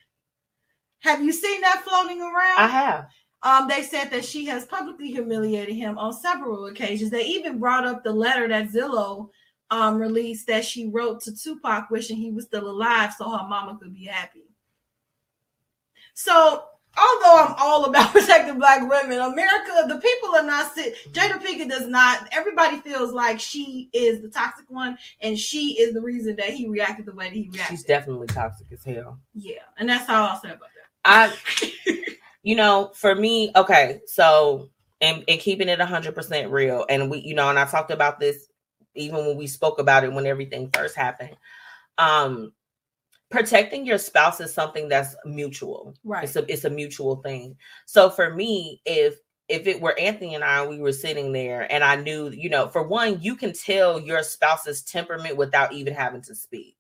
Have 1.00 1.22
you 1.22 1.32
seen 1.32 1.62
that 1.62 1.84
floating 1.88 2.22
around? 2.22 2.58
I 2.58 2.68
have. 2.68 3.08
Um, 3.44 3.68
they 3.68 3.84
said 3.84 4.10
that 4.12 4.26
she 4.26 4.46
has 4.46 4.66
publicly 4.66 5.12
humiliated 5.12 5.76
him 5.76 5.98
on 5.98 6.12
several 6.12 6.66
occasions. 6.66 7.12
They 7.12 7.26
even 7.26 7.60
brought 7.60 7.86
up 7.86 8.04
the 8.04 8.12
letter 8.12 8.48
that 8.48 8.70
Zillow 8.70 9.30
um, 9.70 9.98
released 9.98 10.48
that 10.48 10.66
she 10.66 10.88
wrote 10.88 11.22
to 11.22 11.36
Tupac 11.36 11.90
wishing 11.92 12.18
he 12.18 12.32
was 12.32 12.46
still 12.46 12.70
alive 12.70 13.14
so 13.18 13.30
her 13.30 13.48
mama 13.48 13.78
could 13.80 13.94
be 13.94 14.06
happy. 14.06 14.46
So 16.14 16.64
although 16.98 17.46
I'm 17.46 17.56
all 17.60 17.86
about 17.86 18.12
protecting 18.14 18.58
black 18.58 18.82
women, 18.82 19.20
America, 19.20 19.86
the 19.88 20.00
people 20.00 20.36
are 20.36 20.44
not 20.44 20.74
sit. 20.74 20.96
Jada 21.12 21.42
Pinkett 21.42 21.70
does 21.70 21.88
not. 21.88 22.28
Everybody 22.32 22.78
feels 22.78 23.14
like 23.14 23.40
she 23.40 23.90
is 23.94 24.22
the 24.22 24.30
toxic 24.30 24.70
one, 24.70 24.98
and 25.22 25.38
she 25.38 25.80
is 25.80 25.94
the 25.94 26.02
reason 26.02 26.36
that 26.38 26.50
he 26.50 26.68
reacted 26.68 27.06
the 27.06 27.14
way 27.14 27.30
that 27.30 27.36
he 27.36 27.50
reacted. 27.54 27.78
She's 27.78 27.84
definitely 27.84 28.28
toxic 28.28 28.68
as 28.72 28.84
hell. 28.84 29.20
Yeah, 29.34 29.62
and 29.78 29.90
that's 29.90 30.08
how 30.08 30.26
I'll 30.26 30.42
say 30.42 30.50
about 30.50 30.70
that. 31.06 31.34
I, 31.34 32.04
you 32.44 32.56
know, 32.56 32.92
for 32.94 33.16
me, 33.16 33.52
okay, 33.56 34.02
so 34.06 34.70
and, 35.02 35.24
and 35.28 35.40
keeping 35.40 35.70
it 35.70 35.80
hundred 35.80 36.16
percent 36.16 36.52
real, 36.52 36.86
and 36.90 37.10
we, 37.10 37.20
you 37.20 37.36
know, 37.36 37.50
and 37.50 37.60
I 37.60 37.66
talked 37.66 37.92
about 37.92 38.20
this 38.20 38.48
even 38.98 39.26
when 39.26 39.38
we 39.38 39.48
spoke 39.48 39.80
about 39.80 40.04
it 40.04 40.12
when 40.12 40.26
everything 40.26 40.70
first 40.74 40.96
happened. 40.96 41.36
Um, 41.98 42.52
protecting 43.30 43.86
your 43.86 43.98
spouse 43.98 44.40
is 44.40 44.54
something 44.54 44.88
that's 44.88 45.16
mutual. 45.26 45.96
Right. 46.04 46.24
It's 46.24 46.36
a 46.36 46.52
it's 46.52 46.66
a 46.66 46.70
mutual 46.70 47.18
thing. 47.18 47.58
So 47.86 48.10
for 48.10 48.34
me, 48.34 48.82
if 48.86 49.16
if 49.50 49.68
it 49.68 49.80
were 49.80 49.98
Anthony 49.98 50.36
and 50.36 50.44
I, 50.44 50.66
we 50.66 50.80
were 50.80 50.92
sitting 50.92 51.32
there 51.32 51.72
and 51.72 51.84
I 51.84 51.96
knew, 51.96 52.30
you 52.30 52.50
know, 52.50 52.68
for 52.68 52.84
one, 52.84 53.22
you 53.22 53.36
can 53.36 53.54
tell 53.54 54.00
your 54.00 54.22
spouse's 54.24 54.84
temperament 54.84 55.38
without 55.38 55.72
even 55.74 55.94
having 55.94 56.22
to 56.24 56.36
speak. 56.36 56.76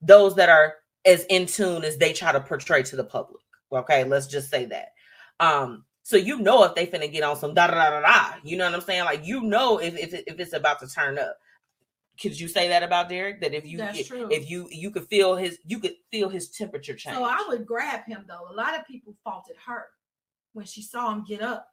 Those 0.00 0.34
that 0.36 0.48
are 0.48 0.76
as 1.04 1.24
in 1.28 1.46
tune 1.46 1.84
as 1.84 1.98
they 1.98 2.12
try 2.12 2.32
to 2.32 2.40
portray 2.40 2.82
to 2.84 2.96
the 2.96 3.04
public. 3.04 3.42
Okay, 3.72 4.04
let's 4.04 4.26
just 4.26 4.50
say 4.50 4.64
that. 4.66 4.88
Um, 5.40 5.84
so 6.02 6.16
you 6.16 6.38
know 6.38 6.62
if 6.64 6.74
they 6.74 6.86
finna 6.86 7.10
get 7.10 7.24
on 7.24 7.36
some 7.36 7.52
da 7.52 7.66
da 7.66 7.74
da 7.74 7.90
da, 7.90 8.00
da. 8.00 8.34
you 8.44 8.56
know 8.56 8.64
what 8.64 8.74
I'm 8.74 8.80
saying? 8.80 9.04
Like 9.04 9.26
you 9.26 9.42
know 9.42 9.78
if 9.78 9.96
if, 9.96 10.14
if 10.14 10.40
it's 10.40 10.52
about 10.52 10.78
to 10.80 10.88
turn 10.88 11.18
up 11.18 11.36
could 12.20 12.38
you 12.38 12.48
say 12.48 12.68
that 12.68 12.82
about 12.82 13.08
Derek? 13.08 13.40
That 13.40 13.54
if 13.54 13.66
you 13.66 13.78
if, 13.80 14.10
if, 14.10 14.50
you 14.50 14.68
you 14.70 14.90
could 14.90 15.06
feel 15.08 15.36
his 15.36 15.58
you 15.66 15.78
could 15.78 15.94
feel 16.10 16.28
his 16.28 16.50
temperature 16.50 16.94
change. 16.94 17.16
So 17.16 17.24
I 17.24 17.44
would 17.48 17.66
grab 17.66 18.04
him 18.06 18.24
though. 18.28 18.48
A 18.50 18.54
lot 18.54 18.78
of 18.78 18.86
people 18.86 19.14
faulted 19.24 19.56
her 19.66 19.86
when 20.52 20.66
she 20.66 20.82
saw 20.82 21.12
him 21.12 21.24
get 21.24 21.42
up. 21.42 21.68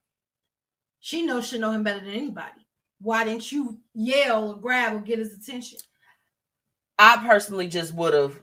She 1.00 1.26
knows 1.26 1.48
she 1.48 1.58
know 1.58 1.72
him 1.72 1.84
better 1.84 2.00
than 2.00 2.14
anybody. 2.14 2.66
Why 3.00 3.24
didn't 3.26 3.52
you 3.52 3.80
yell 3.94 4.50
or 4.50 4.58
grab 4.58 4.96
or 4.96 5.00
get 5.00 5.20
his 5.20 5.34
attention? 5.34 5.80
I 6.98 7.18
personally 7.26 7.68
just 7.68 7.94
would 7.94 8.14
have. 8.14 8.40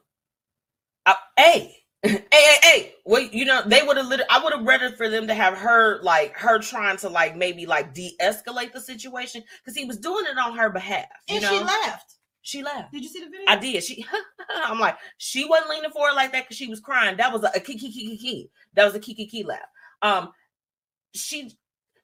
Hey, 1.37 1.80
hey, 2.03 2.25
hey, 2.33 2.57
hey, 2.63 2.95
well, 3.05 3.23
you 3.23 3.45
know, 3.45 3.63
they 3.67 3.83
would 3.83 3.97
have 3.97 4.07
literally, 4.07 4.31
I 4.31 4.43
would 4.43 4.53
have 4.53 4.67
rather 4.67 4.91
for 4.93 5.09
them 5.09 5.27
to 5.27 5.35
have 5.35 5.57
her, 5.59 6.03
like, 6.03 6.37
her 6.37 6.59
trying 6.59 6.97
to, 6.99 7.09
like, 7.09 7.37
maybe, 7.37 7.67
like, 7.67 7.93
de 7.93 8.17
escalate 8.21 8.73
the 8.73 8.81
situation 8.81 9.43
because 9.59 9.77
he 9.77 9.85
was 9.85 9.99
doing 9.99 10.25
it 10.27 10.39
on 10.39 10.57
her 10.57 10.71
behalf. 10.71 11.07
and 11.29 11.43
know? 11.43 11.49
she 11.49 11.59
left. 11.63 12.15
She 12.43 12.63
left. 12.63 12.93
Did 12.93 13.03
you 13.03 13.09
see 13.09 13.21
the 13.21 13.31
video? 13.31 13.47
I 13.49 13.57
did. 13.57 13.85
She, 13.85 14.07
I'm 14.57 14.79
like, 14.79 14.97
she 15.19 15.45
wasn't 15.45 15.71
leaning 15.71 15.91
forward 15.91 16.15
like 16.15 16.33
that 16.33 16.45
because 16.45 16.57
she 16.57 16.69
was 16.69 16.81
crying. 16.81 17.17
That 17.19 17.33
was 17.33 17.45
a, 17.45 17.51
a 17.55 17.61
key, 17.61 17.77
key, 17.77 18.17
key. 18.17 18.51
That 18.75 18.87
was 18.87 18.95
a 18.95 19.01
key, 19.01 19.15
key 19.15 19.45
laugh. 19.45 19.59
Um, 20.01 20.31
she, 21.15 21.53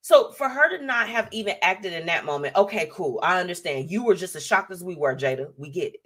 so 0.03 0.31
for 0.33 0.49
her 0.49 0.77
to 0.77 0.85
not 0.85 1.09
have 1.09 1.29
even 1.33 1.57
acted 1.63 1.95
in 1.95 2.07
that 2.07 2.27
moment, 2.27 2.55
okay, 2.55 2.91
cool. 2.93 3.19
I 3.23 3.41
understand. 3.41 3.91
You 3.91 4.05
were 4.05 4.15
just 4.15 4.37
as 4.37 4.45
shocked 4.45 4.71
as 4.71 4.85
we 4.85 4.95
were, 4.95 5.17
Jada. 5.17 5.53
We 5.57 5.71
get 5.71 5.95
it. 5.95 6.01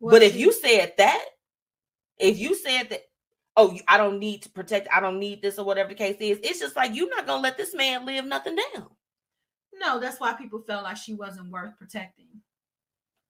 Well, 0.00 0.12
but 0.12 0.22
if 0.22 0.36
you 0.36 0.52
said 0.52 0.94
that, 0.98 1.24
if 2.18 2.38
you 2.38 2.54
said 2.54 2.90
that, 2.90 3.02
oh, 3.56 3.76
I 3.88 3.96
don't 3.96 4.18
need 4.18 4.42
to 4.42 4.50
protect, 4.50 4.88
I 4.94 5.00
don't 5.00 5.18
need 5.18 5.42
this 5.42 5.58
or 5.58 5.64
whatever 5.64 5.90
the 5.90 5.94
case 5.94 6.16
is, 6.20 6.38
it's 6.42 6.60
just 6.60 6.76
like 6.76 6.94
you're 6.94 7.10
not 7.10 7.26
gonna 7.26 7.42
let 7.42 7.56
this 7.56 7.74
man 7.74 8.06
live 8.06 8.24
nothing 8.24 8.56
down. 8.56 8.86
No, 9.74 10.00
that's 10.00 10.20
why 10.20 10.32
people 10.32 10.60
felt 10.60 10.84
like 10.84 10.96
she 10.96 11.14
wasn't 11.14 11.50
worth 11.50 11.76
protecting. 11.78 12.26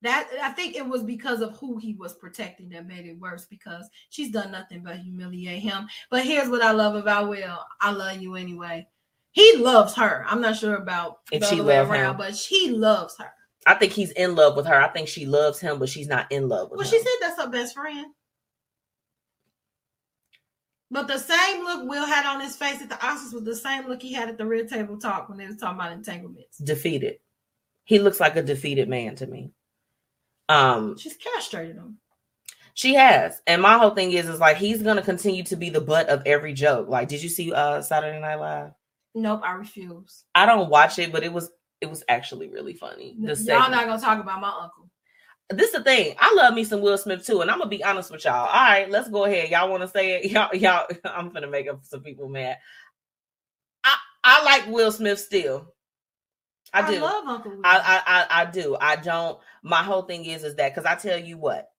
That 0.01 0.29
I 0.41 0.51
think 0.51 0.75
it 0.75 0.87
was 0.87 1.03
because 1.03 1.41
of 1.41 1.57
who 1.57 1.77
he 1.77 1.93
was 1.93 2.13
protecting 2.13 2.69
that 2.69 2.87
made 2.87 3.05
it 3.05 3.19
worse 3.19 3.45
because 3.45 3.89
she's 4.09 4.31
done 4.31 4.51
nothing 4.51 4.81
but 4.81 4.97
humiliate 4.97 5.61
him. 5.61 5.87
But 6.09 6.23
here's 6.23 6.47
what 6.49 6.61
I 6.61 6.71
love 6.71 6.95
about 6.95 7.27
Will. 7.29 7.59
I 7.81 7.91
love 7.91 8.21
you 8.21 8.35
anyway. 8.35 8.87
He 9.31 9.57
loves 9.57 9.93
her. 9.95 10.25
I'm 10.27 10.41
not 10.41 10.55
sure 10.55 10.75
about 10.75 11.19
if 11.31 11.43
she 11.45 11.57
loves 11.57 11.89
around, 11.89 12.11
him. 12.11 12.17
but 12.17 12.35
she 12.35 12.71
loves 12.71 13.15
her. 13.19 13.31
I 13.67 13.75
think 13.75 13.91
he's 13.91 14.11
in 14.11 14.35
love 14.35 14.55
with 14.55 14.65
her. 14.67 14.81
I 14.81 14.87
think 14.87 15.09
she 15.09 15.25
loves 15.25 15.59
him, 15.59 15.79
but 15.79 15.89
she's 15.89 16.07
not 16.07 16.31
in 16.31 16.47
love 16.47 16.71
with 16.71 16.77
well, 16.77 16.87
him. 16.87 16.91
Well, 16.91 17.03
she 17.03 17.03
said 17.03 17.15
that's 17.21 17.41
her 17.41 17.49
best 17.49 17.75
friend. 17.75 18.07
But 20.91 21.07
the 21.07 21.19
same 21.19 21.63
look 21.63 21.87
Will 21.87 22.05
had 22.05 22.25
on 22.25 22.41
his 22.41 22.55
face 22.55 22.81
at 22.81 22.89
the 22.89 22.95
Oscars 22.95 23.33
was 23.33 23.43
the 23.43 23.55
same 23.55 23.87
look 23.87 24.01
he 24.01 24.13
had 24.13 24.29
at 24.29 24.37
the 24.37 24.45
Red 24.45 24.69
Table 24.69 24.97
Talk 24.97 25.29
when 25.29 25.37
they 25.37 25.45
was 25.45 25.57
talking 25.57 25.79
about 25.79 25.91
entanglements. 25.91 26.57
Defeated. 26.57 27.19
He 27.83 27.99
looks 27.99 28.19
like 28.19 28.35
a 28.35 28.43
defeated 28.43 28.89
man 28.89 29.15
to 29.15 29.27
me. 29.27 29.51
Um, 30.47 30.97
she's 30.97 31.15
castrated 31.15 31.75
him. 31.75 31.99
She 32.73 32.95
has, 32.95 33.41
and 33.45 33.61
my 33.61 33.77
whole 33.77 33.91
thing 33.91 34.13
is, 34.13 34.27
is 34.27 34.39
like 34.39 34.57
he's 34.57 34.81
gonna 34.81 35.01
continue 35.01 35.43
to 35.43 35.55
be 35.55 35.69
the 35.69 35.81
butt 35.81 36.07
of 36.07 36.23
every 36.25 36.53
joke. 36.53 36.87
Like, 36.87 37.07
did 37.07 37.21
you 37.21 37.29
see 37.29 37.51
uh 37.53 37.81
Saturday 37.81 38.19
Night 38.19 38.35
Live? 38.35 38.71
Nope, 39.13 39.41
I 39.43 39.53
refuse. 39.53 40.23
I 40.33 40.45
don't 40.45 40.69
watch 40.69 40.97
it, 40.97 41.11
but 41.11 41.23
it 41.23 41.33
was 41.33 41.51
it 41.81 41.89
was 41.89 42.03
actually 42.07 42.49
really 42.49 42.73
funny. 42.73 43.15
Y'all 43.19 43.35
segment. 43.35 43.71
not 43.71 43.85
gonna 43.85 44.01
talk 44.01 44.19
about 44.19 44.41
my 44.41 44.49
uncle 44.49 44.88
this 45.49 45.67
is 45.67 45.73
the 45.73 45.83
thing. 45.83 46.15
I 46.19 46.33
love 46.35 46.53
me 46.53 46.63
some 46.63 46.81
Will 46.81 46.97
Smith 46.97 47.25
too, 47.25 47.41
and 47.41 47.49
I'm 47.49 47.57
gonna 47.57 47.69
be 47.69 47.83
honest 47.83 48.11
with 48.11 48.23
y'all. 48.23 48.47
All 48.47 48.53
right, 48.53 48.89
let's 48.89 49.09
go 49.09 49.25
ahead. 49.25 49.49
Y'all 49.49 49.69
want 49.69 49.81
to 49.81 49.87
say 49.87 50.21
it? 50.21 50.31
Y'all, 50.31 50.53
y'all. 50.55 50.87
I'm 51.05 51.29
gonna 51.29 51.47
make 51.47 51.67
up 51.67 51.83
some 51.83 52.01
people 52.01 52.29
mad. 52.29 52.57
I 53.83 53.95
I 54.23 54.43
like 54.43 54.67
Will 54.67 54.91
Smith 54.91 55.19
still. 55.19 55.73
I 56.71 56.89
do. 56.89 56.97
I 56.97 56.99
love 56.99 57.25
Uncle 57.25 57.51
Will. 57.51 57.61
I, 57.63 58.01
I 58.05 58.41
I 58.41 58.45
do. 58.45 58.77
I 58.79 58.95
don't. 58.97 59.39
My 59.63 59.81
whole 59.81 60.03
thing 60.03 60.25
is 60.25 60.43
is 60.43 60.55
that 60.55 60.75
because 60.75 60.85
I 60.85 60.95
tell 60.95 61.17
you 61.17 61.37
what, 61.37 61.69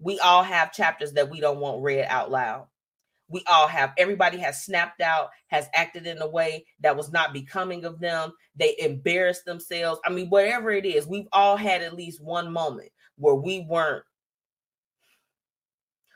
we 0.00 0.18
all 0.20 0.42
have 0.42 0.72
chapters 0.72 1.12
that 1.12 1.28
we 1.28 1.38
don't 1.40 1.58
want 1.58 1.82
read 1.82 2.06
out 2.08 2.30
loud. 2.30 2.66
We 3.28 3.42
all 3.46 3.68
have. 3.68 3.92
Everybody 3.98 4.38
has 4.38 4.64
snapped 4.64 5.02
out, 5.02 5.28
has 5.48 5.68
acted 5.74 6.06
in 6.06 6.22
a 6.22 6.26
way 6.26 6.64
that 6.80 6.96
was 6.96 7.12
not 7.12 7.34
becoming 7.34 7.84
of 7.84 8.00
them. 8.00 8.32
They 8.56 8.74
embarrassed 8.78 9.44
themselves. 9.44 10.00
I 10.06 10.10
mean, 10.10 10.30
whatever 10.30 10.70
it 10.70 10.86
is, 10.86 11.06
we've 11.06 11.28
all 11.30 11.58
had 11.58 11.82
at 11.82 11.92
least 11.92 12.22
one 12.22 12.50
moment 12.50 12.88
where 13.18 13.34
we 13.34 13.66
weren't 13.68 14.04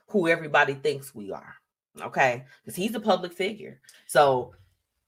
who 0.09 0.29
everybody 0.29 0.75
thinks 0.75 1.15
we 1.15 1.33
are. 1.33 1.55
Okay, 2.01 2.45
because 2.65 2.77
he's 2.77 2.95
a 2.95 3.01
public 3.01 3.33
figure. 3.33 3.81
So 4.07 4.55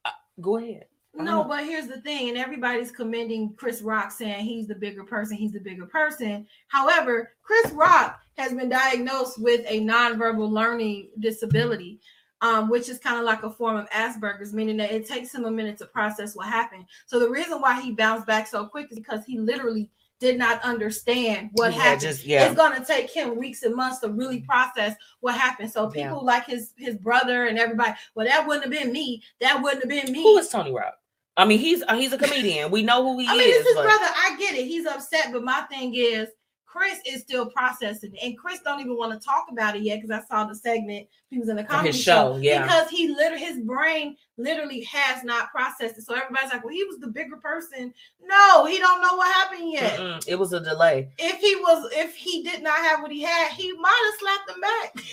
uh, 0.05 0.11
go 0.41 0.59
ahead. 0.59 0.87
No, 1.17 1.45
but 1.45 1.65
here's 1.65 1.87
the 1.87 2.01
thing, 2.01 2.29
and 2.29 2.37
everybody's 2.37 2.91
commending 2.91 3.55
Chris 3.57 3.83
Rock 3.83 4.11
saying 4.11 4.45
he's 4.45 4.67
the 4.67 4.75
bigger 4.75 5.05
person, 5.05 5.37
he's 5.37 5.53
the 5.53 5.61
bigger 5.61 5.87
person. 5.87 6.47
However, 6.67 7.31
Chris 7.43 7.71
Rock 7.71 8.21
has 8.37 8.53
been 8.53 8.69
diagnosed 8.69 9.41
with 9.41 9.65
a 9.69 9.81
nonverbal 9.81 10.51
learning 10.51 11.11
disability, 11.21 12.01
um, 12.41 12.69
which 12.69 12.89
is 12.89 12.99
kind 12.99 13.17
of 13.17 13.25
like 13.25 13.45
a 13.45 13.51
form 13.51 13.77
of 13.77 13.89
Asperger's, 13.91 14.53
meaning 14.53 14.77
that 14.79 14.91
it 14.91 15.07
takes 15.07 15.33
him 15.33 15.45
a 15.45 15.51
minute 15.51 15.79
to 15.79 15.87
process 15.87 16.35
what 16.35 16.49
happened. 16.49 16.85
So 17.07 17.21
the 17.21 17.31
reason 17.31 17.61
why 17.61 17.81
he 17.81 17.93
bounced 17.93 18.27
back 18.27 18.49
so 18.49 18.67
quick 18.67 18.89
is 18.91 18.99
because 18.99 19.25
he 19.25 19.39
literally 19.39 19.91
did 20.21 20.39
not 20.39 20.63
understand 20.63 21.51
what 21.53 21.73
yeah, 21.73 21.83
happened. 21.83 22.01
Just, 22.03 22.25
yeah. 22.25 22.47
It's 22.47 22.55
gonna 22.55 22.85
take 22.85 23.11
him 23.11 23.37
weeks 23.37 23.63
and 23.63 23.75
months 23.75 23.99
to 24.01 24.09
really 24.09 24.41
process 24.41 24.95
what 25.21 25.35
happened. 25.35 25.71
So 25.71 25.89
people 25.89 26.19
yeah. 26.23 26.33
like 26.33 26.47
his 26.47 26.73
his 26.77 26.97
brother 26.97 27.47
and 27.47 27.59
everybody, 27.59 27.93
well, 28.15 28.27
that 28.27 28.47
wouldn't 28.47 28.65
have 28.65 28.73
been 28.73 28.93
me. 28.93 29.23
That 29.41 29.63
wouldn't 29.63 29.83
have 29.83 29.91
been 29.91 30.13
me. 30.13 30.23
Who 30.23 30.39
is 30.39 30.49
Tony 30.49 30.73
Rock? 30.73 30.95
I 31.37 31.45
mean, 31.45 31.59
he's 31.59 31.83
uh, 31.83 31.97
he's 31.97 32.13
a 32.13 32.19
comedian. 32.19 32.71
We 32.71 32.83
know 32.83 33.03
who 33.03 33.19
he 33.19 33.27
I 33.27 33.33
is. 33.33 33.39
mean, 33.39 33.49
it's 33.49 33.69
his 33.69 33.75
but... 33.75 33.85
brother. 33.85 34.07
I 34.07 34.37
get 34.39 34.55
it. 34.55 34.67
He's 34.67 34.87
upset, 34.87 35.31
but 35.33 35.43
my 35.43 35.63
thing 35.63 35.95
is, 35.97 36.29
Chris 36.75 36.99
is 37.07 37.21
still 37.21 37.47
processing 37.47 38.13
it, 38.15 38.19
and 38.25 38.37
Chris 38.37 38.59
don't 38.65 38.81
even 38.81 38.97
want 38.97 39.13
to 39.13 39.25
talk 39.25 39.47
about 39.51 39.77
it 39.77 39.83
yet 39.83 40.01
because 40.03 40.11
I 40.11 40.27
saw 40.27 40.45
the 40.45 40.57
segment 40.57 41.07
he 41.31 41.39
was 41.39 41.49
in 41.49 41.55
the 41.57 41.63
comedy 41.63 41.91
his 41.93 42.01
show, 42.03 42.37
yeah. 42.41 42.63
because 42.63 42.91
he 42.91 43.09
literally 43.09 43.45
his 43.45 43.59
brain 43.61 44.17
literally 44.39 44.81
has 44.83 45.23
not 45.23 45.51
processed 45.53 45.99
it. 45.99 46.03
So 46.03 46.15
everybody's 46.15 46.51
like, 46.53 46.65
"Well, 46.65 46.75
he 46.75 46.83
was 46.85 46.99
the 46.99 47.07
bigger 47.07 47.37
person." 47.37 47.95
No, 48.21 48.65
he 48.67 48.79
don't 48.79 49.01
know 49.01 49.15
what 49.15 49.33
happened 49.35 49.71
yet. 49.71 50.01
Mm-mm, 50.01 50.25
it 50.27 50.35
was 50.35 50.53
a 50.53 50.59
delay. 50.61 51.11
If 51.19 51.37
he 51.41 51.55
was, 51.57 51.89
if 51.93 52.17
he 52.17 52.43
did 52.43 52.63
not 52.63 52.79
have 52.79 53.03
what 53.03 53.13
he 53.13 53.23
had, 53.23 53.53
he 53.53 53.73
might 53.75 54.11
have 54.11 54.21
slapped 54.21 54.51
him 54.51 54.61
back 54.61 55.05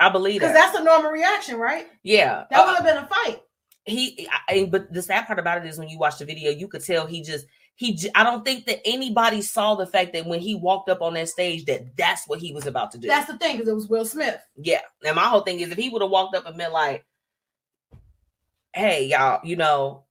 I 0.00 0.08
believe 0.08 0.40
because 0.40 0.52
that. 0.54 0.72
that's 0.72 0.78
a 0.80 0.84
normal 0.84 1.12
reaction, 1.12 1.56
right? 1.56 1.86
yeah. 2.02 2.44
That 2.50 2.60
Uh, 2.60 2.66
would 2.66 2.76
have 2.76 2.84
been 2.84 2.96
a 2.96 3.06
fight. 3.06 3.42
he 3.84 4.28
I, 4.48 4.68
but 4.70 4.92
the 4.92 5.02
sad 5.02 5.26
part 5.26 5.38
about 5.38 5.64
it 5.64 5.68
is 5.68 5.78
when 5.78 5.88
you 5.88 5.98
watch 5.98 6.18
the 6.18 6.24
video 6.24 6.50
you 6.50 6.66
could 6.66 6.84
tell 6.84 7.06
he 7.06 7.22
just 7.22 7.46
he 7.74 7.98
i 8.14 8.22
don't 8.22 8.44
think 8.44 8.66
that 8.66 8.80
anybody 8.86 9.40
saw 9.42 9.74
the 9.74 9.86
fact 9.86 10.12
that 10.12 10.26
when 10.26 10.40
he 10.40 10.54
walked 10.54 10.88
up 10.88 11.00
on 11.02 11.14
that 11.14 11.28
stage 11.28 11.64
that 11.64 11.96
that's 11.96 12.26
what 12.28 12.38
he 12.38 12.52
was 12.52 12.66
about 12.66 12.90
to 12.92 12.98
do 12.98 13.08
That's 13.08 13.26
the 13.30 13.38
thing 13.38 13.56
because 13.56 13.68
it 13.68 13.74
was 13.74 13.88
Will 13.88 14.04
Smith. 14.04 14.40
yeah 14.56 14.80
and 15.04 15.16
my 15.16 15.22
whole 15.24 15.40
thing 15.40 15.60
is 15.60 15.70
if 15.70 15.78
he 15.78 15.88
would 15.88 16.02
have 16.02 16.10
walked 16.10 16.36
up 16.36 16.46
and 16.46 16.56
been 16.56 16.72
like 16.72 17.04
hey 18.74 19.06
y'all 19.06 19.40
you 19.44 19.56
know 19.56 20.04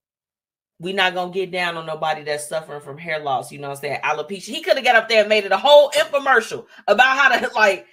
we 0.80 0.94
not 0.94 1.14
gonna 1.14 1.32
get 1.32 1.52
down 1.52 1.78
on 1.78 1.86
nobody 1.86 2.24
that's 2.24 2.48
suffering 2.50 2.82
from 2.82 2.98
hair 2.98 3.20
loss 3.20 3.52
you 3.52 3.60
know 3.60 3.70
what 3.70 3.78
i'm 3.78 3.82
saying 3.82 4.00
alopecia 4.04 4.46
he 4.50 4.62
could 4.62 4.76
have 4.76 4.86
got 4.86 4.96
up 4.96 5.08
there 5.08 5.22
and 5.22 5.30
made 5.30 5.46
it 5.46 5.52
a 5.52 5.58
whole 5.58 5.92
infomercial 5.92 6.66
about 6.88 7.18
how 7.18 7.38
to 7.38 7.54
like 7.56 7.86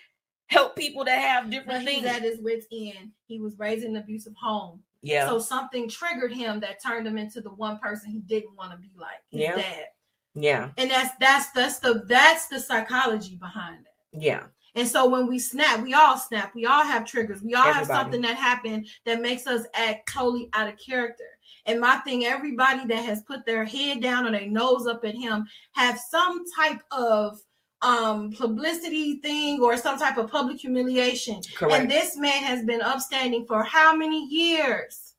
help 0.47 0.75
people 0.77 1.05
that 1.05 1.19
have 1.21 1.51
different 1.51 1.83
he's 1.83 2.01
things 2.01 2.07
at 2.07 2.23
his 2.23 2.41
wits 2.41 2.67
end. 2.73 3.11
He 3.27 3.39
was 3.39 3.59
raised 3.59 3.85
in 3.85 3.95
an 3.95 4.03
abusive 4.03 4.33
home. 4.41 4.81
Yeah 5.03 5.29
So 5.29 5.39
something 5.39 5.89
triggered 5.89 6.33
him 6.33 6.61
that 6.61 6.83
turned 6.83 7.07
him 7.07 7.19
into 7.19 7.41
the 7.41 7.51
one 7.51 7.79
person 7.79 8.11
he 8.11 8.21
didn't 8.21 8.57
want 8.57 8.73
to 8.73 8.79
be 8.79 8.91
like 8.97 9.21
his 9.31 9.41
Yeah. 9.43 9.57
dad. 9.57 9.87
yeah 10.35 10.71
And 10.77 10.91
that's 10.91 11.15
that's 11.21 11.51
that's 11.53 11.79
the 11.79 12.05
that's 12.09 12.49
the 12.49 12.61
psychology 12.61 13.37
behind 13.37 13.81
it. 13.87 14.23
yeah 14.23 14.45
And 14.75 14.87
so 14.87 15.09
when 15.09 15.27
we 15.27 15.39
snap, 15.39 15.83
we 15.83 15.95
all 15.95 16.17
snap. 16.17 16.55
We 16.55 16.67
all 16.67 16.85
have 16.85 17.05
triggers. 17.05 17.43
We 17.43 17.55
all 17.55 17.73
have 17.73 17.87
something 17.87 18.21
that 18.23 18.37
happened 18.37 18.87
that 19.07 19.21
makes 19.21 19.47
us 19.47 19.67
act 19.75 20.13
totally 20.13 20.49
out 20.53 20.69
of 20.69 20.79
character. 20.79 21.25
And 21.67 21.81
my 21.81 21.97
thing, 21.99 22.25
everybody 22.25 22.87
that 22.87 23.05
has 23.05 23.23
put 23.23 23.45
their 23.45 23.65
head 23.65 24.01
down 24.01 24.27
or 24.27 24.31
their 24.31 24.47
nose 24.47 24.87
up 24.87 25.05
at 25.05 25.15
him 25.17 25.47
have 25.73 25.99
some 25.99 26.45
type 26.55 26.81
of 26.93 27.41
um 27.83 28.33
publicity 28.33 29.21
thing 29.21 29.61
or 29.61 29.77
some 29.77 29.99
type 29.99 30.17
of 30.17 30.31
public 30.31 30.59
humiliation. 30.61 31.41
correct 31.57 31.75
And 31.75 31.91
this 31.91 32.17
man 32.17 32.43
has 32.43 32.65
been 32.65 32.83
upstanding 32.83 33.47
for 33.47 33.63
how 33.63 33.95
many 33.95 34.27
years? 34.27 35.15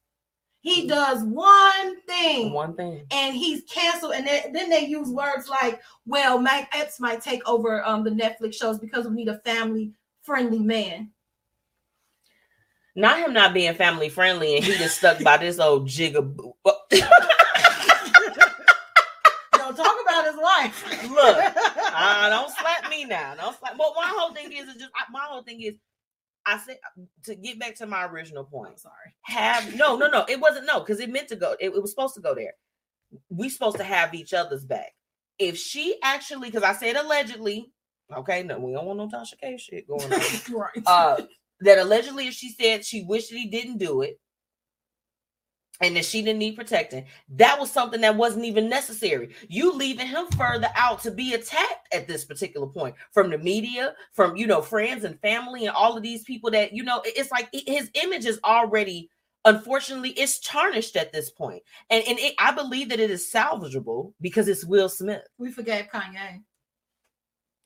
He 0.61 0.87
does 0.87 1.23
one 1.23 2.01
thing 2.01 2.51
one 2.51 2.75
thing 2.75 3.05
and 3.11 3.33
he's 3.35 3.63
canceled. 3.63 4.13
And 4.13 4.27
then, 4.27 4.51
then 4.51 4.69
they 4.69 4.85
use 4.85 5.07
words 5.07 5.47
like, 5.47 5.81
well, 6.05 6.37
Mike 6.37 6.67
Epps 6.73 6.99
might 6.99 7.21
take 7.21 7.47
over 7.47 7.85
um, 7.85 8.03
the 8.03 8.09
Netflix 8.09 8.55
shows 8.55 8.77
because 8.77 9.07
we 9.07 9.15
need 9.15 9.29
a 9.29 9.39
family 9.39 9.93
friendly 10.21 10.59
man. 10.59 11.11
Not 12.93 13.19
him 13.19 13.31
not 13.31 13.53
being 13.53 13.73
family 13.75 14.09
friendly 14.09 14.57
and 14.57 14.65
he 14.65 14.73
just 14.73 14.97
stuck 14.97 15.23
by 15.23 15.37
this 15.37 15.59
old 15.59 15.87
jigaboo. 15.87 16.51
Talk 19.83 19.97
about 20.01 20.25
his 20.25 20.35
wife. 20.37 21.09
Look, 21.09 21.37
uh, 21.95 22.29
don't 22.29 22.51
slap 22.51 22.89
me 22.89 23.05
now. 23.05 23.35
Don't 23.35 23.57
slap. 23.57 23.77
But 23.77 23.93
my 23.95 24.07
whole 24.07 24.33
thing 24.33 24.51
is, 24.51 24.67
is 24.67 24.75
just 24.75 24.91
my 25.11 25.21
whole 25.23 25.43
thing 25.43 25.61
is, 25.61 25.75
I 26.45 26.57
said 26.57 26.77
to 27.25 27.35
get 27.35 27.59
back 27.59 27.75
to 27.75 27.85
my 27.85 28.05
original 28.05 28.43
point. 28.43 28.79
sorry. 28.79 29.15
Have 29.21 29.75
no, 29.75 29.95
no, 29.95 30.09
no. 30.09 30.25
It 30.27 30.39
wasn't 30.39 30.65
no 30.65 30.79
because 30.79 30.99
it 30.99 31.09
meant 31.09 31.27
to 31.29 31.35
go. 31.35 31.55
It, 31.59 31.69
it 31.69 31.81
was 31.81 31.91
supposed 31.91 32.15
to 32.15 32.21
go 32.21 32.35
there. 32.35 32.53
We 33.29 33.49
supposed 33.49 33.77
to 33.77 33.83
have 33.83 34.13
each 34.13 34.33
other's 34.33 34.65
back. 34.65 34.91
If 35.37 35.57
she 35.57 35.97
actually, 36.03 36.49
because 36.49 36.63
I 36.63 36.73
said 36.73 36.95
allegedly, 36.95 37.71
okay, 38.15 38.43
no, 38.43 38.59
we 38.59 38.73
don't 38.73 38.85
want 38.85 38.99
no 38.99 39.07
Tasha 39.07 39.39
K 39.39 39.57
shit 39.57 39.87
going 39.87 40.11
on. 40.11 40.19
right. 40.53 40.83
uh 40.85 41.21
that 41.61 41.77
allegedly 41.77 42.27
if 42.27 42.33
she 42.33 42.51
said 42.51 42.85
she 42.85 43.03
wished 43.03 43.29
that 43.29 43.37
he 43.37 43.47
didn't 43.47 43.77
do 43.77 44.01
it 44.01 44.19
and 45.81 45.95
that 45.95 46.05
she 46.05 46.21
didn't 46.21 46.39
need 46.39 46.55
protecting. 46.55 47.05
That 47.29 47.59
was 47.59 47.71
something 47.71 48.01
that 48.01 48.15
wasn't 48.15 48.45
even 48.45 48.69
necessary. 48.69 49.33
You 49.47 49.71
leaving 49.73 50.07
him 50.07 50.27
further 50.37 50.69
out 50.75 51.01
to 51.03 51.11
be 51.11 51.33
attacked 51.33 51.93
at 51.93 52.07
this 52.07 52.25
particular 52.25 52.67
point 52.67 52.95
from 53.11 53.29
the 53.29 53.37
media 53.37 53.95
from 54.13 54.35
you 54.35 54.47
know 54.47 54.61
friends 54.61 55.03
and 55.03 55.19
family 55.21 55.65
and 55.65 55.75
all 55.75 55.95
of 55.95 56.03
these 56.03 56.23
people 56.23 56.51
that 56.51 56.73
you 56.73 56.83
know 56.83 57.01
it's 57.05 57.31
like 57.31 57.49
his 57.53 57.89
image 57.93 58.25
is 58.25 58.39
already 58.43 59.09
unfortunately 59.45 60.11
it's 60.11 60.39
tarnished 60.39 60.95
at 60.95 61.13
this 61.13 61.29
point. 61.29 61.51
point. 61.51 61.63
And 61.89 62.03
and 62.07 62.19
it, 62.19 62.35
i 62.39 62.51
believe 62.51 62.89
that 62.89 62.99
it 62.99 63.11
is 63.11 63.31
salvageable 63.31 64.13
because 64.21 64.47
it's 64.47 64.65
will 64.65 64.89
smith. 64.89 65.23
We 65.37 65.51
forgave 65.51 65.87
Kanye. 65.87 66.43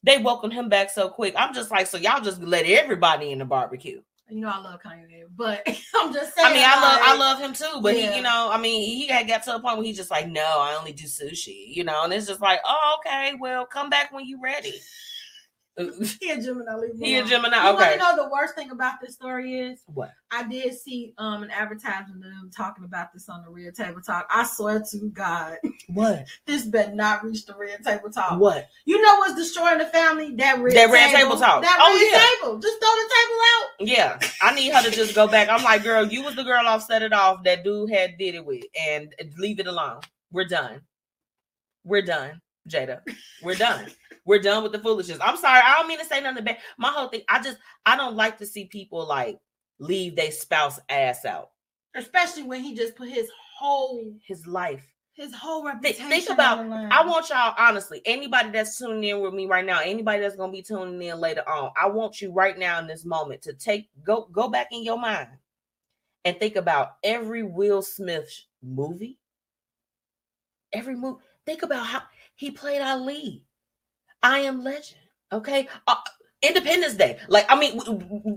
they 0.03 0.19
welcomed 0.19 0.53
him 0.53 0.69
back 0.69 0.89
so 0.89 1.09
quick. 1.09 1.33
I'm 1.37 1.53
just 1.53 1.71
like 1.71 1.87
so 1.87 1.97
y'all 1.97 2.21
just 2.21 2.41
let 2.41 2.65
everybody 2.65 3.31
in 3.31 3.39
the 3.39 3.45
barbecue 3.45 4.01
You 4.29 4.39
know 4.39 4.49
I 4.49 4.57
love 4.59 4.81
Kanye, 4.81 5.23
but 5.35 5.61
I'm 5.95 6.13
just 6.13 6.33
saying. 6.35 6.47
I 6.47 6.53
mean, 6.53 6.63
I 6.65 6.81
love 6.81 6.99
I 7.03 7.15
love 7.17 7.39
him 7.39 7.53
too, 7.53 7.81
but 7.81 7.95
Yeah. 7.95 8.11
he, 8.11 8.17
you 8.17 8.23
know, 8.23 8.49
I 8.51 8.57
mean, 8.57 8.81
he 8.83 9.07
had 9.07 9.27
got 9.27 9.43
to 9.43 9.55
a 9.55 9.59
point 9.59 9.77
where 9.77 9.85
he's 9.85 9.97
just 9.97 10.11
like, 10.11 10.27
no, 10.29 10.41
I 10.41 10.75
only 10.79 10.93
do 10.93 11.03
sushi, 11.05 11.67
you 11.75 11.83
know, 11.83 12.03
and 12.03 12.13
it's 12.13 12.27
just 12.27 12.41
like, 12.41 12.59
oh, 12.65 12.97
okay, 12.99 13.33
well, 13.39 13.65
come 13.65 13.89
back 13.89 14.11
when 14.11 14.27
you're 14.27 14.41
ready. 14.41 14.81
He 16.19 16.29
a 16.29 16.39
Gemini. 16.41 16.71
He 17.01 17.15
a 17.15 17.19
alone. 17.19 17.29
Gemini, 17.29 17.57
You 17.69 17.73
wanna 17.73 17.97
know 17.97 18.15
the 18.15 18.29
worst 18.29 18.53
thing 18.53 18.69
about 18.69 19.01
this 19.01 19.15
story 19.15 19.59
is 19.59 19.81
What? 19.87 20.11
I 20.31 20.43
did 20.43 20.71
see 20.75 21.13
um 21.17 21.41
an 21.41 21.49
advertisement 21.49 22.23
of 22.23 22.31
them 22.31 22.51
talking 22.55 22.83
about 22.83 23.11
this 23.11 23.27
on 23.27 23.43
the 23.43 23.49
Red 23.49 23.73
Table 23.73 23.99
Talk. 24.01 24.27
I 24.29 24.43
swear 24.45 24.83
to 24.91 24.99
God, 25.09 25.57
What? 25.87 26.25
this 26.45 26.65
better 26.65 26.93
not 26.93 27.23
reach 27.23 27.45
the 27.47 27.55
Red 27.57 27.83
Table 27.83 28.11
Talk. 28.11 28.39
What? 28.39 28.67
You 28.85 29.01
know 29.01 29.15
what's 29.17 29.33
destroying 29.35 29.79
the 29.79 29.85
family? 29.87 30.35
That 30.35 30.59
red, 30.59 30.75
That 30.75 30.91
Red 30.91 31.15
Table 31.15 31.37
Talk. 31.37 31.63
That 31.63 31.79
Oh, 31.81 31.93
red 31.93 32.11
yeah. 32.11 32.27
table. 32.41 32.59
Just 32.59 32.79
throw 32.79 32.89
the 32.89 33.09
table 33.15 33.39
out. 33.55 33.69
Yeah, 33.79 34.29
I 34.43 34.53
need 34.53 34.73
her 34.73 34.83
to 34.83 34.91
just 34.91 35.15
go 35.15 35.27
back. 35.27 35.49
I'm 35.49 35.63
like, 35.63 35.83
girl, 35.83 36.05
you 36.05 36.21
was 36.23 36.35
the 36.35 36.43
girl 36.43 36.67
off 36.67 36.83
set 36.85 37.01
it 37.01 37.13
off 37.13 37.43
that 37.45 37.63
dude 37.63 37.89
had 37.89 38.17
did 38.19 38.35
it 38.35 38.45
with, 38.45 38.63
and 38.87 39.11
leave 39.39 39.59
it 39.59 39.65
alone. 39.67 40.01
We're 40.31 40.45
done. 40.47 40.81
We're 41.83 42.01
done, 42.03 42.39
Jada. 42.69 43.01
We're 43.41 43.55
done. 43.55 43.87
We're 44.25 44.39
done 44.41 44.63
with 44.63 44.71
the 44.71 44.79
foolishness. 44.79 45.17
I'm 45.21 45.37
sorry. 45.37 45.61
I 45.63 45.75
don't 45.75 45.87
mean 45.87 45.99
to 45.99 46.05
say 46.05 46.21
nothing 46.21 46.43
bad. 46.45 46.57
My 46.77 46.89
whole 46.89 47.09
thing, 47.09 47.21
I 47.29 47.41
just 47.41 47.57
I 47.85 47.97
don't 47.97 48.15
like 48.15 48.37
to 48.39 48.45
see 48.45 48.65
people 48.65 49.05
like 49.05 49.37
leave 49.79 50.15
their 50.15 50.31
spouse 50.31 50.79
ass 50.89 51.25
out. 51.25 51.49
Especially 51.95 52.43
when 52.43 52.61
he 52.61 52.73
just 52.73 52.95
put 52.95 53.09
his 53.09 53.29
whole 53.59 54.13
His 54.25 54.47
life. 54.47 54.83
his 55.13 55.33
whole 55.35 55.63
reputation. 55.65 56.09
think 56.09 56.29
about. 56.29 56.59
on 56.59 56.69
the 56.69 56.75
line. 56.75 56.89
I 56.91 57.05
want 57.05 57.29
y'all 57.29 57.53
honestly. 57.57 58.01
Anybody 58.05 58.49
that's 58.51 58.77
tuning 58.77 59.03
in 59.03 59.19
with 59.21 59.33
me 59.33 59.45
right 59.45 59.65
now, 59.65 59.79
anybody 59.83 60.21
that's 60.21 60.35
gonna 60.37 60.51
be 60.51 60.61
tuning 60.63 61.01
in 61.01 61.19
later 61.19 61.47
on, 61.47 61.71
I 61.79 61.87
want 61.89 62.21
you 62.21 62.31
right 62.31 62.57
now 62.57 62.79
in 62.79 62.87
this 62.87 63.03
moment 63.05 63.41
to 63.43 63.53
take 63.53 63.89
go 64.05 64.27
go 64.31 64.47
back 64.47 64.69
in 64.71 64.83
your 64.83 64.97
mind 64.97 65.27
and 66.25 66.39
think 66.39 66.55
about 66.55 66.95
every 67.03 67.43
Will 67.43 67.81
Smith 67.81 68.29
movie. 68.63 69.19
Every 70.71 70.95
movie. 70.95 71.19
Think 71.45 71.61
about 71.63 71.85
how 71.85 72.01
he 72.35 72.51
played 72.51 72.81
Ali. 72.81 73.45
I 74.21 74.39
Am 74.39 74.63
Legend. 74.63 75.01
Okay. 75.31 75.67
Uh, 75.87 75.95
Independence 76.41 76.95
Day. 76.95 77.19
Like, 77.29 77.45
I 77.49 77.57
mean, 77.57 77.79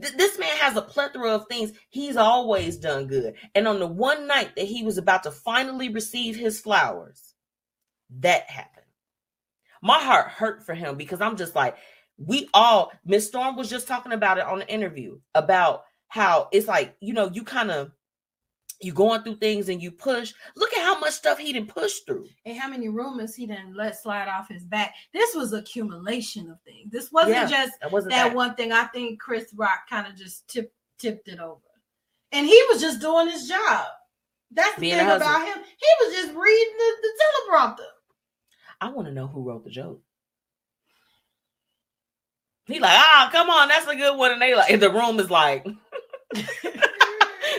this 0.01 0.39
man 0.39 0.57
has 0.59 0.77
a 0.77 0.83
plethora 0.83 1.31
of 1.33 1.47
things. 1.49 1.73
He's 1.91 2.17
always 2.17 2.77
done 2.77 3.07
good. 3.09 3.35
And 3.55 3.67
on 3.67 3.81
the 3.81 3.87
one 3.87 4.27
night 4.27 4.55
that 4.57 4.67
he 4.67 4.83
was 4.85 4.97
about 4.97 5.25
to 5.25 5.31
finally 5.33 5.89
receive 5.89 6.37
his 6.37 6.61
flowers, 6.61 7.35
that 8.21 8.49
happened. 8.49 8.87
My 9.83 9.99
heart 9.99 10.29
hurt 10.29 10.65
for 10.65 10.75
him 10.75 10.97
because 10.97 11.21
I'm 11.21 11.37
just 11.37 11.55
like, 11.55 11.77
we 12.17 12.49
all, 12.55 12.93
Miss 13.05 13.27
Storm 13.27 13.57
was 13.57 13.69
just 13.69 13.89
talking 13.89 14.13
about 14.13 14.39
it 14.39 14.47
on 14.47 14.61
the 14.61 14.69
interview 14.69 15.19
about 15.35 15.83
how 16.09 16.49
it's 16.53 16.69
like, 16.69 16.97
you 17.01 17.13
know, 17.13 17.29
you 17.33 17.43
kind 17.43 17.71
of, 17.71 17.91
you 18.81 18.93
going 18.93 19.23
through 19.23 19.37
things 19.37 19.69
and 19.69 19.81
you 19.83 19.91
push. 19.91 20.35
Look 20.55 20.73
at 20.75 20.85
how 20.85 20.99
much 20.99 21.15
stuff 21.15 21.39
he 21.39 21.53
didn't 21.53 21.69
push 21.69 21.95
through. 22.07 22.27
and 22.45 22.59
how 22.59 22.69
many 22.69 22.89
rumors 22.89 23.35
he 23.35 23.47
didn't 23.47 23.75
let 23.75 24.01
slide 24.01 24.29
off 24.29 24.49
his 24.49 24.65
back. 24.65 24.95
This 25.13 25.35
was 25.35 25.53
accumulation 25.53 26.51
of 26.51 26.61
things. 26.63 26.91
This 26.93 27.11
wasn't 27.11 27.35
Yeah, 27.37 27.47
just 27.47 27.73
That 27.81 27.91
wasn't 27.93 28.13
that 28.13 28.29
that. 28.29 28.37
one 28.37 28.55
thing. 28.55 28.73
I 28.73 28.85
think 28.85 29.19
Chris 29.21 29.53
Rock 29.55 29.89
kind 29.89 30.07
of 30.07 30.15
just 30.15 30.47
tipped 30.49 30.75
tipped 30.99 31.29
it 31.29 31.39
over, 31.41 31.61
and 32.33 32.47
he 32.47 32.63
was 32.71 32.81
just 32.81 33.01
doing 33.01 33.29
his 33.29 33.49
job. 33.49 33.87
That's 34.51 34.75
the 34.77 34.81
Being 34.83 34.99
thing 34.99 35.07
about 35.09 35.47
him. 35.47 35.59
He 35.59 36.05
was 36.07 36.15
just 36.15 36.29
reading 36.35 36.75
the, 36.79 36.93
the 37.03 37.09
teleprompter. 37.53 37.87
I 38.81 38.91
want 38.91 39.09
to 39.09 39.15
know 39.15 39.27
who 39.27 39.43
wrote 39.43 39.65
the 39.65 39.71
joke. 39.71 40.01
He 42.67 42.79
like, 42.81 42.93
ah, 42.99 43.29
come 43.33 43.49
on, 43.51 43.69
that's 43.69 43.87
a 43.87 43.95
good 43.97 44.17
one. 44.17 44.33
And 44.33 44.41
they 44.43 44.55
like, 44.55 44.71
and 44.71 44.83
the 44.83 44.91
room 44.91 45.19
is 45.21 45.31
like, 45.31 45.65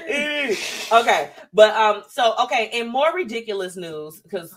okay, 0.08 1.32
but 1.54 1.74
um, 1.76 2.04
so 2.10 2.36
okay. 2.44 2.70
In 2.74 2.88
more 2.88 3.14
ridiculous 3.14 3.76
news, 3.76 4.22
because 4.22 4.54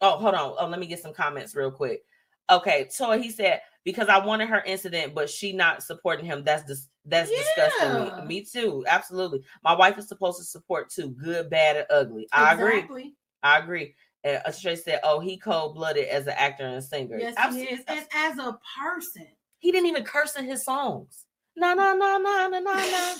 oh, 0.00 0.18
hold 0.18 0.34
on, 0.34 0.54
oh, 0.58 0.66
let 0.66 0.80
me 0.80 0.86
get 0.86 1.00
some 1.00 1.12
comments 1.12 1.54
real 1.54 1.70
quick. 1.70 2.02
Okay, 2.50 2.88
Toy, 2.96 3.20
he 3.20 3.30
said 3.30 3.60
because 3.84 4.08
I 4.08 4.24
wanted 4.24 4.48
her 4.48 4.62
incident, 4.66 5.14
but 5.14 5.30
she 5.30 5.52
not 5.52 5.82
supporting 5.82 6.26
him. 6.26 6.42
That's 6.44 6.64
dis- 6.64 6.88
that's 7.04 7.30
disgusting. 7.30 8.26
Me. 8.26 8.26
me 8.26 8.44
too, 8.44 8.84
absolutely. 8.86 9.42
My 9.64 9.74
wife 9.74 9.98
is 9.98 10.08
supposed 10.08 10.38
to 10.38 10.44
support 10.44 10.90
too, 10.90 11.10
good, 11.10 11.48
bad, 11.48 11.76
and 11.76 11.86
ugly. 11.90 12.28
I 12.32 12.54
agree. 12.54 12.74
Exactly. 12.74 13.14
I 13.42 13.58
agree. 13.58 13.94
And 14.22 14.42
Trey 14.60 14.76
said, 14.76 15.00
"Oh, 15.02 15.20
he 15.20 15.38
cold 15.38 15.74
blooded 15.74 16.06
as 16.08 16.26
an 16.26 16.34
actor 16.36 16.66
and 16.66 16.84
singer. 16.84 17.18
Yes, 17.18 17.34
he 17.54 17.62
is. 17.62 17.84
And 17.88 18.06
as 18.14 18.38
a 18.38 18.58
person, 18.82 19.26
he 19.58 19.72
didn't 19.72 19.86
even 19.86 20.04
curse 20.04 20.36
in 20.36 20.44
his 20.44 20.64
songs. 20.64 21.24
No, 21.56 21.74
no, 21.74 21.94
no, 21.94 22.18
no, 22.18 22.48
no, 22.48 22.60
no, 22.60 22.60
no, 22.60 23.14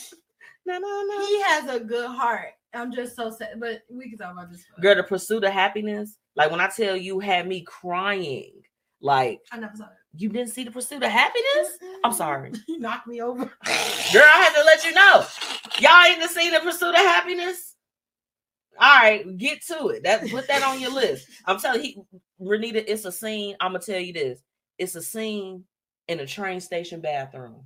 no, 0.67 0.79
no, 0.79 1.05
no. 1.09 1.27
he 1.27 1.41
has 1.43 1.69
a 1.69 1.81
good 1.81 2.09
heart. 2.09 2.53
I'm 2.73 2.93
just 2.95 3.17
so 3.17 3.31
sad, 3.31 3.59
but 3.59 3.83
we 3.91 4.09
can 4.09 4.19
talk 4.19 4.33
about 4.33 4.51
this. 4.51 4.65
Girl, 4.81 4.95
the 4.95 5.03
pursuit 5.03 5.45
of 5.45 5.53
happiness. 5.53 6.19
Like 6.37 6.51
when 6.51 6.61
I 6.61 6.69
tell 6.69 6.97
you, 6.97 7.19
had 7.19 7.49
me 7.49 7.63
crying. 7.63 8.53
Like 9.01 9.41
I 9.51 9.59
never 9.59 9.75
saw 9.77 9.85
it. 9.85 9.91
you 10.17 10.29
didn't 10.29 10.51
see 10.51 10.65
the 10.65 10.71
pursuit 10.71 11.03
of 11.03 11.11
happiness. 11.11 11.79
I'm 12.05 12.13
sorry, 12.13 12.53
He 12.67 12.77
knocked 12.77 13.07
me 13.07 13.23
over. 13.23 13.45
girl. 13.45 13.51
I 13.65 14.49
had 14.49 14.55
to 14.55 14.65
let 14.65 14.85
you 14.85 14.93
know. 14.93 15.25
Y'all 15.81 16.05
ain't 16.05 16.31
seen 16.31 16.53
the 16.53 16.61
pursuit 16.61 16.91
of 16.91 16.97
happiness. 16.97 17.77
All 18.79 18.99
right, 18.99 19.37
get 19.37 19.63
to 19.67 19.89
it. 19.89 20.05
That 20.05 20.29
put 20.31 20.47
that 20.49 20.63
on 20.63 20.81
your 20.81 20.93
list. 20.93 21.29
I'm 21.47 21.59
telling 21.59 21.85
you, 21.85 22.07
Renita, 22.41 22.83
it's 22.87 23.05
a 23.05 23.13
scene. 23.13 23.57
I'm 23.61 23.73
gonna 23.73 23.85
tell 23.85 24.01
you 24.01 24.13
this. 24.13 24.41
It's 24.79 24.95
a 24.95 25.03
scene 25.03 25.65
in 26.09 26.21
a 26.21 26.27
train 26.27 26.61
station 26.61 27.01
bathroom. 27.01 27.65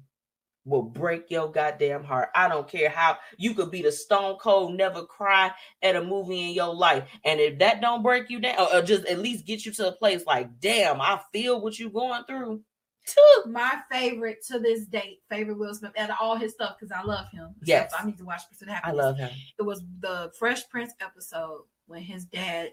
Will 0.67 0.83
break 0.83 1.31
your 1.31 1.53
goddamn 1.53 2.05
heart. 2.05 2.31
I 2.35 2.49
don't 2.49 2.67
care 2.67 2.89
how 2.89 3.19
you 3.37 3.53
could 3.53 3.71
be 3.71 3.83
the 3.83 3.93
stone 3.93 4.37
cold, 4.37 4.75
never 4.75 5.05
cry 5.05 5.53
at 5.83 5.95
a 5.95 6.03
movie 6.03 6.49
in 6.49 6.55
your 6.55 6.75
life. 6.75 7.05
And 7.23 7.39
if 7.39 7.59
that 7.59 7.83
don't 7.83 8.03
break 8.03 8.31
you 8.31 8.41
down, 8.41 8.59
or, 8.59 8.77
or 8.77 8.83
just 8.83 9.05
at 9.05 9.19
least 9.19 9.45
get 9.45 9.67
you 9.67 9.73
to 9.73 9.89
a 9.89 9.93
place 9.93 10.25
like, 10.27 10.61
damn, 10.61 11.03
I 11.03 11.21
feel 11.33 11.61
what 11.61 11.79
you 11.79 11.91
going 11.91 12.25
through. 12.25 12.63
Too. 13.07 13.51
My 13.51 13.81
favorite 13.93 14.43
to 14.47 14.59
this 14.59 14.87
date, 14.87 15.21
favorite 15.29 15.59
Will 15.59 15.75
Smith 15.75 15.93
out 15.99 16.09
of 16.09 16.17
all 16.19 16.37
his 16.37 16.53
stuff, 16.53 16.77
because 16.81 16.91
I 16.91 17.03
love 17.03 17.27
him. 17.31 17.55
Yes. 17.63 17.91
So 17.91 17.99
I 17.99 18.07
need 18.07 18.17
to 18.17 18.25
watch 18.25 18.49
Pursuit 18.49 18.71
of 18.71 18.77
I 18.83 18.93
love 18.93 19.19
him. 19.19 19.29
It 19.59 19.63
was 19.63 19.83
the 20.01 20.33
Fresh 20.39 20.71
Prince 20.71 20.95
episode 21.03 21.65
when 21.87 22.01
his 22.01 22.25
dad. 22.25 22.71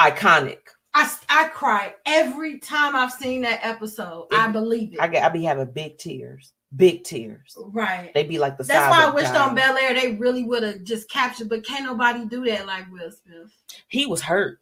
Iconic. 0.00 0.58
I 0.94 1.12
I 1.28 1.48
cried 1.48 1.94
every 2.06 2.58
time 2.58 2.96
I've 2.96 3.12
seen 3.12 3.42
that 3.42 3.60
episode. 3.62 4.28
I 4.32 4.48
believe 4.48 4.94
it. 4.94 5.00
I 5.00 5.08
get 5.08 5.24
I 5.24 5.28
be 5.28 5.44
having 5.44 5.70
big 5.72 5.98
tears. 5.98 6.52
Big 6.76 7.02
tears. 7.04 7.56
right. 7.72 8.12
They 8.12 8.24
be 8.24 8.38
like 8.38 8.58
the 8.58 8.64
That's 8.64 8.90
why 8.90 9.06
I 9.06 9.10
wished 9.10 9.28
on 9.28 9.54
diamonds. 9.54 9.62
Bel 9.62 9.78
Air 9.78 9.94
they 9.94 10.16
really 10.16 10.44
would 10.44 10.62
have 10.62 10.84
just 10.84 11.08
captured, 11.08 11.48
but 11.48 11.64
can't 11.64 11.84
nobody 11.84 12.26
do 12.26 12.44
that 12.44 12.66
like 12.66 12.90
Will 12.92 13.10
Smith. 13.10 13.50
He 13.88 14.04
was 14.04 14.20
hurt. 14.20 14.60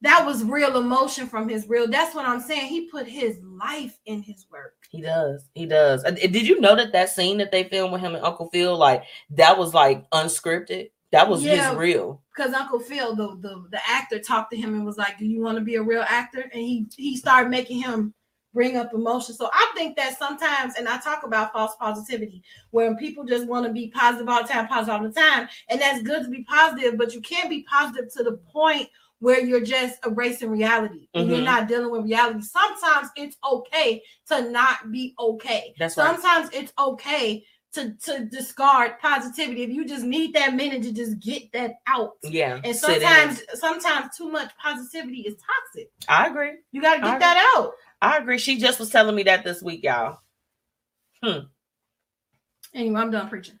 That 0.00 0.24
was 0.26 0.42
real 0.42 0.78
emotion 0.78 1.28
from 1.28 1.48
his 1.48 1.68
real. 1.68 1.88
That's 1.88 2.14
what 2.14 2.26
I'm 2.26 2.40
saying. 2.40 2.66
He 2.66 2.88
put 2.88 3.06
his 3.06 3.38
life 3.42 3.98
in 4.06 4.22
his 4.22 4.46
work. 4.50 4.74
He 4.90 5.00
does. 5.00 5.44
He 5.54 5.66
does. 5.66 6.02
Did 6.02 6.48
you 6.48 6.60
know 6.60 6.74
that 6.74 6.92
that 6.92 7.10
scene 7.10 7.38
that 7.38 7.52
they 7.52 7.64
filmed 7.64 7.92
with 7.92 8.00
him 8.00 8.14
and 8.14 8.24
Uncle 8.24 8.48
Phil, 8.50 8.76
like 8.76 9.04
that 9.30 9.56
was 9.56 9.74
like 9.74 10.08
unscripted? 10.10 10.90
That 11.12 11.28
was 11.28 11.44
Yeah. 11.44 11.70
his 11.70 11.78
real. 11.78 12.20
Because 12.34 12.54
Uncle 12.54 12.80
Phil, 12.80 13.14
the, 13.14 13.36
the 13.40 13.66
the 13.70 13.80
actor, 13.88 14.18
talked 14.18 14.50
to 14.52 14.56
him 14.56 14.74
and 14.74 14.86
was 14.86 14.96
like, 14.96 15.18
"Do 15.18 15.26
you 15.26 15.42
want 15.42 15.58
to 15.58 15.64
be 15.64 15.74
a 15.76 15.82
real 15.82 16.04
actor?" 16.08 16.40
And 16.52 16.62
he 16.62 16.86
he 16.96 17.16
started 17.16 17.50
making 17.50 17.82
him 17.82 18.14
bring 18.54 18.76
up 18.76 18.92
emotion. 18.94 19.34
So 19.34 19.48
I 19.52 19.72
think 19.74 19.96
that 19.96 20.18
sometimes, 20.18 20.74
and 20.76 20.88
I 20.88 20.98
talk 20.98 21.24
about 21.24 21.52
false 21.52 21.74
positivity, 21.78 22.42
where 22.70 22.94
people 22.96 23.24
just 23.24 23.46
want 23.46 23.66
to 23.66 23.72
be 23.72 23.88
positive 23.88 24.28
all 24.28 24.42
the 24.42 24.48
time, 24.48 24.66
positive 24.66 24.94
all 25.00 25.08
the 25.08 25.12
time, 25.12 25.48
and 25.68 25.80
that's 25.80 26.02
good 26.02 26.22
to 26.24 26.30
be 26.30 26.44
positive, 26.44 26.96
but 26.98 27.14
you 27.14 27.20
can't 27.20 27.48
be 27.50 27.64
positive 27.64 28.12
to 28.14 28.22
the 28.22 28.38
point 28.52 28.88
where 29.20 29.40
you're 29.40 29.60
just 29.64 30.04
erasing 30.04 30.50
reality 30.50 31.08
and 31.14 31.28
you're 31.28 31.38
Mhm. 31.38 31.44
not 31.44 31.68
dealing 31.68 31.90
with 31.92 32.04
reality. 32.04 32.42
Sometimes 32.42 33.08
it's 33.16 33.36
okay 33.44 34.02
to 34.28 34.50
not 34.50 34.90
be 34.90 35.14
okay. 35.18 35.74
That's 35.78 35.96
right. 35.96 36.18
Sometimes 36.20 36.50
it's 36.52 36.72
okay 36.78 37.44
to 37.72 37.94
to 38.04 38.26
discard 38.26 38.98
positivity 39.00 39.62
if 39.62 39.70
you 39.70 39.86
just 39.86 40.04
need 40.04 40.34
that 40.34 40.54
minute 40.54 40.82
to 40.82 40.92
just 40.92 41.18
get 41.20 41.50
that 41.52 41.74
out. 41.86 42.12
Yeah. 42.22 42.60
And 42.62 42.76
sit 42.76 42.96
in 42.96 43.02
it. 43.02 43.06
sometimes, 43.06 43.42
sometimes 43.54 44.16
too 44.16 44.30
much 44.30 44.50
positivity 44.62 45.22
is 45.22 45.34
toxic. 45.34 45.90
I 46.08 46.28
agree. 46.28 46.52
You 46.72 46.82
got 46.82 46.96
to 46.96 47.06
I 47.06 47.10
get 47.12 47.20
that 47.20 47.54
out. 47.56 47.72
I 48.00 48.18
agree. 48.18 48.38
She 48.38 48.58
just 48.58 48.78
was 48.78 48.90
telling 48.90 49.14
me 49.14 49.22
that 49.24 49.44
this 49.44 49.62
week, 49.62 49.84
y'all. 49.84 50.18
Hmm 51.22 51.46
anyway, 52.74 53.00
I'm 53.00 53.10
done 53.10 53.28
preaching. 53.28 53.58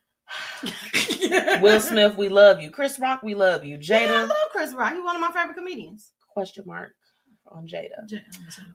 Will 1.60 1.80
Smith, 1.80 2.16
we 2.16 2.28
love 2.28 2.60
you. 2.60 2.70
Chris 2.70 2.98
Rock, 2.98 3.22
we 3.22 3.34
love 3.34 3.64
you. 3.64 3.78
Yeah, 3.80 3.98
I 3.98 4.24
love 4.24 4.36
Chris 4.50 4.72
Rock. 4.72 4.94
He's 4.94 5.04
one 5.04 5.16
of 5.16 5.20
my 5.20 5.30
favorite 5.30 5.56
comedians. 5.56 6.12
question 6.28 6.64
mark 6.66 6.94
on 7.46 7.66
Jada. 7.66 8.06
J- 8.08 8.22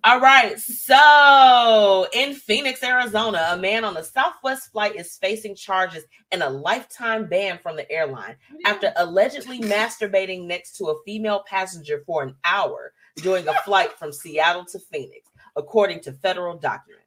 All 0.04 0.20
right. 0.20 0.60
So 0.60 2.08
in 2.14 2.34
Phoenix, 2.34 2.84
Arizona, 2.84 3.50
a 3.52 3.58
man 3.58 3.84
on 3.84 3.98
a 3.98 4.04
Southwest 4.04 4.72
flight 4.72 4.96
is 4.96 5.18
facing 5.18 5.56
charges 5.56 6.04
and 6.32 6.44
a 6.44 6.50
lifetime 6.50 7.28
ban 7.28 7.60
from 7.62 7.76
the 7.76 7.90
airline 7.92 8.36
after 8.66 8.94
allegedly 8.98 9.60
masturbating 9.62 10.46
next 10.46 10.78
to 10.78 10.86
a 10.86 11.04
female 11.06 11.44
passenger 11.48 12.04
for 12.06 12.24
an 12.24 12.36
hour 12.44 12.94
during 13.18 13.48
a 13.48 13.54
flight 13.66 13.94
from 13.98 14.12
Seattle 14.12 14.66
to 14.66 14.80
Phoenix, 14.80 15.30
according 15.56 16.02
to 16.02 16.12
federal 16.14 16.58
documents. 16.58 17.04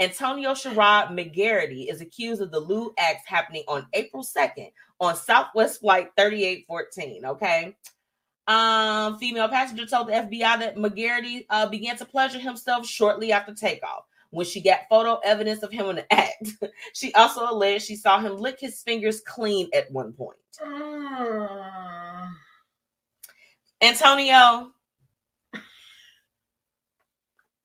Antonio 0.00 0.52
Sherrod 0.54 1.10
McGarity 1.12 1.88
is 1.90 2.00
accused 2.00 2.42
of 2.42 2.50
the 2.50 2.58
lewd 2.58 2.92
acts 2.98 3.26
happening 3.26 3.62
on 3.68 3.86
April 3.92 4.24
2nd 4.24 4.72
on 5.00 5.14
Southwest 5.14 5.80
Flight 5.80 6.10
3814. 6.16 7.24
Okay. 7.24 7.76
Um, 8.46 9.18
female 9.18 9.48
passenger 9.48 9.86
told 9.86 10.08
the 10.08 10.12
FBI 10.12 10.58
that 10.58 10.76
McGarity 10.76 11.46
uh, 11.48 11.66
began 11.66 11.96
to 11.96 12.04
pleasure 12.04 12.38
himself 12.38 12.86
shortly 12.86 13.32
after 13.32 13.54
takeoff. 13.54 14.04
When 14.30 14.44
she 14.44 14.60
got 14.60 14.80
photo 14.90 15.20
evidence 15.24 15.62
of 15.62 15.70
him 15.70 15.86
in 15.86 15.96
the 15.96 16.12
act, 16.12 16.48
she 16.92 17.14
also 17.14 17.48
alleged 17.48 17.86
she 17.86 17.94
saw 17.96 18.18
him 18.20 18.36
lick 18.36 18.58
his 18.58 18.82
fingers 18.82 19.20
clean 19.20 19.68
at 19.72 19.90
one 19.92 20.12
point. 20.12 20.36
Mm. 20.60 22.32
Antonio, 23.80 24.72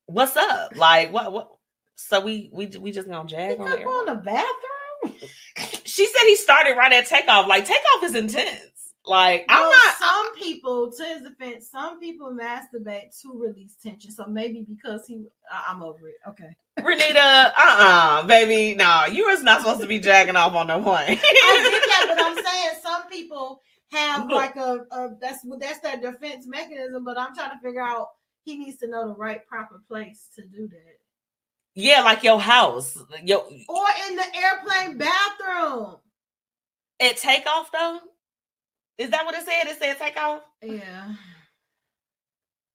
what's 0.05 0.37
up? 0.37 0.75
Like 0.75 1.11
what? 1.11 1.31
What? 1.31 1.49
So 1.95 2.19
we 2.21 2.49
we 2.53 2.67
we 2.67 2.91
just 2.91 3.09
gonna 3.09 3.27
He 3.27 3.35
jag 3.35 3.59
on 3.59 3.69
there? 3.69 3.83
go 3.83 3.99
in 4.01 4.05
the 4.05 4.15
bathroom. 4.15 5.29
She 5.85 6.05
said 6.05 6.21
he 6.23 6.35
started 6.35 6.77
right 6.77 6.93
at 6.93 7.07
takeoff. 7.07 7.47
Like 7.47 7.65
takeoff 7.65 8.03
is 8.03 8.15
intense. 8.15 8.78
Like 9.09 9.45
I'm 9.49 9.59
Well, 9.61 9.71
not. 9.71 9.95
Some 9.97 10.35
people, 10.35 10.91
to 10.91 11.03
his 11.03 11.21
defense, 11.23 11.67
some 11.69 11.99
people 11.99 12.31
masturbate 12.31 13.19
to 13.21 13.33
release 13.35 13.75
tension. 13.81 14.11
So 14.11 14.25
maybe 14.27 14.63
because 14.69 15.07
he, 15.07 15.25
I'm 15.67 15.81
over 15.81 16.07
it. 16.07 16.15
Okay. 16.27 16.55
Renita, 16.79 17.51
uh-uh, 17.57 18.23
baby. 18.27 18.75
No, 18.75 19.05
you 19.11 19.25
was 19.27 19.41
not 19.43 19.61
supposed 19.61 19.81
to 19.81 19.87
be 19.87 19.99
jacking 19.99 20.35
off 20.35 20.53
on 20.53 20.67
no 20.67 20.81
point. 20.81 21.09
I 21.09 21.15
get 21.15 21.21
that, 21.23 22.05
but 22.07 22.23
I'm 22.23 22.35
saying 22.35 22.69
some 22.83 23.09
people 23.09 23.61
have 23.91 24.29
like 24.31 24.55
a, 24.55 24.85
a 24.91 25.09
that's 25.19 25.39
that's 25.59 25.79
their 25.79 25.97
defense 25.99 26.45
mechanism. 26.47 27.03
But 27.03 27.19
I'm 27.19 27.33
trying 27.35 27.51
to 27.51 27.59
figure 27.63 27.81
out 27.81 28.09
he 28.45 28.57
needs 28.57 28.77
to 28.77 28.87
know 28.87 29.07
the 29.07 29.15
right 29.15 29.45
proper 29.47 29.81
place 29.87 30.27
to 30.35 30.43
do 30.43 30.67
that. 30.69 30.97
yeah, 31.73 32.01
like 32.03 32.23
your 32.23 32.39
house. 32.39 32.97
Yo, 33.25 33.39
Or 33.67 33.85
in 34.07 34.15
the 34.15 34.25
airplane 34.37 34.97
bathroom. 34.99 35.97
at 37.01 37.17
takeoff 37.17 37.71
though? 37.71 37.99
Is 38.99 39.09
that 39.11 39.25
what 39.25 39.33
it 39.33 39.45
said? 39.45 39.65
It 39.65 39.79
said 39.79 39.97
takeoff? 39.97 40.41
Yeah. 40.61 41.13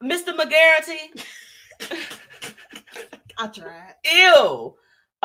Mr. 0.02 0.34
McGarity. 0.34 1.22
I 3.38 3.46
tried. 3.48 3.94
Ew. 4.10 4.74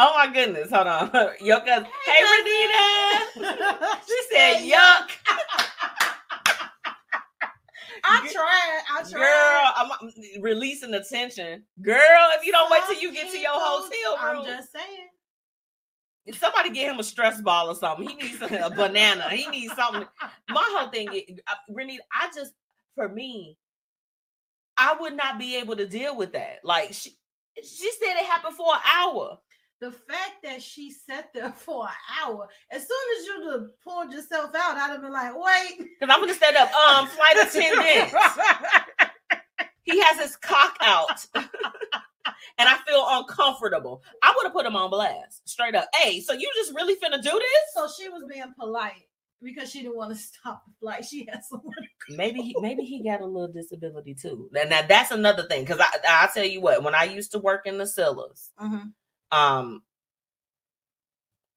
Oh 0.02 0.14
my 0.16 0.30
goodness. 0.34 0.70
Hold 0.72 0.88
on. 0.88 1.10
Cousin. 1.12 1.38
Hey, 1.40 2.24
Renita. 2.26 3.16
She 4.08 4.18
said, 4.30 4.58
yuck. 4.64 5.10
I 8.04 8.30
tried. 8.32 8.82
I 8.92 9.10
tried. 9.10 9.14
Girl, 9.14 9.72
I'm 9.76 10.42
releasing 10.42 10.92
the 10.92 11.06
tension. 11.10 11.64
Girl, 11.82 12.30
if 12.38 12.46
you 12.46 12.52
don't 12.52 12.70
wait 12.70 12.82
till 12.88 13.00
you 13.00 13.14
get 13.14 13.32
to 13.32 13.38
your 13.38 13.52
hotel 13.54 14.34
room, 14.34 14.40
I'm 14.40 14.46
just 14.46 14.72
saying. 14.74 15.10
Somebody 16.34 16.70
get 16.72 16.92
him 16.92 17.00
a 17.00 17.04
stress 17.04 17.42
ball 17.42 17.70
or 17.70 17.76
something. 17.76 18.08
He 18.08 18.16
needs 18.16 18.42
a, 18.42 18.66
a 18.66 18.70
banana. 18.76 19.30
He 19.30 19.48
needs 19.48 19.74
something. 19.76 20.06
My 20.50 20.66
whole 20.76 20.90
thing, 20.90 21.10
is- 21.14 21.40
uh, 21.48 21.56
Renita, 21.74 22.00
I 22.14 22.30
just, 22.36 22.54
for 22.96 23.10
me, 23.10 23.58
I 24.78 24.96
would 25.00 25.16
not 25.16 25.38
be 25.40 25.58
able 25.58 25.76
to 25.76 25.88
deal 25.88 26.16
with 26.16 26.34
that. 26.34 26.60
Like 26.64 26.94
she, 26.94 27.12
she 27.58 27.92
said 27.92 28.16
it 28.20 28.26
happened 28.26 28.56
for 28.56 28.74
an 28.74 28.82
hour. 28.96 29.38
The 29.82 29.92
fact 29.92 30.44
that 30.44 30.62
she 30.62 30.92
sat 30.92 31.30
there 31.34 31.52
for 31.56 31.86
an 31.86 31.94
hour, 32.24 32.48
as 32.72 32.82
soon 32.82 33.18
as 33.20 33.26
you 33.26 33.70
pulled 33.84 34.12
yourself 34.12 34.52
out, 34.56 34.76
I'd 34.78 34.92
have 34.92 35.02
been 35.02 35.12
like, 35.12 35.34
wait. 35.36 35.78
Because 36.00 36.14
I'm 36.14 36.20
gonna 36.22 36.34
stand 36.34 36.58
up. 36.58 36.74
Um, 36.74 37.08
flight 37.08 37.38
attendant. 37.38 38.14
he 39.84 40.02
has 40.02 40.20
his 40.20 40.36
cock 40.36 40.76
out. 40.82 41.26
And 42.58 42.68
I 42.70 42.78
feel 42.88 43.06
uncomfortable. 43.08 44.04
I 44.22 44.34
would 44.36 44.46
have 44.46 44.54
put 44.54 44.66
him 44.66 44.76
on 44.76 44.90
blast. 44.90 45.48
Straight 45.48 45.76
up. 45.76 45.88
Hey, 45.96 46.22
so 46.22 46.34
you 46.34 46.50
just 46.56 46.74
really 46.76 46.96
finna 46.96 47.22
do 47.22 47.32
this? 47.32 47.74
So 47.74 47.88
she 47.98 48.10
was 48.10 48.24
being 48.30 48.54
polite 48.60 49.08
because 49.41 49.72
she 49.72 49.82
didn't 49.82 49.98
want 49.98 50.12
to 50.12 50.18
stop 50.18 50.64
the 50.66 50.74
flight. 50.80 51.06
She 51.10 51.28
had 51.30 51.44
someone. 51.44 51.74
maybe 52.10 52.41
he 52.41 52.56
maybe 52.60 52.84
he 52.84 53.04
got 53.04 53.22
a 53.22 53.26
little 53.26 53.52
disability 53.52 54.14
too. 54.14 54.50
Now, 54.52 54.64
now 54.64 54.82
that's 54.88 55.12
another 55.12 55.44
thing. 55.44 55.66
Cause 55.66 55.80
I 55.80 55.98
I 56.08 56.30
tell 56.34 56.46
you 56.46 56.62
what, 56.62 56.84
when 56.84 56.96
I 56.96 57.06
used 57.06 57.32
to 57.32 57.40
work 57.40 57.66
in 57.66 57.78
the 57.78 57.86
CILAs, 57.86 58.50
um 59.32 59.84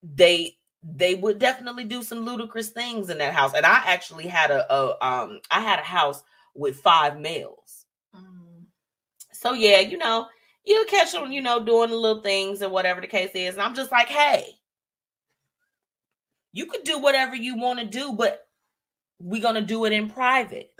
they 0.03 0.57
they 0.83 1.15
would 1.15 1.39
definitely 1.39 1.85
do 1.85 2.03
some 2.03 2.25
ludicrous 2.25 2.71
things 2.71 3.09
in 3.09 3.19
that 3.19 3.35
house. 3.35 3.55
And 3.55 3.65
I 3.65 3.83
actually 3.87 4.27
had 4.27 4.51
a, 4.51 4.73
a 4.73 5.07
um 5.07 5.41
I 5.51 5.61
had 5.61 5.79
a 5.79 5.83
house 5.83 6.23
with 6.55 6.77
five 6.77 7.19
males. 7.19 7.87
Mm. 8.15 8.65
So 9.33 9.53
yeah, 9.53 9.81
you 9.81 9.99
know, 9.99 10.27
you'll 10.65 10.85
catch 10.87 11.13
them, 11.13 11.33
you 11.33 11.43
know, 11.43 11.65
doing 11.65 11.91
the 11.91 11.97
little 11.97 12.23
things 12.23 12.63
and 12.63 12.73
whatever 12.73 13.01
the 13.01 13.07
case 13.07 13.31
is. 13.35 13.55
And 13.55 13.63
I'm 13.63 13.75
just 13.75 13.93
like, 13.93 14.09
hey, 14.09 14.47
you 16.53 16.67
could 16.67 16.85
do 16.85 16.99
whatever 16.99 17.35
you 17.35 17.57
want 17.57 17.81
to 17.81 17.87
do, 17.87 18.13
but 18.13 18.41
we're 19.21 19.43
gonna 19.43 19.63
do 19.63 19.85
it 19.85 19.93
in 19.93 20.11
private. 20.11 20.73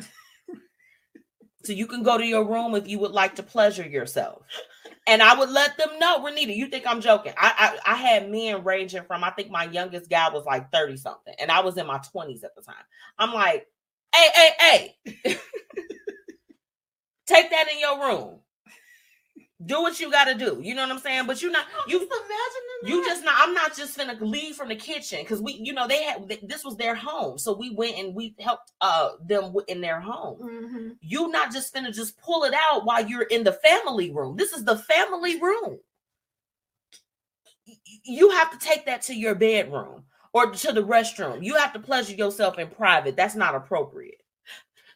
so 1.65 1.73
you 1.73 1.87
can 1.87 2.03
go 2.03 2.19
to 2.19 2.27
your 2.27 2.45
room 2.45 2.75
if 2.75 2.89
you 2.89 2.99
would 3.01 3.13
like 3.13 3.37
to 3.37 3.43
pleasure 3.43 3.87
yourself. 3.89 4.45
And 5.07 5.23
I 5.23 5.39
would 5.39 5.51
let 5.51 5.77
them 5.79 5.99
know, 5.99 6.21
Renita, 6.25 6.55
you 6.57 6.69
think 6.69 6.87
I'm 6.87 7.01
joking. 7.01 7.33
I, 7.37 7.79
I 7.87 7.93
I 7.93 7.97
had 7.97 8.31
men 8.31 8.65
ranging 8.65 9.05
from 9.05 9.25
I 9.25 9.31
think 9.31 9.51
my 9.51 9.65
youngest 9.65 10.11
guy 10.11 10.29
was 10.31 10.45
like 10.45 10.71
30 10.73 10.97
something, 10.97 11.35
and 11.41 11.51
I 11.51 11.61
was 11.61 11.77
in 11.77 11.87
my 11.87 11.99
20s 11.99 12.45
at 12.45 12.55
the 12.55 12.63
time. 12.63 12.75
I'm 13.19 13.33
like, 13.33 13.67
hey, 14.15 14.29
hey, 14.35 14.51
hey, 15.25 15.39
take 17.27 17.51
that 17.51 17.69
in 17.73 17.81
your 17.81 18.01
room. 18.01 18.41
Do 19.67 19.83
what 19.83 20.01
you 20.01 20.11
got 20.11 20.25
to 20.25 20.35
do. 20.35 20.61
You 20.63 20.75
know 20.75 20.83
what 20.83 20.91
I'm 20.91 20.99
saying? 20.99 21.27
But 21.27 21.43
you're 21.43 21.51
not 21.53 21.67
you 21.87 21.99
Just 22.01 22.11
imagine 22.13 22.63
you 22.85 23.05
just 23.07 23.25
not 23.25 23.35
i'm 23.39 23.55
not 23.55 23.77
just 23.77 23.97
gonna 23.97 24.17
leave 24.21 24.57
from 24.57 24.69
the 24.69 24.75
kitchen 24.77 25.21
because 25.23 25.41
we 25.41 25.53
you 25.55 25.73
know 25.73 25.87
they 25.87 26.03
had 26.03 26.29
this 26.43 26.65
was 26.65 26.77
their 26.77 26.95
home. 26.95 27.39
So 27.39 27.53
we 27.53 27.71
went 27.71 27.97
and 27.99 28.15
we 28.15 28.35
helped 28.41 28.73
uh 28.81 29.11
them 29.25 29.55
in 29.69 29.81
their 29.81 30.01
home. 30.01 30.39
Mhm. 30.43 30.97
you 31.01 31.29
not 31.31 31.53
just 31.53 31.73
gonna 31.75 31.93
just 31.93 32.19
pull 32.19 32.45
it 32.45 32.55
out 32.55 32.85
while 32.85 33.07
you're 33.07 33.23
in 33.23 33.45
the 33.45 33.53
family 33.53 34.11
room. 34.11 34.37
This 34.37 34.53
is 34.53 34.65
the 34.65 34.79
family 34.79 35.41
room. 35.41 35.79
You 38.05 38.31
have 38.31 38.51
to 38.51 38.59
take 38.59 38.87
that 38.87 39.03
to 39.03 39.15
your 39.15 39.35
bedroom 39.35 40.05
or 40.33 40.51
to 40.53 40.73
the 40.73 40.83
restroom. 40.83 41.45
You 41.45 41.57
have 41.57 41.73
to 41.75 41.79
pleasure 41.79 42.15
yourself 42.15 42.59
in 42.59 42.69
private. 42.69 43.17
That's 43.17 43.37
not 43.37 43.55
appropriate 43.55 44.22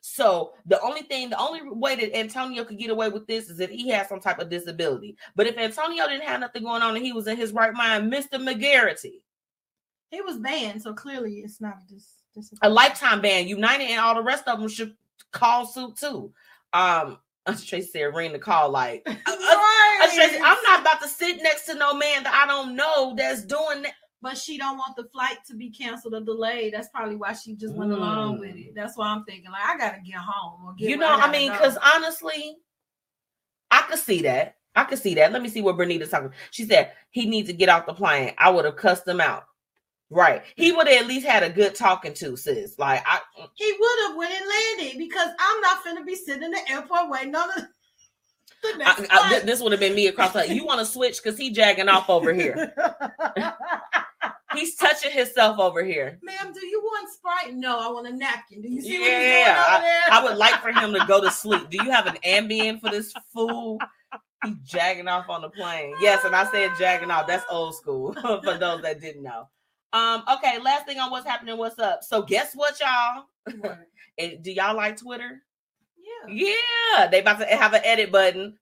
so 0.09 0.53
the 0.67 0.81
only 0.83 1.03
thing, 1.03 1.31
the 1.31 1.39
only 1.39 1.63
way 1.65 1.97
that 1.97 2.17
Antonio 2.17 2.65
could 2.65 2.79
get 2.79 2.91
away 2.91 3.09
with 3.09 3.27
this 3.27 3.51
is 3.51 3.59
if 3.59 3.71
he 3.71 3.89
had 3.89 4.09
some 4.09 4.21
type 4.21 4.39
of 4.39 4.49
disability. 4.49 5.17
But 5.35 5.49
if 5.49 5.59
Antonio 5.59 6.07
didn't 6.07 6.29
have 6.29 6.39
nothing 6.39 6.63
going 6.63 6.81
on 6.81 6.95
and 6.95 7.05
he 7.05 7.13
was 7.13 7.27
in 7.27 7.37
his 7.37 7.53
right 7.53 7.75
mind, 7.75 8.13
Mr. 8.13 8.35
McGarity, 8.35 9.23
He 10.11 10.21
was 10.21 10.39
banned, 10.39 10.81
so 10.81 10.95
clearly 10.95 11.39
it's 11.41 11.61
not 11.61 11.79
dis- 11.89 12.55
a 12.63 12.71
lifetime 12.71 13.21
ban, 13.21 13.49
United 13.49 13.85
and 13.87 14.01
all 14.01 14.15
the 14.15 14.23
rest 14.23 14.47
of 14.47 14.61
them 14.61 14.69
should 14.69 14.95
call 15.33 15.67
suit 15.67 15.97
too. 15.97 16.33
Um, 16.73 17.19
Tracy 17.67 17.89
said, 17.89 18.15
ring 18.15 18.33
the 18.33 18.39
call 18.39 18.71
like, 18.71 19.03
uh, 19.07 19.13
uh, 19.13 20.15
Tracy, 20.15 20.37
I'm 20.37 20.63
not 20.63 20.83
about 20.83 21.03
to 21.03 21.09
sit 21.09 21.43
next 21.43 21.67
to 21.67 21.75
no 21.75 21.95
man 21.95 22.23
that 22.23 22.33
I 22.33 22.47
don't 22.47 22.77
know 22.77 23.15
that's 23.17 23.45
doing 23.45 23.83
that. 23.83 23.95
But 24.27 24.37
she 24.37 24.59
don't 24.59 24.77
want 24.77 24.97
the 24.97 25.05
flight 25.05 25.37
to 25.47 25.55
be 25.55 25.71
canceled 25.71 26.15
or 26.15 26.21
delayed. 26.21 26.75
That's 26.75 26.89
probably 26.89 27.15
why 27.15 27.33
she 27.35 27.55
just 27.55 27.77
went 27.77 27.93
along 27.93 28.41
with 28.41 28.57
it. 28.57 28.73
Mm. 28.73 28.75
That's 28.75 28.97
why 28.97 29.07
I'm 29.07 29.23
thinking 29.23 29.53
like 29.53 29.63
I 29.65 29.79
gotta 29.79 30.01
get 30.01 30.17
home 30.17 30.67
or 30.67 30.75
get. 30.75 30.91
You 30.91 30.97
know, 30.97 31.07
I 31.07 31.19
gotta 31.19 31.31
mean, 31.31 31.53
because 31.53 31.79
honestly, 31.95 32.57
I 33.71 33.83
could 33.83 34.01
see 34.01 34.23
that. 34.23 34.57
I 34.75 34.83
could 34.83 34.99
see 34.99 35.15
that. 35.15 35.31
Let 35.31 35.43
me 35.43 35.49
see 35.49 35.63
what 35.63 35.77
Bernita's 35.77 36.11
talking. 36.11 36.33
She 36.51 36.65
said 36.65 36.91
he 37.11 37.27
needs 37.27 37.49
to 37.51 37.55
get 37.55 37.69
off 37.69 37.87
the 37.87 37.95
plane. 37.95 38.35
I 38.37 38.51
would 38.51 38.65
have 38.65 38.75
cussed 38.75 39.07
him 39.07 39.21
out. 39.21 39.45
Right. 40.11 40.43
He 40.57 40.73
would 40.73 40.89
have 40.89 41.03
at 41.03 41.07
least 41.07 41.25
had 41.25 41.45
a 41.45 41.49
good 41.49 41.77
talking 41.77 42.15
to, 42.15 42.37
sis. 42.37 42.81
Like 42.81 43.05
I 43.07 43.21
mm. 43.41 43.49
he 43.55 43.77
would 43.79 44.09
have 44.09 44.17
when 44.17 44.33
it 44.33 44.43
landed 44.43 44.99
because 44.99 45.29
I'm 45.39 45.61
not 45.61 45.85
finna 45.85 46.05
be 46.05 46.17
sitting 46.17 46.43
in 46.43 46.51
the 46.51 46.69
airport 46.69 47.11
waiting 47.11 47.37
on 47.37 47.49
the. 47.55 47.69
I, 48.85 49.07
I- 49.09 49.41
this 49.45 49.61
would 49.61 49.71
have 49.71 49.81
been 49.81 49.95
me 49.95 50.09
across 50.09 50.33
the 50.33 50.53
you 50.53 50.67
want 50.67 50.81
to 50.81 50.87
switch 50.87 51.23
because 51.23 51.39
he 51.39 51.53
jagging 51.53 51.89
off 51.89 52.11
over 52.11 52.35
here. 52.35 52.75
He's 54.57 54.75
touching 54.75 55.11
himself 55.11 55.59
over 55.59 55.85
here. 55.85 56.19
Ma'am, 56.23 56.53
do 56.53 56.67
you 56.67 56.81
want 56.83 57.09
Sprite? 57.13 57.55
No, 57.55 57.79
I 57.79 57.91
want 57.93 58.07
a 58.09 58.13
napkin. 58.17 58.63
Do 58.63 58.69
you 58.69 58.81
see 58.81 58.99
what 58.99 59.09
Yeah, 59.11 59.19
he's 59.19 59.45
doing 59.45 59.75
over 59.75 59.83
there? 59.83 60.03
I 60.11 60.25
would 60.25 60.37
like 60.37 60.61
for 60.63 60.73
him 60.73 60.93
to 60.93 61.05
go 61.07 61.21
to 61.21 61.31
sleep. 61.31 61.71
Do 61.71 61.79
you 61.85 61.91
have 61.91 62.07
an 62.07 62.17
Ambien 62.25 62.81
for 62.81 62.91
this 62.91 63.13
fool? 63.33 63.79
He's 64.45 64.57
jagging 64.65 65.09
off 65.09 65.29
on 65.29 65.43
the 65.43 65.51
plane. 65.51 65.95
Yes, 66.01 66.25
and 66.25 66.35
I 66.35 66.51
said 66.51 66.73
jagging 66.79 67.11
off. 67.11 67.27
That's 67.27 67.45
old 67.51 67.75
school 67.75 68.13
for 68.45 68.59
those 68.59 68.83
that 68.83 69.01
didn't 69.01 69.23
know. 69.23 69.49
Um, 69.93 70.25
okay, 70.37 70.59
last 70.61 70.87
thing 70.87 70.99
on 70.99 71.11
what's 71.11 71.27
happening, 71.27 71.57
what's 71.57 71.79
up. 71.79 72.03
So 72.03 72.23
guess 72.23 72.55
what, 72.55 72.79
y'all? 72.81 73.25
What? 73.61 73.79
Do 74.43 74.53
y'all 74.53 74.77
like 74.77 74.97
Twitter? 74.99 75.43
Yeah. 76.29 76.55
Yeah, 76.97 77.07
they 77.09 77.21
about 77.21 77.39
to 77.39 77.47
have 77.47 77.73
an 77.73 77.83
edit 77.85 78.13
button. 78.13 78.59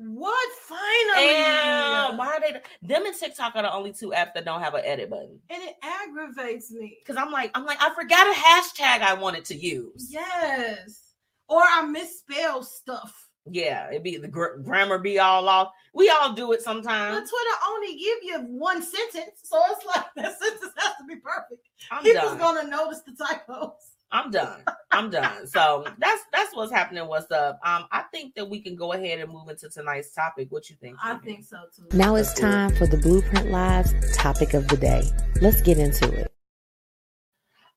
What? 0.00 0.48
Finally. 0.62 1.28
And 1.34 2.18
why 2.18 2.28
are 2.28 2.40
they 2.40 2.60
them 2.82 3.04
and 3.04 3.14
TikTok 3.16 3.56
are 3.56 3.62
the 3.62 3.72
only 3.74 3.92
two 3.92 4.10
apps 4.10 4.34
that 4.34 4.44
don't 4.44 4.62
have 4.62 4.74
an 4.74 4.82
edit 4.84 5.10
button? 5.10 5.40
And 5.50 5.60
it 5.60 5.74
aggravates 5.82 6.70
me. 6.70 6.98
Because 7.04 7.20
I'm 7.20 7.32
like, 7.32 7.50
I'm 7.54 7.64
like, 7.66 7.78
I 7.82 7.92
forgot 7.94 8.28
a 8.28 8.38
hashtag 8.38 9.02
I 9.02 9.14
wanted 9.14 9.44
to 9.46 9.56
use. 9.56 10.08
Yes. 10.10 11.14
Or 11.48 11.62
I 11.62 11.82
misspell 11.82 12.62
stuff. 12.62 13.12
Yeah, 13.50 13.90
it 13.90 14.04
be 14.04 14.18
the 14.18 14.28
gr- 14.28 14.58
grammar 14.62 14.98
be 14.98 15.18
all 15.18 15.48
off. 15.48 15.72
We 15.94 16.10
all 16.10 16.32
do 16.32 16.52
it 16.52 16.62
sometimes. 16.62 17.16
But. 17.16 17.28
Twitter 17.28 17.56
only 17.68 17.96
give 17.96 18.18
you 18.22 18.38
one 18.56 18.82
sentence, 18.82 19.40
so 19.42 19.58
it's 19.70 19.84
like 19.86 20.04
that 20.16 20.38
sentence 20.38 20.72
has 20.76 20.92
to 21.00 21.04
be 21.08 21.16
perfect. 21.16 21.62
I'm 21.90 22.04
People's 22.04 22.36
done. 22.36 22.38
gonna 22.38 22.68
notice 22.68 23.00
the 23.06 23.12
typos. 23.12 23.72
I'm 24.10 24.30
done. 24.30 24.62
I'm 24.90 25.10
done. 25.10 25.46
So 25.46 25.84
that's 25.98 26.22
that's 26.32 26.54
what's 26.56 26.72
happening. 26.72 27.06
What's 27.06 27.30
up? 27.30 27.60
Um, 27.64 27.86
I 27.92 28.04
think 28.12 28.34
that 28.34 28.48
we 28.48 28.60
can 28.60 28.74
go 28.74 28.94
ahead 28.94 29.20
and 29.20 29.30
move 29.30 29.48
into 29.48 29.68
tonight's 29.68 30.12
topic. 30.12 30.48
What 30.50 30.70
you 30.70 30.76
think? 30.80 30.96
I 31.02 31.14
Judy? 31.14 31.26
think 31.26 31.44
so 31.44 31.58
too. 31.76 31.96
Now 31.96 32.14
it's 32.14 32.32
time 32.32 32.74
for 32.76 32.86
the 32.86 32.96
Blueprint 32.96 33.50
Lives 33.50 33.92
topic 34.16 34.54
of 34.54 34.66
the 34.68 34.76
day. 34.76 35.02
Let's 35.40 35.60
get 35.60 35.78
into 35.78 36.10
it. 36.12 36.32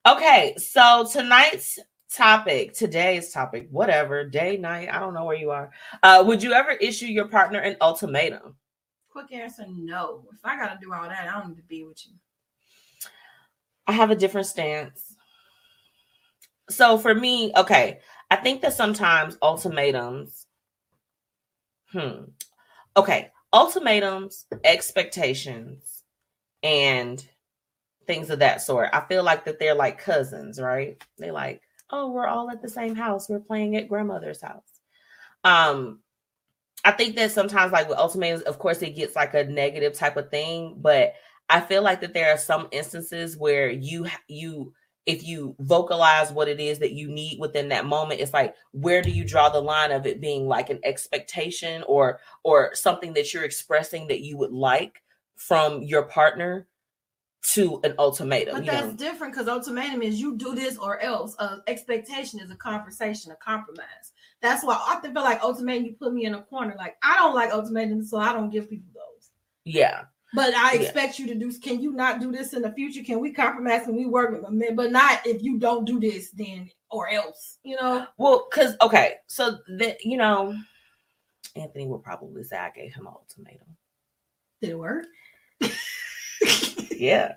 Okay, 0.08 0.56
so 0.58 1.06
tonight's 1.12 1.78
topic, 2.12 2.74
today's 2.74 3.32
topic, 3.32 3.68
whatever, 3.70 4.28
day, 4.28 4.58
night, 4.58 4.90
I 4.92 5.00
don't 5.00 5.14
know 5.14 5.26
where 5.26 5.38
you 5.38 5.52
are. 5.52 5.70
Uh, 6.02 6.24
would 6.26 6.42
you 6.42 6.54
ever 6.54 6.72
issue 6.72 7.06
your 7.06 7.28
partner 7.28 7.60
an 7.60 7.76
ultimatum? 7.82 8.56
Quick 9.10 9.32
answer: 9.34 9.66
No. 9.68 10.24
If 10.32 10.40
I 10.46 10.56
gotta 10.56 10.80
do 10.82 10.94
all 10.94 11.04
that, 11.04 11.28
I 11.28 11.40
don't 11.40 11.50
need 11.50 11.58
to 11.58 11.64
be 11.64 11.84
with 11.84 12.06
you. 12.08 12.14
I 13.86 13.92
have 13.92 14.10
a 14.10 14.16
different 14.16 14.48
stance. 14.48 15.11
So 16.70 16.98
for 16.98 17.14
me, 17.14 17.52
okay, 17.56 18.00
I 18.30 18.38
think 18.38 18.62
that 18.62 18.74
sometimes 18.74 19.38
ultimatums, 19.42 20.46
hmm, 21.92 22.24
okay, 22.96 23.32
ultimatums, 23.52 24.46
expectations, 24.64 26.04
and 26.64 27.24
things 28.08 28.30
of 28.30 28.40
that 28.40 28.62
sort. 28.62 28.90
I 28.94 29.02
feel 29.02 29.24
like 29.24 29.46
that 29.46 29.60
they're 29.60 29.76
like 29.76 29.98
cousins, 29.98 30.60
right? 30.60 31.02
They're 31.18 31.34
like, 31.34 31.62
oh, 31.90 32.10
we're 32.12 32.28
all 32.28 32.50
at 32.50 32.62
the 32.62 32.70
same 32.70 32.96
house. 32.96 33.30
We're 33.30 33.40
playing 33.40 33.76
at 33.76 33.90
grandmother's 33.90 34.42
house. 34.42 34.80
Um, 35.44 36.00
I 36.84 36.92
think 36.92 37.16
that 37.16 37.32
sometimes, 37.32 37.72
like 37.72 37.90
with 37.90 37.98
ultimatums, 37.98 38.44
of 38.44 38.60
course, 38.60 38.82
it 38.82 38.96
gets 38.96 39.16
like 39.16 39.34
a 39.34 39.44
negative 39.44 39.94
type 39.94 40.18
of 40.18 40.30
thing, 40.32 40.76
but 40.78 41.14
I 41.50 41.60
feel 41.62 41.84
like 41.84 42.02
that 42.02 42.14
there 42.14 42.34
are 42.34 42.38
some 42.38 42.70
instances 42.72 43.38
where 43.38 43.70
you 43.70 44.08
you 44.28 44.74
if 45.06 45.26
you 45.26 45.56
vocalize 45.60 46.32
what 46.32 46.48
it 46.48 46.60
is 46.60 46.80
that 46.80 46.94
you 46.94 47.08
need 47.08 47.40
within 47.40 47.70
that 47.70 47.86
moment, 47.86 48.22
it's 48.22 48.34
like 48.34 48.56
where 48.72 49.02
do 49.02 49.10
you 49.10 49.24
draw 49.24 49.50
the 49.50 49.62
line 49.62 49.92
of 49.92 50.06
it 50.06 50.22
being 50.22 50.48
like 50.48 50.70
an 50.70 50.80
expectation 50.84 51.84
or 51.88 52.20
or 52.44 52.74
something 52.76 53.14
that 53.14 53.34
you're 53.34 53.44
expressing 53.44 54.08
that 54.08 54.22
you 54.22 54.38
would 54.38 54.52
like 54.52 55.02
from 55.36 55.82
your 55.82 56.04
partner 56.04 56.68
to 57.44 57.80
an 57.84 57.96
ultimatum. 57.98 58.56
But 58.56 58.66
that's 58.66 58.88
know? 58.88 58.94
different 58.94 59.34
because 59.34 59.48
ultimatum 59.48 60.02
is 60.04 60.22
you 60.22 60.38
do 60.38 60.54
this 60.54 60.78
or 60.78 61.00
else. 61.00 61.36
Uh, 61.40 61.58
expectation 61.68 62.40
is 62.40 62.52
a 62.52 62.56
conversation, 62.56 63.32
a 63.32 63.36
compromise. 63.36 64.14
That's 64.42 64.64
why 64.64 64.74
I 64.74 64.94
often 64.94 65.14
feel 65.14 65.24
like 65.24 65.42
ultimatum. 65.42 65.86
You 65.86 65.94
put 65.94 66.14
me 66.14 66.26
in 66.26 66.36
a 66.36 66.42
corner. 66.44 66.76
Like 66.78 66.98
I 67.04 67.16
don't 67.16 67.36
like 67.36 67.52
ultimatums, 67.52 68.10
so 68.10 68.18
I 68.18 68.34
don't 68.34 68.50
give 68.50 68.70
people 68.70 68.90
those. 68.94 69.32
Yeah. 69.66 70.04
But 70.34 70.54
I 70.54 70.74
Yeah. 70.74 70.82
expect 70.82 71.20
you 71.20 71.28
to 71.28 71.36
do. 71.36 71.52
Can 71.60 71.82
you 71.82 71.92
not 71.92 72.20
do 72.22 72.32
this 72.32 72.54
in 72.54 72.62
the 72.62 72.72
future? 72.72 73.04
Can 73.04 73.20
we 73.20 73.32
compromise 73.32 73.88
and 73.88 73.96
we 73.96 74.06
work? 74.06 74.42
But 74.76 74.92
not 74.92 75.26
if 75.26 75.44
you 75.44 75.58
don't 75.58 75.86
do 75.86 76.00
this, 76.00 76.32
then 76.32 76.70
or 76.90 77.10
else. 77.10 77.58
You 77.64 77.76
know. 77.76 78.08
Well, 78.18 78.48
because 78.50 78.76
okay, 78.82 79.16
so 79.28 79.58
that 79.78 80.04
you 80.06 80.18
know, 80.18 80.56
Anthony 81.56 81.88
would 81.88 82.04
probably 82.04 82.44
say 82.44 82.58
I 82.58 82.70
gave 82.70 82.94
him 82.94 83.08
an 83.08 83.14
ultimatum. 83.14 83.76
Did 84.62 84.72
it 84.72 84.80
work? 84.80 85.06
Yeah. 86.92 87.34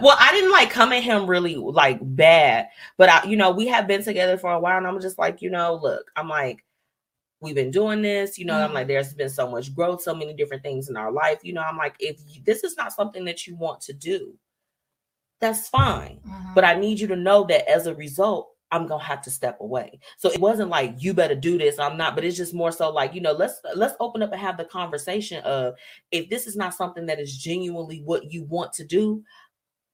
well, 0.00 0.16
I 0.18 0.30
didn't 0.32 0.50
like 0.50 0.68
come 0.70 0.92
at 0.92 1.02
him 1.04 1.26
really 1.28 1.54
like 1.54 1.98
bad, 2.02 2.68
but 2.96 3.08
I, 3.08 3.24
you 3.24 3.36
know, 3.36 3.52
we 3.52 3.68
have 3.68 3.86
been 3.86 4.02
together 4.02 4.36
for 4.36 4.50
a 4.50 4.58
while, 4.58 4.76
and 4.78 4.86
I'm 4.86 5.00
just 5.00 5.16
like, 5.16 5.40
you 5.40 5.50
know, 5.50 5.78
look, 5.80 6.10
I'm 6.16 6.28
like, 6.28 6.64
we've 7.40 7.54
been 7.54 7.70
doing 7.70 8.02
this, 8.02 8.38
you 8.38 8.44
know, 8.44 8.56
I'm 8.56 8.70
Mhm. 8.70 8.74
like, 8.74 8.86
there's 8.88 9.14
been 9.14 9.28
so 9.30 9.50
much 9.50 9.74
growth, 9.74 10.02
so 10.02 10.14
many 10.14 10.34
different 10.34 10.62
things 10.62 10.88
in 10.88 10.96
our 10.96 11.12
life, 11.12 11.44
you 11.44 11.52
know, 11.52 11.62
I'm 11.62 11.76
like, 11.76 11.96
if 12.00 12.18
you, 12.26 12.42
this 12.44 12.64
is 12.64 12.76
not 12.76 12.92
something 12.92 13.24
that 13.26 13.46
you 13.46 13.56
want 13.56 13.80
to 13.82 13.92
do, 13.92 14.38
that's 15.40 15.68
fine, 15.68 16.20
but 16.54 16.64
I 16.64 16.74
need 16.78 16.98
you 16.98 17.06
to 17.08 17.16
know 17.16 17.44
that 17.44 17.68
as 17.70 17.86
a 17.86 17.94
result. 17.94 18.52
I'm 18.72 18.88
gonna 18.88 19.04
have 19.04 19.22
to 19.22 19.30
step 19.30 19.60
away. 19.60 20.00
So 20.18 20.28
it 20.28 20.40
wasn't 20.40 20.70
like 20.70 20.96
you 20.98 21.14
better 21.14 21.36
do 21.36 21.56
this. 21.56 21.78
I'm 21.78 21.96
not, 21.96 22.16
but 22.16 22.24
it's 22.24 22.36
just 22.36 22.52
more 22.52 22.72
so 22.72 22.90
like 22.90 23.14
you 23.14 23.20
know, 23.20 23.30
let's 23.32 23.60
let's 23.76 23.94
open 24.00 24.22
up 24.24 24.32
and 24.32 24.40
have 24.40 24.56
the 24.56 24.64
conversation 24.64 25.40
of 25.44 25.74
if 26.10 26.28
this 26.28 26.48
is 26.48 26.56
not 26.56 26.74
something 26.74 27.06
that 27.06 27.20
is 27.20 27.36
genuinely 27.36 28.02
what 28.02 28.32
you 28.32 28.42
want 28.42 28.72
to 28.74 28.84
do, 28.84 29.22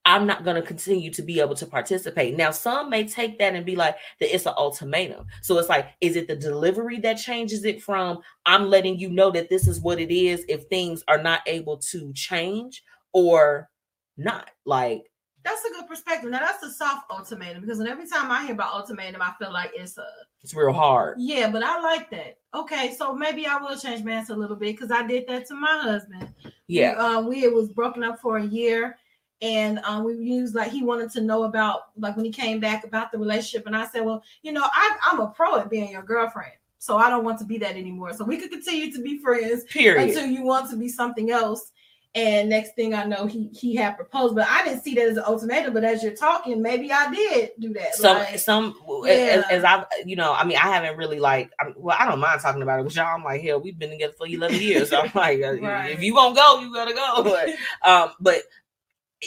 I'm 0.05 0.27
not 0.27 0.43
going 0.43 0.57
to 0.57 0.61
continue 0.61 1.11
to 1.11 1.21
be 1.21 1.39
able 1.39 1.55
to 1.55 1.65
participate. 1.65 2.35
Now, 2.35 2.51
some 2.51 2.89
may 2.89 3.07
take 3.07 3.39
that 3.39 3.55
and 3.55 3.65
be 3.65 3.75
like 3.75 3.95
that 4.19 4.33
it's 4.33 4.45
an 4.45 4.53
ultimatum. 4.57 5.27
So 5.41 5.57
it's 5.57 5.69
like, 5.69 5.87
is 6.01 6.15
it 6.17 6.27
the 6.27 6.35
delivery 6.35 6.99
that 6.99 7.15
changes 7.15 7.63
it 7.63 7.81
from 7.81 8.19
I'm 8.45 8.69
letting 8.69 8.99
you 8.99 9.09
know 9.09 9.31
that 9.31 9.49
this 9.49 9.67
is 9.67 9.79
what 9.79 9.99
it 9.99 10.13
is 10.13 10.43
if 10.49 10.63
things 10.65 11.03
are 11.07 11.21
not 11.21 11.41
able 11.47 11.77
to 11.77 12.11
change 12.13 12.83
or 13.13 13.69
not? 14.17 14.49
Like, 14.65 15.09
That's 15.45 15.63
a 15.63 15.69
good 15.69 15.87
perspective. 15.87 16.29
Now 16.29 16.39
that's 16.39 16.63
a 16.63 16.71
soft 16.71 17.09
ultimatum 17.09 17.61
because 17.61 17.79
every 17.79 18.07
time 18.07 18.29
I 18.29 18.43
hear 18.43 18.53
about 18.55 18.73
ultimatum, 18.73 19.21
I 19.21 19.33
feel 19.39 19.53
like 19.53 19.71
it's 19.73 19.97
a 19.97 20.07
it's 20.41 20.53
real 20.53 20.73
hard. 20.73 21.15
yeah, 21.19 21.49
but 21.49 21.63
I 21.63 21.79
like 21.81 22.09
that. 22.11 22.37
Okay, 22.53 22.93
so 22.97 23.13
maybe 23.13 23.47
I 23.47 23.55
will 23.57 23.77
change 23.77 24.03
my 24.03 24.11
answer 24.11 24.33
a 24.33 24.35
little 24.35 24.57
bit 24.57 24.75
because 24.75 24.91
I 24.91 25.07
did 25.07 25.25
that 25.27 25.47
to 25.47 25.55
my 25.55 25.79
husband. 25.81 26.33
Yeah. 26.67 26.91
um, 26.93 27.27
we 27.27 27.43
it 27.43 27.53
was 27.53 27.69
broken 27.69 28.03
up 28.03 28.19
for 28.19 28.37
a 28.37 28.45
year, 28.45 28.97
and 29.43 29.79
um, 29.79 30.05
we 30.05 30.15
used 30.15 30.55
like 30.55 30.71
he 30.71 30.83
wanted 30.83 31.11
to 31.11 31.21
know 31.21 31.43
about 31.43 31.87
like 31.97 32.15
when 32.15 32.23
he 32.23 32.31
came 32.31 32.61
back 32.61 32.85
about 32.85 33.11
the 33.11 33.19
relationship, 33.19 33.67
and 33.67 33.75
I 33.75 33.85
said, 33.87 34.05
well, 34.05 34.23
you 34.41 34.53
know, 34.53 34.63
I, 34.63 34.97
I'm 35.05 35.19
a 35.19 35.27
pro 35.27 35.57
at 35.59 35.69
being 35.69 35.91
your 35.91 36.01
girlfriend, 36.01 36.53
so 36.79 36.95
I 36.97 37.09
don't 37.09 37.25
want 37.25 37.39
to 37.39 37.45
be 37.45 37.57
that 37.57 37.75
anymore. 37.75 38.13
So 38.13 38.23
we 38.23 38.37
could 38.37 38.51
continue 38.51 38.91
to 38.93 39.01
be 39.01 39.19
friends 39.19 39.65
Period. 39.65 40.07
until 40.09 40.25
you 40.27 40.43
want 40.43 40.69
to 40.71 40.77
be 40.77 40.87
something 40.87 41.29
else. 41.29 41.71
And 42.15 42.47
next 42.47 42.75
thing 42.75 42.93
I 42.93 43.05
know, 43.05 43.25
he 43.25 43.49
he 43.53 43.75
had 43.75 43.97
proposed, 43.97 44.35
but 44.35 44.47
I 44.47 44.63
didn't 44.63 44.83
see 44.83 44.93
that 44.95 45.07
as 45.09 45.17
an 45.17 45.23
ultimatum. 45.25 45.73
But 45.73 45.83
as 45.83 46.03
you're 46.03 46.15
talking, 46.15 46.61
maybe 46.61 46.91
I 46.93 47.11
did 47.11 47.49
do 47.59 47.73
that. 47.73 47.95
some 47.95 48.17
like, 48.19 48.37
some 48.37 48.75
yeah. 49.03 49.13
as, 49.13 49.45
as 49.49 49.63
I 49.63 49.83
you 50.05 50.15
know 50.15 50.31
I 50.31 50.45
mean 50.45 50.57
I 50.57 50.69
haven't 50.69 50.95
really 50.95 51.19
like 51.19 51.51
I 51.59 51.73
well 51.75 51.97
I 51.99 52.05
don't 52.05 52.19
mind 52.19 52.39
talking 52.39 52.61
about 52.61 52.79
it 52.79 52.83
with 52.83 52.95
y'all 52.95 53.15
I'm 53.15 53.23
like 53.23 53.41
hell 53.41 53.59
we've 53.59 53.79
been 53.79 53.89
together 53.89 54.13
for 54.15 54.27
11 54.27 54.61
years 54.61 54.91
so 54.91 55.01
I'm 55.01 55.11
like 55.15 55.41
uh, 55.41 55.59
Right. 55.59 55.89
if 55.91 56.03
you 56.03 56.13
gonna 56.13 56.35
go 56.35 56.59
you 56.59 56.71
gotta 56.71 56.93
go 56.93 57.23
but 57.23 57.49
um 57.89 58.11
but 58.19 58.43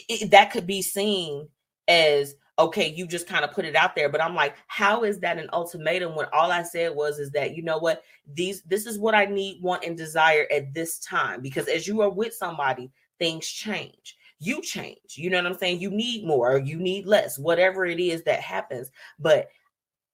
it, 0.08 0.30
that 0.30 0.50
could 0.50 0.66
be 0.66 0.82
seen 0.82 1.48
as 1.88 2.34
okay 2.58 2.92
you 2.92 3.06
just 3.06 3.28
kind 3.28 3.44
of 3.44 3.52
put 3.52 3.64
it 3.64 3.76
out 3.76 3.94
there. 3.94 4.08
But 4.08 4.22
I'm 4.22 4.34
like 4.34 4.56
how 4.66 5.04
is 5.04 5.18
that 5.20 5.38
an 5.38 5.48
ultimatum 5.52 6.14
when 6.14 6.26
all 6.32 6.50
I 6.50 6.62
said 6.62 6.94
was 6.94 7.18
is 7.18 7.30
that 7.32 7.54
you 7.54 7.62
know 7.62 7.78
what 7.78 8.02
these 8.32 8.62
this 8.62 8.86
is 8.86 8.98
what 8.98 9.14
I 9.14 9.26
need 9.26 9.62
want 9.62 9.84
and 9.84 9.96
desire 9.96 10.46
at 10.52 10.72
this 10.74 10.98
time. 10.98 11.40
Because 11.40 11.68
as 11.68 11.86
you 11.86 12.00
are 12.02 12.10
with 12.10 12.34
somebody 12.34 12.90
things 13.18 13.46
change. 13.46 14.16
You 14.38 14.60
change. 14.60 15.16
You 15.16 15.30
know 15.30 15.38
what 15.38 15.46
i'm 15.46 15.58
saying? 15.58 15.80
You 15.80 15.90
need 15.90 16.26
more 16.26 16.52
or 16.52 16.58
you 16.58 16.78
need 16.78 17.06
less 17.06 17.38
whatever 17.38 17.86
it 17.86 17.98
is 18.00 18.22
that 18.24 18.40
happens. 18.40 18.90
But 19.18 19.48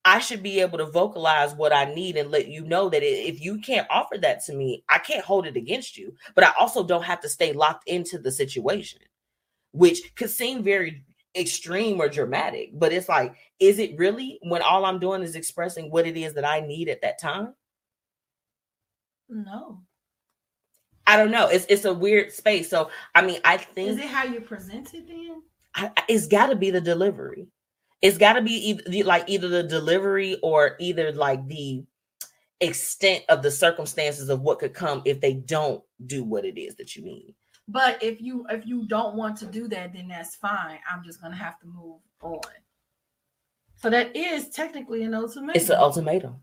i 0.04 0.18
should 0.18 0.42
be 0.42 0.60
able 0.60 0.78
to 0.78 0.86
vocalize 0.86 1.54
what 1.54 1.72
i 1.72 1.84
need 1.84 2.16
and 2.16 2.28
let 2.32 2.48
you 2.48 2.64
know 2.64 2.88
that 2.88 3.04
if 3.04 3.40
you 3.40 3.60
can't 3.60 3.86
offer 3.88 4.18
that 4.18 4.44
to 4.44 4.52
me 4.52 4.82
i 4.88 4.98
can't 4.98 5.24
hold 5.24 5.46
it 5.46 5.56
against 5.56 5.96
you. 5.96 6.12
But 6.34 6.44
i 6.44 6.52
also 6.58 6.82
don't 6.82 7.04
have 7.04 7.20
to 7.20 7.28
stay 7.28 7.52
locked 7.52 7.88
into 7.88 8.18
the 8.18 8.32
situation 8.32 9.00
which 9.72 10.14
could 10.14 10.30
seem 10.30 10.62
very 10.62 11.04
extreme 11.36 12.00
or 12.00 12.08
dramatic 12.08 12.70
but 12.74 12.92
it's 12.92 13.08
like 13.08 13.34
is 13.58 13.78
it 13.78 13.96
really 13.96 14.38
when 14.42 14.60
all 14.60 14.84
i'm 14.84 14.98
doing 14.98 15.22
is 15.22 15.34
expressing 15.34 15.90
what 15.90 16.06
it 16.06 16.16
is 16.16 16.34
that 16.34 16.44
i 16.44 16.60
need 16.60 16.88
at 16.88 17.00
that 17.00 17.18
time 17.18 17.54
no, 19.30 19.80
i 21.06 21.16
don't 21.16 21.30
know 21.30 21.48
it's 21.48 21.64
it's 21.70 21.86
a 21.86 21.94
weird 21.94 22.30
space 22.30 22.68
so 22.68 22.90
i 23.14 23.22
mean 23.22 23.40
i 23.44 23.56
think 23.56 23.88
is 23.88 23.96
it 23.96 24.04
how 24.10 24.24
you 24.24 24.42
present 24.42 24.92
it 24.92 25.08
then? 25.08 25.42
I, 25.74 25.90
it's 26.08 26.26
got 26.26 26.48
to 26.48 26.56
be 26.56 26.70
the 26.70 26.80
delivery. 26.80 27.46
It's 28.00 28.18
got 28.18 28.34
to 28.34 28.42
be 28.42 28.52
either 28.88 29.04
like 29.04 29.24
either 29.28 29.48
the 29.48 29.62
delivery 29.62 30.38
or 30.42 30.76
either 30.80 31.12
like 31.12 31.46
the 31.46 31.84
extent 32.60 33.24
of 33.28 33.42
the 33.42 33.50
circumstances 33.50 34.28
of 34.28 34.40
what 34.40 34.58
could 34.58 34.74
come 34.74 35.02
if 35.04 35.20
they 35.20 35.34
don't 35.34 35.82
do 36.06 36.24
what 36.24 36.44
it 36.44 36.60
is 36.60 36.74
that 36.76 36.96
you 36.96 37.04
need. 37.04 37.34
But 37.68 38.02
if 38.02 38.20
you 38.20 38.46
if 38.50 38.66
you 38.66 38.86
don't 38.86 39.14
want 39.14 39.36
to 39.38 39.46
do 39.46 39.68
that, 39.68 39.92
then 39.92 40.08
that's 40.08 40.36
fine. 40.36 40.78
I'm 40.90 41.04
just 41.04 41.20
gonna 41.20 41.36
have 41.36 41.58
to 41.60 41.66
move 41.66 42.00
on. 42.20 42.40
So 43.76 43.90
that 43.90 44.14
is 44.16 44.50
technically 44.50 45.02
an 45.04 45.14
ultimatum. 45.14 45.60
It's 45.60 45.70
an 45.70 45.78
ultimatum. 45.78 46.36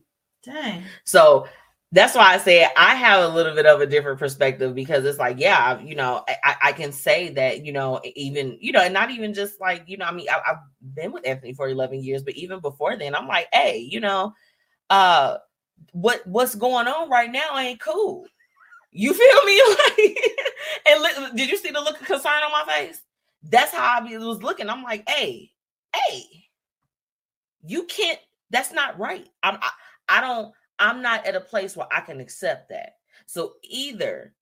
Dang. 0.43 0.83
So 1.03 1.47
that's 1.91 2.13
why 2.13 2.33
I 2.33 2.37
say 2.37 2.67
I 2.77 2.95
have 2.95 3.23
a 3.23 3.33
little 3.33 3.55
bit 3.55 3.65
of 3.65 3.81
a 3.81 3.87
different 3.87 4.19
perspective 4.19 4.75
because 4.75 5.05
it's 5.05 5.17
like, 5.17 5.39
yeah, 5.39 5.79
you 5.79 5.95
know, 5.95 6.23
I, 6.43 6.55
I 6.65 6.71
can 6.73 6.91
say 6.91 7.29
that, 7.29 7.65
you 7.65 7.71
know, 7.71 7.99
even, 8.15 8.57
you 8.61 8.71
know, 8.71 8.81
and 8.81 8.93
not 8.93 9.09
even 9.09 9.33
just 9.33 9.59
like, 9.59 9.83
you 9.87 9.97
know, 9.97 10.05
I 10.05 10.11
mean, 10.11 10.27
I, 10.29 10.51
I've 10.51 10.57
been 10.93 11.11
with 11.11 11.25
Anthony 11.25 11.53
for 11.53 11.67
11 11.67 12.03
years, 12.03 12.21
but 12.21 12.35
even 12.35 12.59
before 12.59 12.95
then, 12.95 13.15
I'm 13.15 13.27
like, 13.27 13.47
hey, 13.51 13.79
you 13.79 14.01
know, 14.01 14.33
uh, 14.91 15.37
what 15.93 16.25
what's 16.27 16.55
going 16.55 16.87
on 16.87 17.09
right 17.09 17.31
now 17.31 17.57
ain't 17.57 17.79
cool. 17.79 18.25
You 18.91 19.13
feel 19.13 19.43
me? 19.45 20.15
And 20.85 21.01
li- 21.01 21.29
did 21.35 21.49
you 21.49 21.57
see 21.57 21.71
the 21.71 21.81
look 21.81 21.99
of 21.99 22.07
concern 22.07 22.43
on 22.43 22.51
my 22.51 22.63
face? 22.73 23.01
That's 23.43 23.71
how 23.71 23.99
I 23.99 24.17
was 24.17 24.43
looking. 24.43 24.69
I'm 24.69 24.83
like, 24.83 25.07
hey, 25.09 25.51
hey, 25.95 26.23
you 27.63 27.83
can't. 27.85 28.19
That's 28.49 28.71
not 28.73 28.97
right. 28.99 29.27
I'm. 29.43 29.57
I, 29.61 29.69
I 30.09 30.21
don't. 30.21 30.53
I'm 30.79 31.01
not 31.01 31.25
at 31.25 31.35
a 31.35 31.41
place 31.41 31.75
where 31.75 31.87
I 31.91 32.01
can 32.01 32.19
accept 32.19 32.69
that. 32.69 32.93
So 33.25 33.53
either 33.63 34.33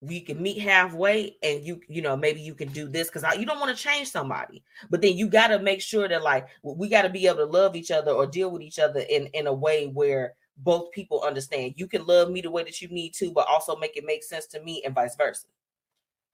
we 0.00 0.20
can 0.20 0.40
meet 0.40 0.60
halfway 0.60 1.36
and 1.42 1.64
you 1.64 1.80
you 1.88 2.00
know 2.00 2.16
maybe 2.16 2.40
you 2.40 2.54
can 2.54 2.68
do 2.68 2.88
this 2.88 3.10
because 3.10 3.24
you 3.36 3.44
don't 3.44 3.58
want 3.58 3.76
to 3.76 3.82
change 3.82 4.08
somebody 4.08 4.62
but 4.90 5.02
then 5.02 5.16
you 5.16 5.28
got 5.28 5.48
to 5.48 5.58
make 5.58 5.80
sure 5.80 6.06
that 6.08 6.22
like 6.22 6.46
we 6.62 6.88
got 6.88 7.02
to 7.02 7.08
be 7.08 7.26
able 7.26 7.38
to 7.38 7.44
love 7.44 7.74
each 7.74 7.90
other 7.90 8.12
or 8.12 8.24
deal 8.24 8.50
with 8.50 8.62
each 8.62 8.78
other 8.78 9.00
in 9.00 9.26
in 9.34 9.48
a 9.48 9.52
way 9.52 9.86
where 9.88 10.34
both 10.58 10.90
people 10.92 11.22
understand 11.22 11.74
you 11.76 11.86
can 11.86 12.06
love 12.06 12.30
me 12.30 12.40
the 12.40 12.50
way 12.50 12.62
that 12.62 12.80
you 12.82 12.88
need 12.88 13.14
to 13.14 13.30
but 13.30 13.46
also 13.48 13.76
make 13.76 13.96
it 13.96 14.04
make 14.04 14.24
sense 14.24 14.46
to 14.46 14.60
me 14.62 14.82
and 14.84 14.94
vice 14.94 15.16
versa 15.16 15.46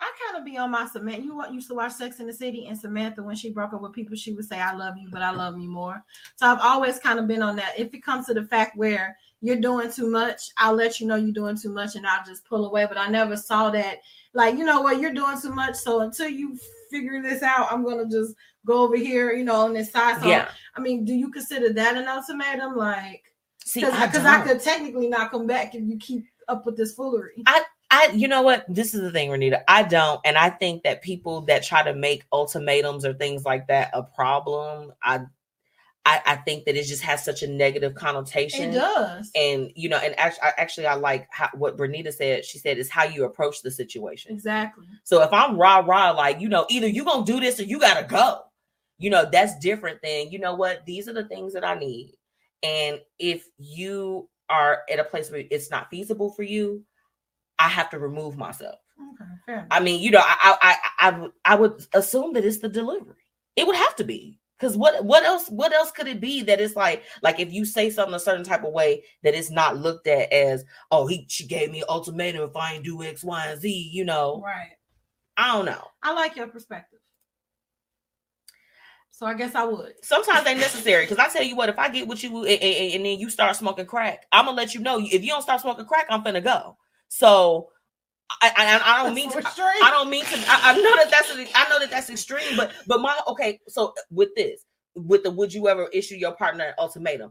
I 0.01 0.11
kind 0.27 0.39
of 0.39 0.45
be 0.45 0.59
on 0.59 0.73
my 0.73 0.87
Samantha. 0.87 1.23
You 1.23 1.37
what 1.37 1.55
used 1.55 1.69
to 1.69 1.75
watch 1.75 1.93
Sex 1.93 2.19
in 2.21 2.27
the 2.27 2.33
City 2.33 2.67
and 2.67 2.77
Samantha 2.77 3.23
when 3.23 3.37
she 3.37 3.51
broke 3.51 3.73
up 3.73 3.81
with 3.81 3.93
people, 3.93 4.17
she 4.17 4.33
would 4.33 4.45
say, 4.45 4.59
I 4.59 4.75
love 4.75 4.97
you, 4.99 5.09
but 5.11 5.23
I 5.23 5.31
love 5.31 5.57
me 5.57 5.67
more. 5.67 6.03
So 6.37 6.47
I've 6.47 6.61
always 6.61 6.99
kind 6.99 7.19
of 7.19 7.29
been 7.29 7.43
on 7.43 7.57
that. 7.57 7.79
If 7.79 7.95
it 7.95 8.03
comes 8.03 8.27
to 8.27 8.35
the 8.35 8.43
fact 8.43 8.77
where 8.77 9.17
you're 9.41 9.61
doing 9.61 9.91
too 9.91 10.11
much, 10.11 10.51
I'll 10.59 10.75
let 10.75 11.01
you 11.01 11.07
know 11.07 11.15
you're 11.15 11.33
doing 11.33 11.57
too 11.57 11.71
much 11.71 11.95
and 11.95 12.07
I'll 12.07 12.25
just 12.27 12.45
pull 12.45 12.67
away. 12.67 12.87
But 12.87 12.99
I 12.99 13.09
never 13.09 13.37
saw 13.37 13.71
that, 13.71 13.99
like, 14.35 14.57
you 14.59 14.65
know 14.65 14.83
what, 14.83 15.01
you're 15.01 15.15
doing 15.15 15.41
too 15.41 15.55
much. 15.55 15.77
So 15.77 16.01
until 16.01 16.29
you 16.29 16.59
figure 16.91 17.23
this 17.23 17.43
out, 17.43 17.73
I'm 17.73 17.85
gonna 17.85 18.07
just 18.07 18.35
go 18.67 18.83
over 18.83 18.97
here, 18.97 19.33
you 19.33 19.45
know, 19.45 19.57
on 19.57 19.73
this 19.73 19.93
side. 19.93 20.21
So 20.21 20.29
yeah 20.29 20.51
I 20.77 20.81
mean, 20.81 21.05
do 21.05 21.15
you 21.15 21.31
consider 21.31 21.73
that 21.73 21.97
an 21.97 22.09
ultimatum? 22.09 22.77
Like, 22.77 23.23
because 23.73 24.25
I, 24.25 24.41
I, 24.41 24.43
could 24.43 24.61
technically 24.61 25.09
not 25.09 25.31
come 25.31 25.47
back 25.47 25.75
if 25.75 25.83
you 25.83 25.97
keep 25.99 26.27
up 26.49 26.67
with 26.67 26.77
this 26.77 26.95
foolery. 26.95 27.43
I, 27.47 27.63
I, 27.91 28.11
you 28.15 28.29
know 28.29 28.43
what? 28.43 28.65
This 28.69 28.95
is 28.95 29.01
the 29.01 29.11
thing, 29.11 29.31
Renita. 29.31 29.63
I 29.69 29.83
don't, 29.85 30.21
and 30.25 30.37
I 30.37 30.51
think 30.51 30.83
that 30.83 31.03
people 31.03 31.43
that 31.43 31.63
try 31.63 31.83
to 31.83 31.95
make 31.95 32.25
ultimatums 32.33 33.05
or 33.05 33.15
things 33.15 33.45
like 33.45 33.69
that 33.69 33.91
a 33.95 34.03
problem, 34.03 34.93
I, 35.03 35.21
I, 36.07 36.21
I 36.27 36.37
think 36.37 36.67
that 36.67 36.77
it 36.77 36.85
just 36.85 37.03
has 37.03 37.25
such 37.25 37.43
a 37.43 37.47
negative 37.47 37.95
connotation. 37.95 38.71
It 38.71 38.75
does. 38.75 39.31
And 39.35 39.71
you 39.75 39.89
know, 39.89 39.97
and 39.97 40.19
actually, 40.19 40.49
actually, 40.59 40.87
I 40.87 40.95
like 40.95 41.27
how, 41.31 41.49
what 41.55 41.79
Bernita 41.79 42.13
said. 42.13 42.45
She 42.45 42.59
said 42.59 42.77
is 42.79 42.91
how 42.91 43.05
you 43.05 43.25
approach 43.25 43.63
the 43.63 43.71
situation. 43.71 44.33
Exactly. 44.33 44.85
So 45.05 45.23
if 45.23 45.33
I'm 45.33 45.57
rah 45.57 45.79
rah, 45.79 46.11
like 46.11 46.41
you 46.41 46.49
know, 46.49 46.67
either 46.69 46.87
you 46.87 47.05
gonna 47.05 47.25
do 47.25 47.41
this 47.41 47.59
or 47.59 47.65
you 47.65 47.81
gotta 47.81 48.07
go. 48.07 48.41
You 48.99 49.11
know, 49.11 49.29
that's 49.31 49.59
different 49.59 50.01
than 50.03 50.31
you 50.31 50.39
know 50.39 50.55
what. 50.55 50.85
These 50.85 51.09
are 51.09 51.15
the 51.15 51.25
things 51.25 51.55
that 51.55 51.65
I 51.65 51.75
need, 51.75 52.13
and 52.65 53.01
if 53.19 53.47
you 53.59 54.29
are 54.51 54.83
at 54.91 54.99
a 54.99 55.05
place 55.05 55.31
where 55.31 55.45
it's 55.51 55.71
not 55.71 55.91
feasible 55.91 56.33
for 56.33 56.43
you, 56.43 56.83
I 57.59 57.69
have 57.69 57.91
to 57.91 57.99
remove 57.99 58.37
myself. 58.37 58.81
Okay. 59.49 59.63
I 59.71 59.81
mean, 59.81 60.01
you 60.03 60.11
know, 60.11 60.23
I 60.23 60.37
I 60.63 60.77
I, 60.99 61.09
I, 61.09 61.19
would- 61.21 61.33
I 61.45 61.55
would 61.55 61.87
assume 61.95 62.33
that 62.35 62.45
it's 62.45 62.59
the 62.59 62.69
delivery. 62.69 63.15
It 63.57 63.67
would 63.67 63.77
have 63.77 63.95
to 63.97 64.05
be 64.05 64.41
because 64.59 64.77
what 64.77 65.05
what 65.05 65.25
else 65.25 65.49
what 65.49 65.73
else 65.73 65.91
could 65.93 66.07
it 66.09 66.21
be 66.21 66.43
that 66.43 66.61
it's 66.61 66.77
like 66.77 67.03
like 67.23 67.39
if 67.41 67.53
you 67.53 67.65
say 67.65 67.91
something 67.91 68.15
a 68.15 68.19
certain 68.21 68.45
type 68.45 68.65
of 68.65 68.73
way 68.73 69.03
that 69.23 69.35
it's 69.35 69.51
not 69.51 69.77
looked 69.77 70.07
at 70.07 70.33
as 70.33 70.65
oh 70.91 71.07
he 71.07 71.27
she 71.29 71.47
gave 71.47 71.71
me 71.71 71.81
an 71.81 71.87
ultimatum 71.89 72.43
if 72.49 72.57
I 72.57 72.75
ain't 72.75 72.85
do 72.85 73.03
X 73.03 73.23
Y 73.25 73.47
and 73.47 73.61
Z. 73.61 73.91
You 73.93 74.05
know, 74.05 74.43
Right. 74.45 74.71
I 75.37 75.53
don't 75.53 75.67
know. 75.67 75.85
I 76.03 76.13
like 76.13 76.37
your 76.37 76.47
perspective. 76.49 76.99
So 79.17 79.27
I 79.27 79.35
guess 79.35 79.55
I 79.55 79.63
would. 79.65 79.93
Sometimes 80.03 80.43
they 80.45 80.55
necessary 80.55 81.05
because 81.05 81.19
I 81.19 81.29
tell 81.29 81.45
you 81.45 81.55
what, 81.55 81.69
if 81.69 81.79
I 81.79 81.89
get 81.89 82.09
with 82.09 82.25
you 82.25 82.37
and, 82.47 82.61
and- 82.61 82.95
and 82.95 83.07
then 83.07 83.19
you 83.21 83.31
start 83.31 83.55
smoking 83.55 83.87
crack, 83.87 84.27
I'm 84.33 84.47
gonna 84.47 84.57
let 84.57 84.75
you 84.75 84.81
know. 84.81 84.99
If 84.99 85.23
you 85.23 85.29
don't 85.29 85.43
stop 85.43 85.61
smoking 85.61 85.85
crack, 85.85 86.07
I'm 86.11 86.25
finna 86.25 86.43
go. 86.43 86.77
So 87.09 87.71
I 88.43 88.53
I, 88.57 88.81
I 89.01 89.05
don't 89.05 89.15
mean 89.15 89.31
to. 89.31 89.39
Extreme. 89.39 89.67
I 89.85 89.91
don't 89.91 90.11
mean 90.11 90.25
to. 90.25 90.37
I, 90.49 90.73
I 90.73 90.77
know 90.77 90.97
that 90.97 91.11
that's 91.13 91.31
I 91.55 91.69
know 91.69 91.79
that 91.79 91.91
that's 91.91 92.11
extreme, 92.11 92.57
but 92.57 92.73
but 92.89 93.01
my 93.01 93.17
okay. 93.29 93.61
So 93.69 93.95
with 94.11 94.31
this, 94.35 94.65
with 94.97 95.23
the 95.23 95.31
would 95.31 95.55
you 95.55 95.69
ever 95.69 95.89
issue 95.93 96.17
your 96.17 96.33
partner 96.33 96.65
an 96.65 96.75
ultimatum? 96.79 97.31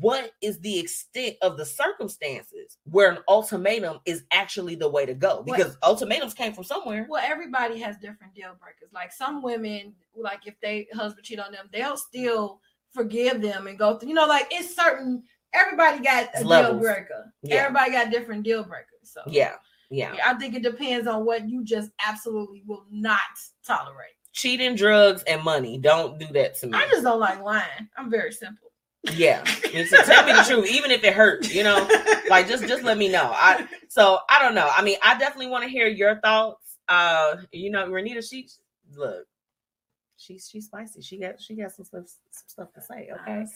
What 0.00 0.32
is 0.40 0.58
the 0.60 0.78
extent 0.78 1.36
of 1.42 1.58
the 1.58 1.66
circumstances 1.66 2.78
where 2.84 3.10
an 3.10 3.18
ultimatum 3.28 4.00
is 4.06 4.24
actually 4.32 4.74
the 4.74 4.88
way 4.88 5.04
to 5.04 5.12
go? 5.14 5.42
Because 5.42 5.76
ultimatums 5.82 6.32
came 6.32 6.54
from 6.54 6.64
somewhere. 6.64 7.06
Well, 7.10 7.22
everybody 7.24 7.78
has 7.80 7.96
different 7.96 8.34
deal 8.34 8.56
breakers. 8.60 8.90
Like 8.94 9.12
some 9.12 9.42
women, 9.42 9.94
like 10.14 10.46
if 10.46 10.54
they 10.62 10.86
husband 10.94 11.26
cheat 11.26 11.40
on 11.40 11.52
them, 11.52 11.68
they'll 11.72 11.98
still 11.98 12.60
forgive 12.92 13.42
them 13.42 13.66
and 13.66 13.78
go 13.78 13.98
through. 13.98 14.08
You 14.08 14.14
know, 14.14 14.26
like 14.26 14.46
it's 14.50 14.74
certain. 14.74 15.22
Everybody 15.52 16.02
got 16.02 16.28
a 16.34 16.40
It's 16.40 16.48
deal 16.48 16.78
breaker. 16.78 17.32
Yeah. 17.42 17.56
Everybody 17.56 17.92
got 17.92 18.10
different 18.10 18.44
deal 18.44 18.64
breakers. 18.64 18.88
So 19.02 19.22
Yeah, 19.26 19.54
yeah, 19.90 20.16
I 20.24 20.34
think 20.34 20.54
it 20.54 20.62
depends 20.62 21.06
on 21.06 21.24
what 21.24 21.48
you 21.48 21.64
just 21.64 21.90
absolutely 22.06 22.62
will 22.66 22.86
not 22.90 23.20
tolerate. 23.66 24.10
cheating, 24.32 24.74
drugs, 24.74 25.22
and 25.24 25.42
money. 25.42 25.78
Don't 25.78 26.18
do 26.18 26.26
that 26.32 26.56
to 26.58 26.66
me. 26.66 26.76
I 26.76 26.86
just 26.88 27.04
don't 27.04 27.20
like 27.20 27.42
lying. 27.42 27.88
I'm 27.96 28.10
very 28.10 28.32
simple. 28.32 28.65
Yeah, 29.04 29.44
so 29.44 30.02
tell 30.02 30.24
me 30.26 30.32
the 30.32 30.44
truth, 30.46 30.68
even 30.68 30.90
if 30.90 31.04
it 31.04 31.12
hurts. 31.14 31.54
You 31.54 31.62
know, 31.62 31.88
like 32.28 32.48
just 32.48 32.66
just 32.66 32.82
let 32.82 32.98
me 32.98 33.08
know. 33.08 33.30
I 33.34 33.66
so 33.88 34.18
I 34.28 34.42
don't 34.42 34.54
know. 34.54 34.68
I 34.76 34.82
mean, 34.82 34.96
I 35.02 35.16
definitely 35.18 35.48
want 35.48 35.64
to 35.64 35.70
hear 35.70 35.86
your 35.86 36.20
thoughts. 36.20 36.76
Uh, 36.88 37.36
you 37.52 37.70
know, 37.70 37.86
Renita, 37.88 38.28
she 38.28 38.48
look, 38.96 39.26
she's 40.16 40.48
she's 40.50 40.66
spicy. 40.66 41.02
She 41.02 41.18
got 41.18 41.40
she 41.40 41.54
got 41.54 41.72
some 41.72 41.84
stuff 41.84 42.04
some 42.30 42.48
stuff 42.48 42.72
to 42.74 42.82
say. 42.82 43.10
Okay. 43.22 43.46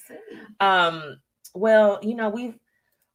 Um. 0.60 1.20
Well, 1.54 1.98
you 2.02 2.14
know 2.14 2.28
we've 2.28 2.58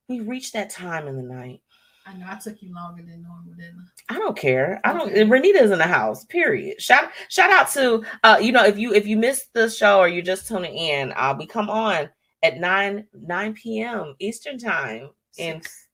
we've 0.09 0.27
reached 0.27 0.53
that 0.53 0.69
time 0.69 1.07
in 1.07 1.15
the 1.15 1.23
night. 1.23 1.61
I 2.05 2.13
know 2.13 2.25
I 2.29 2.35
took 2.35 2.61
you 2.61 2.73
longer 2.73 3.01
than 3.01 3.23
normal, 3.23 3.53
didn't 3.57 3.79
I? 4.09 4.15
I 4.15 4.19
don't 4.19 4.37
care. 4.37 4.79
I 4.83 4.93
don't. 4.93 5.11
Okay. 5.11 5.23
Renita's 5.23 5.71
in 5.71 5.79
the 5.79 5.87
house. 5.87 6.25
Period. 6.25 6.79
Shout 6.81 7.09
shout 7.29 7.49
out 7.49 7.69
to 7.71 8.03
uh. 8.23 8.37
You 8.39 8.51
know, 8.51 8.63
if 8.63 8.77
you 8.77 8.93
if 8.93 9.07
you 9.07 9.17
missed 9.17 9.53
the 9.53 9.69
show 9.69 9.99
or 9.99 10.07
you're 10.07 10.21
just 10.21 10.47
tuning 10.47 10.75
in, 10.75 11.13
uh, 11.15 11.35
we 11.37 11.47
come 11.47 11.69
on 11.69 12.09
at 12.43 12.59
nine 12.59 13.05
nine 13.13 13.53
p.m. 13.53 14.15
Eastern 14.19 14.59
time 14.59 15.09
in 15.37 15.61
Six. 15.61 15.87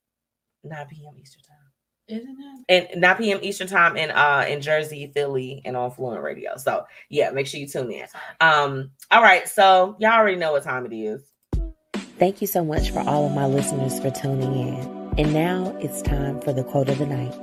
nine 0.64 0.88
p.m. 0.88 1.14
Eastern 1.20 1.44
time. 1.44 1.58
Isn't 2.08 2.38
it? 2.68 2.90
and 2.92 3.02
9 3.02 3.16
p.m. 3.18 3.40
Eastern 3.42 3.68
time 3.68 3.96
in 3.96 4.12
uh 4.12 4.46
in 4.50 4.60
Jersey, 4.60 5.10
Philly, 5.14 5.62
and 5.64 5.78
on 5.78 5.92
Fluent 5.92 6.22
Radio. 6.22 6.58
So 6.58 6.86
yeah, 7.10 7.30
make 7.32 7.48
sure 7.48 7.60
you 7.62 7.68
tune 7.68 7.90
in. 7.90 8.06
Um, 8.42 8.92
all 9.12 9.22
right, 9.22 9.48
so 9.48 9.96
y'all 10.00 10.12
already 10.12 10.36
know 10.36 10.52
what 10.52 10.64
time 10.64 10.86
it 10.86 10.94
is. 10.94 11.22
Thank 12.20 12.42
you 12.42 12.48
so 12.48 12.66
much 12.66 12.92
for 12.92 13.00
all 13.00 13.28
of 13.28 13.32
my 13.34 13.46
listeners 13.46 14.00
for 14.02 14.12
tuning 14.12 14.54
in. 14.54 15.01
And 15.18 15.34
now 15.34 15.76
it's 15.82 16.02
time 16.02 16.40
for 16.40 16.54
the 16.54 16.64
quote 16.64 16.88
of 16.88 16.98
the 16.98 17.06
night. 17.06 17.36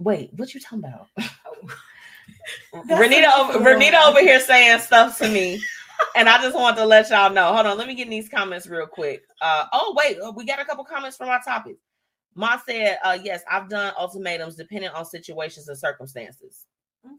Wait, 0.00 0.30
what 0.34 0.52
you 0.52 0.60
talking 0.60 0.80
about? 0.80 1.06
Renita 2.74 3.30
over 3.38 3.60
Renita 3.60 4.08
over 4.08 4.20
here 4.20 4.40
saying 4.40 4.80
stuff 4.80 5.18
to 5.18 5.28
me. 5.28 5.60
And 6.16 6.28
I 6.28 6.42
just 6.42 6.56
want 6.56 6.76
to 6.78 6.84
let 6.84 7.10
y'all 7.10 7.30
know. 7.30 7.52
Hold 7.52 7.66
on, 7.66 7.78
let 7.78 7.86
me 7.86 7.94
get 7.94 8.04
in 8.04 8.10
these 8.10 8.28
comments 8.28 8.66
real 8.66 8.86
quick. 8.88 9.22
Uh 9.40 9.66
oh, 9.72 9.94
wait, 9.96 10.18
uh, 10.20 10.32
we 10.32 10.44
got 10.44 10.60
a 10.60 10.64
couple 10.64 10.84
comments 10.84 11.16
from 11.16 11.28
our 11.28 11.42
topic. 11.42 11.76
Ma 12.34 12.58
said, 12.66 12.98
uh, 13.04 13.18
yes, 13.22 13.42
I've 13.50 13.68
done 13.68 13.92
ultimatums 13.96 14.56
depending 14.56 14.90
on 14.90 15.04
situations 15.04 15.68
and 15.68 15.78
circumstances. 15.78 16.66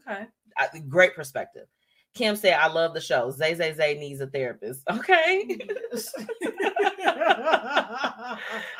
Okay. 0.06 0.26
I, 0.58 0.68
great 0.88 1.14
perspective. 1.14 1.66
Kim 2.14 2.34
said, 2.34 2.54
I 2.54 2.66
love 2.66 2.92
the 2.92 3.00
show. 3.00 3.30
Zay 3.30 3.54
Zay 3.54 3.72
Zay 3.72 3.96
needs 3.98 4.20
a 4.20 4.26
therapist. 4.26 4.82
Okay. 4.90 5.58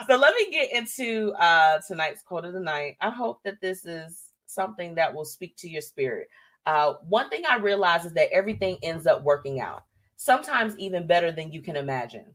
so 0.07 0.17
let 0.17 0.35
me 0.35 0.51
get 0.51 0.73
into 0.73 1.33
uh 1.39 1.79
tonight's 1.87 2.23
quote 2.23 2.45
of 2.45 2.53
the 2.53 2.61
night. 2.61 2.97
I 3.01 3.11
hope 3.11 3.41
that 3.45 3.61
this 3.61 3.85
is 3.85 4.31
something 4.47 4.95
that 4.97 5.15
will 5.15 5.25
speak 5.25 5.57
to 5.59 5.69
your 5.69 5.83
spirit. 5.83 6.29
Uh 6.67 6.95
one 7.09 7.31
thing 7.31 7.43
I 7.49 7.57
realize 7.57 8.05
is 8.05 8.13
that 8.15 8.33
everything 8.33 8.79
ends 8.83 9.07
up 9.07 9.23
working 9.23 9.61
out, 9.61 9.85
sometimes 10.17 10.77
even 10.79 11.07
better 11.07 11.31
than 11.33 11.53
you 11.53 11.63
can 11.63 11.77
imagine. 11.77 12.27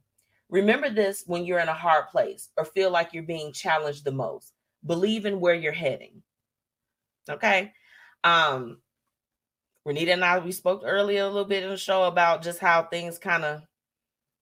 Remember 0.50 0.90
this 0.90 1.24
when 1.28 1.46
you're 1.46 1.60
in 1.60 1.70
a 1.70 1.74
hard 1.74 2.08
place 2.12 2.50
or 2.58 2.66
feel 2.66 2.90
like 2.92 3.14
you're 3.14 3.24
being 3.24 3.52
challenged 3.52 4.06
the 4.06 4.12
most. 4.12 4.54
Believe 4.86 5.26
in 5.26 5.40
where 5.40 5.56
you're 5.56 5.74
heading. 5.74 6.22
Okay. 7.30 7.74
Um 8.24 8.78
Renita 9.88 10.14
and 10.14 10.26
I 10.26 10.40
we 10.40 10.52
spoke 10.52 10.82
earlier 10.84 11.24
a 11.24 11.28
little 11.28 11.46
bit 11.46 11.64
in 11.64 11.70
the 11.70 11.78
show 11.78 12.04
about 12.04 12.42
just 12.42 12.60
how 12.60 12.84
things 12.84 13.20
kind 13.20 13.46
of 13.46 13.62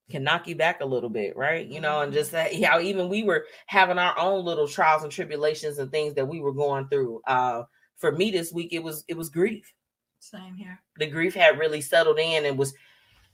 can 0.09 0.23
knock 0.23 0.47
you 0.47 0.55
back 0.55 0.81
a 0.81 0.85
little 0.85 1.09
bit, 1.09 1.35
right? 1.35 1.65
You 1.65 1.81
know, 1.81 2.01
and 2.01 2.13
just 2.13 2.31
that, 2.31 2.53
how 2.63 2.79
even 2.79 3.09
we 3.09 3.23
were 3.23 3.45
having 3.65 3.97
our 3.97 4.17
own 4.17 4.45
little 4.45 4.67
trials 4.67 5.03
and 5.03 5.11
tribulations 5.11 5.79
and 5.79 5.91
things 5.91 6.13
that 6.15 6.27
we 6.27 6.39
were 6.39 6.53
going 6.53 6.87
through. 6.87 7.21
Uh, 7.25 7.63
for 7.97 8.11
me 8.11 8.31
this 8.31 8.51
week, 8.51 8.73
it 8.73 8.83
was 8.83 9.03
it 9.07 9.17
was 9.17 9.29
grief. 9.29 9.71
Same 10.19 10.55
here. 10.55 10.79
The 10.97 11.07
grief 11.07 11.33
had 11.33 11.59
really 11.59 11.81
settled 11.81 12.19
in 12.19 12.45
and 12.45 12.57
was 12.57 12.73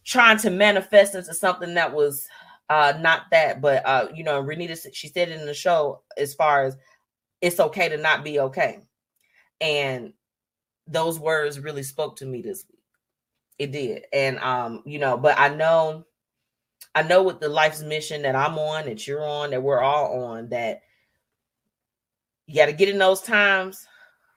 trying 0.05 0.37
to 0.39 0.49
manifest 0.49 1.15
into 1.15 1.33
something 1.33 1.75
that 1.75 1.93
was 1.93 2.27
uh 2.69 2.93
not 2.99 3.23
that, 3.31 3.61
but 3.61 3.85
uh, 3.85 4.07
you 4.13 4.23
know, 4.23 4.41
Renita 4.41 4.77
she 4.93 5.07
said 5.07 5.29
it 5.29 5.39
in 5.39 5.45
the 5.45 5.53
show 5.53 6.01
as 6.17 6.33
far 6.33 6.63
as 6.63 6.77
it's 7.41 7.59
okay 7.59 7.89
to 7.89 7.97
not 7.97 8.23
be 8.23 8.39
okay, 8.39 8.79
and 9.61 10.13
those 10.89 11.19
words 11.19 11.59
really 11.59 11.83
spoke 11.83 12.17
to 12.17 12.25
me 12.25 12.41
this 12.41 12.65
week. 12.69 12.79
It 13.57 13.71
did, 13.71 14.05
and 14.13 14.39
um, 14.39 14.83
you 14.85 14.99
know, 14.99 15.17
but 15.17 15.39
I 15.39 15.49
know 15.49 16.05
I 16.95 17.03
know 17.03 17.23
with 17.23 17.39
the 17.39 17.49
life's 17.49 17.81
mission 17.81 18.21
that 18.23 18.35
I'm 18.35 18.57
on, 18.57 18.85
that 18.85 19.05
you're 19.07 19.25
on, 19.25 19.51
that 19.51 19.61
we're 19.61 19.81
all 19.81 20.23
on, 20.23 20.49
that 20.49 20.81
you 22.47 22.55
got 22.55 22.65
to 22.65 22.73
get 22.73 22.89
in 22.89 22.97
those 22.97 23.21
times, 23.21 23.87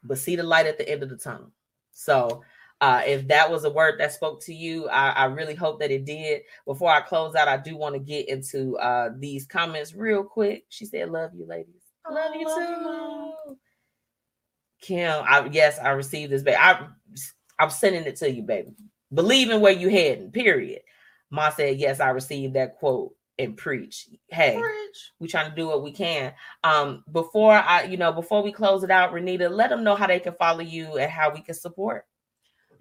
but 0.05 0.19
see 0.19 0.37
the 0.37 0.43
light 0.43 0.67
at 0.67 0.77
the 0.77 0.89
end 0.89 1.03
of 1.03 1.09
the 1.09 1.17
tunnel. 1.17 1.51
So, 1.93 2.43
uh, 2.81 3.03
if 3.07 3.29
that 3.29 3.49
was 3.49 3.65
a 3.65 3.71
word 3.71 3.99
that 4.01 4.13
spoke 4.13 4.43
to 4.43 4.53
you, 4.53 4.89
I, 4.89 5.11
I 5.11 5.25
really 5.27 5.55
hope 5.55 5.79
that 5.81 5.93
it 5.93 6.05
did. 6.05 6.43
Before 6.67 6.91
I 6.91 7.01
close 7.01 7.37
out, 7.37 7.47
I 7.47 7.57
do 7.57 7.77
want 7.77 7.95
to 7.95 8.01
get 8.01 8.29
into 8.29 8.77
uh, 8.79 9.11
these 9.17 9.47
comments 9.47 9.95
real 9.95 10.25
quick. 10.25 10.65
She 10.69 10.85
said, 10.85 11.09
"Love 11.11 11.31
you, 11.33 11.47
ladies. 11.47 11.83
Love 12.11 12.35
you 12.35 12.45
love 12.45 12.61
you, 12.61 13.35
too." 13.47 13.59
Kim, 14.83 15.23
I, 15.27 15.49
yes, 15.51 15.79
I 15.79 15.91
received 15.91 16.33
this, 16.33 16.43
baby. 16.43 16.59
I, 16.59 16.87
I'm 17.59 17.71
sending 17.71 18.05
it 18.05 18.17
to 18.17 18.31
you, 18.31 18.43
baby. 18.43 18.75
Believe 19.15 19.51
in 19.51 19.61
where 19.61 19.73
you 19.73 19.89
heading. 19.89 20.33
Period. 20.33 20.81
Ma 21.31 21.51
said, 21.51 21.79
yes, 21.79 22.01
I 22.01 22.11
received 22.11 22.55
that 22.55 22.77
quote 22.77 23.15
and 23.39 23.57
preach. 23.57 24.09
Hey, 24.29 24.59
Bridge. 24.59 25.13
we 25.19 25.29
trying 25.29 25.49
to 25.51 25.57
do 25.57 25.69
what 25.69 25.83
we 25.83 25.93
can. 25.93 26.35
Um, 26.65 27.05
before 27.13 27.55
I, 27.55 27.85
you 27.85 27.97
know, 27.97 28.13
before 28.13 28.43
we 28.43 28.53
close 28.53 28.85
it 28.85 28.91
out, 28.91 29.13
Renita, 29.13 29.51
let 29.51 29.71
them 29.71 29.85
know 29.85 29.95
how 29.95 30.07
they 30.07 30.21
can 30.21 30.35
follow 30.35 30.61
you 30.61 30.99
and 30.99 31.11
how 31.11 31.33
we 31.33 31.41
can 31.41 31.55
support. 31.55 32.05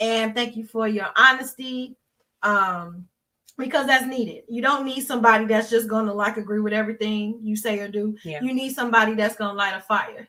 and 0.00 0.34
thank 0.34 0.56
you 0.56 0.64
for 0.64 0.88
your 0.88 1.08
honesty 1.16 1.96
um 2.42 3.06
because 3.58 3.86
that's 3.86 4.06
needed. 4.06 4.44
You 4.48 4.62
don't 4.62 4.84
need 4.84 5.02
somebody 5.02 5.46
that's 5.46 5.70
just 5.70 5.88
gonna 5.88 6.12
like 6.12 6.36
agree 6.36 6.60
with 6.60 6.72
everything 6.72 7.38
you 7.42 7.56
say 7.56 7.78
or 7.78 7.88
do. 7.88 8.16
Yeah. 8.24 8.42
you 8.42 8.52
need 8.52 8.74
somebody 8.74 9.14
that's 9.14 9.36
gonna 9.36 9.56
light 9.56 9.76
a 9.76 9.80
fire 9.80 10.28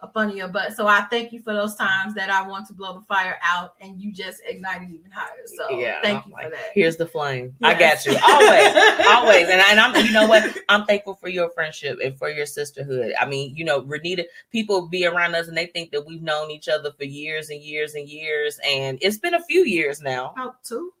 up 0.00 0.12
under 0.16 0.34
your 0.34 0.48
butt. 0.48 0.76
So 0.76 0.86
i 0.86 1.02
thank 1.02 1.32
you 1.32 1.40
for 1.40 1.54
those 1.54 1.76
times 1.76 2.14
that 2.14 2.28
i 2.28 2.46
want 2.46 2.66
to 2.66 2.74
blow 2.74 2.92
the 2.92 3.00
fire 3.06 3.38
out 3.42 3.74
and 3.80 4.00
you 4.00 4.12
just 4.12 4.42
ignited 4.46 4.90
even 4.90 5.10
higher. 5.10 5.30
So 5.56 5.78
Yeah, 5.78 6.00
thank 6.02 6.24
I'm 6.24 6.30
you 6.30 6.34
like, 6.34 6.44
for 6.44 6.50
that. 6.50 6.70
Here's 6.74 6.96
the 6.96 7.06
flame. 7.06 7.54
I 7.62 7.74
got 7.74 8.04
you. 8.04 8.12
Always. 8.12 9.06
always. 9.08 9.48
And, 9.48 9.60
I, 9.60 9.70
and 9.70 9.80
i'm 9.80 10.04
you 10.04 10.12
know 10.12 10.26
what? 10.28 10.56
I'm 10.68 10.84
thankful 10.84 11.14
for 11.14 11.28
your 11.28 11.50
friendship 11.50 11.98
and 12.04 12.16
for 12.18 12.28
your 12.28 12.46
sisterhood. 12.46 13.14
I 13.20 13.26
mean 13.26 13.56
you 13.56 13.64
know 13.64 13.82
renita 13.82 14.24
people 14.50 14.88
be 14.88 15.06
around 15.06 15.34
us 15.34 15.48
and 15.48 15.56
they 15.56 15.66
think 15.66 15.90
that 15.92 16.06
we've 16.06 16.22
known 16.22 16.50
each 16.50 16.68
other 16.68 16.92
for 16.92 17.04
years 17.04 17.48
and 17.50 17.62
years 17.62 17.94
and 17.94 18.08
years 18.08 18.58
and 18.66 18.98
it's 19.00 19.18
been 19.18 19.34
a 19.34 19.44
few 19.44 19.64
years 19.64 20.00
now. 20.02 20.32
About 20.36 20.62
two 20.64 20.92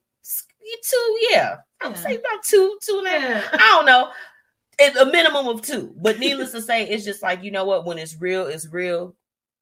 two 0.90 1.18
yeah. 1.30 1.56
I 1.82 1.88
would 1.88 1.96
Yeah. 1.96 2.02
say 2.02 2.14
about 2.16 2.42
two 2.44 2.78
two 2.82 2.98
and 2.98 3.06
a 3.06 3.20
half. 3.20 3.44
Yeah. 3.52 3.58
I 3.60 3.68
don't 3.76 3.86
know. 3.86 4.10
It's 4.78 4.96
a 4.96 5.06
minimum 5.06 5.46
of 5.48 5.62
two. 5.62 5.94
But 5.96 6.18
needless 6.18 6.52
to 6.52 6.62
say 6.62 6.86
it's 6.88 7.04
just 7.04 7.22
like 7.22 7.42
you 7.42 7.50
know 7.50 7.64
what? 7.64 7.84
When 7.84 7.98
it's 7.98 8.16
real 8.20 8.46
it's 8.46 8.66
real. 8.68 9.14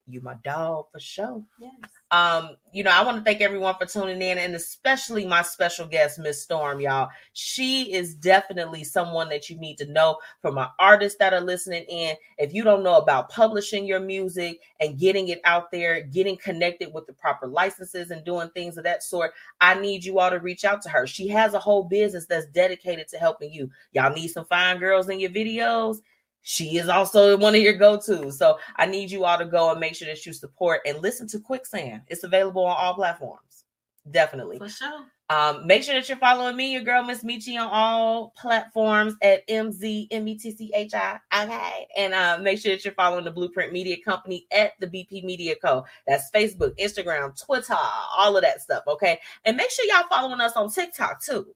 You 0.09 0.21
my 0.21 0.35
dog 0.45 0.87
for 0.93 0.99
sure. 1.01 1.43
Yes 1.61 1.73
um, 2.13 2.57
you 2.73 2.85
know, 2.85 2.91
I 2.91 3.03
want 3.03 3.17
to 3.17 3.25
thank 3.25 3.41
everyone 3.41 3.75
for 3.81 3.87
tuning 3.87 4.21
in, 4.21 4.37
and 4.37 4.55
especially 4.55 5.27
my 5.27 5.41
special 5.41 5.87
guest, 5.87 6.19
Miss 6.19 6.43
Storm, 6.43 6.79
y'all. 6.79 7.09
She 7.33 7.91
is 7.95 8.15
definitely 8.15 8.85
someone 8.85 9.31
that 9.31 9.49
you 9.49 9.57
need 9.57 9.79
to 9.79 9.87
know 9.87 10.19
for 10.43 10.53
my 10.53 10.69
artists 10.79 11.19
that 11.21 11.33
are 11.33 11.41
listening 11.41 11.85
in. 11.85 12.15
If 12.37 12.53
you 12.53 12.65
don't 12.65 12.83
know 12.83 12.97
about 12.97 13.31
publishing 13.31 13.87
your 13.87 14.01
music 14.01 14.61
and 14.79 14.99
getting 14.99 15.29
it 15.29 15.41
out 15.45 15.71
there, 15.71 16.03
getting 16.03 16.37
connected 16.37 16.93
with 16.93 17.07
the 17.07 17.15
proper 17.15 17.47
licenses 17.47 18.11
and 18.11 18.25
doing 18.25 18.51
things 18.51 18.77
of 18.77 18.85
that 18.85 19.03
sort, 19.03 19.33
I 19.63 19.81
need 19.81 20.05
you 20.05 20.19
all 20.19 20.31
to 20.31 20.39
reach 20.39 20.67
out 20.67 20.83
to 20.83 20.91
her. 20.91 21.07
She 21.07 21.29
has 21.29 21.55
a 21.55 21.59
whole 21.59 21.85
business 21.85 22.27
that's 22.27 22.47
dedicated 22.49 23.09
to 23.09 23.17
helping 23.17 23.51
you. 23.51 23.71
Y'all 23.93 24.13
need 24.13 24.29
some 24.29 24.45
fine 24.45 24.79
girls 24.79 25.09
in 25.09 25.19
your 25.19 25.31
videos 25.31 26.01
she 26.43 26.77
is 26.77 26.89
also 26.89 27.37
one 27.37 27.55
of 27.55 27.61
your 27.63 27.75
go-tos. 27.75 28.39
So 28.39 28.59
I 28.77 28.87
need 28.87 29.11
you 29.11 29.25
all 29.25 29.39
to 29.39 29.45
go 29.45 29.71
and 29.71 29.81
make 29.81 29.95
sure 29.95 30.09
that 30.09 30.27
you 30.27 30.33
support 30.33 30.81
and 30.85 31.01
listen 31.01 31.27
to 31.29 31.39
Quicksand. 31.39 32.03
It's 32.09 32.25
available 32.25 32.65
on 32.65 32.77
all 32.77 32.95
platforms. 32.95 33.65
Definitely. 34.11 34.59
for 34.59 34.69
sure 34.69 35.07
Um, 35.31 35.65
make 35.65 35.85
sure 35.85 35.95
that 35.95 36.09
you're 36.09 36.19
following 36.19 36.57
me, 36.57 36.73
your 36.73 36.83
girl 36.83 37.05
Miss 37.05 37.23
Michi, 37.23 37.57
on 37.57 37.69
all 37.71 38.35
platforms 38.37 39.15
at 39.23 39.47
MZMETCHI. 39.49 41.21
Okay. 41.33 41.87
And 41.97 42.13
uh, 42.13 42.39
make 42.43 42.59
sure 42.59 42.73
that 42.73 42.85
you're 42.85 42.95
following 42.95 43.25
the 43.25 43.31
Blueprint 43.31 43.73
Media 43.73 43.97
Company 44.05 44.47
at 44.51 44.73
the 44.81 44.89
BP 44.89 45.23
Media 45.23 45.55
Co. 45.55 45.85
That's 46.09 46.31
Facebook, 46.33 46.77
Instagram, 46.81 47.41
Twitter, 47.41 47.77
all 48.17 48.37
of 48.37 48.43
that 48.43 48.61
stuff. 48.61 48.83
Okay. 48.89 49.21
And 49.45 49.57
make 49.57 49.71
sure 49.71 49.85
y'all 49.85 50.09
following 50.11 50.41
us 50.41 50.55
on 50.55 50.71
TikTok 50.71 51.23
too. 51.23 51.47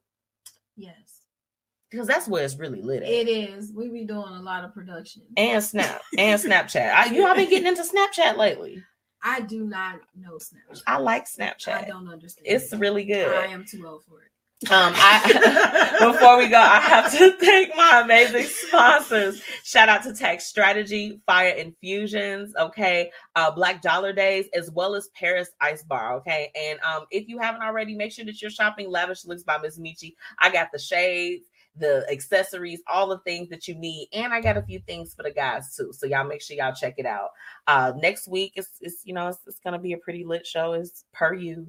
Because 1.91 2.07
that's 2.07 2.27
where 2.27 2.45
it's 2.45 2.57
really 2.57 2.83
lit. 2.83 3.03
At. 3.03 3.09
It 3.09 3.29
is. 3.29 3.73
We 3.73 3.89
be 3.89 4.05
doing 4.05 4.35
a 4.35 4.43
lot 4.43 4.65
of 4.65 4.75
production. 4.75 5.23
And 5.37 5.63
Snap 5.63 6.03
and 6.19 6.41
Snapchat. 6.41 6.93
I, 6.93 7.07
you 7.07 7.23
know, 7.23 7.29
I've 7.29 7.37
been 7.37 7.49
getting 7.49 7.69
into 7.69 7.83
Snapchat 7.83 8.37
lately. 8.37 8.83
I 9.23 9.41
do 9.41 9.65
not 9.65 10.01
know 10.15 10.35
Snapchat. 10.35 10.83
I 10.87 10.99
like 10.99 11.27
Snapchat. 11.27 11.75
I 11.75 11.85
don't 11.85 12.09
understand. 12.09 12.47
It's 12.47 12.73
it. 12.73 12.79
really 12.79 13.05
good. 13.05 13.29
I 13.29 13.47
am 13.47 13.65
too 13.65 13.87
old 13.87 14.05
for 14.05 14.23
it. 14.23 14.31
Um, 14.71 14.95
I 14.97 15.99
before 16.13 16.39
we 16.39 16.49
go, 16.49 16.59
I 16.59 16.81
have 16.81 17.13
to 17.13 17.33
thank 17.41 17.77
my 17.77 18.01
amazing 18.03 18.45
sponsors. 18.45 19.43
Shout 19.65 19.91
out 19.91 20.03
to 20.05 20.15
Tax 20.15 20.47
Strategy, 20.47 21.21
Fire 21.27 21.51
Infusions, 21.51 22.55
okay, 22.59 23.11
uh, 23.35 23.51
Black 23.51 23.83
Dollar 23.83 24.15
Days, 24.15 24.47
as 24.55 24.71
well 24.71 24.95
as 24.95 25.09
Paris 25.09 25.51
Ice 25.61 25.83
Bar, 25.83 26.15
okay. 26.17 26.51
And 26.59 26.81
um, 26.81 27.05
if 27.11 27.29
you 27.29 27.39
haven't 27.39 27.63
already, 27.63 27.95
make 27.95 28.13
sure 28.13 28.25
that 28.25 28.41
you're 28.41 28.51
shopping 28.51 28.91
Lavish 28.91 29.27
Looks 29.27 29.43
by 29.43 29.59
Miss 29.59 29.79
Michi. 29.79 30.15
I 30.39 30.51
got 30.51 30.73
the 30.73 30.79
shades, 30.79 31.51
the 31.79 32.07
accessories, 32.11 32.83
all 32.87 33.09
the 33.09 33.19
things 33.21 33.49
that 33.51 33.69
you 33.69 33.75
need, 33.75 34.09
and 34.13 34.33
I 34.33 34.41
got 34.41 34.57
a 34.57 34.63
few 34.63 34.81
things 34.81 35.15
for 35.15 35.23
the 35.23 35.31
guys 35.31 35.75
too. 35.77 35.93
So 35.93 36.07
y'all 36.07 36.25
make 36.27 36.43
sure 36.43 36.57
y'all 36.57 36.75
check 36.75 36.95
it 36.99 37.07
out. 37.07 37.31
Uh, 37.67 37.93
next 37.97 38.29
week 38.29 38.53
is 38.57 38.69
is 38.81 39.01
you 39.05 39.15
know 39.15 39.29
it's, 39.29 39.39
it's 39.47 39.61
gonna 39.61 39.79
be 39.79 39.93
a 39.93 39.99
pretty 39.99 40.25
lit 40.25 40.47
show. 40.47 40.73
Is 40.75 41.05
per 41.13 41.35
usual. 41.35 41.67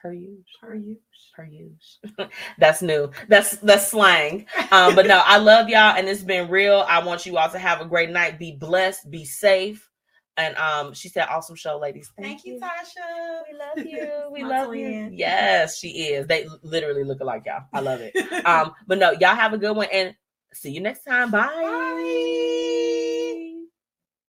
Per 0.00 0.12
usual 0.12 0.44
Per 0.60 0.74
you. 0.74 0.98
per 1.34 1.44
use. 1.46 1.98
that's 2.58 2.82
new. 2.82 3.10
That's 3.28 3.56
that's 3.58 3.88
slang. 3.88 4.46
Um, 4.70 4.94
but 4.94 5.06
no, 5.06 5.22
I 5.24 5.38
love 5.38 5.68
y'all, 5.70 5.96
and 5.96 6.08
it's 6.08 6.22
been 6.22 6.50
real. 6.50 6.84
I 6.86 7.02
want 7.04 7.24
you 7.24 7.38
all 7.38 7.48
to 7.48 7.58
have 7.58 7.80
a 7.80 7.86
great 7.86 8.10
night. 8.10 8.38
Be 8.38 8.52
blessed. 8.52 9.10
Be 9.10 9.24
safe. 9.24 9.88
And 10.36 10.56
um, 10.56 10.92
she 10.94 11.08
said, 11.08 11.26
"Awesome 11.28 11.54
show, 11.54 11.78
ladies. 11.78 12.10
Thank 12.18 12.44
you, 12.44 12.58
Tasha. 12.60 13.42
We 13.50 13.56
love 13.56 13.86
you. 13.92 14.30
We 14.32 14.42
My 14.42 14.48
love 14.62 14.74
you. 14.74 15.08
Yes, 15.12 15.78
she 15.78 15.88
is. 15.88 16.26
They 16.26 16.48
literally 16.62 17.04
look 17.04 17.20
alike, 17.20 17.44
y'all. 17.46 17.64
I 17.72 17.80
love 17.80 18.00
it. 18.00 18.14
Um, 18.44 18.74
but 18.86 18.98
no, 18.98 19.12
y'all 19.12 19.34
have 19.34 19.52
a 19.54 19.58
good 19.58 19.74
one, 19.74 19.88
and 19.92 20.14
see 20.52 20.70
you 20.70 20.80
next 20.80 21.04
time. 21.04 21.30
Bye. 21.30 21.46
Bye. 21.46 22.50